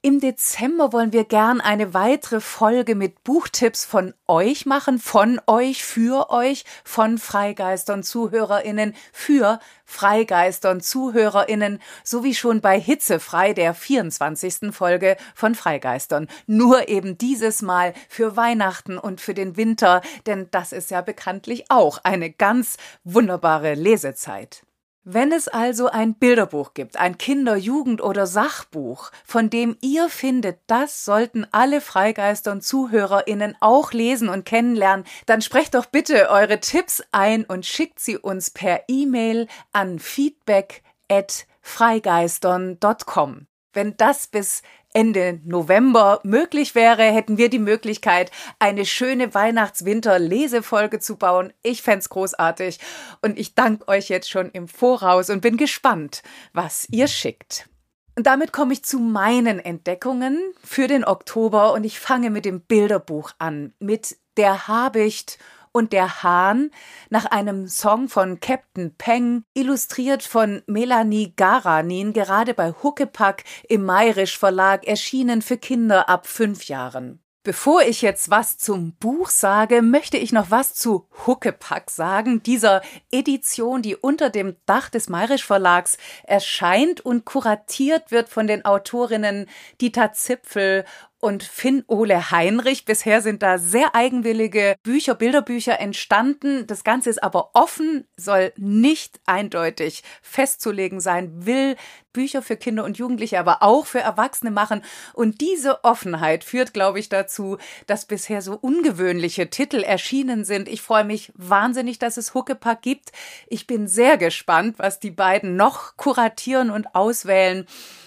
Im 0.07 0.21
Dezember 0.21 0.93
wollen 0.93 1.13
wir 1.13 1.25
gern 1.25 1.61
eine 1.61 1.93
weitere 1.93 2.41
Folge 2.41 2.95
mit 2.95 3.25
Buchtipps 3.25 3.85
von 3.85 4.15
euch 4.29 4.65
machen, 4.65 5.01
von 5.01 5.41
euch, 5.49 5.85
für 5.85 6.31
euch, 6.31 6.65
von 6.85 7.19
Freigeistern, 7.19 8.05
Zuhörerinnen, 8.05 8.95
für 9.13 9.59
Freigeistern, 9.85 10.81
Zuhörerinnen, 10.81 11.81
so 12.05 12.23
wie 12.23 12.37
schon 12.37 12.61
bei 12.61 12.79
Hitzefrei 12.79 13.53
der 13.53 13.75
24. 13.75 14.73
Folge 14.73 15.17
von 15.35 15.57
Freigeistern. 15.57 16.29
Nur 16.47 16.89
eben 16.89 17.19
dieses 17.19 17.61
Mal 17.61 17.93
für 18.09 18.37
Weihnachten 18.37 18.99
und 18.99 19.21
für 19.21 19.35
den 19.35 19.57
Winter, 19.57 20.03
denn 20.27 20.47
das 20.53 20.71
ist 20.71 20.93
ja 20.93 21.01
bekanntlich 21.01 21.65
auch 21.69 21.99
eine 22.05 22.31
ganz 22.31 22.77
wunderbare 23.03 23.75
Lesezeit. 23.75 24.66
Wenn 25.09 25.31
es 25.31 25.47
also 25.47 25.87
ein 25.87 26.15
Bilderbuch 26.15 26.75
gibt, 26.75 26.97
ein 26.97 27.17
Kinder-, 27.17 27.55
Jugend- 27.55 28.03
oder 28.03 28.27
Sachbuch, 28.27 29.13
von 29.25 29.51
dem 29.51 29.77
ihr 29.81 30.09
findet, 30.09 30.59
das 30.67 31.05
sollten 31.05 31.47
alle 31.53 31.81
Freigeister 31.81 32.51
und 32.51 32.65
ZuhörerInnen 32.65 33.55
auch 33.61 33.93
lesen 33.93 34.29
und 34.29 34.45
kennenlernen, 34.45 35.07
dann 35.27 35.43
sprecht 35.43 35.75
doch 35.75 35.87
bitte 35.87 36.29
eure 36.29 36.59
Tipps 36.59 37.05
ein 37.13 37.45
und 37.45 37.65
schickt 37.65 38.01
sie 38.01 38.19
uns 38.19 38.51
per 38.51 38.83
E-Mail 38.89 39.47
an 39.71 40.01
feedback 40.01 40.83
at 41.09 41.47
freigeistern.com. 41.61 43.47
Wenn 43.73 43.97
das 43.97 44.27
bis 44.27 44.63
Ende 44.97 45.41
November 45.45 46.21
möglich 46.23 46.75
wäre, 46.75 47.03
hätten 47.03 47.37
wir 47.37 47.51
die 47.51 47.59
Möglichkeit, 47.59 48.31
eine 48.59 48.87
schöne 48.87 49.35
Weihnachts-Winter-Lesefolge 49.35 51.01
zu 51.01 51.17
bauen. 51.17 51.53
Ich 51.63 51.83
fände 51.83 52.07
großartig 52.09 52.79
und 53.21 53.39
ich 53.39 53.55
danke 53.55 53.87
euch 53.89 54.09
jetzt 54.09 54.31
schon 54.31 54.51
im 54.53 54.69
Voraus 54.69 55.29
und 55.29 55.43
bin 55.43 55.59
gespannt, 55.59 56.23
was 56.55 56.89
ihr 56.89 57.09
schickt. 57.09 57.69
Und 58.15 58.27
damit 58.27 58.55
komme 58.55 58.73
ich 58.73 58.87
zu 58.87 58.99
meinen 58.99 59.59
Entdeckungen 59.59 60.41
für 60.65 60.89
den 60.89 61.05
Oktober 61.05 61.75
und 61.75 61.85
ich 61.85 62.01
fange 62.01 62.31
mit 62.31 62.47
dem 62.47 62.63
Bilderbuch 62.63 63.33
an, 63.39 63.75
mit 63.79 64.17
der 64.39 64.67
Habicht 64.67 65.37
und 65.77 65.93
der 65.93 66.23
Hahn 66.23 66.71
nach 67.11 67.27
einem 67.27 67.69
Song 67.69 68.09
von 68.09 68.41
Captain 68.41 68.95
Peng, 68.97 69.45
illustriert 69.53 70.23
von 70.23 70.63
Melanie 70.67 71.35
Garanin, 71.37 72.15
gerade 72.15 72.55
bei 72.55 72.73
Huckepack 72.83 73.45
im 73.69 73.85
Mayrisch 73.85 74.39
Verlag 74.39 74.87
erschienen 74.87 75.43
für 75.43 75.59
Kinder 75.59 76.09
ab 76.09 76.27
fünf 76.27 76.65
Jahren. 76.65 77.21
Bevor 77.43 77.83
ich 77.83 78.03
jetzt 78.03 78.31
was 78.31 78.57
zum 78.59 78.95
Buch 78.95 79.29
sage, 79.29 79.83
möchte 79.83 80.17
ich 80.17 80.33
noch 80.33 80.51
was 80.51 80.75
zu 80.75 81.07
Huckepack 81.27 81.91
sagen, 81.91 82.43
dieser 82.43 82.81
Edition, 83.13 83.83
die 83.83 83.95
unter 83.95 84.31
dem 84.31 84.57
Dach 84.65 84.89
des 84.89 85.09
Mayrisch 85.09 85.45
Verlags 85.45 85.99
erscheint 86.25 87.03
und 87.03 87.25
kuratiert 87.25 88.11
wird 88.11 88.31
von 88.31 88.49
den 88.49 88.65
Autorinnen 88.65 89.47
Dieter 89.81 90.13
Zipfel 90.13 90.87
und 91.21 91.43
Finn 91.43 91.85
Ole 91.87 92.31
Heinrich. 92.31 92.85
Bisher 92.85 93.23
sind 93.23 93.43
da 93.43 93.59
sehr 93.59 93.95
eigenwillige 93.95 94.77
Bücher, 94.83 95.15
Bilderbücher 95.15 95.81
entstanden. 95.81 96.67
Das 96.67 96.85
Ganze 96.85 97.11
ist 97.11 97.23
aber 97.23 97.51
offen, 97.55 98.07
soll 98.17 98.53
nicht 98.57 99.21
eindeutig 99.27 100.03
festzulegen 100.23 101.01
sein, 101.01 101.47
will 101.47 101.77
Bücher 102.13 102.41
für 102.41 102.57
Kinder 102.57 102.85
und 102.85 102.97
Jugendliche, 102.97 103.39
aber 103.39 103.63
auch 103.63 103.87
für 103.87 104.01
Erwachsene 104.01 104.51
machen. 104.51 104.83
Und 105.13 105.41
diese 105.41 105.85
Offenheit 105.85 106.45
führt, 106.45 106.73
glaube 106.73 106.99
ich, 106.99 107.09
dazu, 107.09 107.59
dass 107.87 108.07
bisher 108.07 108.41
so 108.41 108.55
ungewöhnliche 108.55 109.51
Titel 109.51 109.83
erschienen 109.83 110.45
sind. 110.45 110.69
Ich 110.69 110.81
freue 110.81 111.05
mich 111.05 111.33
wahnsinnig, 111.35 111.99
dass 111.99 112.17
es 112.17 112.35
Huckepack 112.35 112.81
gibt. 112.83 113.13
Ich 113.49 113.67
bin 113.67 113.87
sehr 113.87 114.17
gespannt, 114.17 114.79
was 114.79 114.99
die 114.99 115.11
beiden 115.11 115.57
noch 115.57 115.97
kuratieren 115.97 116.71
und 116.71 116.95
auswählen. 116.95 117.67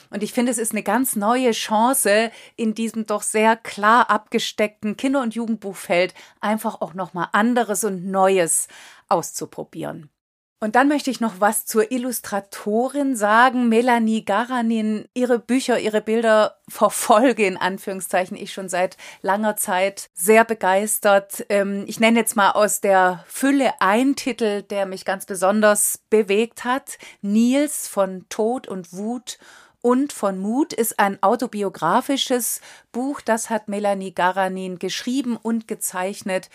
Und 0.10 0.24
ich 0.24 0.34
finde, 0.34 0.52
es 0.52 0.58
ist 0.58 0.72
eine 0.72 0.84
ganz 0.84 1.16
neue 1.16 1.52
Chance 1.52 2.32
in 2.56 2.74
diesem 2.74 3.06
doch 3.06 3.22
sehr 3.22 3.56
klar 3.56 4.10
abgesteckten 4.10 4.98
Kinder- 4.98 5.22
und 5.22 5.36
Jugendbuchfeld 5.36 6.14
einfach 6.40 6.82
auch 6.82 6.94
nochmal 6.94 7.28
anderes 7.32 7.84
und 7.84 8.06
Neues 8.06 8.68
auszuprobieren. 9.08 10.10
Und 10.62 10.76
dann 10.76 10.90
möchte 10.90 11.10
ich 11.10 11.22
noch 11.22 11.40
was 11.40 11.66
zur 11.66 11.90
Illustratorin 11.90 13.16
sagen. 13.16 13.70
Melanie 13.70 14.26
Garanin, 14.26 15.08
ihre 15.14 15.40
Bücher, 15.40 15.80
ihre 15.80 16.02
Bilder 16.02 16.58
verfolge 16.68 17.46
in 17.46 17.56
Anführungszeichen 17.56 18.36
ich 18.36 18.52
schon 18.52 18.68
seit 18.68 18.98
langer 19.22 19.56
Zeit 19.56 20.10
sehr 20.14 20.44
begeistert. 20.44 21.46
Ähm, 21.48 21.86
ich 21.88 22.02
nenne 22.02 22.20
jetzt 22.20 22.36
mal 22.36 22.52
aus 22.52 22.82
der 22.82 23.24
Fülle 23.28 23.80
einen 23.80 24.18
Titel, 24.18 24.64
der 24.64 24.86
mich 24.86 25.06
ganz 25.06 25.26
besonders 25.26 26.00
bewegt 26.10 26.66
hat. 26.66 26.98
Nils 27.22 27.88
von 27.88 28.26
Tod 28.28 28.68
und 28.68 28.92
Wut 28.92 29.38
und 29.82 30.14
von 30.14 30.40
Mut 30.40 30.74
ist 30.74 31.00
ein 31.00 31.22
autobiografisches 31.24 32.62
Buch, 32.92 33.22
das 33.22 33.50
hat 33.50 33.68
Melanie 33.68 34.14
Garanin 34.14 34.80
geschrieben 34.80 35.38
und 35.38 35.68
gezeichnet 35.68 36.50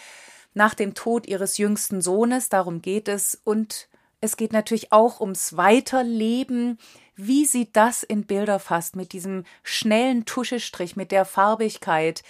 nach 0.54 0.74
dem 0.74 0.94
Tod 0.94 1.26
ihres 1.26 1.58
jüngsten 1.58 2.00
Sohnes, 2.00 2.48
darum 2.48 2.82
geht 2.82 3.08
es 3.08 3.40
und 3.44 3.88
es 4.20 4.36
geht 4.36 4.52
natürlich 4.52 4.92
auch 4.92 5.20
ums 5.20 5.56
Weiterleben, 5.56 6.78
wie 7.16 7.44
sie 7.44 7.70
das 7.72 8.02
in 8.02 8.24
Bilder 8.24 8.58
fasst, 8.58 8.96
mit 8.96 9.12
diesem 9.12 9.44
schnellen 9.62 10.24
Tuschestrich, 10.24 10.96
mit 10.96 11.12
der 11.12 11.24
Farbigkeit, 11.24 12.22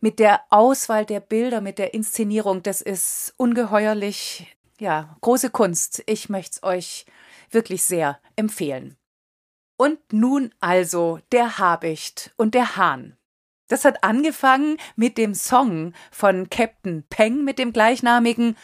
mit 0.00 0.18
der 0.18 0.40
Auswahl 0.50 1.04
der 1.04 1.20
Bilder, 1.20 1.60
mit 1.60 1.78
der 1.78 1.94
Inszenierung, 1.94 2.62
das 2.62 2.80
ist 2.80 3.34
ungeheuerlich, 3.36 4.56
ja, 4.80 5.16
große 5.20 5.50
Kunst. 5.50 6.02
Ich 6.06 6.28
möchte 6.28 6.56
es 6.56 6.62
euch 6.62 7.06
wirklich 7.50 7.82
sehr 7.82 8.18
empfehlen. 8.36 8.97
Und 9.78 10.00
nun 10.12 10.52
also 10.58 11.20
der 11.30 11.58
Habicht 11.58 12.32
und 12.36 12.54
der 12.54 12.76
Hahn. 12.76 13.16
Das 13.68 13.84
hat 13.84 14.02
angefangen 14.02 14.76
mit 14.96 15.16
dem 15.16 15.34
Song 15.34 15.92
von 16.10 16.50
Captain 16.50 17.04
Peng 17.08 17.44
mit 17.44 17.60
dem 17.60 17.72
gleichnamigen. 17.72 18.56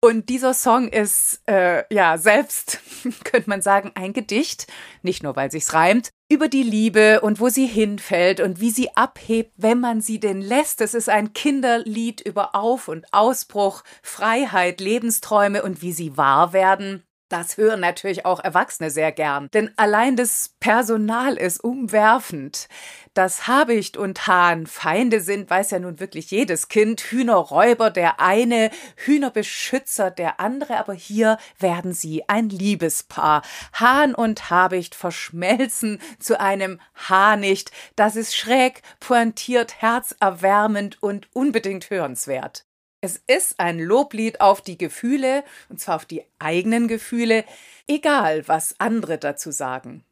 Und 0.00 0.28
dieser 0.28 0.54
Song 0.54 0.88
ist, 0.88 1.42
äh, 1.46 1.82
ja, 1.92 2.18
selbst, 2.18 2.80
könnte 3.24 3.50
man 3.50 3.62
sagen, 3.62 3.90
ein 3.96 4.12
Gedicht, 4.12 4.66
nicht 5.02 5.22
nur 5.22 5.34
weil 5.34 5.50
sich's 5.50 5.74
reimt, 5.74 6.10
über 6.30 6.46
die 6.46 6.62
Liebe 6.62 7.20
und 7.20 7.40
wo 7.40 7.48
sie 7.48 7.66
hinfällt 7.66 8.40
und 8.40 8.60
wie 8.60 8.70
sie 8.70 8.96
abhebt, 8.96 9.52
wenn 9.56 9.80
man 9.80 10.00
sie 10.00 10.20
denn 10.20 10.40
lässt. 10.40 10.80
Es 10.80 10.94
ist 10.94 11.08
ein 11.08 11.32
Kinderlied 11.32 12.20
über 12.20 12.54
Auf- 12.54 12.88
und 12.88 13.12
Ausbruch, 13.12 13.82
Freiheit, 14.02 14.80
Lebensträume 14.80 15.64
und 15.64 15.82
wie 15.82 15.92
sie 15.92 16.16
wahr 16.16 16.52
werden. 16.52 17.02
Das 17.30 17.56
hören 17.56 17.78
natürlich 17.78 18.26
auch 18.26 18.40
Erwachsene 18.40 18.90
sehr 18.90 19.12
gern, 19.12 19.48
denn 19.54 19.70
allein 19.76 20.16
das 20.16 20.50
Personal 20.58 21.36
ist 21.36 21.62
umwerfend. 21.62 22.68
Dass 23.14 23.46
Habicht 23.46 23.96
und 23.96 24.26
Hahn 24.26 24.66
Feinde 24.66 25.20
sind, 25.20 25.48
weiß 25.48 25.70
ja 25.70 25.78
nun 25.78 26.00
wirklich 26.00 26.32
jedes 26.32 26.66
Kind. 26.66 27.00
Hühnerräuber 27.00 27.90
der 27.90 28.18
eine, 28.18 28.72
Hühnerbeschützer 28.96 30.10
der 30.10 30.40
andere, 30.40 30.76
aber 30.78 30.92
hier 30.92 31.38
werden 31.60 31.92
sie 31.92 32.28
ein 32.28 32.48
Liebespaar. 32.48 33.42
Hahn 33.74 34.12
und 34.12 34.50
Habicht 34.50 34.96
verschmelzen 34.96 36.00
zu 36.18 36.40
einem 36.40 36.80
Hahnicht. 36.96 37.70
Das 37.94 38.16
ist 38.16 38.34
schräg, 38.34 38.82
pointiert, 38.98 39.80
herzerwärmend 39.80 41.00
und 41.00 41.28
unbedingt 41.32 41.90
hörenswert. 41.90 42.64
Es 43.02 43.16
ist 43.26 43.58
ein 43.58 43.78
Loblied 43.78 44.40
auf 44.40 44.60
die 44.60 44.76
Gefühle, 44.76 45.42
und 45.70 45.80
zwar 45.80 45.96
auf 45.96 46.04
die 46.04 46.22
eigenen 46.38 46.86
Gefühle, 46.86 47.44
egal 47.86 48.46
was 48.46 48.74
andere 48.78 49.16
dazu 49.16 49.50
sagen. 49.50 50.04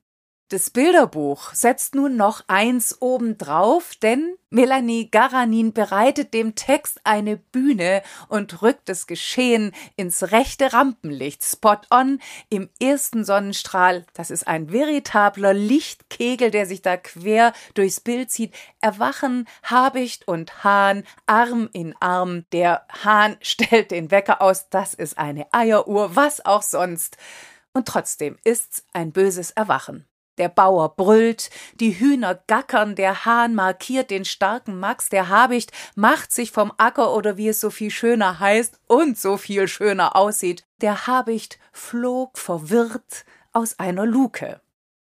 Das 0.50 0.70
Bilderbuch 0.70 1.52
setzt 1.52 1.94
nun 1.94 2.16
noch 2.16 2.42
eins 2.46 3.02
obendrauf, 3.02 3.94
denn 3.96 4.34
Melanie 4.48 5.10
Garanin 5.10 5.74
bereitet 5.74 6.32
dem 6.32 6.54
Text 6.54 7.02
eine 7.04 7.36
Bühne 7.36 8.02
und 8.28 8.62
rückt 8.62 8.88
das 8.88 9.06
Geschehen 9.06 9.72
ins 9.96 10.32
rechte 10.32 10.72
Rampenlicht. 10.72 11.44
Spot 11.44 11.76
on 11.90 12.18
im 12.48 12.70
ersten 12.80 13.26
Sonnenstrahl. 13.26 14.06
Das 14.14 14.30
ist 14.30 14.48
ein 14.48 14.72
veritabler 14.72 15.52
Lichtkegel, 15.52 16.50
der 16.50 16.64
sich 16.64 16.80
da 16.80 16.96
quer 16.96 17.52
durchs 17.74 18.00
Bild 18.00 18.30
zieht. 18.30 18.54
Erwachen 18.80 19.46
Habicht 19.64 20.26
und 20.28 20.64
Hahn 20.64 21.04
Arm 21.26 21.68
in 21.74 21.94
Arm. 22.00 22.46
Der 22.52 22.86
Hahn 23.04 23.36
stellt 23.42 23.90
den 23.90 24.10
Wecker 24.10 24.40
aus. 24.40 24.70
Das 24.70 24.94
ist 24.94 25.18
eine 25.18 25.52
Eieruhr, 25.52 26.16
was 26.16 26.46
auch 26.46 26.62
sonst. 26.62 27.18
Und 27.74 27.86
trotzdem 27.86 28.38
ist's 28.44 28.86
ein 28.94 29.12
böses 29.12 29.50
Erwachen. 29.50 30.07
Der 30.38 30.48
Bauer 30.48 30.96
brüllt, 30.96 31.50
die 31.80 31.98
Hühner 31.98 32.40
gackern, 32.46 32.94
der 32.94 33.24
Hahn 33.24 33.54
markiert 33.54 34.10
den 34.10 34.24
starken 34.24 34.78
Max, 34.78 35.08
der 35.08 35.28
Habicht 35.28 35.72
macht 35.94 36.32
sich 36.32 36.52
vom 36.52 36.72
Acker 36.78 37.14
oder 37.14 37.36
wie 37.36 37.48
es 37.48 37.60
so 37.60 37.70
viel 37.70 37.90
schöner 37.90 38.40
heißt 38.40 38.80
und 38.86 39.18
so 39.18 39.36
viel 39.36 39.68
schöner 39.68 40.16
aussieht. 40.16 40.64
Der 40.80 41.06
Habicht 41.06 41.58
flog 41.72 42.38
verwirrt 42.38 43.24
aus 43.52 43.78
einer 43.78 44.06
Luke. 44.06 44.60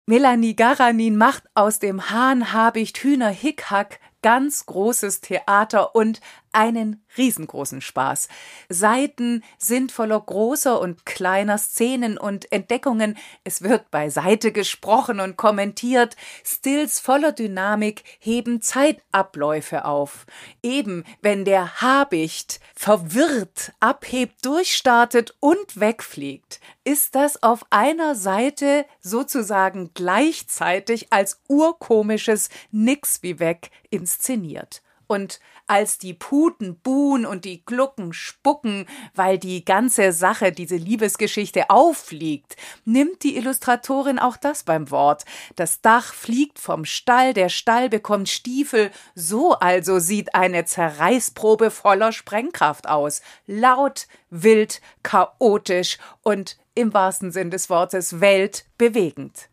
Melanie 0.09 0.55
Garanin 0.55 1.17
macht 1.17 1.43
aus 1.53 1.79
dem 1.79 2.09
Hahn 2.09 2.53
Habicht 2.53 2.97
Hühner 2.99 3.29
Hickhack 3.29 3.99
ganz 4.21 4.65
großes 4.65 5.21
Theater 5.21 5.95
und 5.95 6.21
einen 6.57 7.05
riesengroßen 7.17 7.81
Spaß. 7.81 8.29
Seiten 8.67 9.43
sind 9.59 9.91
voller 9.91 10.19
großer 10.19 10.81
und 10.81 11.05
kleiner 11.05 11.59
Szenen 11.59 12.17
und 12.17 12.51
Entdeckungen. 12.51 13.15
Es 13.43 13.61
wird 13.61 13.91
beiseite 13.91 14.51
gesprochen 14.51 15.19
und 15.19 15.37
kommentiert. 15.37 16.15
Stills 16.43 16.99
voller 16.99 17.31
Dynamik 17.31 18.03
heben 18.17 18.61
Zeitabläufe 18.61 19.85
auf. 19.85 20.25
Eben, 20.63 21.03
wenn 21.21 21.45
der 21.45 21.79
Habicht 21.81 22.59
verwirrt 22.75 23.73
abhebt, 23.79 24.43
durchstartet 24.43 25.35
und 25.39 25.79
wegfliegt, 25.79 26.59
ist 26.83 27.13
das 27.13 27.43
auf 27.43 27.67
einer 27.69 28.15
Seite 28.15 28.85
sozusagen 28.99 29.91
gleichzeitig 29.93 31.13
als 31.13 31.39
urkomisches 31.47 32.49
Nix 32.71 33.21
wie 33.21 33.39
weg 33.39 33.69
inszeniert. 33.91 34.81
Und 35.07 35.39
als 35.67 35.97
die 35.97 36.13
Puten 36.13 36.79
buhen 36.79 37.25
und 37.25 37.45
die 37.45 37.65
Glucken 37.65 38.13
spucken, 38.13 38.85
weil 39.15 39.37
die 39.37 39.65
ganze 39.65 40.11
Sache, 40.11 40.51
diese 40.51 40.75
Liebesgeschichte 40.75 41.69
auffliegt, 41.69 42.55
nimmt 42.85 43.23
die 43.23 43.37
Illustratorin 43.37 44.19
auch 44.19 44.37
das 44.37 44.63
beim 44.63 44.91
Wort. 44.91 45.25
Das 45.55 45.81
Dach 45.81 46.13
fliegt 46.13 46.59
vom 46.59 46.85
Stall, 46.85 47.33
der 47.33 47.49
Stall 47.49 47.89
bekommt 47.89 48.29
Stiefel, 48.29 48.91
so 49.15 49.53
also 49.53 49.99
sieht 49.99 50.35
eine 50.35 50.65
Zerreißprobe 50.65 51.71
voller 51.71 52.11
Sprengkraft 52.11 52.87
aus. 52.87 53.21
Laut, 53.45 54.07
wild, 54.29 54.81
chaotisch 55.03 55.97
und 56.23 56.57
im 56.75 56.93
wahrsten 56.93 57.31
Sinn 57.31 57.49
des 57.49 57.69
Wortes 57.69 58.19
weltbewegend. 58.19 59.49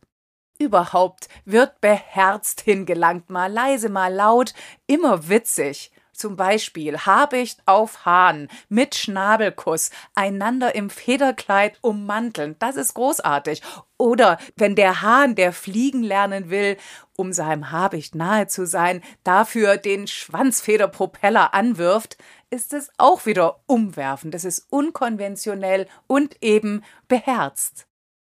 Überhaupt 0.64 1.28
wird 1.44 1.82
beherzt 1.82 2.62
hingelangt, 2.62 3.28
mal 3.28 3.52
leise, 3.52 3.90
mal 3.90 4.10
laut, 4.10 4.54
immer 4.86 5.28
witzig. 5.28 5.92
Zum 6.14 6.36
Beispiel 6.36 6.96
Habicht 6.96 7.60
auf 7.66 8.06
Hahn 8.06 8.48
mit 8.70 8.94
Schnabelkuss, 8.94 9.90
einander 10.14 10.74
im 10.74 10.88
Federkleid 10.88 11.76
ummanteln. 11.82 12.56
Das 12.60 12.76
ist 12.76 12.94
großartig. 12.94 13.60
Oder 13.98 14.38
wenn 14.56 14.74
der 14.74 15.02
Hahn, 15.02 15.34
der 15.34 15.52
fliegen 15.52 16.02
lernen 16.02 16.48
will, 16.48 16.78
um 17.14 17.34
seinem 17.34 17.70
Habicht 17.70 18.14
nahe 18.14 18.46
zu 18.46 18.66
sein, 18.66 19.02
dafür 19.22 19.76
den 19.76 20.06
Schwanzfederpropeller 20.06 21.52
anwirft, 21.52 22.16
ist 22.48 22.72
es 22.72 22.88
auch 22.96 23.26
wieder 23.26 23.60
umwerfend. 23.66 24.32
Das 24.32 24.46
ist 24.46 24.66
unkonventionell 24.70 25.88
und 26.06 26.42
eben 26.42 26.82
beherzt. 27.06 27.86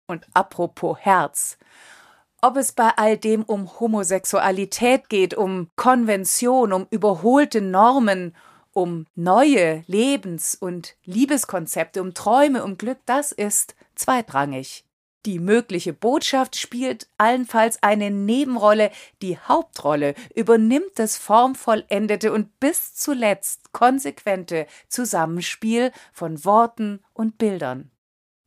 Und 0.08 0.28
apropos 0.34 0.98
Herz 1.00 1.58
ob 2.44 2.58
es 2.58 2.74
bei 2.74 2.90
all 2.98 3.18
dem 3.18 3.44
um 3.44 3.80
Homosexualität 3.80 5.08
geht, 5.08 5.34
um 5.34 5.70
Konvention, 5.78 6.74
um 6.74 6.88
überholte 6.90 7.62
Normen, 7.62 8.36
um 8.74 9.06
neue 9.16 9.86
Lebens- 9.88 10.54
und 10.54 10.98
Liebeskonzepte, 11.06 12.02
um 12.02 12.14
Träume, 12.14 12.66
um 12.66 12.78
Glück, 12.78 12.98
das 13.06 13.32
ist 13.32 13.76
zweitrangig. 13.96 14.84
Die 15.26 15.40
mögliche 15.40 15.94
Botschaft 15.94 16.58
spielt 16.58 17.08
allenfalls 17.18 17.82
eine 17.82 18.12
Nebenrolle, 18.12 18.92
die 19.22 19.38
Hauptrolle 19.38 20.14
übernimmt 20.36 20.92
das 20.96 21.16
formvollendete 21.16 22.34
und 22.34 22.60
bis 22.60 22.94
zuletzt 22.94 23.72
konsequente 23.72 24.68
Zusammenspiel 24.90 25.94
von 26.12 26.44
Worten 26.44 27.00
und 27.14 27.38
Bildern. 27.38 27.93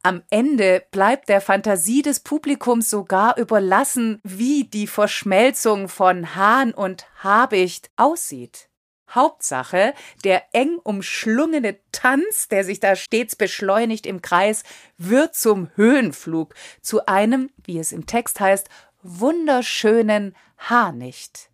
Am 0.06 0.22
Ende 0.30 0.84
bleibt 0.92 1.28
der 1.28 1.40
Fantasie 1.40 2.00
des 2.00 2.20
Publikums 2.20 2.88
sogar 2.88 3.36
überlassen, 3.38 4.20
wie 4.22 4.62
die 4.62 4.86
Verschmelzung 4.86 5.88
von 5.88 6.36
Hahn 6.36 6.72
und 6.72 7.08
Habicht 7.24 7.90
aussieht. 7.96 8.68
Hauptsache, 9.10 9.94
der 10.22 10.44
eng 10.52 10.78
umschlungene 10.84 11.80
Tanz, 11.90 12.46
der 12.46 12.62
sich 12.62 12.78
da 12.78 12.94
stets 12.94 13.34
beschleunigt 13.34 14.06
im 14.06 14.22
Kreis, 14.22 14.62
wird 14.96 15.34
zum 15.34 15.70
Höhenflug, 15.74 16.54
zu 16.82 17.06
einem, 17.06 17.50
wie 17.64 17.80
es 17.80 17.90
im 17.90 18.06
Text 18.06 18.38
heißt, 18.38 18.68
wunderschönen 19.02 20.36
Haarnicht. 20.56 21.50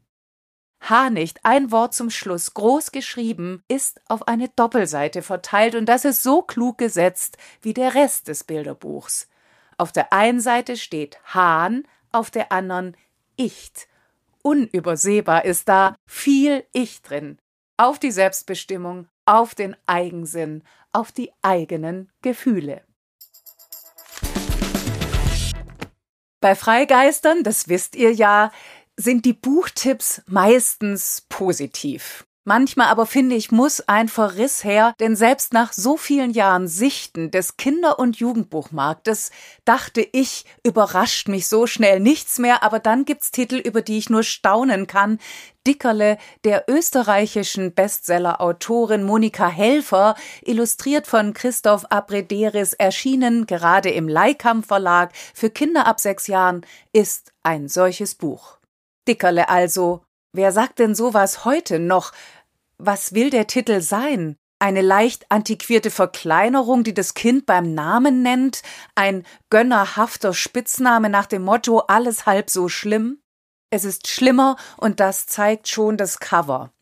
Hanicht, 0.83 1.39
ein 1.45 1.71
Wort 1.71 1.95
zum 1.95 2.11
Schluss, 2.11 2.55
groß 2.55 2.91
geschrieben, 2.91 3.63
ist 3.69 4.01
auf 4.09 4.27
eine 4.27 4.49
Doppelseite 4.49 5.23
verteilt 5.23 5.77
und 5.77 5.87
das 5.87 6.05
ist 6.05 6.23
so 6.23 6.43
klug 6.43 6.79
gesetzt 6.79 7.37
wie 7.61 7.73
der 7.73 7.95
Rest 7.95 8.27
des 8.27 8.43
Bilderbuchs. 8.43 9.29
Auf 9.79 9.93
der 9.93 10.13
einen 10.13 10.41
Seite 10.41 10.77
steht 10.77 11.19
Hahn, 11.25 11.85
auf 12.11 12.31
der 12.31 12.51
anderen 12.51 12.97
Icht. 13.37 13.89
Unübersehbar 14.43 15.45
ist 15.45 15.69
da 15.69 15.95
viel 16.05 16.65
Ich 16.73 17.01
drin. 17.03 17.39
Auf 17.77 18.01
die 18.01 18.11
Selbstbestimmung, 18.11 19.07
auf 19.25 19.55
den 19.55 19.77
Eigensinn, 19.87 20.65
auf 20.93 21.13
die 21.13 21.33
eigenen 21.43 22.11
Gefühle. 22.23 22.83
Bei 26.41 26.57
Freigeistern, 26.57 27.45
das 27.45 27.69
wisst 27.69 27.95
ihr 27.95 28.13
ja, 28.13 28.51
sind 28.97 29.25
die 29.25 29.33
Buchtipps 29.33 30.23
meistens 30.27 31.27
positiv. 31.29 32.25
Manchmal 32.45 32.89
aber 32.89 33.07
finde 33.07 33.37
ich, 33.37 33.53
muss 33.53 33.87
ein 33.87 34.09
Verriss 34.09 34.65
her, 34.65 34.95
denn 34.99 35.15
selbst 35.15 35.53
nach 35.53 35.73
so 35.73 35.97
vielen 35.97 36.33
Jahren 36.33 36.67
Sichten 36.67 37.31
des 37.31 37.57
Kinder- 37.57 38.01
und 38.01 38.17
Jugendbuchmarktes 38.17 39.31
dachte 39.65 40.05
ich, 40.11 40.45
überrascht 40.65 41.29
mich 41.29 41.47
so 41.47 41.69
schnell 41.69 42.01
nichts 42.01 42.41
mehr, 42.41 42.65
aber 42.65 42.81
dann 42.81 43.05
gibt's 43.05 43.31
Titel, 43.31 43.59
über 43.59 43.81
die 43.81 43.97
ich 43.97 44.11
nur 44.11 44.25
staunen 44.25 44.89
kann. 44.89 45.21
Dickerle 45.69 46.19
der 46.43 46.65
österreichischen 46.67 47.75
Bestseller-Autorin 47.75 49.05
Monika 49.05 49.47
Helfer, 49.47 50.17
illustriert 50.41 51.07
von 51.07 51.35
Christoph 51.35 51.85
Abrederis, 51.91 52.73
erschienen 52.73 53.47
gerade 53.47 53.91
im 53.91 54.09
Leikam 54.09 54.65
Verlag 54.65 55.13
für 55.33 55.51
Kinder 55.51 55.87
ab 55.87 56.01
sechs 56.01 56.27
Jahren, 56.27 56.67
ist 56.93 57.33
ein 57.45 57.69
solches 57.69 58.17
Buch. 58.17 58.59
Dickerle 59.09 59.49
also. 59.49 60.03
Wer 60.33 60.53
sagt 60.53 60.79
denn 60.79 60.95
sowas 60.95 61.45
heute 61.45 61.79
noch? 61.79 62.13
Was 62.79 63.15
will 63.15 63.31
der 63.31 63.47
Titel 63.47 63.81
sein? 63.81 64.37
Eine 64.59 64.81
leicht 64.81 65.31
antiquierte 65.31 65.91
Verkleinerung, 65.91 66.85
die 66.85 66.95
das 66.95 67.15
Kind 67.15 67.47
beim 67.47 67.75
Namen 67.75 68.23
nennt? 68.23 68.63
Ein 68.95 69.27
gönnerhafter 69.51 70.33
Spitzname 70.33 71.09
nach 71.09 71.27
dem 71.27 71.43
Motto 71.43 71.81
alles 71.81 72.27
halb 72.27 72.49
so 72.49 72.69
schlimm? 72.69 73.21
Es 73.71 73.85
ist 73.85 74.07
schlimmer 74.07 74.57
und 74.77 75.01
das 75.01 75.27
zeigt 75.27 75.69
schon 75.69 75.97
das 75.97 76.21
Cover. 76.21 76.73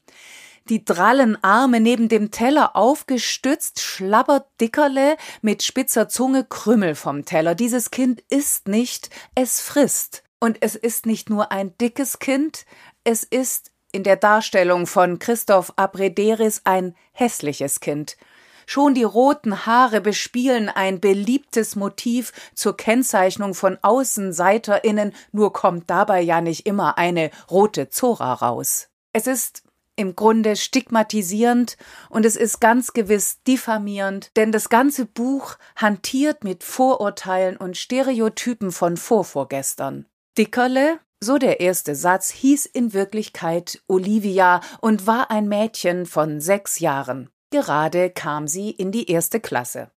Die 0.68 0.84
drallen 0.84 1.42
Arme 1.42 1.80
neben 1.80 2.09
dem 2.09 2.30
Teller 2.30 2.76
aufgestützt, 2.76 3.80
schlabbert 3.80 4.47
Dickerle 4.60 5.16
mit 5.40 5.62
spitzer 5.62 6.09
Zunge 6.09 6.44
Krümmel 6.44 6.94
vom 6.94 7.24
Teller. 7.24 7.55
Dieses 7.55 7.90
Kind 7.90 8.22
isst 8.28 8.68
nicht, 8.68 9.10
es 9.34 9.60
frisst. 9.60 10.22
Und 10.40 10.58
es 10.60 10.74
ist 10.74 11.06
nicht 11.06 11.28
nur 11.28 11.52
ein 11.52 11.76
dickes 11.78 12.18
Kind, 12.18 12.64
es 13.04 13.24
ist 13.24 13.70
in 13.92 14.04
der 14.04 14.16
Darstellung 14.16 14.86
von 14.86 15.18
Christoph 15.18 15.72
Abrederis 15.76 16.62
ein 16.64 16.94
hässliches 17.12 17.80
Kind. 17.80 18.16
Schon 18.66 18.94
die 18.94 19.04
roten 19.04 19.66
Haare 19.66 20.00
bespielen 20.00 20.68
ein 20.68 21.00
beliebtes 21.00 21.76
Motiv 21.76 22.32
zur 22.54 22.76
Kennzeichnung 22.76 23.52
von 23.52 23.78
AußenseiterInnen, 23.82 25.12
nur 25.32 25.52
kommt 25.52 25.90
dabei 25.90 26.20
ja 26.20 26.40
nicht 26.40 26.66
immer 26.66 26.96
eine 26.96 27.30
rote 27.50 27.90
Zora 27.90 28.32
raus. 28.32 28.88
Es 29.12 29.26
ist 29.26 29.64
im 29.96 30.14
Grunde 30.14 30.56
stigmatisierend 30.56 31.76
und 32.08 32.24
es 32.24 32.36
ist 32.36 32.60
ganz 32.60 32.92
gewiss 32.92 33.42
diffamierend, 33.42 34.30
denn 34.36 34.52
das 34.52 34.68
ganze 34.68 35.04
Buch 35.04 35.56
hantiert 35.76 36.44
mit 36.44 36.62
Vorurteilen 36.64 37.56
und 37.56 37.76
Stereotypen 37.76 38.70
von 38.72 38.96
Vorvorgestern. 38.96 40.06
Dickerle, 40.39 41.01
so 41.20 41.39
der 41.39 41.61
erste 41.61 41.94
Satz, 41.94 42.31
hieß 42.31 42.66
in 42.66 42.93
Wirklichkeit 42.93 43.82
Olivia 43.89 44.61
und 44.81 45.07
war 45.07 45.31
ein 45.31 45.48
Mädchen 45.48 46.07
von 46.07 46.40
sechs 46.40 46.78
Jahren. 46.78 47.31
Gerade 47.51 48.11
kam 48.11 48.47
sie 48.47 48.70
in 48.70 48.93
die 48.93 49.11
erste 49.11 49.40
Klasse. 49.40 49.90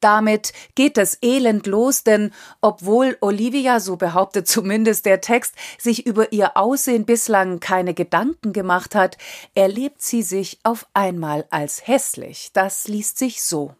Damit 0.00 0.52
geht 0.74 0.96
das 0.96 1.18
Elend 1.22 1.66
los, 1.66 2.04
denn 2.04 2.32
obwohl 2.62 3.18
Olivia, 3.20 3.80
so 3.80 3.96
behauptet 3.96 4.48
zumindest 4.48 5.04
der 5.04 5.20
Text, 5.20 5.54
sich 5.78 6.06
über 6.06 6.32
ihr 6.32 6.56
Aussehen 6.56 7.04
bislang 7.04 7.60
keine 7.60 7.92
Gedanken 7.92 8.52
gemacht 8.52 8.94
hat, 8.94 9.18
erlebt 9.54 10.00
sie 10.00 10.22
sich 10.22 10.58
auf 10.62 10.86
einmal 10.94 11.46
als 11.50 11.86
hässlich. 11.86 12.50
Das 12.54 12.88
liest 12.88 13.18
sich 13.18 13.42
so. 13.42 13.74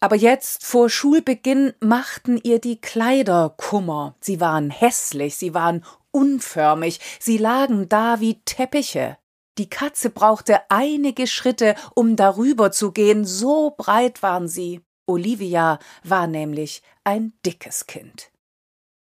Aber 0.00 0.16
jetzt 0.16 0.64
vor 0.64 0.88
Schulbeginn 0.88 1.74
machten 1.80 2.40
ihr 2.42 2.58
die 2.58 2.80
Kleider 2.80 3.54
Kummer. 3.56 4.16
Sie 4.20 4.40
waren 4.40 4.70
hässlich, 4.70 5.36
sie 5.36 5.52
waren 5.52 5.84
unförmig, 6.10 7.00
sie 7.20 7.36
lagen 7.36 7.88
da 7.88 8.20
wie 8.20 8.40
Teppiche. 8.44 9.18
Die 9.58 9.68
Katze 9.68 10.08
brauchte 10.08 10.62
einige 10.70 11.26
Schritte, 11.26 11.74
um 11.94 12.16
darüber 12.16 12.72
zu 12.72 12.92
gehen, 12.92 13.26
so 13.26 13.74
breit 13.76 14.22
waren 14.22 14.48
sie. 14.48 14.80
Olivia 15.06 15.78
war 16.02 16.26
nämlich 16.26 16.82
ein 17.04 17.34
dickes 17.44 17.86
Kind. 17.86 18.29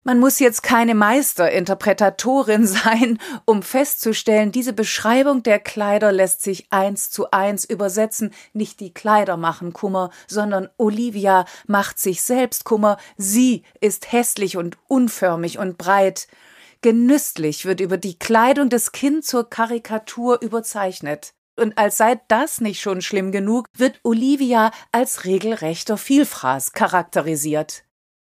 Man 0.04 0.20
muss 0.20 0.38
jetzt 0.38 0.62
keine 0.62 0.94
Meisterinterpretatorin 0.94 2.66
sein, 2.66 3.18
um 3.44 3.62
festzustellen, 3.62 4.52
diese 4.52 4.72
Beschreibung 4.72 5.42
der 5.42 5.58
Kleider 5.58 6.12
lässt 6.12 6.42
sich 6.42 6.66
eins 6.70 7.10
zu 7.10 7.30
eins 7.30 7.64
übersetzen. 7.64 8.32
Nicht 8.52 8.80
die 8.80 8.94
Kleider 8.94 9.36
machen 9.36 9.72
Kummer, 9.72 10.10
sondern 10.26 10.68
Olivia 10.78 11.44
macht 11.66 11.98
sich 11.98 12.22
selbst 12.22 12.64
Kummer. 12.64 12.96
Sie 13.16 13.64
ist 13.80 14.12
hässlich 14.12 14.56
und 14.56 14.78
unförmig 14.86 15.58
und 15.58 15.78
breit. 15.78 16.28
Genüsslich 16.80 17.64
wird 17.64 17.80
über 17.80 17.96
die 17.96 18.18
Kleidung 18.18 18.68
des 18.68 18.92
Kind 18.92 19.24
zur 19.24 19.50
Karikatur 19.50 20.40
überzeichnet. 20.40 21.32
Und 21.56 21.76
als 21.76 21.96
sei 21.96 22.20
das 22.28 22.60
nicht 22.60 22.80
schon 22.80 23.02
schlimm 23.02 23.32
genug, 23.32 23.66
wird 23.74 23.98
Olivia 24.04 24.70
als 24.92 25.24
regelrechter 25.24 25.96
Vielfraß 25.96 26.72
charakterisiert. 26.72 27.82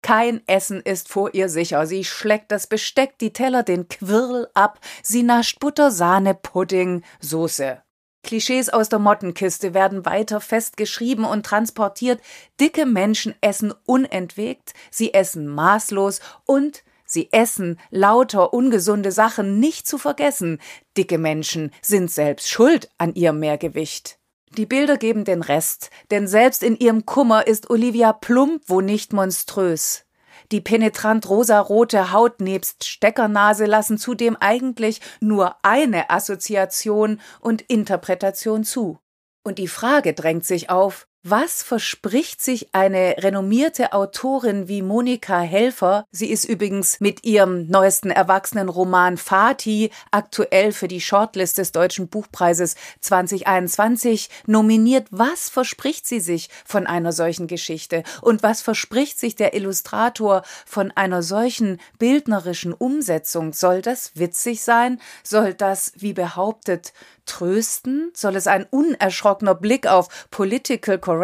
Kein 0.06 0.46
Essen 0.46 0.82
ist 0.82 1.08
vor 1.08 1.34
ihr 1.34 1.48
sicher. 1.48 1.84
Sie 1.84 2.04
schleckt 2.04 2.52
das 2.52 2.68
Besteck, 2.68 3.18
die 3.18 3.32
Teller, 3.32 3.64
den 3.64 3.88
Quirl 3.88 4.48
ab. 4.54 4.78
Sie 5.02 5.24
nascht 5.24 5.58
Butter, 5.58 5.90
Sahne, 5.90 6.32
Pudding, 6.34 7.02
Soße. 7.18 7.82
Klischees 8.22 8.68
aus 8.68 8.88
der 8.88 9.00
Mottenkiste 9.00 9.74
werden 9.74 10.06
weiter 10.06 10.40
festgeschrieben 10.40 11.24
und 11.24 11.44
transportiert. 11.44 12.20
Dicke 12.60 12.86
Menschen 12.86 13.34
essen 13.40 13.74
unentwegt, 13.84 14.74
sie 14.92 15.12
essen 15.12 15.48
maßlos 15.48 16.20
und 16.44 16.84
Sie 17.08 17.32
essen 17.32 17.80
lauter 17.90 18.52
ungesunde 18.52 19.10
Sachen, 19.10 19.58
nicht 19.58 19.88
zu 19.88 19.98
vergessen. 19.98 20.60
Dicke 20.96 21.18
Menschen 21.18 21.72
sind 21.82 22.12
selbst 22.12 22.48
schuld 22.48 22.90
an 22.98 23.14
ihrem 23.14 23.40
Mehrgewicht. 23.40 24.18
Die 24.50 24.66
Bilder 24.66 24.96
geben 24.96 25.24
den 25.24 25.42
Rest, 25.42 25.90
denn 26.10 26.28
selbst 26.28 26.62
in 26.62 26.76
ihrem 26.76 27.04
Kummer 27.04 27.46
ist 27.46 27.68
Olivia 27.68 28.12
plump, 28.12 28.62
wo 28.66 28.80
nicht 28.80 29.12
monströs. 29.12 30.04
Die 30.52 30.60
penetrant 30.60 31.28
rosarote 31.28 32.12
Haut 32.12 32.40
nebst 32.40 32.84
Steckernase 32.84 33.66
lassen 33.66 33.98
zudem 33.98 34.36
eigentlich 34.38 35.00
nur 35.20 35.56
eine 35.62 36.10
Assoziation 36.10 37.20
und 37.40 37.62
Interpretation 37.62 38.62
zu. 38.62 38.98
Und 39.42 39.58
die 39.58 39.68
Frage 39.68 40.12
drängt 40.12 40.44
sich 40.44 40.70
auf, 40.70 41.08
was 41.28 41.64
verspricht 41.64 42.40
sich 42.40 42.68
eine 42.72 43.16
renommierte 43.18 43.92
Autorin 43.92 44.68
wie 44.68 44.80
Monika 44.80 45.40
Helfer? 45.40 46.06
Sie 46.12 46.30
ist 46.30 46.44
übrigens 46.44 47.00
mit 47.00 47.24
ihrem 47.24 47.66
neuesten 47.66 48.12
Erwachsenenroman 48.12 49.16
Fati 49.16 49.90
aktuell 50.12 50.70
für 50.70 50.86
die 50.86 51.00
Shortlist 51.00 51.58
des 51.58 51.72
Deutschen 51.72 52.06
Buchpreises 52.06 52.76
2021 53.00 54.30
nominiert. 54.46 55.08
Was 55.10 55.48
verspricht 55.48 56.06
sie 56.06 56.20
sich 56.20 56.48
von 56.64 56.86
einer 56.86 57.10
solchen 57.10 57.48
Geschichte? 57.48 58.04
Und 58.20 58.44
was 58.44 58.62
verspricht 58.62 59.18
sich 59.18 59.34
der 59.34 59.52
Illustrator 59.54 60.42
von 60.64 60.92
einer 60.92 61.24
solchen 61.24 61.80
bildnerischen 61.98 62.72
Umsetzung? 62.72 63.52
Soll 63.52 63.82
das 63.82 64.12
witzig 64.14 64.62
sein? 64.62 65.00
Soll 65.24 65.54
das, 65.54 65.92
wie 65.96 66.12
behauptet, 66.12 66.92
trösten? 67.24 68.12
Soll 68.14 68.36
es 68.36 68.46
ein 68.46 68.64
unerschrockener 68.70 69.56
Blick 69.56 69.88
auf 69.88 70.28
Political 70.30 71.00
Correctness 71.00 71.15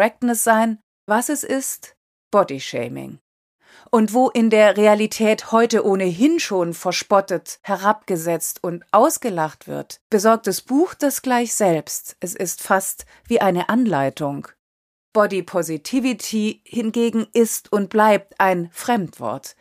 sein? 0.43 0.79
Was 1.05 1.29
es 1.29 1.43
ist? 1.43 1.95
Bodyshaming. 2.31 3.19
Und 3.91 4.13
wo 4.13 4.29
in 4.29 4.49
der 4.49 4.77
Realität 4.77 5.51
heute 5.51 5.85
ohnehin 5.85 6.39
schon 6.39 6.73
verspottet, 6.73 7.59
herabgesetzt 7.61 8.63
und 8.63 8.83
ausgelacht 8.91 9.67
wird, 9.67 9.97
besorgt 10.09 10.47
das 10.47 10.61
Buch 10.61 10.93
das 10.93 11.21
gleich 11.21 11.53
selbst. 11.53 12.15
Es 12.19 12.33
ist 12.33 12.61
fast 12.61 13.05
wie 13.27 13.41
eine 13.41 13.69
Anleitung. 13.69 14.47
Body 15.13 15.43
Positivity 15.43 16.61
hingegen 16.65 17.27
ist 17.33 17.71
und 17.71 17.89
bleibt 17.89 18.39
ein 18.39 18.69
Fremdwort. 18.71 19.55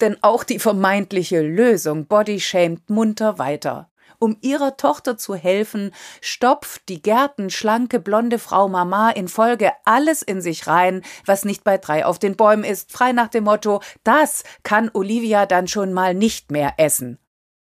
Denn 0.00 0.22
auch 0.22 0.44
die 0.44 0.58
vermeintliche 0.58 1.40
Lösung 1.40 2.06
Body 2.06 2.40
shamed 2.40 2.88
munter 2.90 3.38
weiter. 3.38 3.90
Um 4.22 4.36
ihrer 4.42 4.76
Tochter 4.76 5.16
zu 5.16 5.34
helfen, 5.34 5.92
stopft 6.20 6.90
die 6.90 7.00
gärtenschlanke 7.00 8.00
blonde 8.00 8.38
Frau 8.38 8.68
Mama 8.68 9.08
in 9.08 9.28
Folge 9.28 9.72
alles 9.86 10.20
in 10.20 10.42
sich 10.42 10.66
rein, 10.66 11.00
was 11.24 11.46
nicht 11.46 11.64
bei 11.64 11.78
drei 11.78 12.04
auf 12.04 12.18
den 12.18 12.36
Bäumen 12.36 12.62
ist, 12.62 12.92
frei 12.92 13.12
nach 13.12 13.28
dem 13.28 13.44
Motto, 13.44 13.80
das 14.04 14.44
kann 14.62 14.90
Olivia 14.92 15.46
dann 15.46 15.68
schon 15.68 15.94
mal 15.94 16.12
nicht 16.12 16.50
mehr 16.50 16.74
essen. 16.76 17.18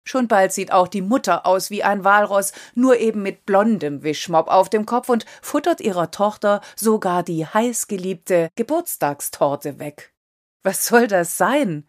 Schon 0.06 0.28
bald 0.28 0.52
sieht 0.52 0.70
auch 0.70 0.88
die 0.88 1.00
Mutter 1.00 1.46
aus 1.46 1.70
wie 1.70 1.82
ein 1.82 2.04
Walross, 2.04 2.52
nur 2.74 2.98
eben 2.98 3.22
mit 3.22 3.46
blondem 3.46 4.02
Wischmopp 4.02 4.48
auf 4.48 4.68
dem 4.68 4.84
Kopf 4.84 5.08
und 5.08 5.24
futtert 5.40 5.80
ihrer 5.80 6.10
Tochter 6.10 6.60
sogar 6.76 7.22
die 7.22 7.46
heißgeliebte 7.46 8.50
Geburtstagstorte 8.54 9.78
weg. 9.78 10.12
Was 10.62 10.86
soll 10.86 11.06
das 11.06 11.38
sein? 11.38 11.88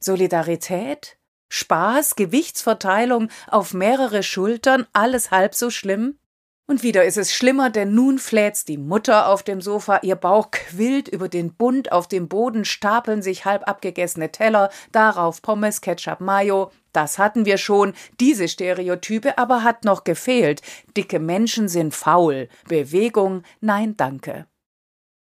Solidarität? 0.00 1.16
Spaß, 1.48 2.16
Gewichtsverteilung 2.16 3.28
auf 3.48 3.74
mehrere 3.74 4.22
Schultern, 4.22 4.86
alles 4.92 5.30
halb 5.30 5.54
so 5.54 5.70
schlimm? 5.70 6.18
Und 6.66 6.82
wieder 6.82 7.04
ist 7.04 7.18
es 7.18 7.34
schlimmer, 7.34 7.68
denn 7.68 7.94
nun 7.94 8.18
fläht's 8.18 8.64
die 8.64 8.78
Mutter 8.78 9.28
auf 9.28 9.42
dem 9.42 9.60
Sofa, 9.60 10.00
ihr 10.02 10.16
Bauch 10.16 10.50
quillt 10.50 11.08
über 11.08 11.28
den 11.28 11.52
Bund, 11.54 11.92
auf 11.92 12.08
dem 12.08 12.26
Boden 12.26 12.64
stapeln 12.64 13.20
sich 13.20 13.44
halb 13.44 13.68
abgegessene 13.68 14.32
Teller, 14.32 14.70
darauf 14.90 15.42
Pommes, 15.42 15.82
Ketchup, 15.82 16.20
Mayo. 16.20 16.70
Das 16.92 17.18
hatten 17.18 17.44
wir 17.44 17.58
schon, 17.58 17.92
diese 18.18 18.48
Stereotype 18.48 19.36
aber 19.36 19.62
hat 19.62 19.84
noch 19.84 20.04
gefehlt. 20.04 20.62
Dicke 20.96 21.18
Menschen 21.18 21.68
sind 21.68 21.94
faul. 21.94 22.48
Bewegung, 22.66 23.42
nein, 23.60 23.94
danke. 23.98 24.46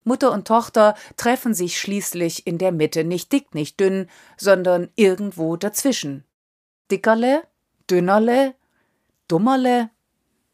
Mutter 0.06 0.32
und 0.32 0.48
Tochter 0.48 0.96
treffen 1.18 1.54
sich 1.54 1.80
schließlich 1.80 2.48
in 2.48 2.58
der 2.58 2.72
Mitte, 2.72 3.04
nicht 3.04 3.32
dick, 3.32 3.54
nicht 3.54 3.80
dünn, 3.80 4.08
sondern 4.38 4.90
irgendwo 4.96 5.58
dazwischen. 5.58 6.24
Dickerle, 6.92 7.44
dünnerle, 7.90 8.54
dummerle. 9.28 9.90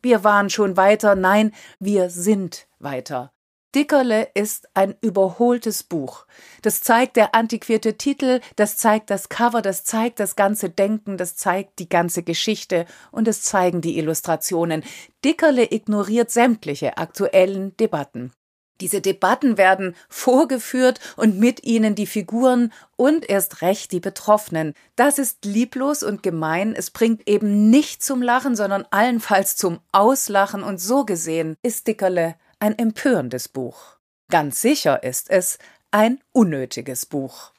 Wir 0.01 0.23
waren 0.23 0.49
schon 0.49 0.77
weiter, 0.77 1.15
nein, 1.15 1.53
wir 1.79 2.09
sind 2.09 2.67
weiter. 2.79 3.31
Dickerle 3.75 4.29
ist 4.33 4.67
ein 4.73 4.95
überholtes 5.01 5.83
Buch. 5.83 6.25
Das 6.61 6.81
zeigt 6.81 7.15
der 7.15 7.35
antiquierte 7.35 7.97
Titel, 7.97 8.41
das 8.57 8.75
zeigt 8.77 9.09
das 9.09 9.29
Cover, 9.29 9.61
das 9.61 9.85
zeigt 9.85 10.19
das 10.19 10.35
ganze 10.35 10.69
Denken, 10.69 11.17
das 11.17 11.35
zeigt 11.35 11.79
die 11.79 11.87
ganze 11.87 12.23
Geschichte 12.23 12.85
und 13.11 13.27
es 13.29 13.43
zeigen 13.43 13.81
die 13.81 13.97
Illustrationen. 13.97 14.83
Dickerle 15.23 15.71
ignoriert 15.71 16.31
sämtliche 16.31 16.97
aktuellen 16.97 17.75
Debatten. 17.77 18.33
Diese 18.81 18.99
Debatten 18.99 19.57
werden 19.57 19.95
vorgeführt 20.09 20.99
und 21.15 21.37
mit 21.37 21.63
ihnen 21.63 21.93
die 21.93 22.07
Figuren 22.07 22.73
und 22.95 23.29
erst 23.29 23.61
recht 23.61 23.91
die 23.91 23.99
Betroffenen. 23.99 24.73
Das 24.95 25.19
ist 25.19 25.45
lieblos 25.45 26.01
und 26.01 26.23
gemein. 26.23 26.73
Es 26.75 26.89
bringt 26.89 27.27
eben 27.29 27.69
nicht 27.69 28.03
zum 28.03 28.23
Lachen, 28.23 28.55
sondern 28.55 28.85
allenfalls 28.89 29.55
zum 29.55 29.79
Auslachen 29.91 30.63
und 30.63 30.81
so 30.81 31.05
gesehen 31.05 31.55
ist 31.61 31.85
Dickerle 31.87 32.35
ein 32.59 32.77
empörendes 32.77 33.47
Buch. 33.47 33.97
Ganz 34.29 34.61
sicher 34.61 35.03
ist 35.03 35.29
es 35.29 35.59
ein 35.91 36.19
unnötiges 36.31 37.05
Buch. 37.05 37.51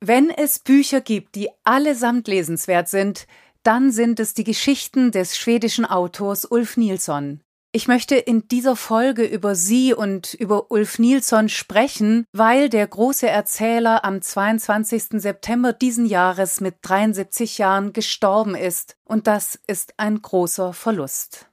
Wenn 0.00 0.30
es 0.30 0.58
Bücher 0.58 1.02
gibt, 1.02 1.34
die 1.34 1.50
allesamt 1.62 2.26
lesenswert 2.26 2.88
sind, 2.88 3.26
dann 3.62 3.90
sind 3.92 4.20
es 4.20 4.34
die 4.34 4.44
Geschichten 4.44 5.10
des 5.10 5.36
schwedischen 5.36 5.84
Autors 5.84 6.44
Ulf 6.44 6.76
Nilsson. 6.76 7.40
Ich 7.72 7.86
möchte 7.86 8.16
in 8.16 8.48
dieser 8.48 8.74
Folge 8.74 9.24
über 9.24 9.54
sie 9.54 9.94
und 9.94 10.34
über 10.34 10.72
Ulf 10.72 10.98
Nilsson 10.98 11.48
sprechen, 11.48 12.24
weil 12.32 12.68
der 12.68 12.86
große 12.86 13.28
Erzähler 13.28 14.04
am 14.04 14.20
22. 14.20 15.20
September 15.20 15.72
diesen 15.72 16.06
Jahres 16.06 16.60
mit 16.60 16.76
73 16.82 17.58
Jahren 17.58 17.92
gestorben 17.92 18.56
ist, 18.56 18.96
und 19.04 19.28
das 19.28 19.56
ist 19.68 19.94
ein 19.98 20.20
großer 20.20 20.72
Verlust. 20.72 21.46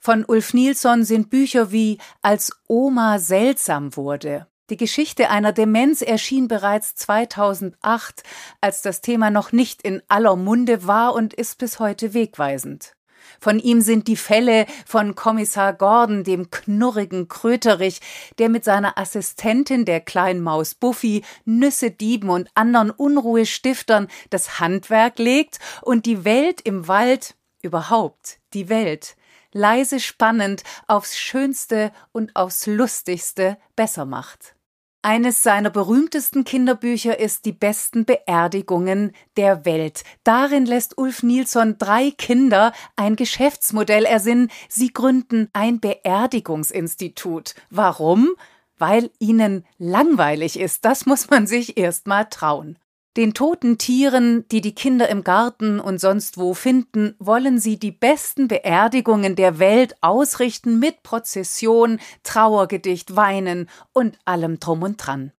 Von 0.00 0.24
Ulf 0.24 0.54
Nilsson 0.54 1.04
sind 1.04 1.28
Bücher 1.28 1.70
wie 1.70 1.98
Als 2.22 2.50
Oma 2.66 3.18
seltsam 3.18 3.94
wurde 3.94 4.46
die 4.70 4.76
Geschichte 4.76 5.30
einer 5.30 5.52
Demenz 5.52 6.02
erschien 6.02 6.48
bereits 6.48 6.94
2008, 6.94 8.22
als 8.60 8.82
das 8.82 9.00
Thema 9.00 9.30
noch 9.30 9.52
nicht 9.52 9.82
in 9.82 10.02
aller 10.08 10.36
Munde 10.36 10.86
war 10.86 11.14
und 11.14 11.34
ist 11.34 11.58
bis 11.58 11.78
heute 11.78 12.14
wegweisend. 12.14 12.94
Von 13.40 13.58
ihm 13.58 13.80
sind 13.80 14.08
die 14.08 14.16
Fälle 14.16 14.66
von 14.86 15.14
Kommissar 15.14 15.72
Gordon, 15.72 16.24
dem 16.24 16.50
knurrigen 16.50 17.28
Kröterich, 17.28 18.00
der 18.38 18.48
mit 18.48 18.64
seiner 18.64 18.98
Assistentin, 18.98 19.84
der 19.84 20.00
kleinen 20.00 20.42
Maus 20.42 20.74
Buffy, 20.74 21.24
Nüsse 21.44 21.90
Dieben 21.90 22.30
und 22.30 22.50
anderen 22.54 22.90
Unruhestiftern 22.90 24.08
das 24.30 24.60
Handwerk 24.60 25.18
legt 25.18 25.58
und 25.82 26.06
die 26.06 26.24
Welt 26.24 26.60
im 26.62 26.88
Wald, 26.88 27.36
überhaupt 27.62 28.38
die 28.54 28.68
Welt, 28.68 29.16
leise 29.52 30.00
spannend 30.00 30.62
aufs 30.86 31.16
Schönste 31.18 31.92
und 32.12 32.34
aufs 32.34 32.66
Lustigste 32.66 33.58
besser 33.76 34.04
macht. 34.04 34.54
Eines 35.02 35.42
seiner 35.42 35.70
berühmtesten 35.70 36.44
Kinderbücher 36.44 37.18
ist 37.18 37.44
Die 37.44 37.52
besten 37.52 38.04
Beerdigungen 38.04 39.12
der 39.36 39.64
Welt. 39.64 40.02
Darin 40.24 40.66
lässt 40.66 40.98
Ulf 40.98 41.22
Nilsson 41.22 41.76
drei 41.78 42.10
Kinder 42.10 42.72
ein 42.96 43.14
Geschäftsmodell 43.14 44.04
ersinnen. 44.04 44.50
Sie 44.68 44.92
gründen 44.92 45.48
ein 45.52 45.80
Beerdigungsinstitut. 45.80 47.54
Warum? 47.70 48.34
weil 48.78 49.10
ihnen 49.18 49.64
langweilig 49.78 50.58
ist. 50.58 50.84
Das 50.84 51.06
muss 51.06 51.28
man 51.30 51.46
sich 51.46 51.76
erst 51.76 52.06
mal 52.06 52.24
trauen. 52.24 52.78
Den 53.18 53.34
toten 53.34 53.78
Tieren, 53.78 54.46
die 54.52 54.60
die 54.60 54.76
Kinder 54.76 55.08
im 55.08 55.24
Garten 55.24 55.80
und 55.80 56.00
sonst 56.00 56.38
wo 56.38 56.54
finden, 56.54 57.16
wollen 57.18 57.58
sie 57.58 57.76
die 57.76 57.90
besten 57.90 58.46
Beerdigungen 58.46 59.34
der 59.34 59.58
Welt 59.58 59.96
ausrichten 60.02 60.78
mit 60.78 61.02
Prozession, 61.02 61.98
Trauergedicht, 62.22 63.16
Weinen 63.16 63.68
und 63.92 64.16
allem 64.24 64.60
drum 64.60 64.84
und 64.84 65.04
dran. 65.04 65.32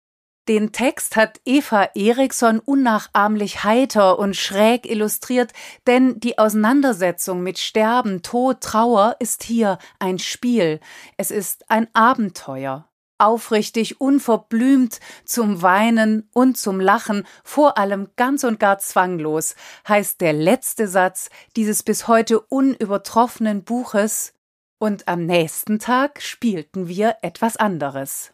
Den 0.49 0.73
Text 0.73 1.15
hat 1.15 1.41
Eva 1.45 1.91
Eriksson 1.95 2.59
unnachahmlich 2.59 3.63
heiter 3.63 4.19
und 4.19 4.35
schräg 4.35 4.85
illustriert, 4.85 5.53
denn 5.87 6.19
die 6.19 6.37
Auseinandersetzung 6.37 7.45
mit 7.45 7.61
Sterben, 7.61 8.23
Tod, 8.23 8.61
Trauer 8.61 9.15
ist 9.21 9.45
hier 9.45 9.79
ein 10.01 10.19
Spiel, 10.19 10.81
es 11.17 11.31
ist 11.31 11.71
ein 11.71 11.87
Abenteuer 11.95 12.88
aufrichtig, 13.19 14.01
unverblümt 14.01 15.01
zum 15.25 15.63
Weinen 15.63 16.29
und 16.33 16.57
zum 16.57 16.81
Lachen, 16.81 17.27
vor 17.45 17.79
allem 17.79 18.09
ganz 18.17 18.45
und 18.45 18.59
gar 18.59 18.79
zwanglos, 18.79 19.57
heißt 19.87 20.21
der 20.21 20.33
letzte 20.33 20.89
Satz 20.89 21.31
dieses 21.57 21.83
bis 21.83 22.09
heute 22.09 22.41
unübertroffenen 22.41 23.65
Buches, 23.65 24.33
und 24.79 25.09
am 25.09 25.27
nächsten 25.27 25.81
Tag 25.81 26.23
spielten 26.23 26.87
wir 26.89 27.17
etwas 27.23 27.57
anderes. 27.57 28.33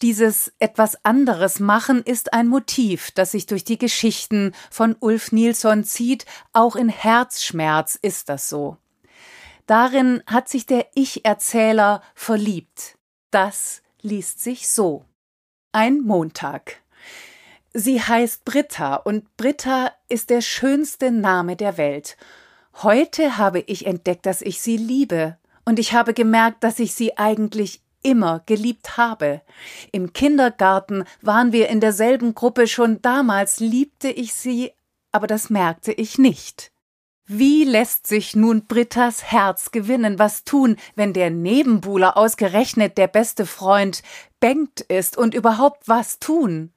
Dieses 0.00 0.52
etwas 0.60 1.04
anderes 1.04 1.58
machen 1.58 2.02
ist 2.02 2.32
ein 2.32 2.46
Motiv, 2.46 3.10
das 3.10 3.32
sich 3.32 3.46
durch 3.46 3.64
die 3.64 3.78
Geschichten 3.78 4.52
von 4.70 4.94
Ulf 5.00 5.32
Nilsson 5.32 5.82
zieht, 5.82 6.24
auch 6.52 6.76
in 6.76 6.88
Herzschmerz 6.88 7.98
ist 8.00 8.28
das 8.28 8.48
so. 8.48 8.76
Darin 9.66 10.22
hat 10.26 10.48
sich 10.48 10.66
der 10.66 10.86
Ich-Erzähler 10.94 12.02
verliebt. 12.14 12.96
Das 13.30 13.82
liest 14.02 14.42
sich 14.42 14.68
so. 14.68 15.04
Ein 15.72 16.00
Montag. 16.00 16.82
Sie 17.74 18.00
heißt 18.00 18.44
Britta 18.44 18.96
und 18.96 19.36
Britta 19.36 19.92
ist 20.08 20.30
der 20.30 20.40
schönste 20.40 21.10
Name 21.10 21.56
der 21.56 21.76
Welt. 21.76 22.16
Heute 22.82 23.36
habe 23.36 23.60
ich 23.60 23.86
entdeckt, 23.86 24.26
dass 24.26 24.42
ich 24.42 24.60
sie 24.60 24.76
liebe 24.76 25.36
und 25.64 25.78
ich 25.78 25.92
habe 25.92 26.14
gemerkt, 26.14 26.64
dass 26.64 26.78
ich 26.78 26.94
sie 26.94 27.18
eigentlich 27.18 27.82
immer 28.02 28.42
geliebt 28.46 28.96
habe. 28.96 29.42
Im 29.92 30.12
Kindergarten 30.12 31.04
waren 31.20 31.52
wir 31.52 31.68
in 31.68 31.80
derselben 31.80 32.34
Gruppe, 32.34 32.66
schon 32.66 33.02
damals 33.02 33.60
liebte 33.60 34.08
ich 34.08 34.32
sie, 34.32 34.72
aber 35.12 35.26
das 35.26 35.50
merkte 35.50 35.92
ich 35.92 36.18
nicht. 36.18 36.72
Wie 37.30 37.64
lässt 37.64 38.06
sich 38.06 38.34
nun 38.34 38.64
Brittas 38.64 39.22
Herz 39.22 39.70
gewinnen? 39.70 40.18
Was 40.18 40.44
tun, 40.44 40.76
wenn 40.94 41.12
der 41.12 41.28
Nebenbuhler 41.28 42.16
ausgerechnet 42.16 42.96
der 42.96 43.06
beste 43.06 43.44
Freund 43.44 44.02
Bengt 44.40 44.80
ist 44.80 45.18
und 45.18 45.34
überhaupt 45.34 45.88
was 45.88 46.20
tun? 46.20 46.72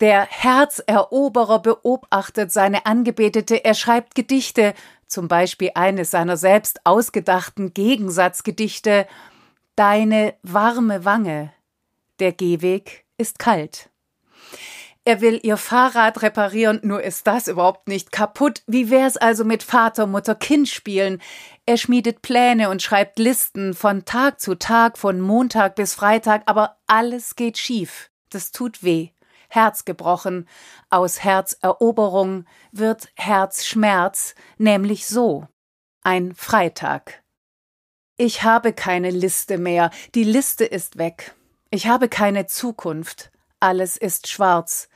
Der 0.00 0.24
Herzeroberer 0.24 1.58
beobachtet 1.58 2.50
seine 2.50 2.86
Angebetete, 2.86 3.62
er 3.62 3.74
schreibt 3.74 4.14
Gedichte, 4.14 4.72
zum 5.06 5.28
Beispiel 5.28 5.72
eines 5.74 6.12
seiner 6.12 6.38
selbst 6.38 6.80
ausgedachten 6.84 7.74
Gegensatzgedichte 7.74 9.06
Deine 9.76 10.34
warme 10.42 11.04
Wange, 11.04 11.52
der 12.20 12.32
Gehweg 12.32 13.04
ist 13.18 13.38
kalt. 13.38 13.87
Er 15.08 15.22
will 15.22 15.40
ihr 15.42 15.56
Fahrrad 15.56 16.20
reparieren, 16.20 16.80
nur 16.82 17.02
ist 17.02 17.26
das 17.26 17.48
überhaupt 17.48 17.88
nicht 17.88 18.12
kaputt. 18.12 18.62
Wie 18.66 18.90
wär's 18.90 19.16
also 19.16 19.42
mit 19.42 19.62
Vater, 19.62 20.06
Mutter, 20.06 20.34
Kind 20.34 20.68
spielen? 20.68 21.22
Er 21.64 21.78
schmiedet 21.78 22.20
Pläne 22.20 22.68
und 22.68 22.82
schreibt 22.82 23.18
Listen 23.18 23.72
von 23.72 24.04
Tag 24.04 24.38
zu 24.38 24.54
Tag, 24.54 24.98
von 24.98 25.18
Montag 25.18 25.76
bis 25.76 25.94
Freitag, 25.94 26.42
aber 26.44 26.76
alles 26.86 27.36
geht 27.36 27.56
schief. 27.56 28.10
Das 28.28 28.52
tut 28.52 28.82
weh. 28.82 29.08
Herz 29.48 29.86
gebrochen. 29.86 30.46
Aus 30.90 31.24
Herzeroberung 31.24 32.44
wird 32.70 33.08
Herzschmerz, 33.16 34.34
nämlich 34.58 35.06
so. 35.06 35.48
Ein 36.02 36.34
Freitag. 36.34 37.22
Ich 38.18 38.42
habe 38.42 38.74
keine 38.74 39.08
Liste 39.08 39.56
mehr. 39.56 39.90
Die 40.14 40.24
Liste 40.24 40.66
ist 40.66 40.98
weg. 40.98 41.34
Ich 41.70 41.86
habe 41.86 42.10
keine 42.10 42.44
Zukunft. 42.44 43.30
Alles 43.58 43.96
ist 43.96 44.28
schwarz. 44.28 44.90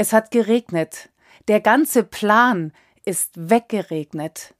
Es 0.00 0.12
hat 0.12 0.30
geregnet. 0.30 1.10
Der 1.48 1.60
ganze 1.60 2.04
Plan 2.04 2.72
ist 3.04 3.32
weggeregnet. 3.34 4.54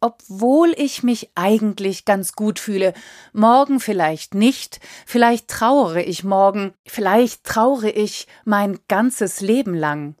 Obwohl 0.00 0.74
ich 0.76 1.02
mich 1.02 1.30
eigentlich 1.34 2.04
ganz 2.04 2.34
gut 2.34 2.58
fühle. 2.58 2.92
Morgen 3.32 3.80
vielleicht 3.80 4.34
nicht, 4.34 4.80
vielleicht 5.06 5.48
trauere 5.48 6.02
ich 6.02 6.22
morgen, 6.22 6.74
vielleicht 6.86 7.44
traure 7.44 7.88
ich 7.88 8.26
mein 8.44 8.78
ganzes 8.86 9.40
Leben 9.40 9.72
lang. 9.74 10.16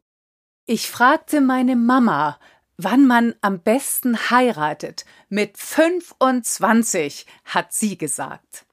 Ich 0.64 0.90
fragte 0.90 1.42
meine 1.42 1.76
Mama, 1.76 2.38
wann 2.78 3.06
man 3.06 3.34
am 3.42 3.60
besten 3.60 4.30
heiratet. 4.30 5.04
Mit 5.28 5.58
25, 5.58 7.26
hat 7.44 7.74
sie 7.74 7.98
gesagt. 7.98 8.64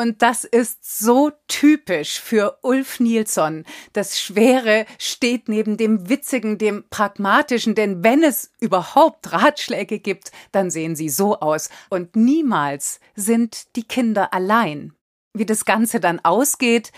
Und 0.00 0.22
das 0.22 0.44
ist 0.44 1.00
so 1.00 1.32
typisch 1.48 2.20
für 2.20 2.58
Ulf 2.62 3.00
Nilsson. 3.00 3.64
Das 3.92 4.20
Schwere 4.20 4.86
steht 4.96 5.48
neben 5.48 5.76
dem 5.76 6.08
Witzigen, 6.08 6.56
dem 6.56 6.84
Pragmatischen, 6.88 7.74
denn 7.74 8.04
wenn 8.04 8.22
es 8.22 8.52
überhaupt 8.60 9.32
Ratschläge 9.32 9.98
gibt, 9.98 10.30
dann 10.52 10.70
sehen 10.70 10.94
sie 10.94 11.08
so 11.08 11.40
aus. 11.40 11.68
Und 11.90 12.14
niemals 12.14 13.00
sind 13.16 13.74
die 13.74 13.82
Kinder 13.82 14.32
allein. 14.32 14.92
Wie 15.34 15.46
das 15.46 15.64
Ganze 15.64 15.98
dann 15.98 16.20
ausgeht, 16.20 16.92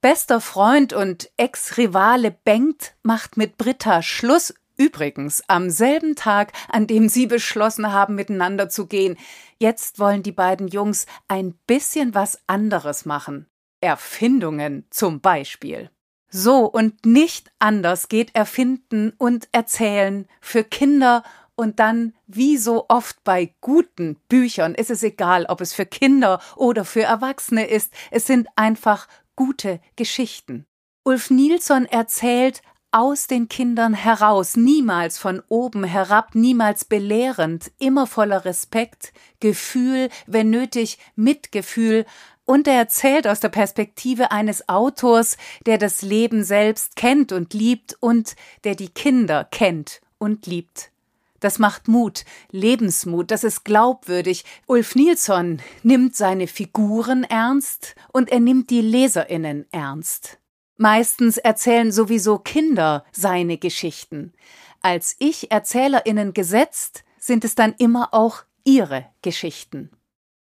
Bester 0.00 0.40
Freund 0.40 0.94
und 0.94 1.30
Ex-Rivale 1.36 2.30
Bengt 2.30 2.94
macht 3.02 3.36
mit 3.36 3.58
Britta 3.58 4.00
Schluss 4.00 4.54
Übrigens 4.80 5.42
am 5.46 5.68
selben 5.68 6.16
Tag, 6.16 6.54
an 6.70 6.86
dem 6.86 7.10
sie 7.10 7.26
beschlossen 7.26 7.92
haben, 7.92 8.14
miteinander 8.14 8.70
zu 8.70 8.86
gehen. 8.86 9.18
Jetzt 9.58 9.98
wollen 9.98 10.22
die 10.22 10.32
beiden 10.32 10.68
Jungs 10.68 11.04
ein 11.28 11.52
bisschen 11.66 12.14
was 12.14 12.38
anderes 12.46 13.04
machen. 13.04 13.46
Erfindungen 13.82 14.86
zum 14.88 15.20
Beispiel. 15.20 15.90
So 16.30 16.64
und 16.64 17.04
nicht 17.04 17.52
anders 17.58 18.08
geht 18.08 18.34
Erfinden 18.34 19.12
und 19.18 19.50
Erzählen 19.52 20.26
für 20.40 20.64
Kinder 20.64 21.24
und 21.56 21.78
dann, 21.78 22.14
wie 22.26 22.56
so 22.56 22.86
oft 22.88 23.22
bei 23.22 23.54
guten 23.60 24.16
Büchern, 24.30 24.74
ist 24.74 24.88
es 24.88 25.02
egal, 25.02 25.44
ob 25.44 25.60
es 25.60 25.74
für 25.74 25.84
Kinder 25.84 26.40
oder 26.56 26.86
für 26.86 27.02
Erwachsene 27.02 27.66
ist, 27.66 27.92
es 28.10 28.26
sind 28.26 28.48
einfach 28.56 29.08
gute 29.36 29.78
Geschichten. 29.96 30.64
Ulf 31.04 31.28
Nilsson 31.28 31.84
erzählt 31.84 32.62
aus 32.92 33.26
den 33.26 33.48
Kindern 33.48 33.94
heraus, 33.94 34.56
niemals 34.56 35.18
von 35.18 35.42
oben 35.48 35.84
herab, 35.84 36.34
niemals 36.34 36.84
belehrend, 36.84 37.70
immer 37.78 38.06
voller 38.06 38.44
Respekt, 38.44 39.12
Gefühl, 39.38 40.08
wenn 40.26 40.50
nötig 40.50 40.98
Mitgefühl, 41.16 42.04
und 42.44 42.66
er 42.66 42.74
erzählt 42.74 43.28
aus 43.28 43.38
der 43.38 43.48
Perspektive 43.48 44.32
eines 44.32 44.68
Autors, 44.68 45.36
der 45.66 45.78
das 45.78 46.02
Leben 46.02 46.42
selbst 46.42 46.96
kennt 46.96 47.30
und 47.30 47.54
liebt 47.54 47.96
und 48.00 48.34
der 48.64 48.74
die 48.74 48.88
Kinder 48.88 49.44
kennt 49.44 50.00
und 50.18 50.46
liebt. 50.46 50.90
Das 51.38 51.60
macht 51.60 51.86
Mut, 51.86 52.24
Lebensmut, 52.50 53.30
das 53.30 53.44
ist 53.44 53.64
glaubwürdig. 53.64 54.44
Ulf 54.66 54.96
Nilsson 54.96 55.62
nimmt 55.84 56.16
seine 56.16 56.48
Figuren 56.48 57.22
ernst 57.22 57.94
und 58.12 58.32
er 58.32 58.40
nimmt 58.40 58.68
die 58.70 58.82
Leserinnen 58.82 59.66
ernst. 59.70 60.39
Meistens 60.82 61.36
erzählen 61.36 61.92
sowieso 61.92 62.38
Kinder 62.38 63.04
seine 63.12 63.58
Geschichten. 63.58 64.32
Als 64.80 65.14
Ich-ErzählerInnen 65.18 66.32
gesetzt 66.32 67.04
sind 67.18 67.44
es 67.44 67.54
dann 67.54 67.74
immer 67.76 68.14
auch 68.14 68.44
ihre 68.64 69.04
Geschichten. 69.20 69.90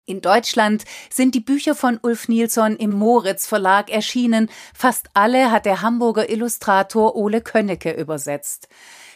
In 0.07 0.23
Deutschland 0.23 0.87
sind 1.11 1.35
die 1.35 1.41
Bücher 1.41 1.75
von 1.75 2.01
Ulf 2.01 2.29
Nilsson 2.29 2.77
im 2.77 2.93
Moritz 2.93 3.47
Verlag 3.47 3.91
erschienen. 3.91 4.49
Fast 4.73 5.09
alle 5.13 5.51
hat 5.51 5.67
der 5.67 5.83
Hamburger 5.83 6.31
Illustrator 6.31 7.17
Ole 7.17 7.43
Könnecke 7.43 7.93
übersetzt. 7.93 8.69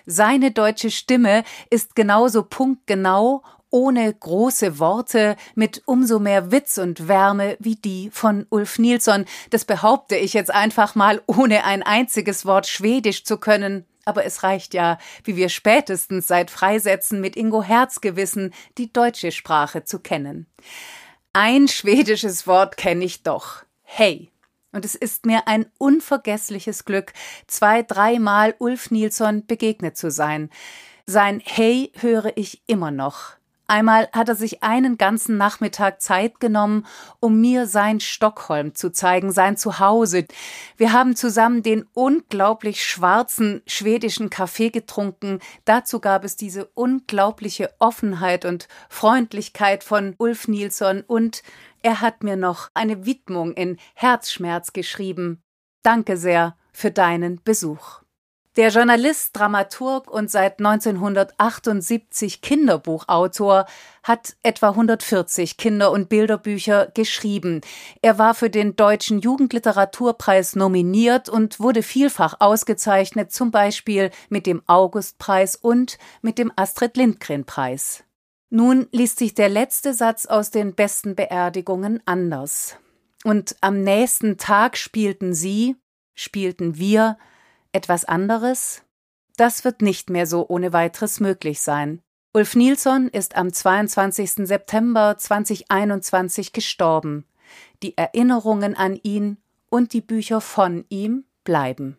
Seine 0.04 0.50
deutsche 0.50 0.90
Stimme 0.90 1.42
ist 1.70 1.94
genauso 1.94 2.42
punktgenau 2.42 3.42
ohne 3.70 4.12
große 4.12 4.78
Worte, 4.78 5.36
mit 5.54 5.82
umso 5.86 6.18
mehr 6.18 6.50
Witz 6.50 6.78
und 6.78 7.08
Wärme 7.08 7.56
wie 7.60 7.76
die 7.76 8.10
von 8.10 8.46
Ulf 8.50 8.78
Nilsson. 8.78 9.24
Das 9.50 9.64
behaupte 9.64 10.16
ich 10.16 10.32
jetzt 10.32 10.52
einfach 10.52 10.94
mal, 10.94 11.22
ohne 11.26 11.64
ein 11.64 11.82
einziges 11.82 12.46
Wort 12.46 12.66
Schwedisch 12.66 13.24
zu 13.24 13.38
können. 13.38 13.84
Aber 14.04 14.24
es 14.24 14.42
reicht 14.42 14.72
ja, 14.72 14.98
wie 15.24 15.36
wir 15.36 15.50
spätestens 15.50 16.26
seit 16.26 16.50
Freisetzen 16.50 17.20
mit 17.20 17.36
Ingo 17.36 17.62
Herzgewissen, 17.62 18.54
die 18.78 18.90
deutsche 18.90 19.32
Sprache 19.32 19.84
zu 19.84 19.98
kennen. 19.98 20.46
Ein 21.34 21.68
schwedisches 21.68 22.46
Wort 22.46 22.76
kenne 22.76 23.04
ich 23.04 23.22
doch. 23.22 23.64
Hey. 23.82 24.30
Und 24.72 24.84
es 24.84 24.94
ist 24.94 25.24
mir 25.24 25.48
ein 25.48 25.66
unvergessliches 25.78 26.84
Glück, 26.84 27.12
zwei, 27.46 27.82
dreimal 27.82 28.54
Ulf 28.58 28.90
Nilsson 28.90 29.46
begegnet 29.46 29.96
zu 29.96 30.10
sein. 30.10 30.50
Sein 31.06 31.40
Hey 31.42 31.90
höre 31.96 32.32
ich 32.36 32.62
immer 32.66 32.90
noch 32.90 33.37
Einmal 33.70 34.08
hat 34.12 34.30
er 34.30 34.34
sich 34.34 34.62
einen 34.62 34.96
ganzen 34.96 35.36
Nachmittag 35.36 36.00
Zeit 36.00 36.40
genommen, 36.40 36.86
um 37.20 37.38
mir 37.38 37.66
sein 37.66 38.00
Stockholm 38.00 38.74
zu 38.74 38.90
zeigen, 38.90 39.30
sein 39.30 39.58
Zuhause. 39.58 40.24
Wir 40.78 40.94
haben 40.94 41.14
zusammen 41.14 41.62
den 41.62 41.86
unglaublich 41.92 42.82
schwarzen 42.82 43.60
schwedischen 43.66 44.30
Kaffee 44.30 44.70
getrunken. 44.70 45.40
Dazu 45.66 46.00
gab 46.00 46.24
es 46.24 46.36
diese 46.36 46.64
unglaubliche 46.72 47.70
Offenheit 47.78 48.46
und 48.46 48.68
Freundlichkeit 48.88 49.84
von 49.84 50.14
Ulf 50.16 50.48
Nilsson 50.48 51.04
und 51.06 51.42
er 51.82 52.00
hat 52.00 52.24
mir 52.24 52.36
noch 52.36 52.70
eine 52.72 53.04
Widmung 53.04 53.52
in 53.52 53.76
Herzschmerz 53.94 54.72
geschrieben. 54.72 55.42
Danke 55.82 56.16
sehr 56.16 56.56
für 56.72 56.90
deinen 56.90 57.42
Besuch. 57.44 58.00
Der 58.58 58.70
Journalist, 58.70 59.36
Dramaturg 59.36 60.10
und 60.10 60.32
seit 60.32 60.58
1978 60.58 62.42
Kinderbuchautor 62.42 63.66
hat 64.02 64.34
etwa 64.42 64.70
140 64.70 65.58
Kinder- 65.58 65.92
und 65.92 66.08
Bilderbücher 66.08 66.90
geschrieben. 66.92 67.60
Er 68.02 68.18
war 68.18 68.34
für 68.34 68.50
den 68.50 68.74
Deutschen 68.74 69.20
Jugendliteraturpreis 69.20 70.56
nominiert 70.56 71.28
und 71.28 71.60
wurde 71.60 71.84
vielfach 71.84 72.40
ausgezeichnet, 72.40 73.30
zum 73.30 73.52
Beispiel 73.52 74.10
mit 74.28 74.44
dem 74.44 74.60
Augustpreis 74.66 75.54
und 75.54 75.96
mit 76.20 76.36
dem 76.36 76.50
Astrid 76.56 76.96
Lindgren 76.96 77.44
Preis. 77.44 78.02
Nun 78.50 78.88
liest 78.90 79.20
sich 79.20 79.34
der 79.34 79.50
letzte 79.50 79.94
Satz 79.94 80.26
aus 80.26 80.50
den 80.50 80.74
besten 80.74 81.14
Beerdigungen 81.14 82.02
anders. 82.06 82.76
Und 83.22 83.54
am 83.60 83.84
nächsten 83.84 84.36
Tag 84.36 84.76
spielten 84.76 85.32
sie, 85.32 85.76
spielten 86.16 86.76
wir, 86.76 87.18
etwas 87.78 88.04
anderes? 88.04 88.82
Das 89.36 89.64
wird 89.64 89.82
nicht 89.82 90.10
mehr 90.10 90.26
so 90.26 90.48
ohne 90.48 90.72
weiteres 90.72 91.20
möglich 91.20 91.60
sein. 91.60 92.02
Ulf 92.34 92.56
Nilsson 92.56 93.06
ist 93.06 93.36
am 93.36 93.52
22. 93.52 94.48
September 94.48 95.16
2021 95.16 96.52
gestorben. 96.52 97.24
Die 97.84 97.96
Erinnerungen 97.96 98.76
an 98.76 98.98
ihn 99.00 99.36
und 99.70 99.92
die 99.92 100.00
Bücher 100.00 100.40
von 100.40 100.84
ihm 100.88 101.24
bleiben. 101.44 101.98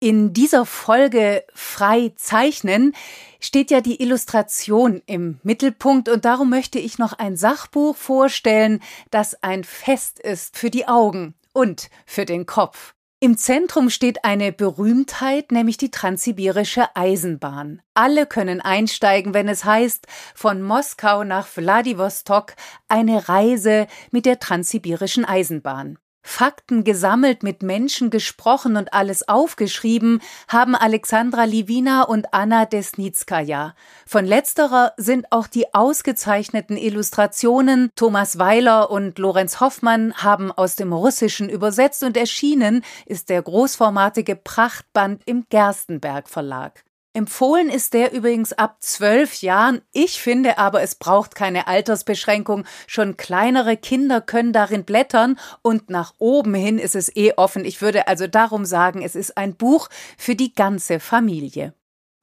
In 0.00 0.32
dieser 0.32 0.64
Folge 0.64 1.44
Frei 1.54 2.14
zeichnen 2.16 2.94
steht 3.40 3.70
ja 3.70 3.82
die 3.82 4.00
Illustration 4.00 5.02
im 5.04 5.38
Mittelpunkt 5.42 6.08
und 6.08 6.24
darum 6.24 6.48
möchte 6.48 6.78
ich 6.78 6.96
noch 6.96 7.12
ein 7.12 7.36
Sachbuch 7.36 7.94
vorstellen, 7.94 8.80
das 9.10 9.42
ein 9.42 9.64
Fest 9.64 10.18
ist 10.18 10.56
für 10.56 10.70
die 10.70 10.88
Augen 10.88 11.34
und 11.60 11.90
für 12.06 12.24
den 12.24 12.46
Kopf. 12.46 12.94
Im 13.22 13.36
Zentrum 13.36 13.90
steht 13.90 14.24
eine 14.24 14.50
Berühmtheit, 14.50 15.52
nämlich 15.52 15.76
die 15.76 15.90
transsibirische 15.90 16.86
Eisenbahn. 16.96 17.82
Alle 17.92 18.24
können 18.24 18.62
einsteigen, 18.62 19.34
wenn 19.34 19.46
es 19.46 19.66
heißt, 19.66 20.06
von 20.34 20.62
Moskau 20.62 21.22
nach 21.22 21.46
Wladiwostok 21.54 22.54
eine 22.88 23.28
Reise 23.28 23.88
mit 24.10 24.24
der 24.24 24.38
transsibirischen 24.38 25.26
Eisenbahn. 25.26 25.98
Fakten 26.22 26.84
gesammelt, 26.84 27.42
mit 27.42 27.62
Menschen 27.62 28.10
gesprochen 28.10 28.76
und 28.76 28.92
alles 28.92 29.28
aufgeschrieben 29.28 30.20
haben 30.48 30.74
Alexandra 30.74 31.44
Livina 31.44 32.02
und 32.02 32.32
Anna 32.32 32.66
Desnitskaya. 32.66 33.74
Von 34.06 34.24
letzterer 34.24 34.92
sind 34.96 35.32
auch 35.32 35.46
die 35.46 35.72
ausgezeichneten 35.74 36.76
Illustrationen 36.76 37.90
Thomas 37.96 38.38
Weiler 38.38 38.90
und 38.90 39.18
Lorenz 39.18 39.60
Hoffmann 39.60 40.14
haben 40.14 40.52
aus 40.52 40.76
dem 40.76 40.92
Russischen 40.92 41.48
übersetzt 41.48 42.02
und 42.02 42.16
erschienen 42.16 42.82
ist 43.06 43.30
der 43.30 43.42
großformatige 43.42 44.36
Prachtband 44.36 45.22
im 45.26 45.46
Gerstenberg 45.48 46.28
Verlag. 46.28 46.84
Empfohlen 47.12 47.70
ist 47.70 47.92
der 47.94 48.12
übrigens 48.12 48.52
ab 48.52 48.76
zwölf 48.80 49.42
Jahren. 49.42 49.80
Ich 49.92 50.20
finde 50.20 50.58
aber, 50.58 50.80
es 50.80 50.94
braucht 50.94 51.34
keine 51.34 51.66
Altersbeschränkung. 51.66 52.64
Schon 52.86 53.16
kleinere 53.16 53.76
Kinder 53.76 54.20
können 54.20 54.52
darin 54.52 54.84
blättern 54.84 55.36
und 55.62 55.90
nach 55.90 56.14
oben 56.18 56.54
hin 56.54 56.78
ist 56.78 56.94
es 56.94 57.14
eh 57.16 57.32
offen. 57.36 57.64
Ich 57.64 57.82
würde 57.82 58.06
also 58.06 58.28
darum 58.28 58.64
sagen, 58.64 59.02
es 59.02 59.16
ist 59.16 59.36
ein 59.36 59.56
Buch 59.56 59.88
für 60.16 60.36
die 60.36 60.54
ganze 60.54 61.00
Familie. 61.00 61.74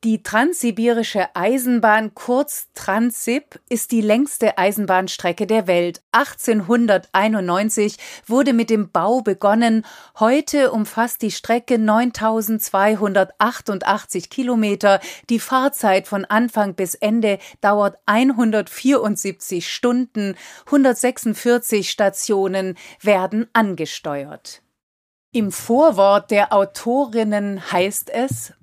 Die 0.04 0.22
transsibirische 0.22 1.36
Eisenbahn, 1.36 2.14
kurz 2.14 2.68
Transsib, 2.76 3.60
ist 3.68 3.92
die 3.92 4.02
längste 4.02 4.60
Eisenbahnstrecke 4.60 5.48
der 5.48 5.66
Welt. 5.66 6.04
1891 6.12 7.98
wurde 8.28 8.54
mit 8.54 8.70
dem 8.70 8.92
Bau 8.92 9.22
begonnen. 9.22 9.84
Heute 10.20 10.72
umfasst 10.72 11.24
die 11.24 11.32
Strecke 11.32 11.80
9288 11.80 14.30
Kilometer. 14.30 15.00
Die 15.32 15.40
Fahrzeit 15.40 16.08
von 16.08 16.26
Anfang 16.26 16.76
bis 16.76 16.94
Ende 16.94 17.40
dauert 17.62 17.98
174 18.06 19.68
Stunden. 19.68 20.36
146 20.68 21.90
Stationen 21.90 22.78
werden 23.02 23.48
angesteuert. 23.54 24.62
Im 25.32 25.52
Vorwort 25.52 26.30
der 26.30 26.54
Autorinnen 26.54 27.72
heißt 27.72 28.12
es, 28.12 28.54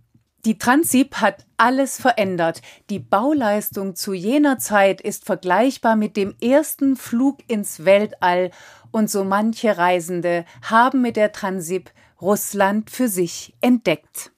die 0.45 0.59
Transip 0.59 1.17
hat 1.17 1.47
alles 1.57 2.01
verändert. 2.01 2.61
Die 2.91 2.99
Bauleistung 2.99 3.97
zu 3.97 4.13
jener 4.13 4.59
Zeit 4.59 5.01
ist 5.01 5.25
vergleichbar 5.25 5.97
mit 5.97 6.17
dem 6.17 6.35
ersten 6.43 6.97
Flug 6.97 7.39
ins 7.49 7.85
Weltall 7.85 8.51
und 8.91 9.11
so 9.11 9.25
manche 9.25 9.77
Reisende 9.77 10.45
haben 10.63 11.01
mit 11.01 11.17
der 11.17 11.33
Transip 11.33 11.91
Russland 12.21 12.91
für 12.91 13.09
sich 13.09 13.55
entdeckt. 13.61 14.33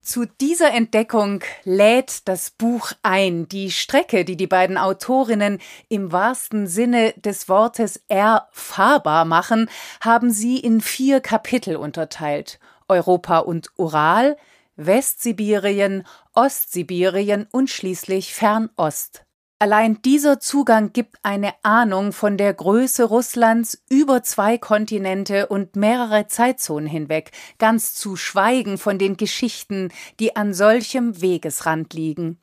Zu 0.00 0.24
dieser 0.24 0.72
Entdeckung 0.72 1.42
lädt 1.64 2.28
das 2.28 2.52
Buch 2.52 2.92
ein. 3.02 3.48
Die 3.48 3.72
Strecke, 3.72 4.24
die 4.24 4.36
die 4.36 4.46
beiden 4.46 4.78
Autorinnen 4.78 5.58
im 5.88 6.12
wahrsten 6.12 6.68
Sinne 6.68 7.12
des 7.16 7.48
Wortes 7.48 8.00
erfahrbar 8.06 9.24
machen, 9.24 9.68
haben 10.00 10.30
sie 10.30 10.58
in 10.58 10.80
vier 10.80 11.20
Kapitel 11.20 11.74
unterteilt. 11.74 12.60
Europa 12.88 13.38
und 13.38 13.70
Ural, 13.76 14.36
Westsibirien, 14.76 16.06
Ostsibirien 16.34 17.46
und 17.50 17.70
schließlich 17.70 18.34
Fernost. 18.34 19.26
Allein 19.58 20.02
dieser 20.02 20.38
Zugang 20.38 20.92
gibt 20.92 21.16
eine 21.22 21.54
Ahnung 21.62 22.12
von 22.12 22.36
der 22.36 22.52
Größe 22.52 23.04
Russlands 23.04 23.82
über 23.88 24.22
zwei 24.22 24.58
Kontinente 24.58 25.46
und 25.46 25.76
mehrere 25.76 26.26
Zeitzonen 26.26 26.86
hinweg, 26.86 27.30
ganz 27.58 27.94
zu 27.94 28.16
schweigen 28.16 28.76
von 28.76 28.98
den 28.98 29.16
Geschichten, 29.16 29.90
die 30.20 30.36
an 30.36 30.52
solchem 30.52 31.22
Wegesrand 31.22 31.94
liegen. 31.94 32.38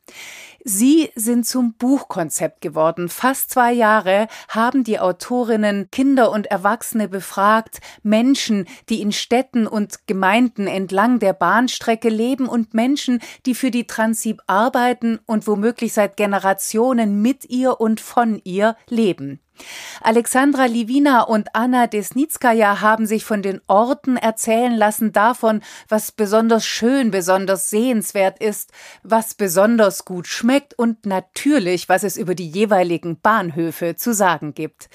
Sie 0.66 1.10
sind 1.14 1.46
zum 1.46 1.74
Buchkonzept 1.74 2.62
geworden. 2.62 3.10
Fast 3.10 3.50
zwei 3.50 3.70
Jahre 3.74 4.28
haben 4.48 4.82
die 4.82 4.98
Autorinnen 4.98 5.90
Kinder 5.90 6.32
und 6.32 6.46
Erwachsene 6.46 7.06
befragt, 7.06 7.80
Menschen, 8.02 8.66
die 8.88 9.02
in 9.02 9.12
Städten 9.12 9.66
und 9.66 10.06
Gemeinden 10.06 10.66
entlang 10.66 11.18
der 11.18 11.34
Bahnstrecke 11.34 12.08
leben 12.08 12.48
und 12.48 12.72
Menschen, 12.72 13.20
die 13.44 13.54
für 13.54 13.70
die 13.70 13.86
Transib 13.86 14.40
arbeiten 14.46 15.20
und 15.26 15.46
womöglich 15.46 15.92
seit 15.92 16.16
Generationen 16.16 17.20
mit 17.20 17.44
ihr 17.44 17.78
und 17.78 18.00
von 18.00 18.40
ihr 18.42 18.74
leben. 18.88 19.40
Alexandra 20.00 20.66
Livina 20.66 21.22
und 21.22 21.48
Anna 21.54 21.86
Desnitskaya 21.86 22.80
haben 22.80 23.06
sich 23.06 23.24
von 23.24 23.42
den 23.42 23.60
Orten 23.66 24.16
erzählen 24.16 24.74
lassen 24.74 25.12
davon, 25.12 25.62
was 25.88 26.12
besonders 26.12 26.66
schön, 26.66 27.10
besonders 27.10 27.70
sehenswert 27.70 28.40
ist, 28.42 28.70
was 29.02 29.34
besonders 29.34 30.04
gut 30.04 30.26
schmeckt 30.26 30.78
und 30.78 31.06
natürlich, 31.06 31.88
was 31.88 32.02
es 32.02 32.16
über 32.16 32.34
die 32.34 32.48
jeweiligen 32.48 33.20
Bahnhöfe 33.20 33.96
zu 33.96 34.12
sagen 34.12 34.54
gibt. 34.54 34.88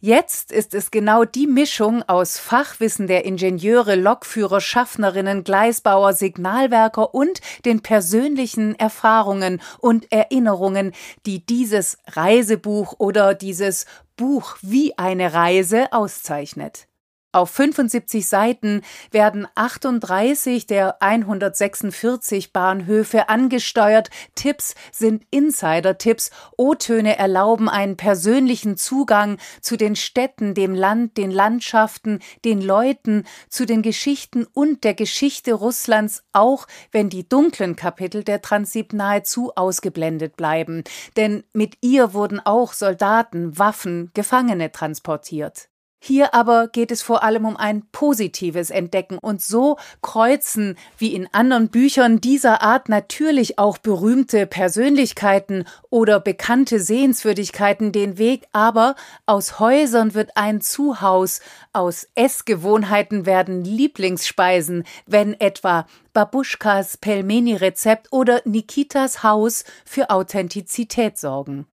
Jetzt 0.00 0.52
ist 0.52 0.74
es 0.74 0.92
genau 0.92 1.24
die 1.24 1.48
Mischung 1.48 2.04
aus 2.04 2.38
Fachwissen 2.38 3.08
der 3.08 3.24
Ingenieure, 3.24 3.96
Lokführer, 3.96 4.60
Schaffnerinnen, 4.60 5.42
Gleisbauer, 5.42 6.12
Signalwerker 6.12 7.16
und 7.16 7.40
den 7.64 7.80
persönlichen 7.80 8.76
Erfahrungen 8.76 9.60
und 9.80 10.12
Erinnerungen, 10.12 10.92
die 11.26 11.44
dieses 11.44 11.98
Reisebuch 12.06 12.94
oder 12.98 13.34
dieses 13.34 13.86
Buch 14.16 14.56
wie 14.62 14.96
eine 14.96 15.34
Reise 15.34 15.92
auszeichnet. 15.92 16.86
Auf 17.30 17.50
75 17.50 18.26
Seiten 18.26 18.80
werden 19.10 19.46
38 19.54 20.66
der 20.66 21.02
146 21.02 22.54
Bahnhöfe 22.54 23.28
angesteuert. 23.28 24.08
Tipps 24.34 24.74
sind 24.92 25.26
Insider-Tipps. 25.30 26.30
O-Töne 26.56 27.18
erlauben 27.18 27.68
einen 27.68 27.98
persönlichen 27.98 28.78
Zugang 28.78 29.36
zu 29.60 29.76
den 29.76 29.94
Städten, 29.94 30.54
dem 30.54 30.74
Land, 30.74 31.18
den 31.18 31.30
Landschaften, 31.30 32.20
den 32.46 32.62
Leuten, 32.62 33.24
zu 33.50 33.66
den 33.66 33.82
Geschichten 33.82 34.46
und 34.54 34.82
der 34.82 34.94
Geschichte 34.94 35.52
Russlands, 35.52 36.22
auch 36.32 36.66
wenn 36.92 37.10
die 37.10 37.28
dunklen 37.28 37.76
Kapitel 37.76 38.24
der 38.24 38.40
Transib 38.40 38.94
nahezu 38.94 39.52
ausgeblendet 39.54 40.38
bleiben. 40.38 40.82
Denn 41.18 41.44
mit 41.52 41.74
ihr 41.82 42.14
wurden 42.14 42.40
auch 42.40 42.72
Soldaten, 42.72 43.58
Waffen, 43.58 44.12
Gefangene 44.14 44.72
transportiert. 44.72 45.68
Hier 46.00 46.32
aber 46.32 46.68
geht 46.68 46.92
es 46.92 47.02
vor 47.02 47.24
allem 47.24 47.44
um 47.44 47.56
ein 47.56 47.82
positives 47.90 48.70
Entdecken 48.70 49.18
und 49.18 49.42
so 49.42 49.78
kreuzen 50.00 50.78
wie 50.96 51.12
in 51.12 51.28
anderen 51.32 51.70
Büchern 51.70 52.20
dieser 52.20 52.62
Art 52.62 52.88
natürlich 52.88 53.58
auch 53.58 53.78
berühmte 53.78 54.46
Persönlichkeiten 54.46 55.64
oder 55.90 56.20
bekannte 56.20 56.78
Sehenswürdigkeiten 56.78 57.90
den 57.90 58.16
Weg, 58.16 58.46
aber 58.52 58.94
aus 59.26 59.58
Häusern 59.58 60.14
wird 60.14 60.36
ein 60.36 60.60
Zuhaus, 60.60 61.40
aus 61.72 62.06
Essgewohnheiten 62.14 63.26
werden 63.26 63.64
Lieblingsspeisen, 63.64 64.84
wenn 65.06 65.38
etwa 65.40 65.86
Babuschkas 66.12 66.96
Pelmeni-Rezept 66.96 68.12
oder 68.12 68.40
Nikitas 68.44 69.24
Haus 69.24 69.64
für 69.84 70.10
Authentizität 70.10 71.18
sorgen. 71.18 71.66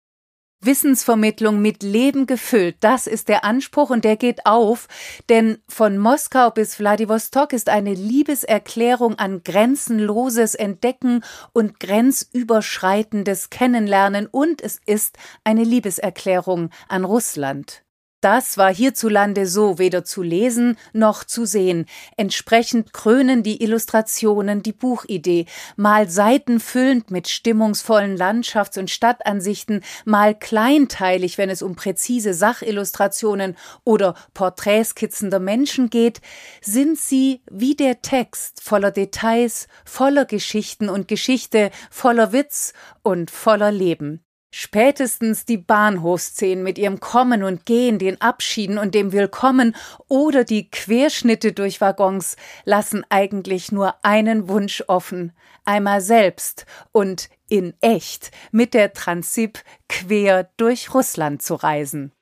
Wissensvermittlung 0.61 1.61
mit 1.61 1.83
Leben 1.83 2.25
gefüllt. 2.25 2.77
Das 2.79 3.07
ist 3.07 3.29
der 3.29 3.45
Anspruch 3.45 3.89
und 3.89 4.03
der 4.03 4.17
geht 4.17 4.45
auf, 4.45 4.87
denn 5.29 5.59
von 5.67 5.97
Moskau 5.97 6.49
bis 6.49 6.79
Wladiwostok 6.79 7.53
ist 7.53 7.69
eine 7.69 7.93
Liebeserklärung 7.93 9.15
an 9.19 9.43
grenzenloses 9.43 10.55
Entdecken 10.55 11.23
und 11.53 11.79
grenzüberschreitendes 11.79 13.49
Kennenlernen 13.49 14.27
und 14.27 14.61
es 14.61 14.79
ist 14.85 15.17
eine 15.43 15.63
Liebeserklärung 15.63 16.69
an 16.87 17.05
Russland. 17.05 17.84
Das 18.21 18.57
war 18.57 18.73
hierzulande 18.73 19.45
so 19.45 19.77
weder 19.77 20.03
zu 20.03 20.23
lesen 20.23 20.77
noch 20.93 21.25
zu 21.25 21.45
sehen. 21.45 21.85
Entsprechend 22.17 22.91
krönen 22.91 23.43
die 23.43 23.61
Illustrationen 23.61 24.63
die 24.63 24.73
Buchidee, 24.73 25.45
mal 25.75 26.09
seitenfüllend 26.09 27.11
mit 27.11 27.27
stimmungsvollen 27.27 28.17
Landschafts- 28.17 28.79
und 28.79 28.89
Stadtansichten, 28.89 29.83
mal 30.05 30.33
kleinteilig, 30.33 31.37
wenn 31.37 31.51
es 31.51 31.61
um 31.61 31.75
präzise 31.75 32.33
Sachillustrationen 32.33 33.55
oder 33.83 34.15
Porträtskizzen 34.33 35.29
der 35.29 35.39
Menschen 35.39 35.91
geht, 35.91 36.19
sind 36.61 36.97
sie 36.97 37.41
wie 37.51 37.75
der 37.75 38.01
Text 38.01 38.63
voller 38.63 38.89
Details, 38.89 39.67
voller 39.83 40.25
Geschichten 40.25 40.89
und 40.89 41.07
Geschichte, 41.07 41.69
voller 41.91 42.31
Witz 42.31 42.73
und 43.03 43.29
voller 43.29 43.71
Leben. 43.71 44.24
Spätestens 44.57 45.43
die 45.43 45.57
Bahnhofsszenen 45.57 46.63
mit 46.63 46.77
ihrem 46.77 47.01
Kommen 47.01 47.43
und 47.43 47.65
Gehen, 47.65 47.99
den 47.99 48.21
Abschieden 48.21 48.77
und 48.77 48.95
dem 48.95 49.11
Willkommen 49.11 49.75
oder 50.07 50.45
die 50.45 50.71
Querschnitte 50.71 51.51
durch 51.51 51.81
Waggons 51.81 52.37
lassen 52.63 53.03
eigentlich 53.09 53.73
nur 53.73 53.95
einen 54.05 54.47
Wunsch 54.47 54.81
offen, 54.87 55.33
einmal 55.65 55.99
selbst 55.99 56.65
und 56.93 57.29
in 57.49 57.73
echt 57.81 58.31
mit 58.53 58.73
der 58.73 58.93
Transip 58.93 59.59
quer 59.89 60.49
durch 60.55 60.93
Russland 60.93 61.41
zu 61.41 61.55
reisen. 61.55 62.13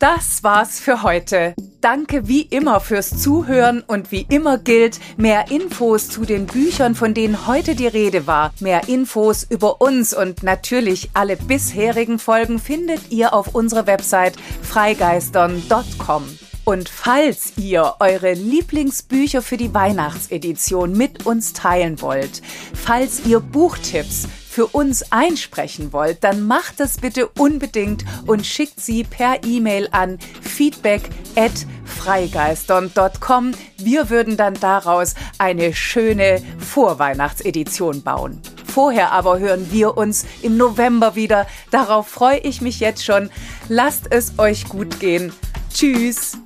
Das 0.00 0.42
war's 0.42 0.80
für 0.80 1.02
heute. 1.02 1.54
Danke 1.82 2.26
wie 2.26 2.40
immer 2.40 2.80
fürs 2.80 3.18
Zuhören 3.18 3.82
und 3.86 4.10
wie 4.10 4.26
immer 4.30 4.56
gilt, 4.56 4.98
mehr 5.18 5.50
Infos 5.50 6.08
zu 6.08 6.24
den 6.24 6.46
Büchern, 6.46 6.94
von 6.94 7.12
denen 7.12 7.46
heute 7.46 7.74
die 7.74 7.86
Rede 7.86 8.26
war, 8.26 8.54
mehr 8.60 8.88
Infos 8.88 9.44
über 9.44 9.82
uns 9.82 10.14
und 10.14 10.42
natürlich 10.42 11.10
alle 11.12 11.36
bisherigen 11.36 12.18
Folgen 12.18 12.58
findet 12.58 13.10
ihr 13.12 13.34
auf 13.34 13.54
unserer 13.54 13.86
Website 13.86 14.36
freigeistern.com. 14.62 16.49
Und 16.70 16.88
falls 16.88 17.54
ihr 17.56 17.96
eure 17.98 18.32
Lieblingsbücher 18.32 19.42
für 19.42 19.56
die 19.56 19.74
Weihnachtsedition 19.74 20.96
mit 20.96 21.26
uns 21.26 21.52
teilen 21.52 22.00
wollt, 22.00 22.42
falls 22.72 23.26
ihr 23.26 23.40
Buchtipps 23.40 24.28
für 24.48 24.68
uns 24.68 25.10
einsprechen 25.10 25.92
wollt, 25.92 26.22
dann 26.22 26.46
macht 26.46 26.78
das 26.78 26.98
bitte 26.98 27.26
unbedingt 27.26 28.04
und 28.24 28.46
schickt 28.46 28.78
sie 28.78 29.02
per 29.02 29.42
E-Mail 29.44 29.88
an 29.90 30.20
feedback 30.42 31.10
at 31.34 31.50
freigeistern.com. 31.86 33.50
Wir 33.78 34.08
würden 34.08 34.36
dann 34.36 34.54
daraus 34.54 35.16
eine 35.38 35.74
schöne 35.74 36.40
Vorweihnachtsedition 36.60 38.04
bauen. 38.04 38.40
Vorher 38.64 39.10
aber 39.10 39.40
hören 39.40 39.72
wir 39.72 39.96
uns 39.96 40.24
im 40.40 40.56
November 40.56 41.16
wieder. 41.16 41.48
Darauf 41.72 42.06
freue 42.06 42.38
ich 42.38 42.60
mich 42.60 42.78
jetzt 42.78 43.04
schon. 43.04 43.28
Lasst 43.68 44.06
es 44.12 44.38
euch 44.38 44.68
gut 44.68 45.00
gehen. 45.00 45.32
Tschüss. 45.72 46.36